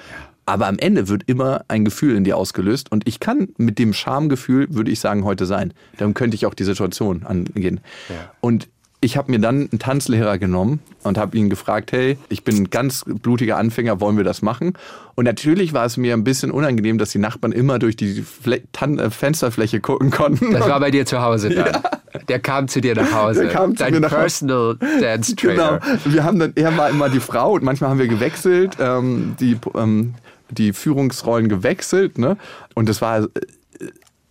Aber 0.47 0.67
am 0.67 0.79
Ende 0.79 1.09
wird 1.09 1.23
immer 1.27 1.65
ein 1.67 1.83
Gefühl 1.83 2.15
in 2.15 2.23
dir 2.23 2.37
ausgelöst. 2.37 2.89
Und 2.89 3.05
ich 3.07 3.19
kann 3.19 3.49
mit 3.57 3.77
dem 3.79 3.91
Schamgefühl, 3.93 4.67
würde 4.73 4.89
ich 4.89 5.01
sagen, 5.01 5.25
heute 5.25 5.45
sein. 5.45 5.73
Dann 5.97 6.13
könnte 6.13 6.35
ich 6.35 6.45
auch 6.45 6.53
die 6.53 6.63
Situation 6.63 7.23
angehen. 7.25 7.81
Ja. 8.07 8.31
Und 8.39 8.69
ich 8.99 9.15
habe 9.15 9.31
mir 9.31 9.39
dann 9.39 9.69
einen 9.69 9.79
Tanzlehrer 9.79 10.37
genommen 10.39 10.79
und 11.03 11.17
habe 11.17 11.37
ihn 11.37 11.49
gefragt, 11.49 11.91
hey, 11.91 12.17
ich 12.29 12.43
bin 12.43 12.55
ein 12.57 12.69
ganz 12.71 13.03
blutiger 13.05 13.57
Anfänger, 13.57 14.01
wollen 14.01 14.17
wir 14.17 14.23
das 14.23 14.41
machen? 14.41 14.73
Und 15.15 15.25
natürlich 15.25 15.73
war 15.73 15.85
es 15.85 15.97
mir 15.97 16.13
ein 16.13 16.23
bisschen 16.23 16.49
unangenehm, 16.49 16.97
dass 16.97 17.11
die 17.11 17.19
Nachbarn 17.19 17.51
immer 17.51 17.77
durch 17.77 17.95
die 17.95 18.23
Fle 18.23 18.61
äh, 18.79 19.09
Fensterfläche 19.09 19.81
gucken 19.81 20.09
konnten. 20.09 20.51
Das 20.51 20.67
war 20.67 20.79
bei 20.79 20.89
dir 20.89 21.05
zu 21.05 21.21
Hause 21.21 21.49
dann. 21.49 21.81
Der 22.27 22.39
kam 22.39 22.67
zu 22.67 22.81
dir 22.81 22.95
nach 22.95 23.11
Hause. 23.13 23.43
Der 23.43 23.51
kam 23.51 23.75
zu 23.75 23.83
Dein 23.83 23.93
mir 23.93 23.99
nach 23.99 24.11
Hause. 24.11 24.21
Personal 24.21 24.77
Dance 24.99 25.35
Genau. 25.35 25.53
Trainer. 25.77 25.81
Wir 26.05 26.23
haben 26.23 26.39
dann, 26.39 26.53
er 26.55 26.75
war 26.75 26.89
immer 26.89 27.09
die 27.09 27.19
Frau 27.19 27.51
und 27.53 27.63
manchmal 27.63 27.91
haben 27.91 27.99
wir 27.99 28.07
gewechselt, 28.07 28.77
ähm, 28.79 29.35
die, 29.39 29.57
ähm, 29.75 30.15
die 30.49 30.73
Führungsrollen 30.73 31.49
gewechselt, 31.49 32.17
ne? 32.17 32.37
Und 32.73 32.89
das 32.89 33.01
war 33.01 33.27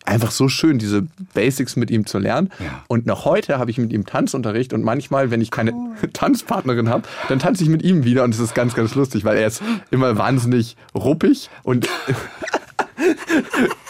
einfach 0.07 0.31
so 0.31 0.49
schön, 0.49 0.79
diese 0.79 1.03
Basics 1.35 1.77
mit 1.77 1.91
ihm 1.91 2.07
zu 2.07 2.19
lernen. 2.19 2.51
Ja. 2.59 2.83
Und 2.89 3.07
noch 3.07 3.25
heute 3.25 3.59
habe 3.59 3.71
ich 3.71 3.79
mit 3.79 3.93
ihm 3.93 4.07
Tanzunterricht 4.07 4.73
und 4.73 4.83
manchmal, 4.83 5.31
wenn 5.31 5.41
ich 5.41 5.51
keine 5.51 5.73
Tanzpartnerin 6.13 6.89
habe, 6.89 7.05
dann 7.29 7.39
tanze 7.39 7.65
ich 7.65 7.69
mit 7.69 7.83
ihm 7.83 8.05
wieder 8.05 8.25
und 8.25 8.35
es 8.35 8.41
ist 8.41 8.55
ganz, 8.55 8.75
ganz 8.75 8.95
lustig, 8.95 9.25
weil 9.25 9.37
er 9.37 9.47
ist 9.47 9.63
immer 9.91 10.17
wahnsinnig 10.17 10.77
ruppig 10.95 11.51
und 11.63 11.89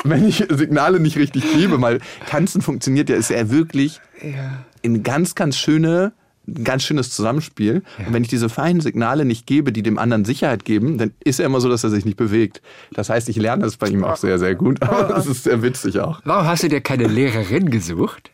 wenn 0.05 0.27
ich 0.27 0.45
Signale 0.49 1.01
nicht 1.01 1.17
richtig 1.17 1.45
gebe, 1.55 1.81
weil 1.81 2.01
Tanzen 2.29 2.63
funktioniert 2.63 3.09
ja, 3.09 3.17
ist 3.17 3.31
er 3.31 3.51
wirklich 3.51 4.01
ein 4.85 5.03
ganz, 5.03 5.35
ganz 5.35 5.57
schöne, 5.57 6.13
ein 6.47 6.65
ganz 6.65 6.85
schönes 6.85 7.11
Zusammenspiel. 7.11 7.83
Und 7.99 8.13
wenn 8.13 8.23
ich 8.23 8.29
diese 8.29 8.49
feinen 8.49 8.81
Signale 8.81 9.25
nicht 9.25 9.47
gebe, 9.47 9.73
die 9.73 9.83
dem 9.83 9.99
anderen 9.99 10.25
Sicherheit 10.25 10.65
geben, 10.65 10.99
dann 10.99 11.13
ist 11.25 11.41
er 11.41 11.47
immer 11.47 11.61
so, 11.61 11.69
dass 11.69 11.85
er 11.85 11.91
sich 11.91 12.05
nicht 12.05 12.17
bewegt. 12.17 12.63
Das 12.93 13.11
heißt, 13.11 13.29
ich 13.29 13.37
lerne 13.37 13.65
das 13.65 13.77
bei 13.77 13.89
ihm 13.89 14.05
auch 14.05 14.17
sehr, 14.17 14.39
sehr 14.39 14.55
gut. 14.55 14.83
Aber 14.83 15.03
das 15.15 15.27
ist 15.27 15.45
sehr 15.45 15.63
witzig 15.63 16.01
auch. 16.01 16.21
Warum 16.25 16.47
hast 16.47 16.63
du 16.63 16.69
dir 16.69 16.81
keine 16.81 17.07
Lehrerin 17.07 17.71
gesucht? 17.71 18.31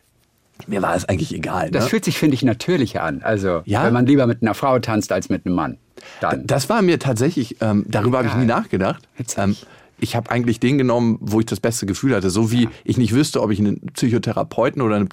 mir 0.67 0.81
war 0.81 0.95
es 0.95 1.05
eigentlich 1.05 1.33
egal. 1.33 1.71
Das 1.71 1.85
ne? 1.85 1.89
fühlt 1.89 2.05
sich, 2.05 2.17
finde 2.17 2.35
ich, 2.35 2.43
natürlicher 2.43 3.03
an. 3.03 3.21
Also, 3.21 3.61
Ja. 3.65 3.83
wenn 3.83 3.93
man 3.93 4.05
lieber 4.05 4.27
mit 4.27 4.41
einer 4.41 4.53
Frau 4.53 4.79
tanzt 4.79 5.11
als 5.11 5.29
mit 5.29 5.45
einem 5.45 5.55
Mann. 5.55 5.77
Dann. 6.21 6.45
Das 6.45 6.69
war 6.69 6.81
mir 6.81 6.99
tatsächlich, 6.99 7.57
ähm, 7.61 7.85
darüber 7.87 8.19
habe 8.19 8.27
ich 8.27 8.35
nie 8.35 8.45
nachgedacht. 8.45 9.07
Ähm, 9.37 9.55
ich 9.99 10.15
habe 10.15 10.29
eigentlich 10.31 10.59
den 10.59 10.77
genommen, 10.77 11.17
wo 11.21 11.39
ich 11.39 11.45
das 11.45 11.59
beste 11.59 11.85
Gefühl 11.85 12.15
hatte. 12.15 12.29
So 12.29 12.51
wie 12.51 12.67
ich 12.83 12.97
nicht 12.97 13.13
wüsste, 13.13 13.41
ob 13.41 13.51
ich 13.51 13.59
einen 13.59 13.79
Psychotherapeuten 13.93 14.81
oder 14.81 14.95
eine 14.97 15.05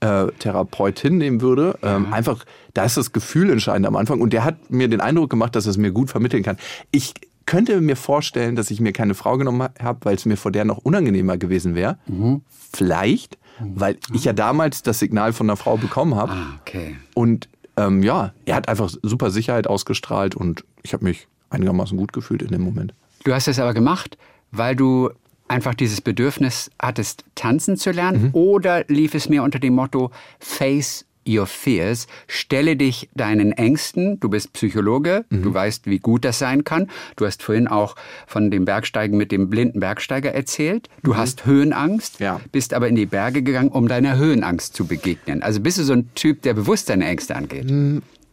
Psychotherapeutin 0.00 1.18
nehmen 1.18 1.40
würde. 1.40 1.78
Ähm, 1.82 2.12
einfach, 2.12 2.44
da 2.74 2.84
ist 2.84 2.96
das 2.96 3.12
Gefühl 3.12 3.50
entscheidend 3.50 3.86
am 3.86 3.96
Anfang. 3.96 4.20
Und 4.20 4.32
der 4.32 4.44
hat 4.44 4.70
mir 4.70 4.88
den 4.88 5.00
Eindruck 5.00 5.30
gemacht, 5.30 5.56
dass 5.56 5.66
er 5.66 5.70
es 5.70 5.76
mir 5.76 5.92
gut 5.92 6.10
vermitteln 6.10 6.42
kann. 6.42 6.58
Ich 6.90 7.14
könnte 7.46 7.80
mir 7.80 7.96
vorstellen, 7.96 8.56
dass 8.56 8.70
ich 8.70 8.80
mir 8.80 8.92
keine 8.92 9.14
Frau 9.14 9.38
genommen 9.38 9.68
habe, 9.80 9.98
weil 10.04 10.14
es 10.14 10.26
mir 10.26 10.36
vor 10.36 10.52
der 10.52 10.64
noch 10.64 10.78
unangenehmer 10.78 11.38
gewesen 11.38 11.74
wäre. 11.74 11.98
Mhm. 12.06 12.42
Vielleicht, 12.72 13.38
weil 13.60 13.96
ich 14.12 14.24
ja 14.24 14.32
damals 14.32 14.82
das 14.82 14.98
Signal 14.98 15.32
von 15.32 15.48
einer 15.48 15.56
Frau 15.56 15.76
bekommen 15.76 16.14
habe. 16.14 16.32
ah, 16.32 16.58
okay. 16.60 16.96
Und 17.14 17.48
ähm, 17.76 18.02
ja, 18.02 18.32
er 18.44 18.56
hat 18.56 18.68
einfach 18.68 18.90
super 19.02 19.30
Sicherheit 19.30 19.66
ausgestrahlt 19.66 20.34
und 20.34 20.64
ich 20.82 20.92
habe 20.92 21.04
mich 21.04 21.26
einigermaßen 21.50 21.96
gut 21.96 22.12
gefühlt 22.12 22.42
in 22.42 22.48
dem 22.48 22.62
Moment. 22.62 22.92
Du 23.24 23.32
hast 23.32 23.48
es 23.48 23.58
aber 23.58 23.72
gemacht, 23.72 24.18
weil 24.52 24.76
du 24.76 25.10
einfach 25.48 25.74
dieses 25.74 26.00
Bedürfnis 26.00 26.70
hattest, 26.80 27.24
tanzen 27.34 27.76
zu 27.76 27.90
lernen? 27.90 28.22
Mhm. 28.24 28.30
Oder 28.34 28.84
lief 28.88 29.14
es 29.14 29.28
mehr 29.28 29.42
unter 29.42 29.58
dem 29.58 29.74
Motto 29.74 30.10
Face 30.38 31.04
Your 31.28 31.46
Fears? 31.46 32.06
Stelle 32.26 32.76
dich 32.76 33.08
deinen 33.14 33.52
Ängsten. 33.52 34.18
Du 34.20 34.28
bist 34.30 34.52
Psychologe, 34.54 35.24
Mhm. 35.30 35.42
du 35.42 35.52
weißt, 35.54 35.86
wie 35.86 35.98
gut 35.98 36.24
das 36.24 36.38
sein 36.38 36.64
kann. 36.64 36.88
Du 37.16 37.26
hast 37.26 37.42
vorhin 37.42 37.68
auch 37.68 37.96
von 38.26 38.50
dem 38.50 38.64
Bergsteigen 38.64 39.16
mit 39.18 39.30
dem 39.32 39.50
blinden 39.50 39.80
Bergsteiger 39.80 40.32
erzählt. 40.32 40.88
Du 41.02 41.16
hast 41.16 41.44
Höhenangst, 41.44 42.20
Mhm. 42.20 42.24
Ja. 42.24 42.40
bist 42.52 42.72
aber 42.74 42.88
in 42.88 42.94
die 42.96 43.06
Berge 43.06 43.42
gegangen, 43.42 43.68
um 43.70 43.88
deiner 43.88 44.16
Höhenangst 44.16 44.74
zu 44.74 44.86
begegnen. 44.86 45.42
Also 45.42 45.60
bist 45.60 45.78
du 45.78 45.82
so 45.84 45.92
ein 45.92 46.08
Typ, 46.14 46.42
der 46.42 46.54
bewusst 46.54 46.86
seine 46.86 47.06
Ängste 47.06 47.36
angeht? 47.36 47.66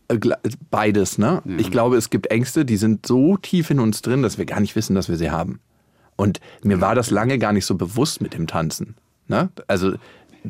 Gla- 0.08 0.38
Beides, 0.70 1.18
ne? 1.18 1.42
Ich 1.58 1.72
glaube, 1.72 1.98
es 1.98 2.12
gibt 2.12 2.28
Ängste, 2.28 2.64
die 2.64 2.78
sind 2.78 3.08
so 3.08 3.38
tief 3.38 3.72
in 3.72 3.80
uns 3.80 4.04
drin, 4.04 4.22
dass 4.22 4.38
wir 4.38 4.46
gar 4.46 4.60
nicht 4.60 4.76
wissen, 4.76 4.94
dass 4.96 5.10
wir 5.10 5.16
sie 5.18 5.32
haben. 5.32 5.60
Und 6.16 6.40
mir 6.64 6.82
war 6.82 6.96
das 6.96 7.12
lange 7.12 7.38
gar 7.40 7.54
nicht 7.54 7.66
so 7.66 7.76
bewusst 7.76 8.22
mit 8.22 8.34
dem 8.34 8.48
Tanzen. 8.48 8.96
Ne? 9.28 9.50
Also 9.68 9.94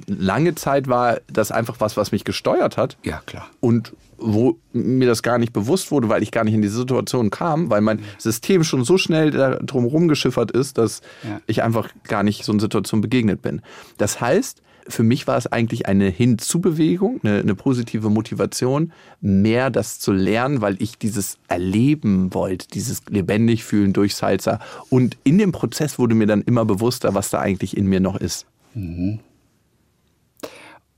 lange 0.08 0.56
Zeit 0.56 0.88
war 0.88 1.20
das 1.32 1.52
einfach 1.52 1.76
was, 1.80 1.98
was 1.98 2.12
mich 2.12 2.24
gesteuert 2.24 2.78
hat. 2.78 2.98
Ja, 3.04 3.22
klar. 3.26 3.48
Und 3.62 3.94
wo 4.18 4.58
mir 4.72 5.08
das 5.08 5.24
gar 5.24 5.38
nicht 5.38 5.52
bewusst 5.52 5.92
wurde, 5.92 6.08
weil 6.08 6.24
ich 6.24 6.32
gar 6.32 6.44
nicht 6.46 6.54
in 6.54 6.62
diese 6.62 6.78
Situation 6.78 7.30
kam, 7.32 7.70
weil 7.70 7.82
mein 7.82 8.00
System 8.18 8.64
schon 8.64 8.86
so 8.86 8.98
schnell 8.98 9.32
da 9.32 9.56
drum 9.58 9.84
rumgeschiffert 9.86 10.52
ist, 10.52 10.78
dass 10.78 11.02
Ja. 11.24 11.42
ich 11.48 11.64
einfach 11.64 11.90
gar 12.04 12.24
nicht 12.24 12.46
so 12.46 12.52
einer 12.54 12.62
Situation 12.62 13.02
begegnet 13.02 13.42
bin. 13.42 13.62
Das 13.98 14.22
heißt, 14.22 14.62
für 14.88 15.04
mich 15.04 15.26
war 15.28 15.38
es 15.38 15.48
eigentlich 15.48 15.88
eine 15.88 16.10
Hinzubewegung, 16.10 17.20
eine, 17.24 17.40
eine 17.40 17.56
positive 17.56 18.10
Motivation, 18.10 18.92
mehr 19.22 19.70
das 19.70 20.00
zu 20.00 20.12
lernen, 20.12 20.62
weil 20.62 20.82
ich 20.82 20.98
dieses 20.98 21.38
erleben 21.48 22.34
wollte, 22.34 22.68
dieses 22.68 23.02
lebendig 23.10 23.64
fühlen 23.64 23.94
durch 23.94 24.16
Salsa. 24.16 24.60
Und 24.90 25.18
in 25.24 25.38
dem 25.38 25.52
Prozess 25.52 25.98
wurde 25.98 26.16
mir 26.16 26.28
dann 26.28 26.42
immer 26.42 26.66
bewusster, 26.66 27.16
was 27.16 27.30
da 27.30 27.40
eigentlich 27.40 27.76
in 27.76 27.88
mir 27.88 28.00
noch 28.00 28.16
ist. 28.16 28.46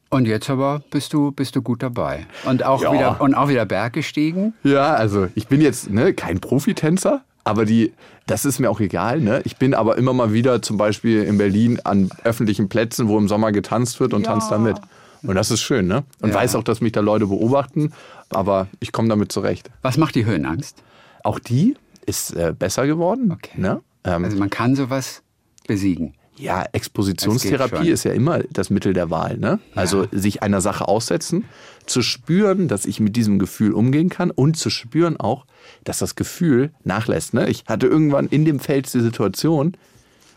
Und 0.10 0.26
jetzt 0.26 0.50
aber 0.50 0.82
bist 0.90 1.14
du, 1.14 1.32
bist 1.32 1.56
du 1.56 1.62
gut 1.62 1.84
dabei. 1.84 2.26
Und 2.46 2.64
auch, 2.64 2.82
Ja. 2.82 2.94
wieder, 2.94 3.22
und 3.22 3.36
auch 3.36 3.50
wieder 3.50 3.66
Berg 3.66 3.94
gestiegen. 3.94 4.54
Ja, 4.64 4.94
also 4.94 5.28
ich 5.36 5.48
bin 5.48 5.62
jetzt 5.62 5.90
ne, 5.90 6.14
kein 6.14 6.40
Profitänzer, 6.40 7.24
aber 7.48 7.66
die, 7.66 7.94
das 8.26 8.46
ist 8.46 8.60
mir 8.60 8.70
auch 8.70 8.80
egal. 8.80 9.20
Ne? 9.22 9.42
Ich 9.46 9.58
bin 9.58 9.74
aber 9.74 9.98
immer 9.98 10.14
mal 10.14 10.34
wieder 10.34 10.62
zum 10.62 10.78
Beispiel 10.78 11.24
in 11.24 11.38
Berlin 11.38 11.80
an 11.84 12.10
öffentlichen 12.24 12.70
Plätzen, 12.70 13.08
wo 13.08 13.18
im 13.18 13.28
Sommer 13.28 13.52
getanzt 13.52 14.00
wird 14.00 14.14
und 14.14 14.22
Ja. 14.22 14.34
tanze 14.34 14.50
da 14.50 14.58
mit. 14.60 14.78
Und 15.24 15.36
das 15.36 15.50
ist 15.52 15.62
schön, 15.62 15.88
ne? 15.88 16.04
Und 16.22 16.30
Ja. 16.30 16.36
weiß 16.36 16.56
auch, 16.56 16.64
dass 16.64 16.80
mich 16.80 16.92
da 16.92 17.00
Leute 17.00 17.26
beobachten, 17.28 17.92
aber 18.30 18.68
ich 18.80 18.92
komme 18.92 19.10
damit 19.10 19.32
zurecht. 19.32 19.70
Was 19.82 19.98
macht 19.98 20.16
die 20.16 20.26
Höhenangst? 20.26 20.84
Auch 21.24 21.40
die 21.40 21.76
ist 22.06 22.34
äh, 22.36 22.54
besser 22.58 22.86
geworden. 22.86 23.32
Okay. 23.32 23.60
Ne? 23.60 23.82
Ähm, 24.04 24.24
Also 24.24 24.38
man 24.38 24.50
kann 24.50 24.76
sowas 24.76 25.24
besiegen. 25.68 26.14
Ja, 26.38 26.66
Expositionstherapie 26.72 27.90
ist 27.90 28.04
ja 28.04 28.12
immer 28.12 28.40
das 28.52 28.70
Mittel 28.70 28.94
der 28.94 29.10
Wahl. 29.10 29.38
Ne? 29.38 29.60
Also 29.76 30.08
sich 30.12 30.44
einer 30.44 30.62
Sache 30.62 30.88
aussetzen, 30.88 31.46
zu 31.86 32.02
spüren, 32.02 32.68
dass 32.68 32.86
ich 32.86 33.00
mit 33.00 33.16
diesem 33.16 33.40
Gefühl 33.40 33.74
umgehen 33.74 34.10
kann 34.10 34.32
und 34.32 34.58
zu 34.58 34.70
spüren 34.70 35.18
auch, 35.18 35.46
dass 35.84 36.00
das 36.00 36.16
Gefühl 36.16 36.72
nachlässt. 36.84 37.34
Ne? 37.34 37.50
Ich 37.50 37.64
hatte 37.68 37.88
irgendwann 37.88 38.28
in 38.28 38.46
dem 38.46 38.60
Feld 38.60 38.94
die 38.94 39.00
Situation, 39.00 39.76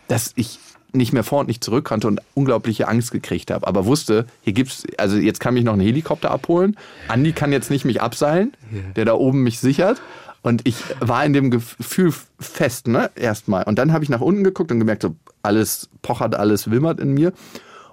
dass 0.09 0.32
ich 0.36 0.59
nicht 0.92 1.12
mehr 1.12 1.24
vor 1.24 1.40
und 1.40 1.46
nicht 1.46 1.62
zurück 1.62 1.84
konnte 1.84 2.09
und 2.09 2.20
unglaubliche 2.34 2.88
Angst 2.88 3.12
gekriegt 3.12 3.51
habe. 3.51 3.66
Aber 3.66 3.84
wusste, 3.86 4.26
hier 4.42 4.53
gibt's, 4.53 4.84
also 4.98 5.16
jetzt 5.16 5.38
kann 5.38 5.55
mich 5.55 5.64
noch 5.64 5.74
ein 5.74 5.80
Helikopter 5.80 6.30
abholen. 6.30 6.76
Andi 7.09 7.32
kann 7.32 7.53
jetzt 7.53 7.70
nicht 7.70 7.84
mich 7.84 8.01
abseilen, 8.01 8.53
der 8.96 9.05
da 9.05 9.14
oben 9.14 9.42
mich 9.42 9.61
sichert. 9.61 10.01
Und 10.43 10.66
ich 10.66 10.76
war 11.01 11.24
in 11.24 11.32
dem 11.32 11.51
Gefühl 11.51 12.14
fest, 12.38 12.88
ne, 12.88 13.11
erstmal. 13.14 13.64
Und 13.64 13.78
dann 13.78 13.93
habe 13.93 14.05
ich 14.05 14.11
nach 14.11 14.20
unten 14.20 14.43
geguckt 14.43 14.72
und 14.72 14.78
gemerkt, 14.78 15.03
so 15.03 15.14
alles 15.43 15.91
pochert, 16.03 16.34
alles 16.34 16.70
wimmert 16.70 16.99
in 16.99 17.12
mir. 17.12 17.32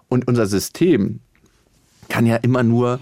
Und 0.07 0.27
unser 0.27 0.47
System 0.47 1.19
kann 2.07 2.25
ja 2.25 2.37
immer 2.37 2.63
nur 2.63 2.99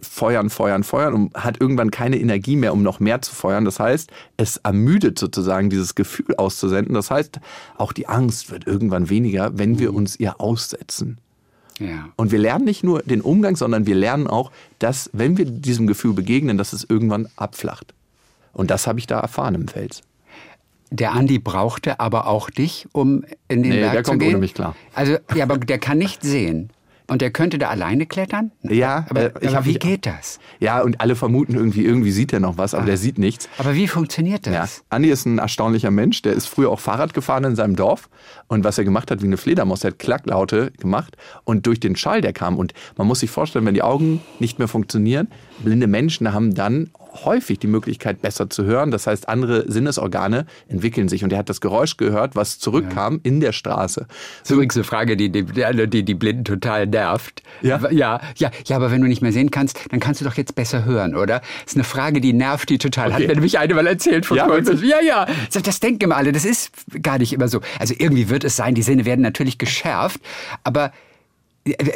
feuern, 0.00 0.48
feuern, 0.48 0.84
feuern 0.84 1.14
und 1.14 1.34
hat 1.34 1.60
irgendwann 1.60 1.90
keine 1.90 2.18
Energie 2.18 2.56
mehr, 2.56 2.72
um 2.72 2.82
noch 2.82 3.00
mehr 3.00 3.20
zu 3.20 3.34
feuern. 3.34 3.64
Das 3.64 3.80
heißt, 3.80 4.10
es 4.36 4.58
ermüdet 4.58 5.18
sozusagen 5.18 5.70
dieses 5.70 5.94
Gefühl 5.94 6.36
auszusenden. 6.36 6.94
Das 6.94 7.10
heißt, 7.10 7.40
auch 7.76 7.92
die 7.92 8.08
Angst 8.08 8.50
wird 8.50 8.66
irgendwann 8.66 9.10
weniger, 9.10 9.58
wenn 9.58 9.78
wir 9.78 9.92
uns 9.92 10.16
ihr 10.16 10.40
aussetzen. 10.40 11.18
Ja. 11.78 12.08
Und 12.16 12.32
wir 12.32 12.38
lernen 12.38 12.64
nicht 12.64 12.84
nur 12.84 13.02
den 13.02 13.20
Umgang, 13.20 13.56
sondern 13.56 13.86
wir 13.86 13.96
lernen 13.96 14.28
auch, 14.28 14.50
dass, 14.78 15.10
wenn 15.12 15.36
wir 15.36 15.44
diesem 15.44 15.86
Gefühl 15.86 16.14
begegnen, 16.14 16.56
dass 16.56 16.72
es 16.72 16.84
irgendwann 16.88 17.28
abflacht. 17.36 17.92
Und 18.56 18.70
das 18.70 18.86
habe 18.86 18.98
ich 18.98 19.06
da 19.06 19.20
erfahren 19.20 19.54
im 19.54 19.68
Fels. 19.68 20.00
Der 20.90 21.12
Andi 21.12 21.38
brauchte 21.38 21.98
aber 22.00 22.26
auch 22.28 22.48
dich, 22.48 22.86
um 22.92 23.24
in 23.48 23.62
den 23.62 23.72
Nee, 23.72 23.80
Berg 23.80 23.92
der 23.92 24.04
zu 24.04 24.10
kommt 24.12 24.22
gehen. 24.22 24.30
ohne 24.30 24.38
mich 24.38 24.54
klar. 24.54 24.76
Also, 24.94 25.16
ja, 25.34 25.44
aber 25.44 25.58
der 25.58 25.78
kann 25.78 25.98
nicht 25.98 26.22
sehen. 26.22 26.70
Und 27.08 27.22
der 27.22 27.30
könnte 27.30 27.58
da 27.58 27.68
alleine 27.68 28.04
klettern? 28.06 28.50
Ja, 28.62 29.06
aber, 29.08 29.26
äh, 29.26 29.46
aber 29.46 29.56
hab 29.58 29.64
wie 29.64 29.74
mich- 29.74 29.78
geht 29.78 30.06
das? 30.06 30.40
Ja, 30.58 30.80
und 30.82 31.00
alle 31.00 31.14
vermuten 31.14 31.54
irgendwie, 31.54 31.84
irgendwie 31.84 32.10
sieht 32.10 32.32
er 32.32 32.40
noch 32.40 32.58
was, 32.58 32.74
aber 32.74 32.84
der 32.86 32.96
sieht 32.96 33.16
nichts. 33.18 33.48
Aber 33.58 33.74
wie 33.76 33.86
funktioniert 33.86 34.44
Ja, 34.46 34.52
das? 34.62 34.82
Andi 34.90 35.10
ist 35.10 35.24
ein 35.24 35.38
erstaunlicher 35.38 35.92
Mensch. 35.92 36.22
Der 36.22 36.32
ist 36.32 36.46
früher 36.46 36.68
auch 36.70 36.80
Fahrrad 36.80 37.14
gefahren 37.14 37.44
in 37.44 37.54
seinem 37.54 37.76
Dorf. 37.76 38.08
Und 38.48 38.64
was 38.64 38.78
er 38.78 38.84
gemacht 38.84 39.12
hat, 39.12 39.22
wie 39.22 39.26
eine 39.26 39.36
Fledermaus, 39.36 39.84
er 39.84 39.90
hat 39.92 40.00
Klacklaute 40.00 40.72
gemacht. 40.80 41.16
Und 41.44 41.66
durch 41.66 41.78
den 41.78 41.94
Schall, 41.94 42.22
der 42.22 42.32
kam. 42.32 42.56
Und 42.58 42.74
man 42.96 43.06
muss 43.06 43.20
sich 43.20 43.30
vorstellen, 43.30 43.66
wenn 43.66 43.74
die 43.74 43.82
Augen 43.82 44.20
nicht 44.40 44.58
mehr 44.58 44.66
funktionieren, 44.68 45.28
blinde 45.60 45.86
Menschen 45.86 46.32
haben 46.32 46.54
dann 46.56 46.90
häufig 47.24 47.58
die 47.58 47.66
Möglichkeit, 47.66 48.22
besser 48.22 48.50
zu 48.50 48.64
hören. 48.64 48.90
Das 48.90 49.06
heißt, 49.06 49.28
andere 49.28 49.70
Sinnesorgane 49.70 50.46
entwickeln 50.68 51.08
sich. 51.08 51.24
Und 51.24 51.32
er 51.32 51.38
hat 51.38 51.48
das 51.48 51.60
Geräusch 51.60 51.96
gehört, 51.96 52.36
was 52.36 52.58
zurückkam 52.58 53.20
in 53.22 53.40
der 53.40 53.52
Straße. 53.52 54.06
Das 54.08 54.50
ist 54.50 54.50
übrigens 54.50 54.76
eine 54.76 54.84
Frage, 54.84 55.16
die 55.16 55.30
die, 55.30 55.44
die 55.44 56.04
die 56.04 56.14
Blinden 56.14 56.44
total 56.44 56.86
nervt. 56.86 57.42
Ja? 57.62 57.80
ja? 57.90 58.20
Ja, 58.36 58.50
ja, 58.66 58.76
aber 58.76 58.90
wenn 58.90 59.00
du 59.00 59.08
nicht 59.08 59.22
mehr 59.22 59.32
sehen 59.32 59.50
kannst, 59.50 59.78
dann 59.90 60.00
kannst 60.00 60.20
du 60.20 60.24
doch 60.24 60.34
jetzt 60.34 60.54
besser 60.54 60.84
hören, 60.84 61.14
oder? 61.16 61.40
Das 61.40 61.72
ist 61.72 61.76
eine 61.76 61.84
Frage, 61.84 62.20
die 62.20 62.32
nervt 62.32 62.68
die 62.68 62.78
total. 62.78 63.12
Hat 63.12 63.16
Okay. 63.16 63.28
mir 63.28 63.34
nämlich 63.34 63.58
eine 63.58 63.74
mal 63.74 63.86
erzählt 63.86 64.26
von 64.26 64.36
Ja, 64.36 64.46
kurzem. 64.46 64.82
Ja, 64.84 65.00
ja. 65.00 65.26
Das 65.62 65.80
denken 65.80 66.04
immer 66.04 66.16
alle. 66.16 66.32
Das 66.32 66.44
ist 66.44 66.70
gar 67.02 67.18
nicht 67.18 67.32
immer 67.32 67.48
so. 67.48 67.60
Also 67.78 67.94
irgendwie 67.96 68.28
wird 68.28 68.44
es 68.44 68.56
sein, 68.56 68.74
die 68.74 68.82
Sinne 68.82 69.04
werden 69.04 69.22
natürlich 69.22 69.58
geschärft, 69.58 70.20
aber 70.64 70.92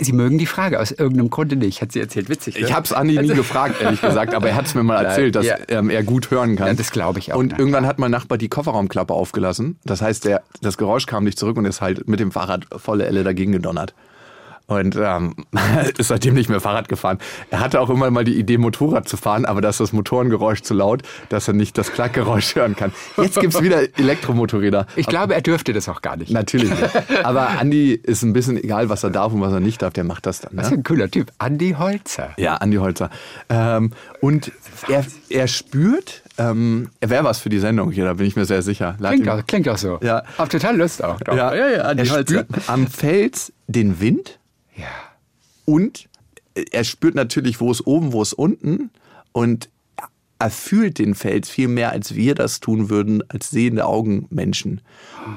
Sie 0.01 0.13
mögen 0.13 0.39
die 0.39 0.47
Frage 0.47 0.81
aus 0.81 0.91
irgendeinem 0.91 1.31
Grunde 1.31 1.57
nicht, 1.57 1.81
hat 1.81 1.93
sie 1.93 2.01
erzählt. 2.01 2.29
Witzig. 2.29 2.55
Ne? 2.57 2.61
Ich 2.67 2.73
habe 2.75 2.85
es 2.85 2.93
Andi 2.93 3.19
nie 3.21 3.29
gefragt, 3.29 3.77
ehrlich 3.81 4.01
gesagt, 4.01 4.35
aber 4.35 4.49
er 4.49 4.57
hat 4.57 4.67
es 4.67 4.75
mir 4.75 4.83
mal 4.83 5.05
erzählt, 5.05 5.37
dass 5.37 5.47
Ja. 5.47 5.57
ähm, 5.69 5.91
er 5.91 6.03
gut 6.03 6.31
hören 6.31 6.57
kann. 6.57 6.67
Ja, 6.69 6.75
das 6.75 6.91
glaube 6.91 7.19
ich 7.21 7.33
auch, 7.33 7.39
Und 7.39 7.53
ne? 7.53 7.59
irgendwann 7.59 7.87
hat 7.87 7.99
mein 7.99 8.11
Nachbar 8.11 8.37
die 8.39 8.49
Kofferraumklappe 8.49 9.15
aufgelassen. 9.15 9.79
Das 9.85 10.03
heißt, 10.03 10.25
der, 10.25 10.43
das 10.61 10.77
Geräusch 10.77 11.07
kam 11.07 11.25
nicht 11.25 11.39
zurück 11.39 11.57
und 11.57 11.65
ist 11.67 11.81
halt 11.81 12.09
mit 12.09 12.19
dem 12.21 12.33
Fahrrad 12.33 12.67
volle 12.77 13.07
Elle 13.07 13.23
dagegen 13.25 13.53
gedonnert. 13.53 13.95
Und 14.71 14.97
ähm, 14.97 15.35
ist 15.99 16.09
seitdem 16.09 16.35
nicht 16.35 16.49
mehr 16.49 16.61
Fahrrad 16.61 16.89
gefahren. 16.89 17.19
Er 17.51 17.59
hatte 17.59 17.81
auch 17.81 17.91
immer 17.91 18.09
mal 18.13 18.23
die 18.23 18.39
Idee, 18.39 18.57
Motorrad 18.57 19.09
zu 19.09 19.17
fahren, 19.17 19.45
aber 19.45 19.61
da 19.61 19.69
ist 19.69 19.81
das 19.81 19.93
Motorengeräusch 19.93 20.63
zu 20.63 20.75
laut, 20.75 21.03
dass 21.29 21.49
er 21.49 21.55
nicht 21.55 21.77
das 21.77 21.91
Klackgeräusch 21.93 22.55
hören 22.55 22.77
kann. 22.77 22.93
Jetzt 23.17 23.41
gibt's 23.41 23.61
wieder 23.61 23.83
Elektromotorräder. 23.99 24.87
Ich 24.95 25.07
glaube, 25.07 25.35
er 25.35 25.41
dürfte 25.41 25.73
das 25.73 25.89
auch 25.89 26.03
gar 26.03 26.17
nicht. 26.17 26.31
Natürlich 26.31 26.71
nicht. 26.71 27.25
Aber 27.25 27.49
Andi 27.49 27.95
ist 27.95 28.23
ein 28.23 28.33
bisschen 28.33 28.63
egal, 28.63 28.89
was 28.89 29.03
er 29.03 29.11
darf 29.11 29.33
und 29.33 29.41
was 29.41 29.53
er 29.53 29.59
nicht 29.59 29.83
darf, 29.83 29.93
der 29.93 30.05
macht 30.05 30.25
das 30.25 30.41
dann. 30.41 30.53
Ne? 30.55 30.63
Das 30.63 30.71
ist 30.71 30.79
ein 30.79 30.85
cooler 30.85 31.11
Typ. 31.11 31.33
Andi 31.39 31.75
Holzer. 31.77 32.31
Ja, 32.37 32.55
Andi 32.55 32.77
Holzer. 32.77 33.11
Ähm, 33.49 33.91
und 34.21 34.53
er, 34.87 35.05
er 35.31 35.49
spürt, 35.49 36.23
ähm, 36.39 36.91
er 37.01 37.11
wäre 37.11 37.25
was 37.25 37.41
für 37.41 37.49
die 37.49 37.59
Sendung 37.59 37.91
hier, 37.91 38.05
da 38.05 38.15
bin 38.15 38.27
ich 38.27 38.37
mir 38.37 38.45
sehr 38.45 38.63
sicher. 38.63 38.95
Klingt 39.01 39.29
auch, 39.29 39.45
klingt 39.49 39.69
auch 39.69 39.79
so. 39.79 39.99
Ja. 40.01 40.23
Hab 40.39 40.49
total 40.49 40.77
Lust 40.77 41.03
auch. 41.03 41.19
drauf. 41.21 41.37
Ja, 41.37 41.55
ja, 41.57 41.71
ja 41.71 41.83
Andi 41.83 42.05
er 42.05 42.11
Holzer. 42.11 42.23
spürt 42.23 42.47
am 42.69 42.87
Fels 42.87 43.53
den 43.67 44.01
Wind 44.01 44.40
Ja. 44.81 44.87
und 45.65 46.09
er 46.73 46.85
spürt 46.85 47.15
natürlich, 47.15 47.61
wo 47.61 47.71
es 47.71 47.87
oben, 47.87 48.13
wo 48.13 48.23
es 48.23 48.33
unten. 48.33 48.91
Und 49.33 49.71
er 50.41 50.51
fühlt 50.51 50.99
den 50.99 51.15
Fels 51.15 51.51
viel 51.51 51.69
mehr, 51.69 51.93
als 51.93 52.15
wir 52.15 52.35
das 52.35 52.61
tun 52.61 52.89
würden, 52.89 53.23
als 53.29 53.51
sehende 53.51 53.85
Augen 53.85 54.27
Menschen. 54.31 54.81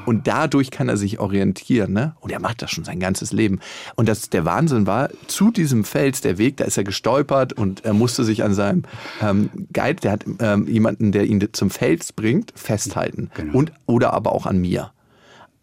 Und 0.06 0.28
dadurch 0.28 0.72
kann 0.72 0.88
er 0.88 0.96
sich 0.96 1.20
orientieren. 1.20 1.92
Ne? 1.92 2.16
Und 2.22 2.32
er 2.32 2.40
macht 2.40 2.62
das 2.62 2.72
schon 2.72 2.86
sein 2.86 3.02
ganzes 3.02 3.34
Leben. 3.34 3.60
Und 3.96 4.08
das, 4.08 4.30
der 4.30 4.46
Wahnsinn 4.46 4.88
war, 4.88 5.10
zu 5.28 5.52
diesem 5.52 5.84
Fels, 5.84 6.22
der 6.22 6.38
Weg, 6.38 6.58
da 6.58 6.64
ist 6.64 6.78
er 6.78 6.86
gestolpert 6.86 7.52
und 7.52 7.84
er 7.84 7.94
musste 7.94 8.24
sich 8.24 8.44
an 8.44 8.54
seinem 8.54 8.84
ähm, 9.22 9.50
Guide, 9.74 9.96
der 9.96 10.12
hat 10.14 10.26
ähm, 10.40 10.68
jemanden, 10.68 11.12
der 11.12 11.26
ihn 11.26 11.50
zum 11.52 11.70
Fels 11.70 12.14
bringt, 12.14 12.54
festhalten. 12.56 13.30
Genau. 13.36 13.58
Und, 13.58 13.74
oder 13.86 14.14
aber 14.14 14.32
auch 14.32 14.46
an 14.46 14.60
mir. 14.60 14.92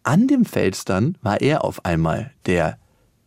An 0.03 0.27
dem 0.27 0.45
Fels 0.45 0.85
dann 0.85 1.17
war 1.23 1.41
er 1.41 1.63
auf 1.63 1.83
einmal 1.83 2.31
der 2.45 2.77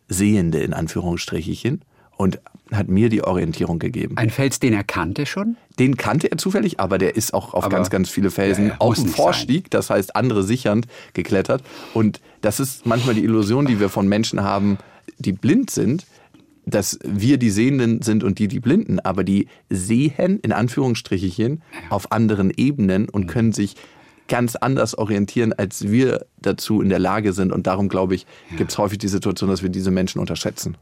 Sehende 0.09 0.61
in 0.61 0.72
Anführungsstrichen 0.72 1.82
und 2.16 2.40
hat 2.70 2.88
mir 2.88 3.09
die 3.09 3.22
Orientierung 3.24 3.78
gegeben. 3.78 4.16
Ein 4.16 4.30
Fels, 4.30 4.59
den 4.61 4.72
er 4.72 4.84
kannte 4.84 5.26
schon? 5.26 5.57
Den 5.78 5.96
kannte 5.96 6.30
er 6.30 6.38
zufällig, 6.38 6.80
aber 6.80 6.98
der 6.98 7.16
ist 7.16 7.34
auch 7.34 7.52
auf 7.55 7.64
Aber- 7.64 7.76
ganz, 7.76 7.90
ganz 7.90 8.09
viele 8.09 8.30
Felsen 8.30 8.68
Ja, 8.68 8.76
auf 8.78 8.94
dem 8.94 9.07
Vorstieg, 9.09 9.70
das 9.70 9.90
heißt 9.90 10.14
andere 10.16 10.42
sichernd 10.44 10.86
geklettert. 11.12 11.62
Und 11.92 12.20
das 12.40 12.61
ist 12.61 12.86
manchmal 12.86 13.14
die 13.14 13.24
Illusion, 13.24 13.66
die 13.66 13.80
wir 13.80 13.88
von 13.88 14.09
Menschen 14.09 14.42
haben, 14.42 14.78
die 15.18 15.32
blind 15.32 15.70
sind, 15.70 16.07
dass 16.66 16.98
wir 17.05 17.36
die 17.36 17.50
Sehenden 17.50 18.00
sind 18.00 18.24
und 18.24 18.38
die 18.38 18.48
die 18.48 18.61
Blinden, 18.61 18.98
aber 19.00 19.22
die 19.24 19.48
sehen 19.68 20.38
in 20.40 20.50
Anführungsstrichen 20.52 21.62
auf 21.90 22.11
anderen 22.12 22.50
Ebenen 22.57 23.09
und 23.11 23.26
können 23.26 23.52
sich 23.52 23.74
ganz 24.29 24.57
anders 24.57 24.97
orientieren, 24.97 25.53
als 25.53 25.89
wir 25.89 26.25
dazu 26.41 26.81
in 26.81 26.89
der 26.89 26.99
Lage 26.99 27.33
sind. 27.33 27.53
Und 27.53 27.66
darum, 27.66 27.89
glaube 27.89 28.14
ich, 28.14 28.27
gibt 28.57 28.70
es 28.70 28.79
häufig 28.79 28.99
die 28.99 29.09
Situation, 29.09 29.51
dass 29.51 29.62
wir 29.62 29.68
diese 29.68 29.91
Menschen 29.91 30.18
unterschätzen. 30.20 30.77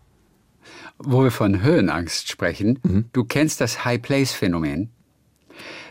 Wo 0.98 1.24
wir 1.24 1.30
von 1.30 1.62
Höhenangst 1.62 2.30
sprechen, 2.30 2.78
Mhm. 2.82 3.04
du 3.12 3.24
kennst 3.24 3.60
das 3.60 3.84
High 3.84 4.00
Place 4.00 4.32
Phänomen. 4.32 4.90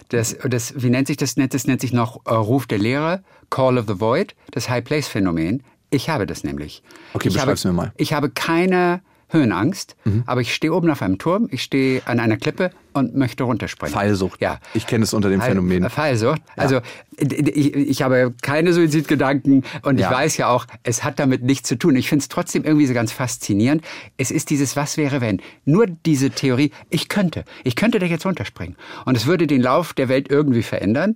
Das, 0.09 0.37
das, 0.49 0.73
wie 0.81 0.89
nennt 0.89 1.07
sich 1.07 1.17
das? 1.17 1.35
Das 1.35 1.67
nennt 1.67 1.81
sich 1.81 1.93
noch 1.93 2.25
äh, 2.25 2.33
Ruf 2.33 2.67
der 2.67 2.77
Lehre, 2.79 3.23
Call 3.49 3.77
of 3.77 3.85
the 3.87 3.99
Void, 3.99 4.35
das 4.51 4.69
High 4.69 4.83
Place 4.83 5.07
Phänomen. 5.07 5.63
Ich 5.89 6.09
habe 6.09 6.25
das 6.25 6.43
nämlich. 6.43 6.83
Okay, 7.13 7.27
ich 7.29 7.33
beschreib's 7.33 7.65
habe, 7.65 7.73
mir 7.73 7.81
mal. 7.81 7.93
Ich 7.97 8.13
habe 8.13 8.29
keine 8.29 9.01
Höhenangst, 9.31 9.95
aber 10.25 10.41
ich 10.41 10.53
stehe 10.53 10.73
oben 10.73 10.89
auf 10.91 11.01
einem 11.01 11.17
Turm, 11.17 11.47
ich 11.51 11.63
stehe 11.63 12.01
an 12.05 12.19
einer 12.19 12.37
Klippe 12.37 12.71
und 12.93 13.15
möchte 13.15 13.43
runterspringen. 13.45 13.93
Pfeilsucht. 13.93 14.41
Ja. 14.41 14.59
Ich 14.73 14.85
kenne 14.87 15.03
es 15.05 15.13
unter 15.13 15.29
dem 15.29 15.39
Pfeil- 15.39 15.49
Phänomen. 15.51 15.89
Pfeilsucht. 15.89 16.41
Also 16.57 16.81
d- 17.19 17.41
d- 17.41 17.51
ich, 17.51 17.73
ich 17.75 18.01
habe 18.01 18.33
keine 18.41 18.73
Suizidgedanken 18.73 19.63
und 19.83 19.99
Ja. 19.99 20.09
ich 20.11 20.17
weiß 20.17 20.37
ja 20.37 20.49
auch, 20.49 20.65
es 20.83 21.03
hat 21.03 21.17
damit 21.19 21.43
nichts 21.43 21.69
zu 21.69 21.77
tun. 21.77 21.95
Ich 21.95 22.09
finde 22.09 22.23
es 22.23 22.27
trotzdem 22.29 22.63
irgendwie 22.65 22.85
so 22.87 22.93
ganz 22.93 23.11
faszinierend. 23.13 23.83
Es 24.17 24.31
ist 24.31 24.49
dieses 24.49 24.75
Was 24.75 24.97
wäre 24.97 25.21
wenn. 25.21 25.41
Nur 25.65 25.87
diese 25.87 26.31
Theorie, 26.31 26.71
ich 26.89 27.07
könnte. 27.07 27.45
Ich 27.63 27.75
könnte 27.77 27.99
da 27.99 28.05
jetzt 28.05 28.25
runterspringen. 28.25 28.75
Und 29.05 29.15
es 29.15 29.25
würde 29.25 29.47
den 29.47 29.61
Lauf 29.61 29.93
der 29.93 30.09
Welt 30.09 30.29
irgendwie 30.29 30.63
verändern. 30.63 31.15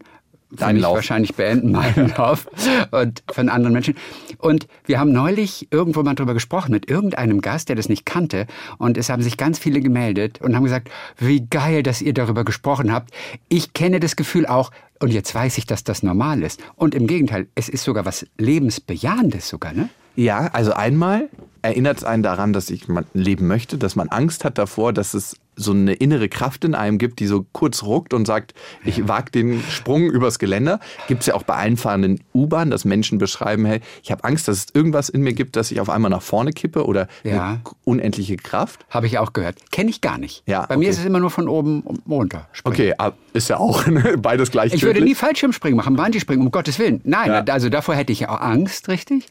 Für 0.57 0.65
Dein 0.65 0.75
mich 0.75 0.83
Lauf. 0.83 0.95
wahrscheinlich 0.95 1.35
beenden, 1.35 1.71
meinen 1.71 2.13
Lauf 2.17 2.47
und 2.91 3.23
von 3.31 3.49
anderen 3.49 3.73
Menschen. 3.73 3.95
Und 4.37 4.67
wir 4.85 4.99
haben 4.99 5.11
neulich 5.11 5.67
irgendwo 5.71 6.03
mal 6.03 6.13
drüber 6.13 6.33
gesprochen 6.33 6.71
mit 6.71 6.89
irgendeinem 6.89 7.41
Gast, 7.41 7.69
der 7.69 7.75
das 7.75 7.89
nicht 7.89 8.05
kannte. 8.05 8.47
Und 8.77 8.97
es 8.97 9.09
haben 9.09 9.21
sich 9.21 9.37
ganz 9.37 9.59
viele 9.59 9.81
gemeldet 9.81 10.41
und 10.41 10.55
haben 10.55 10.63
gesagt, 10.63 10.89
wie 11.17 11.45
geil, 11.47 11.83
dass 11.83 12.01
ihr 12.01 12.13
darüber 12.13 12.43
gesprochen 12.43 12.91
habt. 12.91 13.11
Ich 13.49 13.73
kenne 13.73 13.99
das 13.99 14.15
Gefühl 14.15 14.45
auch 14.45 14.71
und 14.99 15.11
jetzt 15.11 15.33
weiß 15.35 15.57
ich, 15.57 15.65
dass 15.65 15.83
das 15.83 16.03
normal 16.03 16.41
ist. 16.43 16.61
Und 16.75 16.95
im 16.95 17.07
Gegenteil, 17.07 17.47
es 17.55 17.69
ist 17.69 17.83
sogar 17.83 18.05
was 18.05 18.25
Lebensbejahendes 18.37 19.49
sogar, 19.49 19.73
ne? 19.73 19.89
Ja, 20.15 20.49
also 20.53 20.73
einmal 20.73 21.29
erinnert 21.61 21.97
es 21.97 22.03
einen 22.03 22.21
daran, 22.23 22.53
dass 22.53 22.69
ich 22.69 22.83
leben 23.13 23.47
möchte, 23.47 23.77
dass 23.77 23.95
man 23.95 24.09
Angst 24.09 24.45
hat 24.45 24.57
davor, 24.59 24.93
dass 24.93 25.13
es 25.15 25.35
so 25.57 25.71
eine 25.71 25.93
innere 25.93 26.27
Kraft 26.29 26.63
in 26.65 26.75
einem 26.75 26.97
gibt, 26.97 27.19
die 27.19 27.27
so 27.27 27.45
kurz 27.53 27.81
ruckt 27.81 28.13
und 28.13 28.25
sagt, 28.27 28.53
ich 28.83 29.07
wage 29.07 29.31
den 29.31 29.63
Sprung 29.69 30.03
übers 30.11 30.37
Geländer. 30.37 30.79
Gibt 31.07 31.21
es 31.21 31.27
ja 31.27 31.33
auch 31.33 31.43
bei 31.43 31.55
einfahrenden 31.55 32.19
U-Bahn, 32.35 32.69
dass 32.69 32.85
Menschen 32.85 33.17
beschreiben, 33.17 33.65
hey, 33.65 33.79
ich 34.03 34.11
habe 34.11 34.23
Angst, 34.25 34.47
dass 34.47 34.57
es 34.57 34.65
irgendwas 34.73 35.09
in 35.09 35.21
mir 35.21 35.33
gibt, 35.33 35.55
dass 35.55 35.71
ich 35.71 35.79
auf 35.79 35.89
einmal 35.89 36.11
nach 36.11 36.21
vorne 36.21 36.51
kippe 36.51 36.85
oder 36.85 37.07
Ja. 37.23 37.45
eine 37.47 37.61
unendliche 37.85 38.35
Kraft. 38.37 38.85
Habe 38.89 39.07
ich 39.07 39.17
auch 39.17 39.33
gehört. 39.33 39.71
Kenne 39.71 39.89
ich 39.89 40.01
gar 40.01 40.17
nicht. 40.19 40.43
Ja, 40.45 40.65
Bei 40.67 40.75
mir 40.75 40.81
okay. 40.81 40.89
ist 40.89 40.99
es 40.99 41.05
immer 41.05 41.19
nur 41.21 41.31
von 41.31 41.47
oben 41.47 41.83
runter. 42.07 42.47
springen. 42.51 42.73
Okay, 42.75 42.93
ah, 42.97 43.13
ist 43.33 43.49
ja 43.49 43.57
auch 43.57 43.87
ne, 43.87 44.17
beides 44.19 44.51
gleich 44.51 44.73
Ich 44.73 44.83
würde 44.83 45.01
nie 45.01 45.15
Fallschirmspringen 45.15 45.77
machen, 45.77 45.95
Bungee-Springen, 45.95 46.45
um 46.45 46.51
Gottes 46.51 46.77
Willen. 46.79 47.01
Nein, 47.05 47.29
Ja. 47.29 47.53
also 47.53 47.69
davor 47.69 47.95
hätte 47.95 48.11
ich 48.11 48.19
ja 48.19 48.29
auch 48.29 48.41
Angst, 48.41 48.87
richtig? 48.89 49.27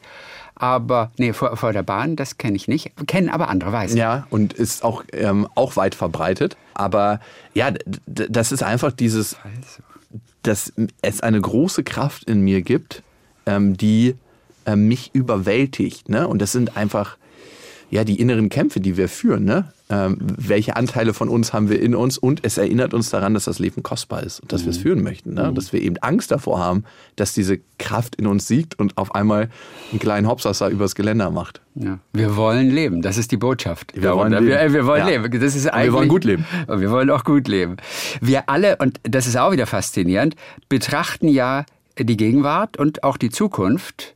Aber, 0.55 1.11
nee, 1.17 1.33
vor, 1.33 1.57
vor 1.57 1.73
der 1.73 1.83
Bahn, 1.83 2.15
das 2.15 2.37
kenne 2.37 2.55
ich 2.55 2.67
nicht. 2.67 2.91
Kennen 3.07 3.29
aber 3.29 3.49
andere 3.49 3.71
weiß. 3.71 3.93
Ja, 3.93 4.25
und 4.29 4.53
ist 4.53 4.83
auch, 4.83 5.03
ähm, 5.11 5.47
auch 5.55 5.75
weit 5.75 5.95
verbreitet. 5.95 6.55
Aber 6.73 7.19
ja, 7.53 7.71
das 8.05 8.51
ist 8.51 8.63
einfach 8.63 8.91
dieses, 8.91 9.37
dass 10.43 10.71
es 11.01 11.21
eine 11.21 11.41
große 11.41 11.83
Kraft 11.83 12.23
in 12.23 12.41
mir 12.41 12.61
gibt, 12.61 13.03
ähm, 13.45 13.75
die 13.75 14.15
ähm, 14.65 14.87
mich 14.87 15.11
überwältigt. 15.13 16.09
Ne? 16.09 16.27
Und 16.27 16.41
das 16.41 16.51
sind 16.51 16.77
einfach 16.77 17.17
ja 17.89 18.03
die 18.03 18.19
inneren 18.19 18.49
Kämpfe, 18.49 18.79
die 18.79 18.97
wir 18.97 19.07
führen. 19.07 19.45
Ne? 19.45 19.71
Ähm, 19.89 20.17
welche 20.19 20.75
Anteile 20.75 21.13
von 21.13 21.29
uns 21.29 21.53
haben 21.53 21.69
wir 21.69 21.79
in 21.81 21.93
uns? 21.95 22.17
Und 22.17 22.39
es 22.43 22.57
erinnert 22.57 22.93
uns 22.93 23.11
daran, 23.11 23.33
dass 23.35 23.45
das 23.45 23.59
Leben 23.59 23.83
kostbar 23.83 24.23
ist 24.23 24.39
und 24.39 24.51
dass 24.51 24.63
wir 24.63 24.71
es 24.71 24.77
führen 24.77 25.03
möchten. 25.03 25.35
Ne? 25.35 25.51
Dass 25.53 25.71
wir 25.73 25.81
eben 25.81 25.97
Angst 25.97 26.31
davor 26.31 26.59
haben, 26.59 26.83
dass 27.15 27.33
diese 27.33 27.59
Kraft 27.77 28.15
in 28.15 28.25
uns 28.25 28.47
siegt 28.47 28.79
und 28.79 28.97
auf 28.97 29.13
einmal 29.13 29.49
einen 29.91 29.99
kleinen 29.99 30.27
Hopsasser 30.27 30.69
übers 30.69 30.95
Geländer 30.95 31.29
macht. 31.29 31.61
Ja. 31.75 31.99
Wir 32.13 32.35
wollen 32.35 32.71
leben, 32.71 33.01
das 33.01 33.17
ist 33.17 33.31
die 33.31 33.37
Botschaft. 33.37 33.93
Wir 33.95 34.15
wollen 34.15 34.31
leben. 34.31 34.47
Wir, 34.47 34.73
wir 34.73 34.85
wollen 34.87 35.07
Ja. 35.07 35.21
leben. 35.21 35.39
Das 35.39 35.55
ist 35.55 35.65
Und 35.71 35.79
wir 35.83 35.93
wollen 35.93 36.09
gut 36.09 36.23
leben. 36.23 36.45
Und 36.67 36.81
wir 36.81 36.89
wollen 36.89 37.09
auch 37.11 37.23
gut 37.23 37.47
leben. 37.47 37.77
Wir 38.21 38.49
alle, 38.49 38.77
und 38.77 38.99
das 39.03 39.27
ist 39.27 39.37
auch 39.37 39.51
wieder 39.51 39.67
faszinierend, 39.67 40.35
betrachten 40.69 41.27
ja 41.27 41.65
die 41.99 42.17
Gegenwart 42.17 42.77
und 42.77 43.03
auch 43.03 43.17
die 43.17 43.29
Zukunft 43.29 44.15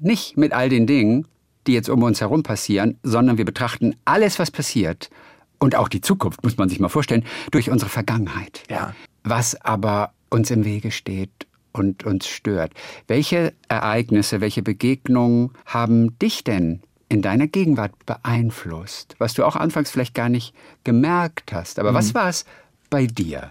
nicht 0.00 0.36
mit 0.36 0.52
all 0.52 0.68
den 0.68 0.86
Dingen, 0.86 1.26
die 1.66 1.72
jetzt 1.72 1.88
um 1.88 2.02
uns 2.02 2.20
herum 2.20 2.42
passieren, 2.42 2.98
sondern 3.02 3.38
wir 3.38 3.44
betrachten 3.44 3.94
alles, 4.04 4.38
was 4.38 4.50
passiert 4.50 5.10
und 5.58 5.74
auch 5.74 5.88
die 5.88 6.00
Zukunft, 6.00 6.42
muss 6.42 6.56
man 6.56 6.68
sich 6.68 6.80
mal 6.80 6.88
vorstellen, 6.88 7.24
durch 7.50 7.70
unsere 7.70 7.90
Vergangenheit. 7.90 8.62
Ja. 8.70 8.94
Was 9.24 9.60
aber 9.60 10.12
uns 10.30 10.50
im 10.50 10.64
Wege 10.64 10.90
steht 10.90 11.46
und 11.72 12.04
uns 12.04 12.26
stört. 12.26 12.72
Welche 13.06 13.52
Ereignisse, 13.68 14.40
welche 14.40 14.62
Begegnungen 14.62 15.50
haben 15.66 16.18
dich 16.18 16.44
denn 16.44 16.80
in 17.08 17.22
deiner 17.22 17.46
Gegenwart 17.46 17.92
beeinflusst, 18.04 19.14
was 19.18 19.34
du 19.34 19.44
auch 19.44 19.56
anfangs 19.56 19.90
vielleicht 19.90 20.14
gar 20.14 20.28
nicht 20.28 20.54
gemerkt 20.84 21.52
hast? 21.52 21.78
Aber 21.78 21.94
was 21.94 22.14
war 22.14 22.28
es 22.28 22.44
bei 22.90 23.06
dir? 23.06 23.50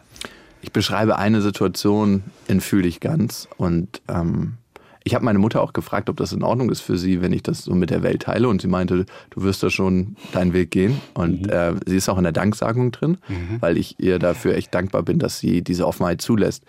Ich 0.62 0.72
beschreibe 0.72 1.18
eine 1.18 1.42
Situation 1.42 2.24
in 2.48 2.62
Fühle 2.62 2.88
ich 2.88 3.00
ganz 3.00 3.48
und 3.58 4.02
ähm, 4.08 4.54
ich 5.08 5.16
habe 5.16 5.26
meine 5.26 5.40
Mutter 5.40 5.62
auch 5.62 5.74
gefragt, 5.74 6.10
ob 6.10 6.18
das 6.18 6.34
in 6.34 6.44
Ordnung 6.44 6.70
ist 6.70 6.82
für 6.82 6.98
sie, 6.98 7.22
wenn 7.22 7.32
ich 7.32 7.42
das 7.42 7.64
so 7.64 7.74
mit 7.74 7.90
der 7.90 8.04
Welt 8.04 8.24
teile 8.24 8.50
und 8.50 8.62
sie 8.62 8.68
meinte, 8.68 9.06
du 9.30 9.42
wirst 9.42 9.64
da 9.64 9.70
schon 9.70 10.18
deinen 10.34 10.52
Weg 10.52 10.70
gehen 10.72 11.00
und 11.14 11.50
äh, 11.50 11.74
sie 11.86 11.96
ist 11.96 12.10
auch 12.10 12.18
in 12.18 12.24
der 12.24 12.34
Danksagung 12.34 12.92
drin, 12.92 13.18
weil 13.62 13.78
ich 13.78 14.00
ihr 14.00 14.20
dafür 14.20 14.56
echt 14.56 14.76
dankbar 14.76 15.04
bin, 15.04 15.18
dass 15.18 15.40
sie 15.40 15.62
diese 15.62 15.88
Offenheit 15.88 16.22
zulässt. 16.22 16.66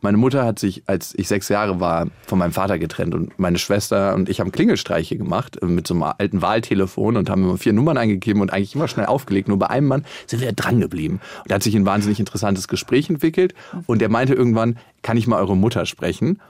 Meine 0.00 0.18
Mutter 0.18 0.44
hat 0.44 0.58
sich, 0.58 0.82
als 0.86 1.14
ich 1.16 1.28
sechs 1.28 1.48
Jahre 1.48 1.78
war, 1.78 2.08
von 2.26 2.38
meinem 2.38 2.52
Vater 2.52 2.78
getrennt 2.78 3.14
und 3.14 3.38
meine 3.38 3.58
Schwester 3.58 4.14
und 4.14 4.28
ich 4.28 4.40
haben 4.40 4.50
Klingelstreiche 4.50 5.16
gemacht 5.16 5.62
äh, 5.62 5.66
mit 5.66 5.86
so 5.86 5.94
einem 5.94 6.02
alten 6.02 6.42
Wahltelefon 6.42 7.16
und 7.16 7.30
haben 7.30 7.44
immer 7.44 7.58
vier 7.58 7.72
Nummern 7.72 7.96
eingegeben 7.96 8.42
und 8.42 8.52
eigentlich 8.52 8.74
immer 8.74 8.88
schnell 8.88 9.06
aufgelegt. 9.06 9.48
Nur 9.48 9.58
bei 9.58 9.70
einem 9.70 9.86
Mann 9.86 10.04
sind 10.26 10.42
wir 10.42 10.52
dran 10.52 10.80
geblieben. 10.80 11.20
Und 11.42 11.50
da 11.50 11.56
hat 11.56 11.62
sich 11.62 11.76
ein 11.76 11.86
wahnsinnig 11.86 12.18
interessantes 12.18 12.66
Gespräch 12.66 13.08
entwickelt 13.08 13.54
und 13.86 14.00
der 14.00 14.08
meinte 14.08 14.34
irgendwann, 14.34 14.78
kann 15.02 15.16
ich 15.16 15.28
mal 15.28 15.40
eure 15.40 15.56
Mutter 15.56 15.86
sprechen? 15.86 16.40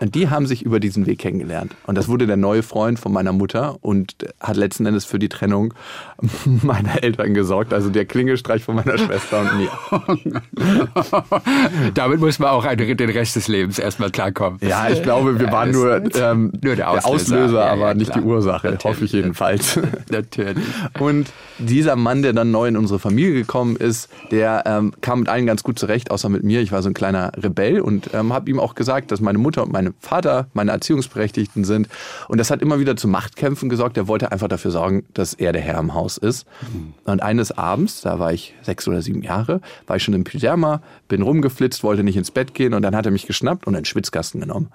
Und 0.00 0.14
die 0.14 0.28
haben 0.28 0.46
sich 0.46 0.62
über 0.62 0.80
diesen 0.80 1.06
Weg 1.06 1.20
kennengelernt. 1.20 1.74
Und 1.86 1.96
das 1.96 2.08
wurde 2.08 2.26
der 2.26 2.36
neue 2.36 2.62
Freund 2.62 2.98
von 2.98 3.12
meiner 3.12 3.32
Mutter 3.32 3.76
und 3.80 4.14
hat 4.40 4.56
letzten 4.56 4.86
Endes 4.86 5.04
für 5.04 5.18
die 5.18 5.28
Trennung 5.28 5.72
meiner 6.62 7.02
Eltern 7.02 7.34
gesorgt. 7.34 7.72
Also 7.72 7.90
der 7.90 8.04
Klingelstreich 8.04 8.64
von 8.64 8.74
meiner 8.74 8.98
Schwester 8.98 9.40
und 9.40 9.58
mir. 9.58 9.70
Damit 11.94 12.20
muss 12.20 12.38
man 12.38 12.50
auch 12.50 12.66
den 12.66 13.10
Rest 13.10 13.36
des 13.36 13.48
Lebens 13.48 13.78
erstmal 13.78 14.10
klarkommen. 14.10 14.58
Ja, 14.62 14.88
ich 14.88 15.02
glaube, 15.02 15.38
wir 15.38 15.46
Ja, 15.46 15.52
waren 15.52 15.70
nur, 15.70 16.02
ähm, 16.16 16.52
Nur 16.62 16.76
der 16.76 16.90
Auslöser. 16.90 17.66
Ja, 17.66 17.72
aber 17.72 17.88
ja, 17.88 17.94
nicht 17.94 18.10
klar. 18.10 18.22
die 18.22 18.28
Ursache. 18.28 18.66
Natürlich. 18.68 18.84
Hoffe 18.84 19.04
ich 19.04 19.12
jedenfalls. 19.12 19.78
Natürlich. 20.10 20.64
Und 20.98 21.28
dieser 21.58 21.96
Mann, 21.96 22.22
der 22.22 22.32
dann 22.32 22.50
neu 22.50 22.68
in 22.68 22.76
unsere 22.76 22.98
Familie 22.98 23.34
gekommen 23.34 23.76
ist, 23.76 24.08
der 24.30 24.64
ähm, 24.66 24.92
kam 25.00 25.20
mit 25.20 25.28
allen 25.28 25.46
ganz 25.46 25.62
gut 25.62 25.78
zurecht, 25.78 26.10
außer 26.10 26.28
mit 26.28 26.42
mir. 26.42 26.60
Ich 26.60 26.72
war 26.72 26.82
so 26.82 26.90
ein 26.90 26.94
kleiner 26.94 27.32
Rebell 27.36 27.80
und 27.80 28.10
ähm, 28.12 28.32
habe 28.32 28.50
ihm 28.50 28.58
auch 28.58 28.74
gesagt, 28.74 29.12
dass 29.12 29.20
meine 29.20 29.38
Mutter 29.38 29.62
und 29.62 29.72
mein 29.84 29.94
Vater 30.00 30.48
meine 30.52 30.72
Erziehungsberechtigten 30.72 31.64
sind. 31.64 31.88
Und 32.28 32.38
das 32.38 32.50
hat 32.50 32.62
immer 32.62 32.78
wieder 32.78 32.96
zu 32.96 33.08
Machtkämpfen 33.08 33.68
gesorgt. 33.68 33.96
Er 33.96 34.08
wollte 34.08 34.32
einfach 34.32 34.48
dafür 34.48 34.70
sorgen, 34.70 35.04
dass 35.14 35.34
er 35.34 35.52
der 35.52 35.62
Herr 35.62 35.78
im 35.78 35.94
Haus 35.94 36.16
ist. 36.16 36.46
Und 37.04 37.22
eines 37.22 37.52
Abends, 37.52 38.00
da 38.00 38.18
war 38.18 38.32
ich 38.32 38.54
sechs 38.62 38.88
oder 38.88 39.02
sieben 39.02 39.22
Jahre, 39.22 39.60
war 39.86 39.96
ich 39.96 40.02
schon 40.02 40.14
im 40.14 40.24
Pyjama, 40.24 40.82
bin 41.08 41.22
rumgeflitzt, 41.22 41.82
wollte 41.82 42.02
nicht 42.02 42.16
ins 42.16 42.30
Bett 42.30 42.54
gehen 42.54 42.74
und 42.74 42.82
dann 42.82 42.96
hat 42.96 43.06
er 43.06 43.12
mich 43.12 43.26
geschnappt 43.26 43.66
und 43.66 43.74
in 43.74 43.80
den 43.80 43.84
Schwitzkasten 43.84 44.40
genommen. 44.40 44.70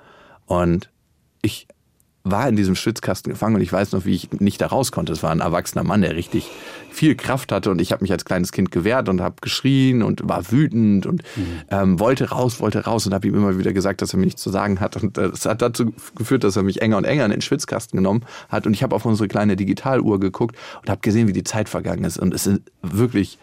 Und 0.46 0.90
ich 1.42 1.68
war 2.32 2.48
in 2.48 2.56
diesem 2.56 2.76
Schwitzkasten 2.76 3.32
gefangen 3.32 3.56
und 3.56 3.62
ich 3.62 3.72
weiß 3.72 3.92
noch, 3.92 4.06
wie 4.06 4.16
ich 4.16 4.32
nicht 4.40 4.62
da 4.62 4.68
raus 4.68 4.92
konnte. 4.92 5.14
Es 5.14 5.24
war 5.24 5.32
ein 5.32 5.40
erwachsener 5.40 5.84
Mann, 5.84 6.02
der 6.02 6.16
richtig 6.16 6.50
viel 6.92 7.16
Kraft 7.16 7.52
hatte 7.52 7.72
und 7.72 7.80
ich 7.80 7.92
habe 7.92 8.04
mich 8.04 8.12
als 8.12 8.26
kleines 8.26 8.52
Kind 8.52 8.72
gewehrt 8.72 9.10
und 9.10 9.22
habe 9.22 9.36
geschrien 9.42 10.04
und 10.04 10.28
war 10.28 10.52
wütend 10.52 11.06
und 11.06 11.24
mhm. 11.36 11.62
ähm, 11.70 12.00
wollte 12.00 12.30
raus, 12.30 12.60
wollte 12.60 12.84
raus 12.84 13.06
und 13.06 13.14
habe 13.14 13.28
ihm 13.28 13.36
immer 13.36 13.58
wieder 13.58 13.74
gesagt, 13.74 14.02
dass 14.02 14.14
er 14.14 14.20
mir 14.20 14.26
nichts 14.26 14.42
zu 14.42 14.50
sagen 14.50 14.80
hat 14.80 15.02
und 15.02 15.18
das 15.18 15.46
hat 15.46 15.62
dazu 15.62 15.94
geführt, 16.16 16.44
dass 16.44 16.56
er 16.56 16.64
mich 16.64 16.82
enger 16.82 16.98
und 16.98 17.06
enger 17.06 17.26
in 17.26 17.32
den 17.32 17.42
Schwitzkasten 17.42 17.98
genommen 17.98 18.26
hat 18.50 18.66
und 18.66 18.74
ich 18.74 18.84
habe 18.84 18.96
auf 18.96 19.06
unsere 19.06 19.28
kleine 19.28 19.56
Digitaluhr 19.56 20.20
geguckt 20.20 20.56
und 20.82 20.90
habe 20.90 21.02
gesehen, 21.02 21.28
wie 21.28 21.34
die 21.34 21.44
Zeit 21.44 21.70
vergangen 21.70 22.04
ist 22.04 22.18
und 22.18 22.34
es 22.34 22.44
sind 22.44 22.62
wirklich 22.82 23.38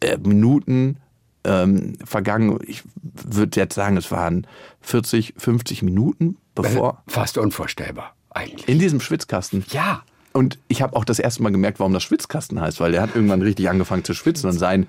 äh, 0.00 0.18
Minuten 0.18 0.98
ähm, 1.44 1.96
vergangen. 2.04 2.58
Ich 2.66 2.82
würde 3.02 3.58
jetzt 3.58 3.74
sagen, 3.74 3.96
es 3.96 4.10
waren 4.10 4.46
40, 4.80 5.34
50 5.36 5.82
Minuten, 5.82 6.36
bevor. 6.54 7.02
Fast 7.06 7.38
unvorstellbar, 7.38 8.14
eigentlich. 8.30 8.68
In 8.68 8.78
diesem 8.78 9.00
Schwitzkasten. 9.00 9.64
Ja. 9.70 10.02
Und 10.32 10.58
ich 10.68 10.80
habe 10.80 10.96
auch 10.96 11.04
das 11.04 11.18
erste 11.18 11.42
Mal 11.42 11.52
gemerkt, 11.52 11.78
warum 11.78 11.92
das 11.92 12.02
Schwitzkasten 12.02 12.58
heißt, 12.58 12.80
weil 12.80 12.92
der 12.92 13.02
hat 13.02 13.14
irgendwann 13.14 13.42
richtig 13.42 13.68
angefangen 13.68 14.02
zu 14.02 14.14
schwitzen 14.14 14.48
und 14.48 14.58
sein 14.58 14.86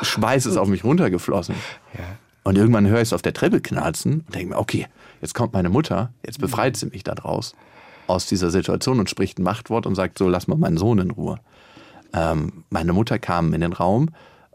Schweiß 0.00 0.46
ist 0.46 0.56
auf 0.56 0.68
mich 0.68 0.84
runtergeflossen. 0.84 1.54
Ja. 1.92 2.04
Und 2.44 2.56
irgendwann 2.56 2.86
höre 2.86 2.96
ich 3.02 3.08
es 3.08 3.12
auf 3.12 3.20
der 3.20 3.34
Treppe 3.34 3.60
knalzen 3.60 4.24
und 4.26 4.34
denke 4.34 4.54
mir, 4.54 4.58
okay, 4.58 4.86
jetzt 5.20 5.34
kommt 5.34 5.52
meine 5.52 5.68
Mutter, 5.68 6.12
jetzt 6.24 6.40
befreit 6.40 6.78
sie 6.78 6.86
mich 6.86 7.04
da 7.04 7.14
draus 7.14 7.54
aus 8.06 8.26
dieser 8.26 8.50
Situation 8.50 8.98
und 8.98 9.08
spricht 9.10 9.38
ein 9.38 9.42
Machtwort 9.42 9.86
und 9.86 9.94
sagt 9.94 10.18
so, 10.18 10.28
lass 10.28 10.48
mal 10.48 10.56
meinen 10.56 10.78
Sohn 10.78 10.98
in 10.98 11.10
Ruhe. 11.10 11.38
Ähm, 12.12 12.64
meine 12.70 12.92
Mutter 12.92 13.18
kam 13.18 13.52
in 13.54 13.60
den 13.60 13.72
Raum 13.72 14.08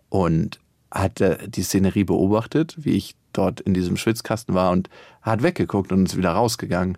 und 0.10 0.60
hat 0.96 1.22
die 1.46 1.62
Szenerie 1.62 2.06
beobachtet, 2.06 2.76
wie 2.78 2.94
ich 2.94 3.16
dort 3.34 3.60
in 3.60 3.74
diesem 3.74 3.98
Schwitzkasten 3.98 4.56
war 4.56 4.72
und 4.72 4.90
hat 5.22 5.44
weggeguckt 5.44 5.92
und 5.92 6.08
ist 6.08 6.18
wieder 6.18 6.32
rausgegangen. 6.32 6.98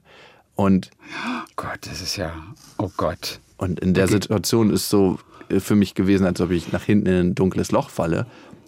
Und 0.56 0.92
oh 1.26 1.46
Gott, 1.56 1.80
das 1.82 2.02
ist 2.02 2.16
ja, 2.16 2.32
oh 2.78 2.92
Gott. 2.96 3.40
Und 3.58 3.80
in 3.80 3.96
der 3.96 4.06
okay. 4.06 4.14
Situation 4.14 4.70
ist 4.70 4.90
so 4.90 5.20
für 5.50 5.76
mich 5.76 5.96
gewesen, 5.96 6.28
als 6.28 6.40
ob 6.42 6.52
ich 6.52 6.72
nach 6.72 6.84
hinten 6.84 7.08
in 7.08 7.16
ein 7.16 7.36
dunkles 7.36 7.72
Loch 7.72 7.90
falle 7.90 8.28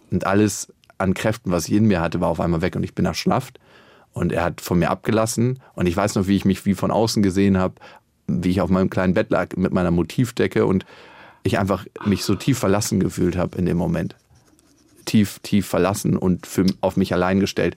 und 0.10 0.26
alles 0.26 0.74
an 0.98 1.14
Kräften, 1.14 1.52
was 1.52 1.68
ich 1.68 1.76
in 1.76 1.86
mir 1.86 2.02
hatte, 2.02 2.20
war 2.22 2.30
auf 2.30 2.40
einmal 2.40 2.62
weg 2.62 2.76
und 2.76 2.84
ich 2.84 2.96
bin 2.96 3.06
erschlafft 3.06 3.60
und 4.14 4.32
er 4.32 4.44
hat 4.44 4.62
von 4.62 4.80
mir 4.80 4.90
abgelassen 4.90 5.60
und 5.76 5.86
ich 5.86 5.96
weiß 5.96 6.16
noch, 6.16 6.28
wie 6.28 6.36
ich 6.36 6.46
mich 6.46 6.66
wie 6.66 6.74
von 6.74 6.90
außen 6.90 7.22
gesehen 7.22 7.58
habe, 7.58 7.76
wie 8.26 8.50
ich 8.50 8.62
auf 8.62 8.70
meinem 8.70 8.90
kleinen 8.90 9.14
Bett 9.14 9.30
lag 9.30 9.56
mit 9.56 9.74
meiner 9.74 9.92
Motivdecke 9.92 10.66
und 10.66 10.86
ich 11.44 11.60
einfach 11.60 11.86
mich 12.06 12.24
so 12.24 12.36
tief 12.36 12.58
verlassen 12.58 13.00
gefühlt 13.00 13.38
habe 13.38 13.58
in 13.58 13.66
dem 13.66 13.78
Moment 13.78 14.16
tief, 15.10 15.40
tief 15.40 15.68
verlassen 15.68 16.16
und 16.16 16.46
für, 16.46 16.66
auf 16.82 16.98
mich 16.98 17.14
allein 17.14 17.40
gestellt. 17.40 17.76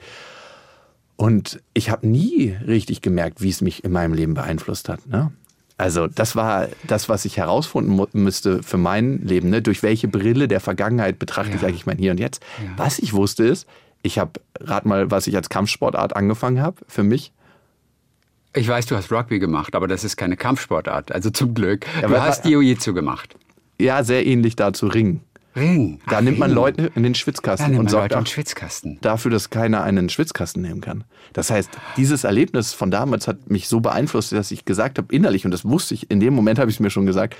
Und 1.16 1.60
ich 1.72 1.90
habe 1.90 2.06
nie 2.06 2.56
richtig 2.66 3.00
gemerkt, 3.00 3.40
wie 3.40 3.48
es 3.48 3.60
mich 3.60 3.84
in 3.84 3.92
meinem 3.92 4.12
Leben 4.12 4.34
beeinflusst 4.34 4.88
hat. 4.88 5.06
Ne? 5.06 5.32
Also 5.78 6.06
das 6.06 6.36
war 6.36 6.68
das, 6.86 7.08
was 7.08 7.24
ich 7.24 7.38
herausfinden 7.38 8.00
müsste 8.12 8.62
für 8.62 8.76
mein 8.76 9.22
Leben. 9.22 9.50
Ne? 9.50 9.62
Durch 9.62 9.82
welche 9.82 10.08
Brille 10.08 10.48
der 10.48 10.60
Vergangenheit 10.60 11.18
betrachte 11.18 11.52
ja. 11.52 11.56
ich 11.56 11.64
eigentlich 11.64 11.86
mein 11.86 11.98
Hier 11.98 12.10
und 12.12 12.20
Jetzt? 12.20 12.42
Ja. 12.62 12.72
Was 12.76 12.98
ich 12.98 13.14
wusste 13.14 13.44
ist, 13.44 13.66
ich 14.02 14.18
habe, 14.18 14.32
rat 14.60 14.84
mal, 14.84 15.10
was 15.10 15.26
ich 15.26 15.36
als 15.36 15.48
Kampfsportart 15.48 16.16
angefangen 16.16 16.60
habe 16.60 16.76
für 16.88 17.02
mich. 17.02 17.32
Ich 18.54 18.68
weiß, 18.68 18.86
du 18.86 18.96
hast 18.96 19.10
Rugby 19.10 19.38
gemacht, 19.38 19.74
aber 19.74 19.88
das 19.88 20.04
ist 20.04 20.16
keine 20.16 20.36
Kampfsportart. 20.36 21.12
Also 21.12 21.30
zum 21.30 21.54
Glück. 21.54 21.86
Ja, 22.02 22.08
du 22.08 22.20
hast 22.20 22.44
Jiu-Jitsu 22.44 22.92
gemacht. 22.92 23.36
Ja, 23.80 24.04
sehr 24.04 24.26
ähnlich 24.26 24.56
dazu 24.56 24.86
Ringen. 24.88 25.22
Ring. 25.54 26.00
Da 26.08 26.16
Ach, 26.18 26.20
nimmt 26.22 26.38
man 26.38 26.50
Ring. 26.50 26.56
Leute 26.56 26.92
in 26.94 27.02
den 27.02 27.14
Schwitzkasten 27.14 27.74
ja, 27.74 27.80
und 27.80 27.90
sorgt 27.90 28.14
Leute 28.14 28.26
Schwitzkasten. 28.26 28.98
dafür, 29.02 29.30
dass 29.30 29.50
keiner 29.50 29.82
einen 29.82 30.08
Schwitzkasten 30.08 30.62
nehmen 30.62 30.80
kann. 30.80 31.04
Das 31.32 31.50
heißt, 31.50 31.70
dieses 31.96 32.24
Erlebnis 32.24 32.72
von 32.72 32.90
damals 32.90 33.28
hat 33.28 33.50
mich 33.50 33.68
so 33.68 33.80
beeinflusst, 33.80 34.32
dass 34.32 34.50
ich 34.50 34.64
gesagt 34.64 34.98
habe, 34.98 35.14
innerlich, 35.14 35.44
und 35.44 35.50
das 35.50 35.64
wusste 35.64 35.94
ich, 35.94 36.10
in 36.10 36.20
dem 36.20 36.34
Moment 36.34 36.58
habe 36.58 36.70
ich 36.70 36.76
es 36.76 36.80
mir 36.80 36.90
schon 36.90 37.06
gesagt, 37.06 37.36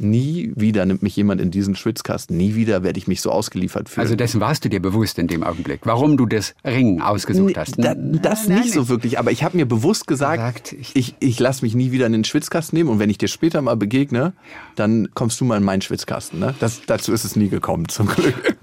nie 0.00 0.52
wieder 0.56 0.86
nimmt 0.86 1.02
mich 1.02 1.16
jemand 1.16 1.40
in 1.40 1.50
diesen 1.50 1.74
Schwitzkasten. 1.74 2.36
Nie 2.36 2.54
wieder 2.54 2.82
werde 2.82 2.98
ich 2.98 3.08
mich 3.08 3.20
so 3.20 3.30
ausgeliefert 3.30 3.88
fühlen. 3.88 4.02
Also 4.02 4.16
dessen 4.16 4.40
warst 4.40 4.64
du 4.64 4.68
dir 4.68 4.80
bewusst 4.80 5.18
in 5.18 5.26
dem 5.26 5.42
Augenblick, 5.42 5.80
warum 5.84 6.16
du 6.16 6.26
das 6.26 6.54
Ringen 6.64 7.00
ausgesucht 7.00 7.56
hast. 7.56 7.76
Da, 7.78 7.94
das 7.94 8.48
nein, 8.48 8.58
nicht 8.58 8.74
nein. 8.74 8.74
so 8.74 8.88
wirklich, 8.88 9.18
aber 9.18 9.30
ich 9.30 9.44
habe 9.44 9.56
mir 9.56 9.66
bewusst 9.66 10.06
gesagt, 10.06 10.70
gesagt 10.70 10.72
ich, 10.72 10.96
ich, 10.96 11.14
ich 11.20 11.40
lasse 11.40 11.64
mich 11.64 11.74
nie 11.74 11.92
wieder 11.92 12.06
in 12.06 12.12
den 12.12 12.24
Schwitzkasten 12.24 12.76
nehmen 12.76 12.90
und 12.90 12.98
wenn 12.98 13.10
ich 13.10 13.18
dir 13.18 13.28
später 13.28 13.62
mal 13.62 13.76
begegne, 13.76 14.18
ja. 14.18 14.32
dann 14.76 15.08
kommst 15.14 15.40
du 15.40 15.44
mal 15.44 15.56
in 15.56 15.64
meinen 15.64 15.82
Schwitzkasten. 15.82 16.38
Ne? 16.38 16.54
Das, 16.60 16.82
dazu 16.86 17.12
ist 17.12 17.24
es 17.24 17.36
nie 17.36 17.48
gekommen, 17.48 17.88
zum 17.88 18.06
Glück. 18.08 18.56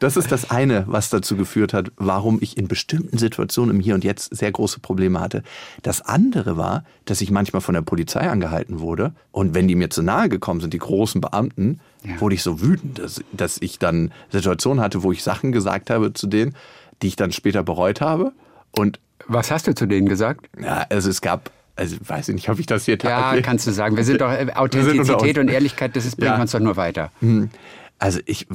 Das 0.00 0.16
ist 0.16 0.32
das 0.32 0.50
eine, 0.50 0.84
was 0.86 1.10
dazu 1.10 1.36
geführt 1.36 1.72
hat, 1.72 1.92
warum 1.96 2.38
ich 2.40 2.56
in 2.56 2.68
bestimmten 2.68 3.18
Situationen 3.18 3.76
im 3.76 3.80
Hier 3.80 3.94
und 3.94 4.04
Jetzt 4.04 4.34
sehr 4.34 4.50
große 4.50 4.80
Probleme 4.80 5.20
hatte. 5.20 5.42
Das 5.82 6.00
andere 6.00 6.56
war, 6.56 6.84
dass 7.04 7.20
ich 7.20 7.30
manchmal 7.30 7.62
von 7.62 7.74
der 7.74 7.82
Polizei 7.82 8.28
angehalten 8.28 8.80
wurde 8.80 9.12
und 9.30 9.54
wenn 9.54 9.68
die 9.68 9.74
mir 9.74 9.90
zu 9.90 10.02
nahe 10.02 10.28
gekommen 10.28 10.60
sind, 10.60 10.74
die 10.74 10.78
großen 10.78 11.20
Beamten, 11.20 11.80
ja. 12.04 12.20
wurde 12.20 12.34
ich 12.34 12.42
so 12.42 12.60
wütend, 12.60 12.98
dass, 12.98 13.22
dass 13.32 13.58
ich 13.60 13.78
dann 13.78 14.12
Situationen 14.30 14.82
hatte, 14.82 15.02
wo 15.02 15.12
ich 15.12 15.22
Sachen 15.22 15.52
gesagt 15.52 15.90
habe 15.90 16.12
zu 16.12 16.26
denen, 16.26 16.54
die 17.02 17.08
ich 17.08 17.16
dann 17.16 17.32
später 17.32 17.62
bereut 17.62 18.00
habe. 18.00 18.32
Und 18.72 18.98
was 19.26 19.50
hast 19.50 19.66
du 19.66 19.74
zu 19.74 19.86
denen 19.86 20.08
gesagt? 20.08 20.48
Ja, 20.60 20.86
also 20.88 21.10
es 21.10 21.20
gab 21.20 21.50
also 21.74 21.96
weiß 22.06 22.28
ich 22.28 22.34
nicht, 22.34 22.48
ob 22.50 22.58
ich 22.58 22.66
das 22.66 22.84
hier 22.84 22.98
Ja, 23.02 23.34
kannst 23.40 23.66
du 23.66 23.70
sagen. 23.70 23.96
Wir 23.96 24.04
sind 24.04 24.20
doch 24.20 24.30
Authentizität 24.56 25.36
sind 25.36 25.38
und 25.38 25.48
Ehrlichkeit, 25.48 25.96
das 25.96 26.04
ist, 26.04 26.16
bringt 26.16 26.32
ja. 26.32 26.40
uns 26.40 26.50
doch 26.52 26.60
nur 26.60 26.76
weiter. 26.76 27.10
Hm. 27.20 27.50
Also 27.98 28.20
ich 28.26 28.46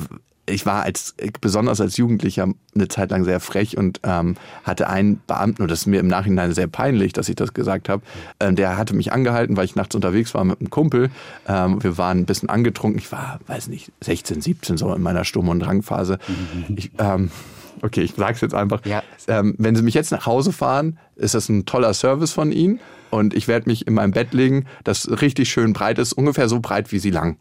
ich 0.50 0.66
war 0.66 0.84
als 0.84 1.14
besonders 1.42 1.82
als 1.82 1.98
Jugendlicher 1.98 2.48
eine 2.74 2.88
Zeit 2.88 3.12
lang 3.12 3.26
sehr 3.26 3.40
frech 3.40 3.78
und 3.78 4.00
ähm, 4.04 4.36
hatte 4.64 4.90
einen 4.90 5.22
Beamten, 5.28 5.62
und 5.62 5.70
das 5.70 5.82
ist 5.82 5.86
mir 5.88 6.00
im 6.00 6.08
Nachhinein 6.08 6.54
sehr 6.54 6.68
peinlich, 6.68 7.14
dass 7.14 7.30
ich 7.30 7.36
das 7.36 7.54
gesagt 7.54 7.90
habe, 7.90 8.02
ähm, 8.40 8.56
der 8.56 8.78
hatte 8.78 8.96
mich 8.96 9.12
angehalten, 9.12 9.58
weil 9.58 9.66
ich 9.66 9.76
nachts 9.76 9.94
unterwegs 9.94 10.34
war 10.34 10.44
mit 10.46 10.60
einem 10.60 10.70
Kumpel. 10.70 11.10
Ähm, 11.48 11.84
wir 11.84 11.98
waren 11.98 12.20
ein 12.20 12.26
bisschen 12.26 12.50
angetrunken. 12.50 13.00
Ich 13.00 13.12
war, 13.12 13.40
weiß 13.48 13.68
nicht, 13.68 13.92
16, 14.02 14.42
17 14.42 14.78
so 14.78 14.94
in 14.94 15.02
meiner 15.02 15.26
Sturm- 15.26 15.50
und 15.50 15.60
Drangphase. 15.60 16.18
Ich, 16.76 16.92
ähm, 16.98 17.30
okay, 17.82 18.02
ich 18.02 18.14
sag's 18.16 18.42
jetzt 18.42 18.56
einfach. 18.56 18.86
Ja. 18.86 19.04
Ähm, 19.28 19.56
wenn 19.58 19.76
Sie 19.76 19.82
mich 19.82 19.94
jetzt 19.94 20.12
nach 20.12 20.26
Hause 20.26 20.54
fahren, 20.54 20.98
ist 21.18 21.34
das 21.34 21.50
ein 21.50 21.66
toller 21.66 21.94
Service 21.94 22.32
von 22.32 22.54
Ihnen 22.54 22.80
und 23.10 23.34
ich 23.34 23.48
werde 23.50 23.70
mich 23.70 23.86
in 23.86 23.94
meinem 23.94 24.12
Bett 24.12 24.34
legen, 24.34 24.66
das 24.84 25.10
richtig 25.22 25.50
schön 25.50 25.74
breit 25.74 26.00
ist, 26.00 26.14
ungefähr 26.14 26.48
so 26.48 26.60
breit 26.62 26.92
wie 26.92 27.00
Sie 27.00 27.12
lang 27.12 27.38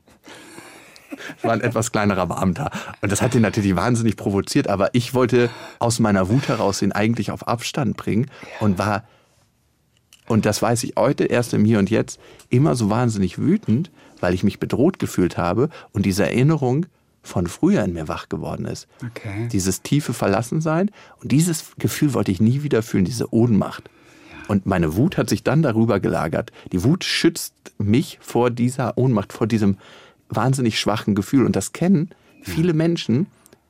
war 1.43 1.53
ein 1.53 1.61
etwas 1.61 1.93
kleinerer 1.93 2.27
Beamter. 2.27 2.71
Und 3.01 3.13
das 3.13 3.23
hat 3.23 3.35
ihn 3.35 3.43
natürlich 3.43 3.77
wahnsinnig 3.77 4.17
provoziert, 4.17 4.69
aber 4.69 4.95
ich 4.95 5.15
wollte 5.15 5.51
aus 5.79 5.99
meiner 5.99 6.29
Wut 6.29 6.49
heraus 6.49 6.83
ihn 6.83 6.93
eigentlich 6.93 7.31
auf 7.31 7.47
Abstand 7.47 7.97
bringen 7.97 8.31
und 8.61 8.79
war, 8.79 9.05
und 10.27 10.47
das 10.47 10.63
weiß 10.63 10.85
ich 10.85 10.95
heute 10.97 11.25
erst 11.25 11.55
im 11.55 11.65
Hier 11.65 11.79
und 11.79 11.91
Jetzt, 11.91 12.19
immer 12.49 12.75
so 12.75 12.91
wahnsinnig 12.91 13.39
wütend, 13.39 13.91
weil 14.21 14.35
ich 14.35 14.45
mich 14.45 14.59
bedroht 14.59 14.99
gefühlt 14.99 15.37
habe 15.37 15.69
und 15.93 16.07
diese 16.07 16.25
Erinnerung 16.25 16.87
von 17.23 17.47
früher 17.49 17.85
in 17.85 17.93
mir 17.93 18.09
wach 18.09 18.29
geworden 18.29 18.67
ist. 18.67 18.87
Okay. 19.05 19.49
Dieses 19.51 19.83
tiefe 19.83 20.13
Verlassensein 20.13 20.91
und 21.23 21.33
dieses 21.33 21.73
Gefühl 21.79 22.15
wollte 22.15 22.31
ich 22.31 22.41
nie 22.41 22.63
wieder 22.63 22.83
fühlen, 22.83 23.05
diese 23.05 23.33
Ohnmacht. 23.35 23.91
Und 24.49 24.65
meine 24.65 24.97
Wut 24.97 25.17
hat 25.17 25.29
sich 25.29 25.43
dann 25.43 25.63
darüber 25.63 25.99
gelagert. 25.99 26.53
Die 26.73 26.85
Wut 26.85 27.03
schützt 27.05 27.55
mich 27.79 28.19
vor 28.23 28.51
dieser 28.51 28.97
Ohnmacht, 28.97 29.33
vor 29.33 29.49
diesem 29.49 29.79
wahnsinnig 30.29 30.79
schwachen 30.79 31.15
Gefühl. 31.15 31.45
Und 31.45 31.57
das 31.57 31.73
kennen 31.73 32.11
viele 32.43 32.75
Menschen, 32.75 33.27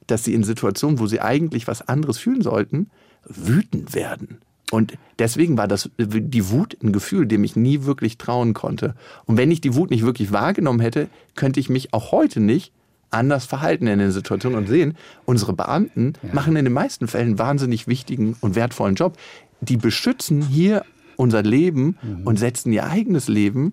dass 0.07 0.25
sie 0.25 0.35
in 0.35 0.45
Situationen, 0.45 0.99
wo 0.99 1.07
sie 1.07 1.21
eigentlich 1.21 1.67
was 1.67 1.87
anderes 1.87 2.19
fühlen 2.19 2.43
sollten, 2.43 2.91
wütend 3.25 3.95
werden. 3.95 4.39
Und 4.73 4.95
deswegen 5.19 5.57
war 5.57 5.69
das 5.69 5.91
die 5.97 6.51
Wut 6.51 6.77
ein 6.83 6.93
Gefühl, 6.93 7.27
dem 7.27 7.45
ich 7.45 7.55
nie 7.55 7.85
wirklich 7.85 8.19
trauen 8.19 8.53
konnte. 8.53 8.95
Und 9.25 9.37
wenn 9.37 9.51
ich 9.51 9.61
die 9.61 9.75
Wut 9.75 9.91
nicht 9.91 10.05
wirklich 10.05 10.33
wahrgenommen 10.33 10.81
hätte, 10.81 11.09
könnte 11.37 11.61
ich 11.61 11.69
mich 11.69 11.93
auch 11.95 12.11
heute 12.11 12.41
nicht 12.41 12.73
anders 13.11 13.45
verhalten 13.45 13.87
in 13.87 14.01
den 14.01 14.11
Situationen 14.11 14.59
und 14.59 14.67
sehen, 14.67 14.97
unsere 15.25 15.53
Beamten 15.53 16.15
ja. 16.23 16.35
machen 16.35 16.57
in 16.57 16.65
den 16.65 16.75
meisten 16.75 17.07
Fällen 17.07 17.29
einen 17.29 17.39
wahnsinnig 17.39 17.87
wichtigen 17.87 18.37
und 18.41 18.57
wertvollen 18.57 18.97
Job. 18.97 19.17
Die 19.61 19.77
beschützen 19.77 20.43
hier 20.43 20.85
unser 21.15 21.43
Leben 21.43 21.97
mhm. 22.03 22.27
und 22.27 22.39
setzen 22.39 22.73
ihr 22.73 22.87
eigenes 22.87 23.29
Leben 23.29 23.73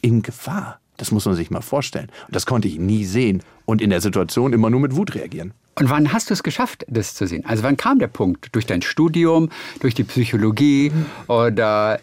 in 0.00 0.22
Gefahr. 0.22 0.80
Das 0.98 1.10
muss 1.10 1.24
man 1.24 1.34
sich 1.34 1.50
mal 1.50 1.62
vorstellen. 1.62 2.08
Und 2.26 2.36
das 2.36 2.44
konnte 2.44 2.68
ich 2.68 2.78
nie 2.78 3.04
sehen 3.04 3.42
und 3.64 3.80
in 3.80 3.90
der 3.90 4.02
Situation 4.02 4.52
immer 4.52 4.68
nur 4.68 4.80
mit 4.80 4.94
Wut 4.94 5.14
reagieren. 5.14 5.54
Und 5.78 5.90
wann 5.90 6.12
hast 6.12 6.28
du 6.28 6.34
es 6.34 6.42
geschafft, 6.42 6.84
das 6.88 7.14
zu 7.14 7.26
sehen? 7.26 7.44
Also 7.46 7.62
wann 7.62 7.76
kam 7.76 8.00
der 8.00 8.08
Punkt? 8.08 8.48
Durch 8.52 8.66
dein 8.66 8.82
Studium, 8.82 9.48
durch 9.78 9.94
die 9.94 10.02
Psychologie 10.02 10.90
oder 11.28 12.00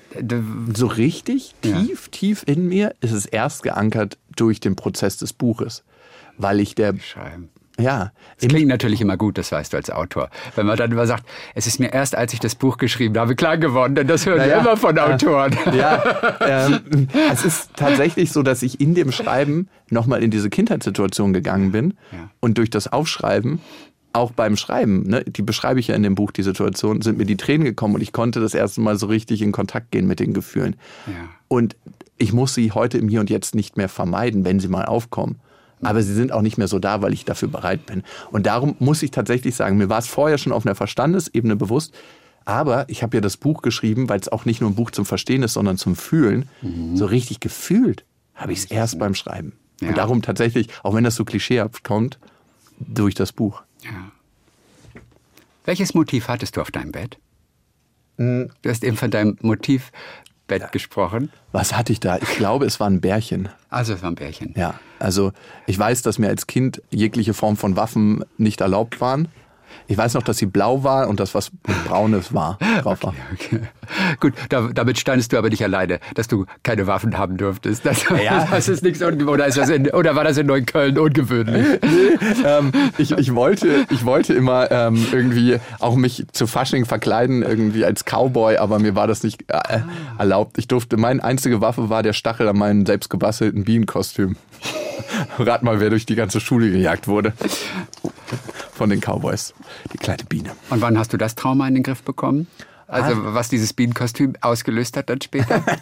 so 0.73 0.87
richtig 0.87 1.53
tief, 1.61 2.05
ja. 2.05 2.11
tief 2.11 2.43
in 2.45 2.69
mir 2.69 2.95
ist 3.01 3.11
es 3.11 3.25
erst 3.25 3.63
geankert 3.63 4.17
durch 4.37 4.61
den 4.61 4.77
Prozess 4.77 5.17
des 5.17 5.33
Buches, 5.33 5.83
weil 6.37 6.61
ich 6.61 6.75
der 6.75 6.97
Scheiben. 6.99 7.49
Ja. 7.79 8.11
Es 8.37 8.47
klingt 8.47 8.67
natürlich 8.67 9.01
immer 9.01 9.17
gut, 9.17 9.37
das 9.37 9.51
weißt 9.51 9.73
du 9.73 9.77
als 9.77 9.89
Autor. 9.89 10.29
Wenn 10.55 10.65
man 10.65 10.77
dann 10.77 10.91
immer 10.91 11.07
sagt, 11.07 11.25
es 11.55 11.67
ist 11.67 11.79
mir 11.79 11.91
erst, 11.93 12.15
als 12.15 12.33
ich 12.33 12.39
das 12.39 12.55
Buch 12.55 12.77
geschrieben 12.77 13.17
habe, 13.17 13.35
klar 13.35 13.57
geworden, 13.57 13.95
denn 13.95 14.07
das 14.07 14.25
hören 14.25 14.37
naja, 14.37 14.55
wir 14.55 14.61
immer 14.61 14.77
von 14.77 14.97
Autoren. 14.97 15.55
Ja, 15.73 16.03
ähm, 16.67 17.07
es 17.31 17.43
ist 17.43 17.71
tatsächlich 17.75 18.31
so, 18.31 18.43
dass 18.43 18.61
ich 18.61 18.79
in 18.79 18.95
dem 18.95 19.11
Schreiben 19.11 19.69
nochmal 19.89 20.23
in 20.23 20.31
diese 20.31 20.49
Kindheitssituation 20.49 21.33
gegangen 21.33 21.71
bin 21.71 21.95
ja. 22.11 22.29
und 22.39 22.57
durch 22.57 22.69
das 22.69 22.91
Aufschreiben 22.91 23.59
auch 24.13 24.31
beim 24.31 24.55
Schreiben, 24.55 25.03
ne, 25.03 25.23
die 25.25 25.41
beschreibe 25.41 25.79
ich 25.79 25.89
ja 25.89 25.95
in 25.95 26.03
dem 26.03 26.15
Buch, 26.15 26.31
die 26.31 26.43
Situation, 26.43 27.01
sind 27.01 27.17
mir 27.17 27.25
die 27.25 27.35
Tränen 27.37 27.65
gekommen 27.65 27.95
und 27.95 28.01
ich 28.01 28.13
konnte 28.13 28.39
das 28.39 28.53
erste 28.53 28.81
Mal 28.81 28.97
so 28.97 29.07
richtig 29.07 29.41
in 29.41 29.51
Kontakt 29.51 29.91
gehen 29.91 30.07
mit 30.07 30.21
den 30.21 30.33
Gefühlen. 30.33 30.77
Ja. 31.05 31.13
Und 31.49 31.75
ich 32.17 32.31
muss 32.31 32.53
sie 32.53 32.71
heute 32.71 32.97
im 32.97 33.09
Hier 33.09 33.19
und 33.19 33.29
Jetzt 33.29 33.55
nicht 33.55 33.75
mehr 33.75 33.89
vermeiden, 33.89 34.45
wenn 34.45 34.61
sie 34.61 34.69
mal 34.69 34.85
aufkommen. 34.85 35.39
Aber 35.85 36.01
sie 36.03 36.13
sind 36.13 36.31
auch 36.31 36.41
nicht 36.41 36.57
mehr 36.57 36.67
so 36.67 36.79
da, 36.79 37.01
weil 37.01 37.13
ich 37.13 37.25
dafür 37.25 37.47
bereit 37.47 37.85
bin. 37.85 38.03
Und 38.31 38.45
darum 38.45 38.75
muss 38.79 39.03
ich 39.03 39.11
tatsächlich 39.11 39.55
sagen, 39.55 39.77
mir 39.77 39.89
war 39.89 39.99
es 39.99 40.07
vorher 40.07 40.37
schon 40.37 40.53
auf 40.53 40.65
einer 40.65 40.75
Verstandesebene 40.75 41.55
bewusst, 41.55 41.93
aber 42.45 42.87
ich 42.89 43.01
habe 43.01 43.17
ja 43.17 43.21
das 43.21 43.37
Buch 43.37 43.61
geschrieben, 43.61 44.07
weil 44.07 44.19
es 44.19 44.29
auch 44.29 44.45
nicht 44.45 44.61
nur 44.61 44.69
ein 44.69 44.75
Buch 44.75 44.91
zum 44.91 45.05
Verstehen 45.05 45.41
ist, 45.43 45.53
sondern 45.53 45.77
zum 45.77 45.95
Fühlen. 45.95 46.47
So 46.93 47.05
richtig 47.05 47.39
gefühlt 47.39 48.05
habe 48.35 48.53
ich 48.53 48.59
es 48.59 48.65
erst 48.65 48.99
beim 48.99 49.15
Schreiben. 49.15 49.53
Ja. 49.81 49.89
Und 49.89 49.97
darum 49.97 50.21
tatsächlich, 50.21 50.67
auch 50.83 50.93
wenn 50.93 51.03
das 51.03 51.15
so 51.15 51.25
klischeehaft 51.25 51.83
kommt, 51.83 52.19
durch 52.79 53.15
das 53.15 53.31
Buch. 53.31 53.63
Ja. 53.83 54.11
Welches 55.65 55.93
Motiv 55.93 56.27
hattest 56.27 56.57
du 56.57 56.61
auf 56.61 56.69
deinem 56.69 56.91
Bett? 56.91 57.17
Hm. 58.17 58.51
Du 58.61 58.69
hast 58.69 58.83
eben 58.83 58.97
von 58.97 59.11
deinem 59.11 59.37
Motivbett 60.47 60.71
gesprochen. 60.71 61.31
Was 61.51 61.75
hatte 61.75 61.91
ich 61.91 61.99
da? 61.99 62.17
Ich 62.17 62.35
glaube, 62.37 62.65
es 62.65 62.79
war 62.79 62.87
ein 62.89 63.01
Bärchen. 63.01 63.49
Also 63.69 63.93
es 63.93 64.01
war 64.01 64.11
ein 64.11 64.15
Bärchen. 64.15 64.53
Ja, 64.55 64.79
also 64.99 65.31
ich 65.65 65.77
weiß, 65.77 66.01
dass 66.03 66.19
mir 66.19 66.27
als 66.27 66.47
Kind 66.47 66.81
jegliche 66.91 67.33
Form 67.33 67.57
von 67.57 67.75
Waffen 67.75 68.23
nicht 68.37 68.61
erlaubt 68.61 69.01
waren. 69.01 69.27
Ich 69.87 69.97
weiß 69.97 70.13
noch, 70.15 70.23
dass 70.23 70.37
sie 70.37 70.45
blau 70.45 70.83
war 70.83 71.07
und 71.07 71.19
dass 71.19 71.35
was 71.35 71.51
Braunes 71.87 72.33
war, 72.33 72.57
drauf 72.81 73.03
war. 73.03 73.13
Okay. 73.33 73.61
Gut, 74.19 74.33
da, 74.49 74.69
damit 74.73 74.97
standest 74.99 75.31
du 75.33 75.37
aber 75.37 75.49
nicht 75.49 75.63
alleine, 75.63 75.99
dass 76.15 76.27
du 76.27 76.45
keine 76.63 76.87
Waffen 76.87 77.17
haben 77.17 77.37
durftest. 77.37 77.85
Das, 77.85 78.05
Ja. 78.23 78.47
das 78.51 78.67
ist 78.67 78.83
nichts 78.83 79.01
oder, 79.01 79.45
ist 79.45 79.57
das 79.57 79.69
in, 79.69 79.89
oder 79.89 80.15
war 80.15 80.23
das 80.23 80.37
in 80.37 80.47
Neukölln 80.47 80.97
ungewöhnlich? 80.97 81.79
ähm, 82.45 82.71
ich, 82.97 83.11
ich, 83.11 83.35
wollte, 83.35 83.85
ich 83.89 84.05
wollte 84.05 84.33
immer 84.33 84.71
ähm, 84.71 85.05
irgendwie 85.11 85.57
auch 85.79 85.95
mich 85.95 86.25
zu 86.31 86.47
Fasching 86.47 86.85
verkleiden, 86.85 87.43
irgendwie 87.43 87.85
als 87.85 88.05
Cowboy, 88.05 88.57
aber 88.57 88.79
mir 88.79 88.95
war 88.95 89.07
das 89.07 89.23
nicht 89.23 89.43
äh, 89.47 89.79
erlaubt. 90.17 90.57
Ich 90.57 90.67
durfte, 90.67 90.97
meine 90.97 91.23
einzige 91.23 91.61
Waffe 91.61 91.89
war 91.89 92.03
der 92.03 92.13
Stachel 92.13 92.47
an 92.47 92.57
meinem 92.57 92.85
selbst 92.85 93.09
gebastelten 93.09 93.63
Bienenkostüm. 93.63 94.35
Rat 95.39 95.63
mal, 95.63 95.79
wer 95.79 95.89
durch 95.89 96.05
die 96.05 96.15
ganze 96.15 96.39
Schule 96.39 96.71
gejagt 96.71 97.07
wurde. 97.07 97.33
Von 98.73 98.89
den 98.89 98.99
Cowboys. 98.99 99.53
Die 99.93 99.97
kleine 99.97 100.23
Biene. 100.23 100.51
Und 100.69 100.81
wann 100.81 100.97
hast 100.97 101.13
du 101.13 101.17
das 101.17 101.35
Trauma 101.35 101.67
in 101.67 101.75
den 101.75 101.83
Griff 101.83 102.03
bekommen? 102.03 102.47
Also 102.87 103.33
was 103.33 103.49
dieses 103.49 103.73
Bienenkostüm 103.73 104.33
ausgelöst 104.41 104.97
hat 104.97 105.09
dann 105.09 105.21
später? 105.21 105.63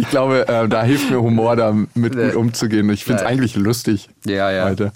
Ich 0.00 0.08
glaube, 0.08 0.48
äh, 0.48 0.66
da 0.68 0.82
hilft 0.82 1.08
mir 1.08 1.22
Humor, 1.22 1.54
damit 1.54 2.16
gut 2.16 2.34
umzugehen. 2.34 2.90
Ich 2.90 3.04
finde 3.04 3.20
es 3.22 3.26
eigentlich 3.26 3.54
lustig 3.54 4.08
Ja, 4.26 4.50
ja. 4.50 4.64
heute. 4.64 4.92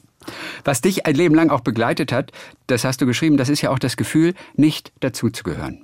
Was 0.65 0.81
dich 0.81 1.07
ein 1.07 1.15
Leben 1.15 1.37
lang 1.37 1.51
auch 1.51 1.61
begleitet 1.61 2.11
hat, 2.11 2.33
das 2.67 2.83
hast 2.83 3.01
du 3.01 3.07
geschrieben, 3.07 3.37
das 3.37 3.49
ist 3.49 3.61
ja 3.61 3.71
auch 3.71 3.79
das 3.79 3.97
Gefühl, 3.97 4.35
nicht 4.57 4.91
dazuzugehören. 4.99 5.83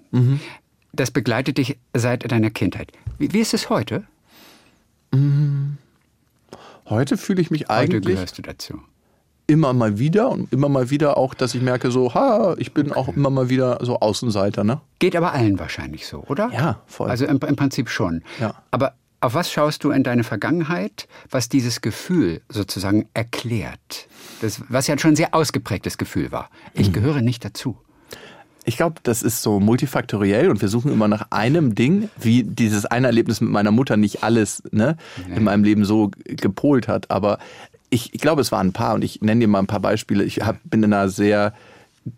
Das 0.92 1.12
begleitet 1.12 1.58
dich 1.58 1.76
seit 1.94 2.28
deiner 2.32 2.50
Kindheit. 2.50 2.90
Wie, 3.18 3.32
wie 3.32 3.38
ist 3.38 3.54
es 3.54 3.70
heute? 3.70 4.02
Heute 6.90 7.16
fühle 7.16 7.40
ich 7.40 7.50
mich 7.50 7.62
Heute 7.62 7.70
eigentlich 7.70 8.16
gehörst 8.16 8.36
du 8.36 8.42
dazu. 8.42 8.80
immer 9.46 9.72
mal 9.72 9.98
wieder 9.98 10.28
und 10.30 10.52
immer 10.52 10.68
mal 10.68 10.90
wieder 10.90 11.16
auch, 11.16 11.34
dass 11.34 11.54
ich 11.54 11.62
merke, 11.62 11.90
so, 11.90 12.14
ha, 12.14 12.54
ich 12.58 12.74
bin 12.74 12.92
auch 12.92 13.08
immer 13.08 13.30
mal 13.30 13.48
wieder 13.48 13.78
so 13.82 14.00
Außenseiter, 14.00 14.64
ne? 14.64 14.80
Geht 14.98 15.16
aber 15.16 15.32
allen 15.32 15.58
wahrscheinlich 15.58 16.06
so, 16.06 16.24
oder? 16.28 16.50
Ja, 16.52 16.82
voll. 16.86 17.08
Also 17.08 17.26
im, 17.26 17.38
im 17.38 17.56
Prinzip 17.56 17.88
schon. 17.88 18.22
Ja. 18.40 18.54
Aber 18.70 18.94
auf 19.20 19.34
was 19.34 19.52
schaust 19.52 19.84
du 19.84 19.90
in 19.90 20.02
deine 20.02 20.24
Vergangenheit, 20.24 21.06
was 21.30 21.48
dieses 21.48 21.80
Gefühl 21.80 22.42
sozusagen 22.48 23.08
erklärt? 23.14 24.08
Das, 24.40 24.62
was 24.68 24.86
ja 24.86 24.98
schon 24.98 25.12
ein 25.12 25.16
sehr 25.16 25.34
ausgeprägtes 25.34 25.98
Gefühl 25.98 26.32
war. 26.32 26.50
Mhm. 26.74 26.80
Ich 26.80 26.92
gehöre 26.92 27.20
nicht 27.22 27.44
dazu. 27.44 27.78
Ich 28.64 28.76
glaube, 28.76 28.96
das 29.02 29.22
ist 29.22 29.42
so 29.42 29.58
multifaktoriell 29.58 30.50
und 30.50 30.60
wir 30.60 30.68
suchen 30.68 30.92
immer 30.92 31.08
nach 31.08 31.28
einem 31.30 31.74
Ding, 31.74 32.10
wie 32.18 32.42
dieses 32.42 32.86
eine 32.86 33.06
Erlebnis 33.06 33.40
mit 33.40 33.50
meiner 33.50 33.70
Mutter 33.70 33.96
nicht 33.96 34.22
alles 34.22 34.62
ne, 34.70 34.96
in 35.34 35.44
meinem 35.44 35.64
Leben 35.64 35.84
so 35.84 36.10
gepolt 36.24 36.86
hat. 36.86 37.10
Aber 37.10 37.38
ich, 37.88 38.14
ich 38.14 38.20
glaube, 38.20 38.40
es 38.42 38.52
waren 38.52 38.68
ein 38.68 38.72
paar 38.72 38.94
und 38.94 39.02
ich 39.02 39.20
nenne 39.20 39.40
dir 39.40 39.48
mal 39.48 39.58
ein 39.58 39.66
paar 39.66 39.80
Beispiele. 39.80 40.24
Ich 40.24 40.40
hab, 40.40 40.58
bin 40.64 40.82
in 40.82 40.92
einer 40.92 41.08
sehr 41.08 41.54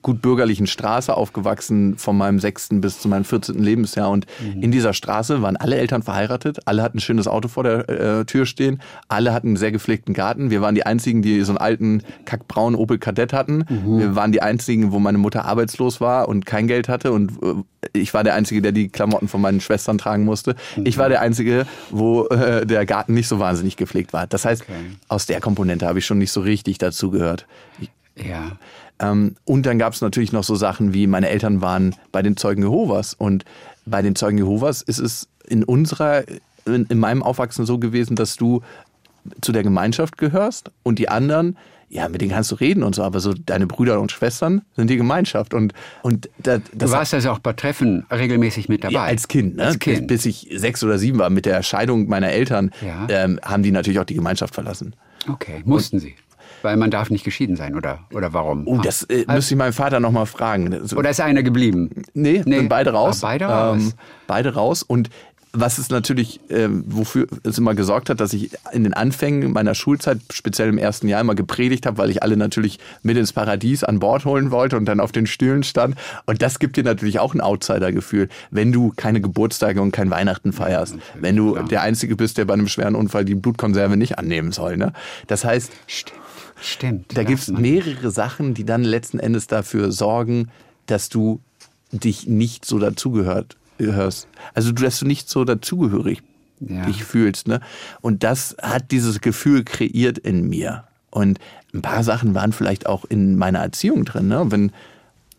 gut 0.01 0.23
bürgerlichen 0.23 0.67
Straße 0.67 1.15
aufgewachsen, 1.15 1.97
von 1.99 2.17
meinem 2.17 2.39
sechsten 2.39 2.81
bis 2.81 3.01
zu 3.01 3.09
meinem 3.09 3.25
14. 3.25 3.63
Lebensjahr. 3.63 4.09
Und 4.11 4.27
in 4.61 4.71
dieser 4.73 4.95
Straße 4.95 5.43
waren 5.43 5.57
alle 5.57 5.77
Eltern 5.77 6.03
verheiratet, 6.03 6.61
alle 6.67 6.83
hatten 6.83 6.99
ein 6.99 7.01
schönes 7.01 7.29
Auto 7.29 7.49
vor 7.49 7.65
der 7.65 7.89
äh, 7.89 8.25
Tür 8.25 8.47
stehen, 8.47 8.81
alle 9.09 9.33
hatten 9.33 9.49
einen 9.49 9.57
sehr 9.57 9.73
gepflegten 9.73 10.15
Garten. 10.15 10.51
Wir 10.51 10.61
waren 10.63 10.75
die 10.75 10.87
einzigen, 10.87 11.23
die 11.23 11.41
so 11.43 11.53
einen 11.53 11.59
alten, 11.59 12.03
kackbraunen 12.25 12.79
Opel 12.79 12.99
Kadett 12.99 13.33
hatten. 13.33 13.65
Wir 13.69 14.15
waren 14.17 14.33
die 14.33 14.43
einzigen, 14.43 14.93
wo 14.93 14.99
meine 14.99 15.19
Mutter 15.19 15.45
arbeitslos 15.45 16.01
war 16.01 16.29
und 16.29 16.47
kein 16.47 16.67
Geld 16.67 16.89
hatte. 16.89 17.13
Und 17.13 17.33
äh, 17.43 17.55
ich 17.99 18.15
war 18.15 18.23
der 18.25 18.35
Einzige, 18.35 18.63
der 18.63 18.73
die 18.73 18.89
Klamotten 18.89 19.27
von 19.29 19.41
meinen 19.41 19.61
Schwestern 19.61 19.99
tragen 19.99 20.25
musste. 20.25 20.55
Ich 20.85 20.99
war 20.99 21.09
der 21.09 21.21
Einzige, 21.21 21.67
wo 21.91 22.27
äh, 22.29 22.65
der 22.65 22.87
Garten 22.87 23.13
nicht 23.15 23.27
so 23.29 23.39
wahnsinnig 23.41 23.77
gepflegt 23.77 24.13
war. 24.13 24.27
Das 24.27 24.45
heißt, 24.45 24.63
Okay. 24.63 24.73
aus 25.09 25.27
der 25.27 25.41
Komponente 25.41 25.87
habe 25.87 25.99
ich 25.99 26.07
schon 26.07 26.19
nicht 26.19 26.31
so 26.31 26.41
richtig 26.41 26.79
dazugehört. 26.79 27.47
Ja. 28.17 28.53
Ähm, 29.03 29.35
und 29.45 29.67
dann 29.67 29.79
gab 29.79 29.93
es 29.93 30.01
natürlich 30.01 30.33
noch 30.33 30.45
so 30.45 30.55
Sachen 30.55 30.95
wie, 30.95 31.07
meine 31.07 31.29
Eltern 31.29 31.61
waren 31.61 31.95
bei 32.13 32.23
den 32.23 32.37
Zeugen 32.37 32.63
Jehovas. 32.63 33.13
Und 33.15 33.45
bei 33.85 34.01
den 34.01 34.15
Zeugen 34.15 34.39
Jehovas 34.39 34.81
ist 34.81 34.99
es 35.01 35.29
in 35.47 35.65
unserer, 35.65 36.23
in, 36.65 36.87
in 36.89 36.99
meinem 36.99 37.23
Aufwachsen 37.23 37.67
so 37.67 37.79
gewesen, 37.79 38.17
dass 38.17 38.37
du 38.37 38.63
zu 39.41 39.53
der 39.53 39.63
Gemeinschaft 39.63 40.19
gehörst 40.19 40.71
und 40.83 40.99
die 40.99 41.09
anderen, 41.09 41.57
ja, 41.89 42.09
mit 42.09 42.21
denen 42.23 42.31
kannst 42.33 42.51
du 42.51 42.55
reden 42.57 42.83
und 42.83 42.95
so, 42.95 43.03
aber 43.03 43.21
so 43.21 43.35
deine 43.35 43.67
Brüder 43.67 44.01
und 44.01 44.11
Schwestern 44.11 44.63
sind 44.77 44.89
die 44.89 44.97
Gemeinschaft. 44.97 45.53
Und, 45.53 45.75
und 46.03 46.29
da, 46.39 46.59
Du 46.59 46.65
das 46.75 46.91
warst 46.91 47.13
also 47.15 47.31
auch 47.31 47.39
bei 47.39 47.53
Treffen 47.53 48.05
regelmäßig 48.11 48.69
mit 48.69 48.83
dabei. 48.85 48.95
ja, 48.95 49.03
als 49.05 49.29
Kind, 49.29 49.57
ne? 49.57 49.65
Als 49.67 49.79
Kind. 49.79 50.07
Bis, 50.09 50.23
bis 50.25 50.27
ich 50.27 50.49
sechs 50.61 50.83
oder 50.83 50.99
sieben 50.99 51.19
war, 51.19 51.29
mit 51.31 51.45
der 51.47 51.63
Scheidung 51.63 52.09
meiner 52.09 52.31
Eltern, 52.31 52.71
Ja. 52.85 53.07
ähm, 53.11 53.39
haben 53.45 53.63
die 53.63 53.71
natürlich 53.73 54.01
auch 54.01 54.05
die 54.05 54.15
Gemeinschaft 54.15 54.55
verlassen. 54.55 54.95
Okay, 55.29 55.63
mussten 55.65 56.01
sie. 56.01 56.15
Weil 56.63 56.77
man 56.77 56.91
darf 56.91 57.11
nicht 57.11 57.25
geschieden 57.25 57.57
sein, 57.57 57.75
oder, 57.77 58.01
oder 58.15 58.33
warum? 58.33 58.67
Oh, 58.67 58.79
das 58.79 59.03
äh, 59.05 59.25
müsste 59.29 59.55
ich 59.55 59.59
meinen 59.59 59.73
Vater 59.73 60.01
nochmal 60.01 60.27
fragen. 60.27 60.81
Oder 60.97 61.11
ist 61.11 61.21
einer 61.21 61.43
geblieben? 61.43 61.91
Nee, 62.15 62.43
Nee. 62.45 62.59
sind 62.59 62.69
beide 62.69 62.91
raus. 62.91 63.23
Ah, 63.23 63.27
beide 63.29 63.45
raus. 63.47 63.81
Ähm, 63.83 63.93
beide 64.27 64.55
raus. 64.55 64.83
Und 64.83 65.11
was 65.55 65.77
es 65.77 65.91
natürlich, 65.91 66.41
ähm, 66.49 66.83
wofür 66.87 67.27
es 67.43 67.59
immer 67.59 67.75
gesorgt 67.75 68.09
hat, 68.09 68.21
dass 68.21 68.33
ich 68.33 68.53
in 68.73 68.85
den 68.85 68.95
Anfängen 68.95 69.53
meiner 69.53 69.75
Schulzeit, 69.75 70.19
speziell 70.33 70.71
im 70.71 70.79
ersten 70.79 71.09
Jahr, 71.09 71.21
immer 71.21 71.35
gepredigt 71.35 71.85
habe, 71.85 71.99
weil 71.99 72.09
ich 72.09 72.23
alle 72.23 72.39
natürlich 72.39 72.79
mit 73.03 73.19
ins 73.19 73.35
Paradies 73.35 73.85
an 73.85 73.99
Bord 73.99 74.25
holen 74.25 74.51
wollte 74.51 74.79
und 74.79 74.87
dann 74.87 74.99
auf 74.99 75.13
den 75.13 75.27
Stühlen 75.27 75.63
stand. 75.63 75.95
Und 76.25 76.41
das 76.41 76.59
gibt 76.59 76.79
dir 76.79 76.85
natürlich 76.85 77.19
auch 77.19 77.35
ein 77.35 77.43
Outsider-Gefühl, 77.43 78.31
wenn 78.51 78.73
du 78.73 78.95
keine 78.97 79.21
Geburtstage 79.21 79.83
und 79.83 79.93
kein 79.93 80.09
Weihnachten 80.11 80.55
feierst. 80.55 80.97
wenn 81.21 81.37
du 81.37 81.59
der 81.59 81.83
Einzige 81.83 82.17
bist, 82.17 82.39
der 82.39 82.47
bei 82.47 82.55
einem 82.55 82.69
schweren 82.69 82.95
Unfall 82.95 83.27
die 83.27 83.35
Blutkonserve 83.35 83.99
nicht 83.99 84.19
annehmen 84.19 84.53
soll. 84.53 84.79
Ne? 84.79 84.95
Das 85.27 85.45
heißt, 85.45 85.71
Stimmt. 85.87 86.19
Stimmt. 86.63 87.17
da 87.17 87.25
gibt 87.25 87.41
es 87.41 87.49
man. 87.49 87.63
mehrere 87.63 88.11
Sachen, 88.11 88.55
die 88.55 88.65
dann 88.65 88.83
letzten 88.85 89.19
Endes 89.19 89.47
dafür 89.47 89.93
sorgen, 89.93 90.49
dass 90.87 91.09
du 91.09 91.41
dich 91.93 92.27
nicht 92.27 92.65
so 92.65 92.79
dazugehört 92.79 93.57
hörst. 93.79 94.29
Also 94.55 94.71
du, 94.73 94.83
dass 94.83 95.01
du 95.01 95.07
nicht 95.07 95.29
so 95.29 95.45
dazugehörig 95.45 96.23
Ja. 96.61 96.87
dich 96.87 97.03
fühlst. 97.05 97.49
Ne? 97.49 97.61
Und 98.01 98.23
das 98.23 98.57
hat 98.63 98.93
dieses 98.93 99.21
Gefühl 99.21 99.65
kreiert 99.65 100.19
in 100.19 100.49
mir. 100.49 100.85
Und 101.11 101.39
ein 101.75 101.83
paar 101.83 102.05
Sachen 102.05 102.35
waren 102.35 102.53
vielleicht 102.53 102.87
auch 102.87 103.05
in 103.05 103.37
meiner 103.37 103.59
Erziehung 103.59 104.05
drin. 104.05 104.29
Ne? 104.29 104.45
Wenn 104.51 104.71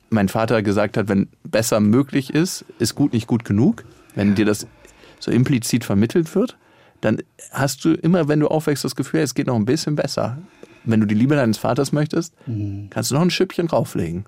mein 0.09 0.27
Vater 0.29 0.61
gesagt 0.61 0.97
hat, 0.97 1.07
wenn 1.07 1.29
besser 1.43 1.79
möglich 1.79 2.33
ist, 2.33 2.65
ist 2.79 2.95
gut 2.95 3.13
nicht 3.13 3.27
gut 3.27 3.45
genug. 3.45 3.85
Wenn 4.13 4.35
dir 4.35 4.45
das 4.45 4.67
so 5.19 5.31
implizit 5.31 5.85
vermittelt 5.85 6.35
wird, 6.35 6.57
dann 7.01 7.17
hast 7.51 7.83
du 7.85 7.93
immer, 7.93 8.27
wenn 8.27 8.39
du 8.41 8.47
aufwächst, 8.49 8.83
das 8.83 8.95
Gefühl, 8.95 9.21
es 9.21 9.33
geht 9.33 9.47
noch 9.47 9.55
ein 9.55 9.65
bisschen 9.65 9.95
besser. 9.95 10.37
Wenn 10.85 10.99
du 10.99 11.05
die 11.07 11.15
Liebe 11.15 11.35
deines 11.35 11.57
Vaters 11.57 11.91
möchtest, 11.91 12.33
kannst 12.89 13.09
du 13.11 13.15
noch 13.15 13.21
ein 13.21 13.29
Schüppchen 13.29 13.67
drauflegen. 13.67 14.25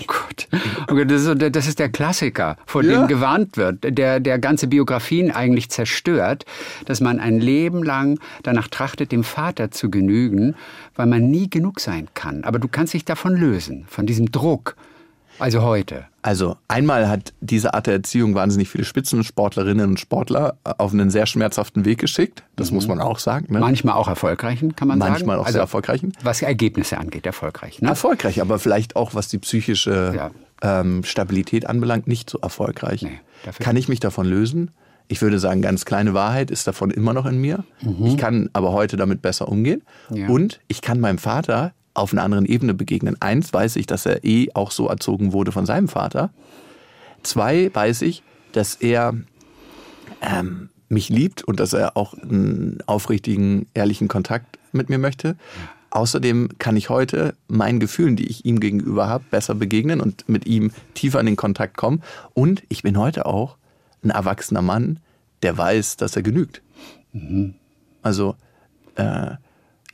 Oh 0.00 0.04
Gott. 0.06 0.48
Oh 0.90 0.94
Gott, 0.94 1.10
das, 1.10 1.24
ist, 1.26 1.54
das 1.54 1.66
ist 1.66 1.78
der 1.78 1.88
Klassiker, 1.90 2.56
vor 2.66 2.82
Ja. 2.82 3.00
dem 3.00 3.08
gewarnt 3.08 3.56
wird, 3.56 3.98
der, 3.98 4.20
der 4.20 4.38
ganze 4.38 4.68
Biografien 4.68 5.30
eigentlich 5.30 5.68
zerstört, 5.70 6.46
dass 6.86 7.00
man 7.00 7.20
ein 7.20 7.40
Leben 7.40 7.82
lang 7.82 8.18
danach 8.42 8.68
trachtet, 8.68 9.12
dem 9.12 9.24
Vater 9.24 9.70
zu 9.70 9.90
genügen, 9.90 10.54
weil 10.96 11.06
man 11.06 11.30
nie 11.30 11.50
genug 11.50 11.80
sein 11.80 12.08
kann. 12.14 12.44
Aber 12.44 12.58
du 12.58 12.68
kannst 12.68 12.94
dich 12.94 13.04
davon 13.04 13.36
lösen, 13.36 13.84
von 13.88 14.06
diesem 14.06 14.30
Druck. 14.32 14.76
Also 15.38 15.62
heute. 15.62 16.06
Also 16.22 16.56
einmal 16.66 17.08
hat 17.08 17.32
diese 17.40 17.74
Art 17.74 17.86
der 17.86 17.94
Erziehung 17.94 18.34
wahnsinnig 18.34 18.68
viele 18.68 18.84
Spitzensportlerinnen 18.84 19.90
und 19.90 20.00
Sportler 20.00 20.56
auf 20.64 20.92
einen 20.92 21.10
sehr 21.10 21.26
schmerzhaften 21.26 21.84
Weg 21.84 21.98
geschickt. 21.98 22.42
Das 22.56 22.70
muss 22.70 22.86
man 22.88 23.00
auch 23.00 23.18
sagen. 23.18 23.52
Ne? 23.52 23.60
Manchmal 23.60 23.94
auch 23.94 24.08
erfolgreichen, 24.08 24.74
kann 24.76 24.88
man 24.88 24.98
sagen. 24.98 25.12
Manchmal 25.12 25.38
auch 25.38 25.48
sehr 25.48 25.60
erfolgreichen. 25.60 26.12
Was 26.22 26.42
Ergebnisse 26.42 26.98
angeht, 26.98 27.24
erfolgreich. 27.26 27.80
Ne? 27.80 27.88
Erfolgreich, 27.88 28.40
aber 28.40 28.58
vielleicht 28.58 28.96
auch, 28.96 29.14
was 29.14 29.28
die 29.28 29.38
psychische 29.38 30.12
Ja. 30.14 30.30
ähm, 30.80 31.04
Stabilität 31.04 31.66
anbelangt, 31.66 32.08
nicht 32.08 32.28
so 32.28 32.38
erfolgreich. 32.38 33.02
Nee, 33.02 33.20
kann 33.60 33.76
ich 33.76 33.88
mich 33.88 34.00
davon 34.00 34.26
lösen? 34.26 34.72
Ich 35.10 35.22
würde 35.22 35.38
sagen, 35.38 35.62
ganz 35.62 35.86
kleine 35.86 36.12
Wahrheit 36.12 36.50
ist 36.50 36.66
davon 36.66 36.90
immer 36.90 37.14
noch 37.14 37.24
in 37.24 37.38
mir. 37.40 37.64
Ich 38.04 38.18
kann 38.18 38.50
aber 38.52 38.72
heute 38.72 38.98
damit 38.98 39.22
besser 39.22 39.48
umgehen. 39.48 39.82
Mhm. 40.10 40.16
Ja. 40.16 40.28
Und 40.28 40.60
ich 40.68 40.82
kann 40.82 41.00
meinem 41.00 41.16
Vater 41.18 41.72
auf 41.98 42.12
einer 42.12 42.22
anderen 42.22 42.46
Ebene 42.46 42.74
begegnen. 42.74 43.16
Eins 43.20 43.52
weiß 43.52 43.76
ich, 43.76 43.86
dass 43.86 44.06
er 44.06 44.24
eh 44.24 44.48
auch 44.54 44.70
so 44.70 44.88
erzogen 44.88 45.32
wurde 45.32 45.52
von 45.52 45.66
seinem 45.66 45.88
Vater. 45.88 46.30
Zwei 47.22 47.70
weiß 47.74 48.02
ich, 48.02 48.22
dass 48.52 48.76
er 48.76 49.14
ähm, 50.22 50.70
mich 50.88 51.08
liebt 51.08 51.42
und 51.42 51.60
dass 51.60 51.72
er 51.72 51.96
auch 51.96 52.14
einen 52.14 52.78
aufrichtigen, 52.86 53.66
ehrlichen 53.74 54.08
Kontakt 54.08 54.58
mit 54.72 54.88
mir 54.88 54.98
möchte. 54.98 55.36
Außerdem 55.90 56.50
kann 56.58 56.76
ich 56.76 56.90
heute 56.90 57.34
meinen 57.48 57.80
Gefühlen, 57.80 58.16
die 58.16 58.26
ich 58.26 58.44
ihm 58.44 58.60
gegenüber 58.60 59.08
habe, 59.08 59.24
besser 59.30 59.54
begegnen 59.54 60.00
und 60.00 60.28
mit 60.28 60.46
ihm 60.46 60.70
tiefer 60.94 61.20
in 61.20 61.26
den 61.26 61.36
Kontakt 61.36 61.76
kommen. 61.76 62.02
Und 62.34 62.62
ich 62.68 62.82
bin 62.82 62.98
heute 62.98 63.26
auch 63.26 63.56
ein 64.02 64.10
erwachsener 64.10 64.62
Mann, 64.62 65.00
der 65.42 65.56
weiß, 65.56 65.96
dass 65.96 66.14
er 66.14 66.22
genügt. 66.22 66.62
Mhm. 67.12 67.54
Also, 68.02 68.36
äh, 68.96 69.32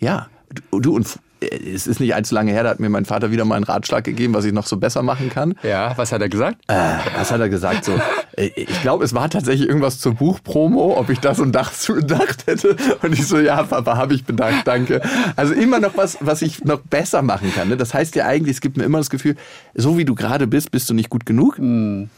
ja, 0.01 0.29
du, 0.71 0.95
und 0.95 1.19
es 1.41 1.87
ist 1.87 2.01
nicht 2.01 2.15
allzu 2.15 2.35
lange 2.35 2.53
her, 2.53 2.63
da 2.63 2.71
hat 2.71 2.81
mir 2.81 2.89
mein 2.89 3.05
Vater 3.05 3.31
wieder 3.31 3.45
mal 3.45 3.57
einen 3.57 3.65
Ratschlag 3.65 4.05
gegeben, 4.05 4.35
was 4.35 4.45
ich 4.45 4.53
noch 4.53 4.67
so 4.67 4.77
besser 4.77 5.03
machen 5.03 5.31
kann. 5.31 5.55
Ja, 5.63 5.93
was 5.97 6.13
hat 6.13 6.21
er 6.23 6.29
gesagt? 6.29 6.59
Äh, 6.69 6.97
was 7.17 7.31
hat 7.31 7.41
er 7.41 7.49
gesagt? 7.49 7.85
So, 7.85 7.93
äh, 8.37 8.51
ich 8.57 8.83
glaube, 8.83 9.05
es 9.05 9.15
war 9.15 9.29
tatsächlich 9.29 9.69
irgendwas 9.69 10.01
zur 10.01 10.15
Buchpromo, 10.15 10.97
ob 10.99 11.11
ich 11.11 11.21
das 11.21 11.41
und 11.41 11.53
das 11.53 11.87
bedacht 11.95 12.47
hätte. 12.47 12.77
Und 13.03 13.13
ich 13.13 13.27
so, 13.27 13.39
ja, 13.39 13.63
Papa, 13.63 13.97
habe 13.97 14.15
ich 14.15 14.25
bedacht, 14.25 14.67
danke. 14.67 15.01
Also 15.37 15.55
immer 15.55 15.81
noch 15.81 15.97
was, 15.97 16.19
was 16.21 16.43
ich 16.43 16.65
noch 16.65 16.81
besser 16.81 17.23
machen 17.23 17.53
kann. 17.55 17.69
Ne? 17.69 17.77
Das 17.77 17.95
heißt 17.95 18.15
ja 18.17 18.27
eigentlich, 18.27 18.57
es 18.57 18.61
gibt 18.61 18.77
mir 18.77 18.85
immer 18.85 18.99
das 18.99 19.11
Gefühl, 19.11 19.37
so 19.75 19.99
wie 19.99 20.05
du 20.05 20.15
gerade 20.15 20.47
bist, 20.47 20.71
bist 20.71 20.89
du 20.91 20.95
nicht 20.95 21.11
gut 21.11 21.27
genug. 21.27 21.59
Mhm. 21.59 22.11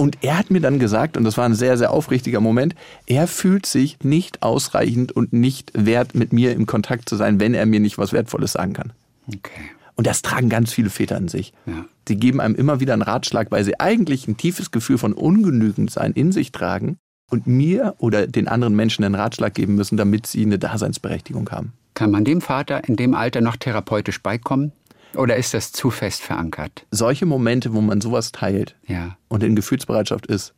Und 0.00 0.16
er 0.22 0.38
hat 0.38 0.50
mir 0.50 0.62
dann 0.62 0.78
gesagt, 0.78 1.18
und 1.18 1.24
das 1.24 1.36
war 1.36 1.44
ein 1.44 1.54
sehr, 1.54 1.76
sehr 1.76 1.90
aufrichtiger 1.90 2.40
Moment, 2.40 2.74
er 3.04 3.26
fühlt 3.26 3.66
sich 3.66 3.98
nicht 4.02 4.42
ausreichend 4.42 5.12
und 5.12 5.34
nicht 5.34 5.72
wert, 5.74 6.14
mit 6.14 6.32
mir 6.32 6.52
im 6.52 6.64
Kontakt 6.64 7.06
zu 7.06 7.16
sein, 7.16 7.38
wenn 7.38 7.52
er 7.52 7.66
mir 7.66 7.80
nicht 7.80 7.98
was 7.98 8.14
Wertvolles 8.14 8.52
sagen 8.52 8.72
kann. 8.72 8.94
Okay. 9.28 9.60
Und 9.96 10.06
das 10.06 10.22
tragen 10.22 10.48
ganz 10.48 10.72
viele 10.72 10.88
Väter 10.88 11.18
in 11.18 11.28
sich. 11.28 11.52
Ja. 11.66 11.84
Sie 12.08 12.16
geben 12.16 12.40
einem 12.40 12.54
immer 12.54 12.80
wieder 12.80 12.94
einen 12.94 13.02
Ratschlag, 13.02 13.50
weil 13.50 13.62
sie 13.62 13.78
eigentlich 13.78 14.26
ein 14.26 14.38
tiefes 14.38 14.70
Gefühl 14.70 14.96
von 14.96 15.12
Ungenügendsein 15.12 16.14
in 16.14 16.32
sich 16.32 16.50
tragen 16.50 16.96
und 17.30 17.46
mir 17.46 17.94
oder 17.98 18.26
den 18.26 18.48
anderen 18.48 18.74
Menschen 18.74 19.04
einen 19.04 19.16
Ratschlag 19.16 19.52
geben 19.52 19.74
müssen, 19.74 19.98
damit 19.98 20.26
sie 20.26 20.46
eine 20.46 20.58
Daseinsberechtigung 20.58 21.50
haben. 21.50 21.74
Kann 21.92 22.10
man 22.10 22.24
dem 22.24 22.40
Vater 22.40 22.88
in 22.88 22.96
dem 22.96 23.14
Alter 23.14 23.42
noch 23.42 23.56
therapeutisch 23.56 24.22
beikommen? 24.22 24.72
Oder 25.14 25.36
ist 25.36 25.54
das 25.54 25.72
zu 25.72 25.90
fest 25.90 26.22
verankert? 26.22 26.86
Solche 26.90 27.26
Momente, 27.26 27.72
wo 27.74 27.80
man 27.80 28.00
sowas 28.00 28.32
teilt 28.32 28.76
ja. 28.86 29.16
und 29.28 29.42
in 29.42 29.56
Gefühlsbereitschaft 29.56 30.26
ist, 30.26 30.54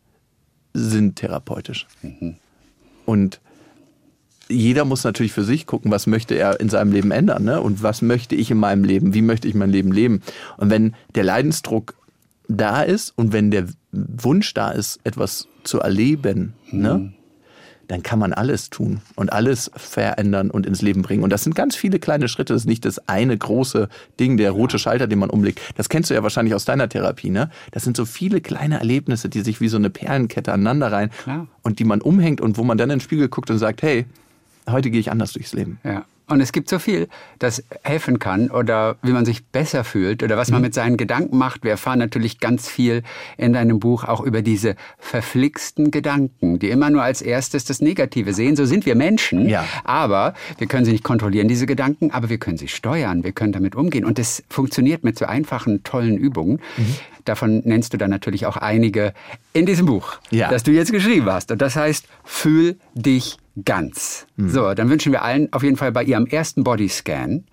sind 0.74 1.16
therapeutisch. 1.16 1.86
Mhm. 2.02 2.36
Und 3.06 3.40
jeder 4.48 4.84
muss 4.84 5.04
natürlich 5.04 5.32
für 5.32 5.44
sich 5.44 5.66
gucken, 5.66 5.90
was 5.90 6.06
möchte 6.06 6.34
er 6.34 6.60
in 6.60 6.68
seinem 6.68 6.92
Leben 6.92 7.10
ändern 7.10 7.44
ne? 7.44 7.60
und 7.60 7.82
was 7.82 8.02
möchte 8.02 8.34
ich 8.34 8.50
in 8.50 8.58
meinem 8.58 8.84
Leben, 8.84 9.14
wie 9.14 9.22
möchte 9.22 9.48
ich 9.48 9.54
mein 9.54 9.70
Leben 9.70 9.92
leben. 9.92 10.22
Und 10.58 10.70
wenn 10.70 10.94
der 11.14 11.24
Leidensdruck 11.24 11.94
da 12.48 12.82
ist 12.82 13.16
und 13.16 13.32
wenn 13.32 13.50
der 13.50 13.66
Wunsch 13.92 14.52
da 14.54 14.70
ist, 14.70 15.00
etwas 15.04 15.48
zu 15.64 15.80
erleben, 15.80 16.54
ne? 16.70 16.94
mhm. 16.94 17.04
ne? 17.04 17.12
Dann 17.92 18.02
kann 18.02 18.18
man 18.18 18.32
alles 18.32 18.70
tun 18.70 19.02
und 19.16 19.34
alles 19.34 19.70
verändern 19.76 20.50
und 20.50 20.64
ins 20.64 20.80
Leben 20.80 21.02
bringen. 21.02 21.22
Und 21.22 21.30
das 21.30 21.44
sind 21.44 21.54
ganz 21.54 21.76
viele 21.76 21.98
kleine 21.98 22.26
Schritte. 22.26 22.54
Das 22.54 22.62
ist 22.62 22.66
nicht 22.66 22.86
das 22.86 23.06
eine 23.06 23.36
große 23.36 23.90
Ding, 24.18 24.38
der 24.38 24.50
rote 24.50 24.78
Schalter, 24.78 25.06
den 25.06 25.18
man 25.18 25.28
umlegt. 25.28 25.60
Das 25.76 25.90
kennst 25.90 26.08
du 26.08 26.14
ja 26.14 26.22
wahrscheinlich 26.22 26.54
aus 26.54 26.64
deiner 26.64 26.88
Therapie, 26.88 27.28
ne? 27.28 27.50
Das 27.70 27.84
sind 27.84 27.98
so 27.98 28.06
viele 28.06 28.40
kleine 28.40 28.78
Erlebnisse, 28.78 29.28
die 29.28 29.42
sich 29.42 29.60
wie 29.60 29.68
so 29.68 29.76
eine 29.76 29.90
Perlenkette 29.90 30.54
aneinander 30.54 30.90
rein 30.90 31.10
ja. 31.26 31.46
und 31.60 31.80
die 31.80 31.84
man 31.84 32.00
umhängt 32.00 32.40
und 32.40 32.56
wo 32.56 32.64
man 32.64 32.78
dann 32.78 32.88
in 32.88 32.96
den 32.96 33.00
Spiegel 33.02 33.28
guckt 33.28 33.50
und 33.50 33.58
sagt, 33.58 33.82
hey, 33.82 34.06
heute 34.70 34.90
gehe 34.90 34.98
ich 34.98 35.10
anders 35.10 35.34
durchs 35.34 35.52
Leben. 35.52 35.78
Ja. 35.84 36.06
Und 36.32 36.40
es 36.40 36.52
gibt 36.52 36.68
so 36.68 36.78
viel, 36.78 37.08
das 37.38 37.62
helfen 37.82 38.18
kann 38.18 38.50
oder 38.50 38.96
wie 39.02 39.12
man 39.12 39.24
sich 39.24 39.44
besser 39.46 39.84
fühlt 39.84 40.22
oder 40.22 40.36
was 40.36 40.50
man 40.50 40.60
mhm. 40.60 40.66
mit 40.66 40.74
seinen 40.74 40.96
Gedanken 40.96 41.36
macht. 41.38 41.62
Wir 41.62 41.72
erfahren 41.72 41.98
natürlich 41.98 42.40
ganz 42.40 42.68
viel 42.68 43.02
in 43.36 43.52
deinem 43.52 43.78
Buch 43.78 44.04
auch 44.04 44.20
über 44.20 44.42
diese 44.42 44.76
verflixten 44.98 45.90
Gedanken, 45.90 46.58
die 46.58 46.70
immer 46.70 46.90
nur 46.90 47.02
als 47.02 47.22
erstes 47.22 47.64
das 47.64 47.80
Negative 47.80 48.32
sehen. 48.32 48.56
So 48.56 48.64
sind 48.64 48.86
wir 48.86 48.94
Menschen. 48.94 49.48
Ja. 49.48 49.64
Aber 49.84 50.34
wir 50.58 50.66
können 50.66 50.84
sie 50.84 50.92
nicht 50.92 51.04
kontrollieren, 51.04 51.48
diese 51.48 51.66
Gedanken, 51.66 52.10
aber 52.10 52.28
wir 52.28 52.38
können 52.38 52.58
sie 52.58 52.68
steuern. 52.68 53.24
Wir 53.24 53.32
können 53.32 53.52
damit 53.52 53.74
umgehen. 53.74 54.04
Und 54.04 54.18
das 54.18 54.42
funktioniert 54.48 55.04
mit 55.04 55.18
so 55.18 55.26
einfachen, 55.26 55.82
tollen 55.84 56.16
Übungen. 56.16 56.60
Mhm. 56.76 56.96
Davon 57.24 57.62
nennst 57.64 57.92
du 57.92 57.98
dann 57.98 58.10
natürlich 58.10 58.46
auch 58.46 58.56
einige 58.56 59.12
in 59.52 59.66
diesem 59.66 59.86
Buch, 59.86 60.18
ja. 60.30 60.48
das 60.48 60.64
du 60.64 60.72
jetzt 60.72 60.90
geschrieben 60.92 61.26
hast. 61.30 61.52
Und 61.52 61.62
das 61.62 61.76
heißt, 61.76 62.06
fühl 62.24 62.76
dich 62.94 63.36
ganz. 63.64 64.26
Mhm. 64.36 64.48
So, 64.48 64.74
dann 64.74 64.88
wünschen 64.88 65.12
wir 65.12 65.22
allen 65.22 65.52
auf 65.52 65.62
jeden 65.62 65.76
Fall 65.76 65.92
bei 65.92 66.04
ihrem 66.04 66.26
ersten 66.26 66.64
Bodyscan 66.64 67.44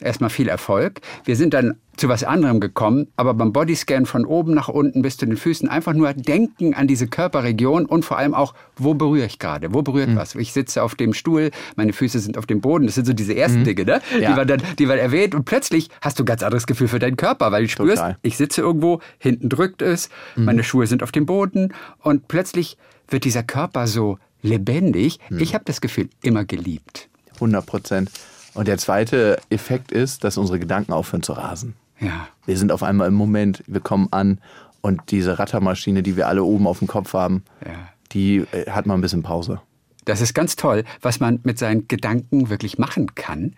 erstmal 0.00 0.30
viel 0.30 0.48
Erfolg. 0.48 1.00
Wir 1.24 1.36
sind 1.36 1.54
dann 1.54 1.76
zu 1.96 2.08
was 2.08 2.24
anderem 2.24 2.60
gekommen, 2.60 3.08
aber 3.16 3.32
beim 3.32 3.52
Bodyscan 3.52 4.04
von 4.04 4.26
oben 4.26 4.52
nach 4.52 4.68
unten 4.68 5.00
bis 5.00 5.16
zu 5.16 5.24
den 5.24 5.36
Füßen 5.36 5.68
einfach 5.68 5.94
nur 5.94 6.12
denken 6.12 6.74
an 6.74 6.86
diese 6.86 7.06
Körperregion 7.06 7.86
und 7.86 8.04
vor 8.04 8.18
allem 8.18 8.34
auch, 8.34 8.54
wo 8.76 8.92
berühre 8.92 9.24
ich 9.26 9.38
gerade? 9.38 9.72
Wo 9.72 9.80
berührt 9.80 10.10
mhm. 10.10 10.16
was? 10.16 10.34
Ich 10.34 10.52
sitze 10.52 10.82
auf 10.82 10.94
dem 10.94 11.14
Stuhl, 11.14 11.50
meine 11.74 11.94
Füße 11.94 12.18
sind 12.18 12.36
auf 12.36 12.44
dem 12.44 12.60
Boden. 12.60 12.84
Das 12.84 12.96
sind 12.96 13.06
so 13.06 13.14
diese 13.14 13.34
ersten 13.34 13.60
mhm. 13.60 13.64
Dinge, 13.64 13.84
ne? 13.84 14.00
Ja. 14.20 14.30
die, 14.30 14.36
man 14.36 14.46
dann, 14.46 14.62
die 14.78 14.86
man 14.86 14.98
erwähnt 14.98 15.34
und 15.34 15.44
plötzlich 15.44 15.88
hast 16.02 16.18
du 16.18 16.22
ein 16.22 16.26
ganz 16.26 16.42
anderes 16.42 16.66
Gefühl 16.66 16.88
für 16.88 16.98
deinen 16.98 17.16
Körper, 17.16 17.50
weil 17.50 17.62
du 17.62 17.68
spürst, 17.70 17.96
Total. 17.96 18.18
ich 18.20 18.36
sitze 18.36 18.60
irgendwo, 18.60 19.00
hinten 19.18 19.48
drückt 19.48 19.80
es, 19.80 20.10
mhm. 20.36 20.44
meine 20.44 20.64
Schuhe 20.64 20.86
sind 20.86 21.02
auf 21.02 21.12
dem 21.12 21.24
Boden 21.24 21.72
und 22.00 22.28
plötzlich 22.28 22.76
wird 23.08 23.24
dieser 23.24 23.42
Körper 23.42 23.86
so 23.86 24.18
lebendig. 24.42 25.18
Hm. 25.28 25.40
Ich 25.40 25.54
habe 25.54 25.64
das 25.64 25.80
Gefühl, 25.80 26.08
immer 26.22 26.44
geliebt. 26.44 27.08
100 27.34 27.66
Prozent. 27.66 28.10
Und 28.54 28.68
der 28.68 28.78
zweite 28.78 29.38
Effekt 29.50 29.92
ist, 29.92 30.24
dass 30.24 30.38
unsere 30.38 30.58
Gedanken 30.58 30.92
aufhören 30.92 31.22
zu 31.22 31.34
rasen. 31.34 31.74
Ja. 32.00 32.28
Wir 32.46 32.56
sind 32.56 32.72
auf 32.72 32.82
einmal 32.82 33.08
im 33.08 33.14
Moment, 33.14 33.62
wir 33.66 33.80
kommen 33.80 34.08
an 34.12 34.40
und 34.80 35.10
diese 35.10 35.38
Rattermaschine, 35.38 36.02
die 36.02 36.16
wir 36.16 36.28
alle 36.28 36.44
oben 36.44 36.66
auf 36.66 36.78
dem 36.78 36.88
Kopf 36.88 37.12
haben, 37.12 37.42
ja. 37.64 37.72
die 38.12 38.44
äh, 38.52 38.70
hat 38.70 38.86
mal 38.86 38.94
ein 38.94 39.00
bisschen 39.00 39.22
Pause. 39.22 39.60
Das 40.04 40.20
ist 40.20 40.34
ganz 40.34 40.56
toll, 40.56 40.84
was 41.02 41.20
man 41.20 41.40
mit 41.42 41.58
seinen 41.58 41.88
Gedanken 41.88 42.48
wirklich 42.48 42.78
machen 42.78 43.14
kann. 43.14 43.56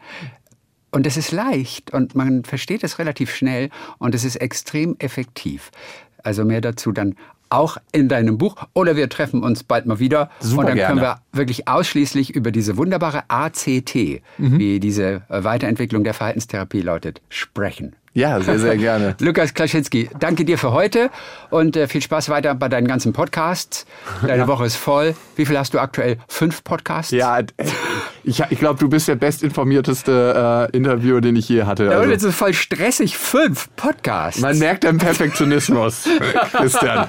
Und 0.91 1.07
es 1.07 1.19
ist 1.19 1.33
leicht 1.33 1.93
und 1.93 2.15
man 2.15 2.45
versteht 2.45 2.83
es 2.83 2.99
relativ 2.99 3.35
schnell 3.35 3.69
und 3.99 4.15
es 4.15 4.25
ist 4.25 4.37
extrem 4.37 4.97
effektiv. 4.99 5.71
Also 6.23 6.45
mehr 6.45 6.63
dazu 6.63 6.93
dann 6.93 7.15
auch 7.51 7.79
in 7.93 8.09
deinem 8.09 8.39
Buch. 8.39 8.57
Oder 8.75 8.97
wir 8.97 9.09
treffen 9.09 9.43
uns 9.43 9.65
bald 9.65 9.87
mal 9.87 9.99
wieder. 9.99 10.31
Super 10.41 10.61
und 10.61 10.69
dann 10.69 10.77
gerne. 10.77 10.95
können 10.95 11.07
wir 11.07 11.21
wirklich 11.33 11.69
ausschließlich 11.69 12.35
über 12.35 12.51
diese 12.51 12.77
wunderbare 12.77 13.25
ACT, 13.29 13.95
mhm. 14.39 14.59
wie 14.59 14.81
diese 14.81 15.23
Weiterentwicklung 15.29 16.05
der 16.05 16.15
Verhaltenstherapie 16.15 16.81
lautet, 16.81 17.21
sprechen. 17.29 17.97
Ja, 18.19 18.41
sehr, 18.41 18.59
sehr 18.59 18.77
gerne. 18.77 19.15
Lukas 19.21 19.55
Klaschinski, 19.55 20.11
danke 20.19 20.45
dir 20.45 20.59
für 20.59 20.73
heute 20.73 21.09
und 21.51 21.77
äh, 21.77 21.87
viel 21.87 22.03
Spaß 22.03 22.31
weiter 22.31 22.53
bei 22.57 22.69
deinen 22.69 22.89
ganzen 22.89 23.13
Podcasts. 23.13 23.87
Deine 24.23 24.39
ja. 24.39 24.49
Woche 24.49 24.67
ist 24.67 24.75
voll. 24.75 25.15
Wie 25.37 25.47
viel 25.47 25.57
hast 25.57 25.73
du 25.73 25.79
aktuell? 25.79 26.19
Fünf 26.27 26.65
Podcasts? 26.65 27.13
Ja, 27.13 27.39
ich, 28.25 28.43
ich 28.51 28.59
glaube, 28.59 28.81
du 28.81 28.89
bist 28.89 29.07
der 29.07 29.15
bestinformierteste 29.15 30.69
äh, 30.73 30.77
Interviewer, 30.77 31.21
den 31.21 31.37
ich 31.37 31.49
je 31.49 31.63
hatte. 31.63 31.85
Ja, 31.85 31.91
und 31.91 31.97
also 31.99 32.11
jetzt 32.11 32.25
ist 32.25 32.35
voll 32.35 32.55
stressig. 32.55 33.17
Fünf 33.17 33.69
Podcasts. 33.77 34.41
Man 34.41 34.59
merkt 34.59 34.83
den 34.83 34.99
Perfektionismus, 34.99 36.09
Christian. 36.55 37.07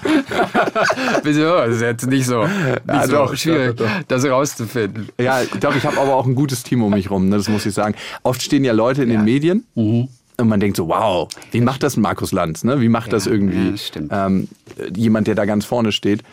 Wieso? 1.23 1.55
Das 1.55 1.69
ist 1.77 1.81
jetzt 1.81 2.05
nicht 2.05 2.27
so, 2.27 2.43
nicht 2.43 2.53
ja, 2.87 3.07
so 3.07 3.13
doch, 3.13 3.35
schwierig, 3.35 3.77
doch, 3.77 3.87
doch. 3.87 4.03
das 4.07 4.25
rauszufinden. 4.25 5.09
Ja, 5.19 5.41
ich 5.41 5.59
glaube, 5.59 5.79
ich 5.79 5.87
habe 5.87 5.97
aber 5.97 6.13
auch 6.13 6.27
ein 6.27 6.35
gutes 6.35 6.61
Team 6.61 6.83
um 6.83 6.91
mich 6.91 7.09
rum, 7.09 7.29
ne, 7.29 7.37
das 7.37 7.49
muss 7.49 7.65
ich 7.65 7.73
sagen. 7.73 7.95
Oft 8.21 8.43
stehen 8.43 8.63
ja 8.63 8.73
Leute 8.73 9.01
in 9.01 9.09
ja. 9.09 9.17
den 9.17 9.25
Medien. 9.25 9.65
Mhm 9.73 10.07
und 10.39 10.47
man 10.47 10.59
denkt 10.59 10.77
so, 10.77 10.87
wow, 10.87 11.27
wie 11.51 11.61
macht 11.61 11.83
das 11.83 11.97
Markus 11.97 12.31
Lanz? 12.31 12.63
Ne? 12.63 12.81
Wie 12.81 12.89
macht 12.89 13.07
ja, 13.07 13.11
das 13.11 13.27
irgendwie 13.27 13.75
ja, 14.09 14.27
ähm, 14.27 14.47
jemand, 14.95 15.27
der 15.27 15.35
da 15.35 15.45
ganz 15.45 15.65
vorne 15.65 15.91
steht? 15.91 16.23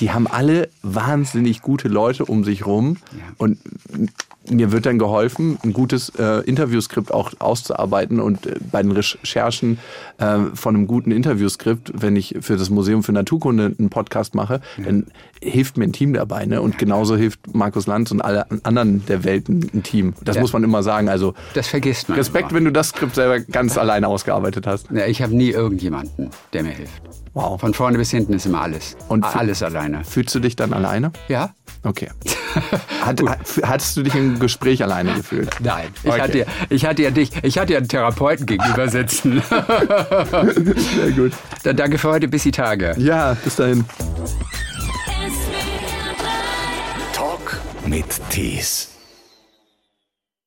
Die 0.00 0.10
haben 0.12 0.26
alle 0.26 0.68
wahnsinnig 0.82 1.62
gute 1.62 1.88
Leute 1.88 2.24
um 2.24 2.44
sich 2.44 2.66
rum. 2.66 2.96
Ja. 3.12 3.24
Und 3.38 3.58
mir 4.50 4.72
wird 4.72 4.86
dann 4.86 4.98
geholfen, 4.98 5.58
ein 5.64 5.72
gutes 5.72 6.10
äh, 6.18 6.40
Interviewskript 6.44 7.12
auch 7.12 7.32
auszuarbeiten 7.38 8.20
und 8.20 8.46
äh, 8.46 8.56
bei 8.70 8.82
den 8.82 8.92
Recherchen 8.92 9.78
äh, 10.18 10.38
von 10.54 10.76
einem 10.76 10.86
guten 10.86 11.10
Interviewskript, 11.10 11.92
wenn 11.94 12.16
ich 12.16 12.36
für 12.40 12.56
das 12.56 12.70
Museum 12.70 13.02
für 13.02 13.12
Naturkunde 13.12 13.74
einen 13.78 13.90
Podcast 13.90 14.34
mache, 14.34 14.60
ja. 14.78 14.84
dann 14.84 15.06
hilft 15.42 15.76
mir 15.76 15.84
ein 15.84 15.92
Team 15.92 16.14
dabei. 16.14 16.46
Ne? 16.46 16.60
Und 16.60 16.78
genauso 16.78 17.16
hilft 17.16 17.54
Markus 17.54 17.86
Lanz 17.86 18.10
und 18.10 18.20
alle 18.20 18.46
anderen 18.64 19.04
der 19.06 19.24
Welt 19.24 19.48
ein, 19.48 19.82
Team. 19.82 20.14
Das 20.22 20.36
ja. 20.36 20.42
muss 20.42 20.52
man 20.52 20.64
immer 20.64 20.82
sagen. 20.82 21.08
Also 21.08 21.34
das 21.54 21.68
vergisst 21.68 22.08
man. 22.08 22.18
Respekt, 22.18 22.50
immer. 22.50 22.58
wenn 22.58 22.64
du 22.64 22.72
das 22.72 22.88
Skript 22.88 23.14
selber 23.14 23.40
ganz 23.40 23.76
alleine 23.76 24.08
ausgearbeitet 24.08 24.66
hast. 24.66 24.90
Ja, 24.90 25.06
ich 25.06 25.22
habe 25.22 25.34
nie 25.34 25.50
irgendjemanden, 25.50 26.30
der 26.52 26.62
mir 26.62 26.70
hilft. 26.70 27.02
Wow. 27.36 27.60
Von 27.60 27.74
vorne 27.74 27.98
bis 27.98 28.10
hinten 28.12 28.32
ist 28.32 28.46
immer 28.46 28.62
alles. 28.62 28.96
Und 29.08 29.22
alles 29.22 29.62
alleine. 29.62 30.04
Fühlst 30.04 30.34
du 30.34 30.40
dich 30.40 30.56
dann 30.56 30.72
alleine? 30.72 31.12
Ja. 31.28 31.50
Okay. 31.82 32.08
Hat, 33.02 33.22
hattest 33.62 33.98
du 33.98 34.02
dich 34.02 34.14
im 34.14 34.38
Gespräch 34.38 34.82
alleine 34.82 35.12
gefühlt? 35.12 35.50
Nein. 35.60 35.88
Ich, 36.02 36.10
okay. 36.10 36.20
hatte, 36.22 36.46
ich 36.70 36.86
hatte 36.86 37.02
ja 37.02 37.10
dich, 37.10 37.30
ich 37.42 37.58
hatte 37.58 37.74
ja 37.74 37.78
einen 37.78 37.88
Therapeuten 37.88 38.46
gegenüber 38.46 38.88
sitzen. 38.88 39.42
Sehr 39.50 41.10
gut. 41.14 41.32
Dann 41.62 41.76
danke 41.76 41.98
für 41.98 42.08
heute, 42.08 42.26
bis 42.26 42.44
die 42.44 42.52
Tage. 42.52 42.94
Ja, 42.96 43.36
bis 43.44 43.56
dahin. 43.56 43.84
Talk 47.12 47.60
mit 47.84 48.06
Tees. 48.30 48.95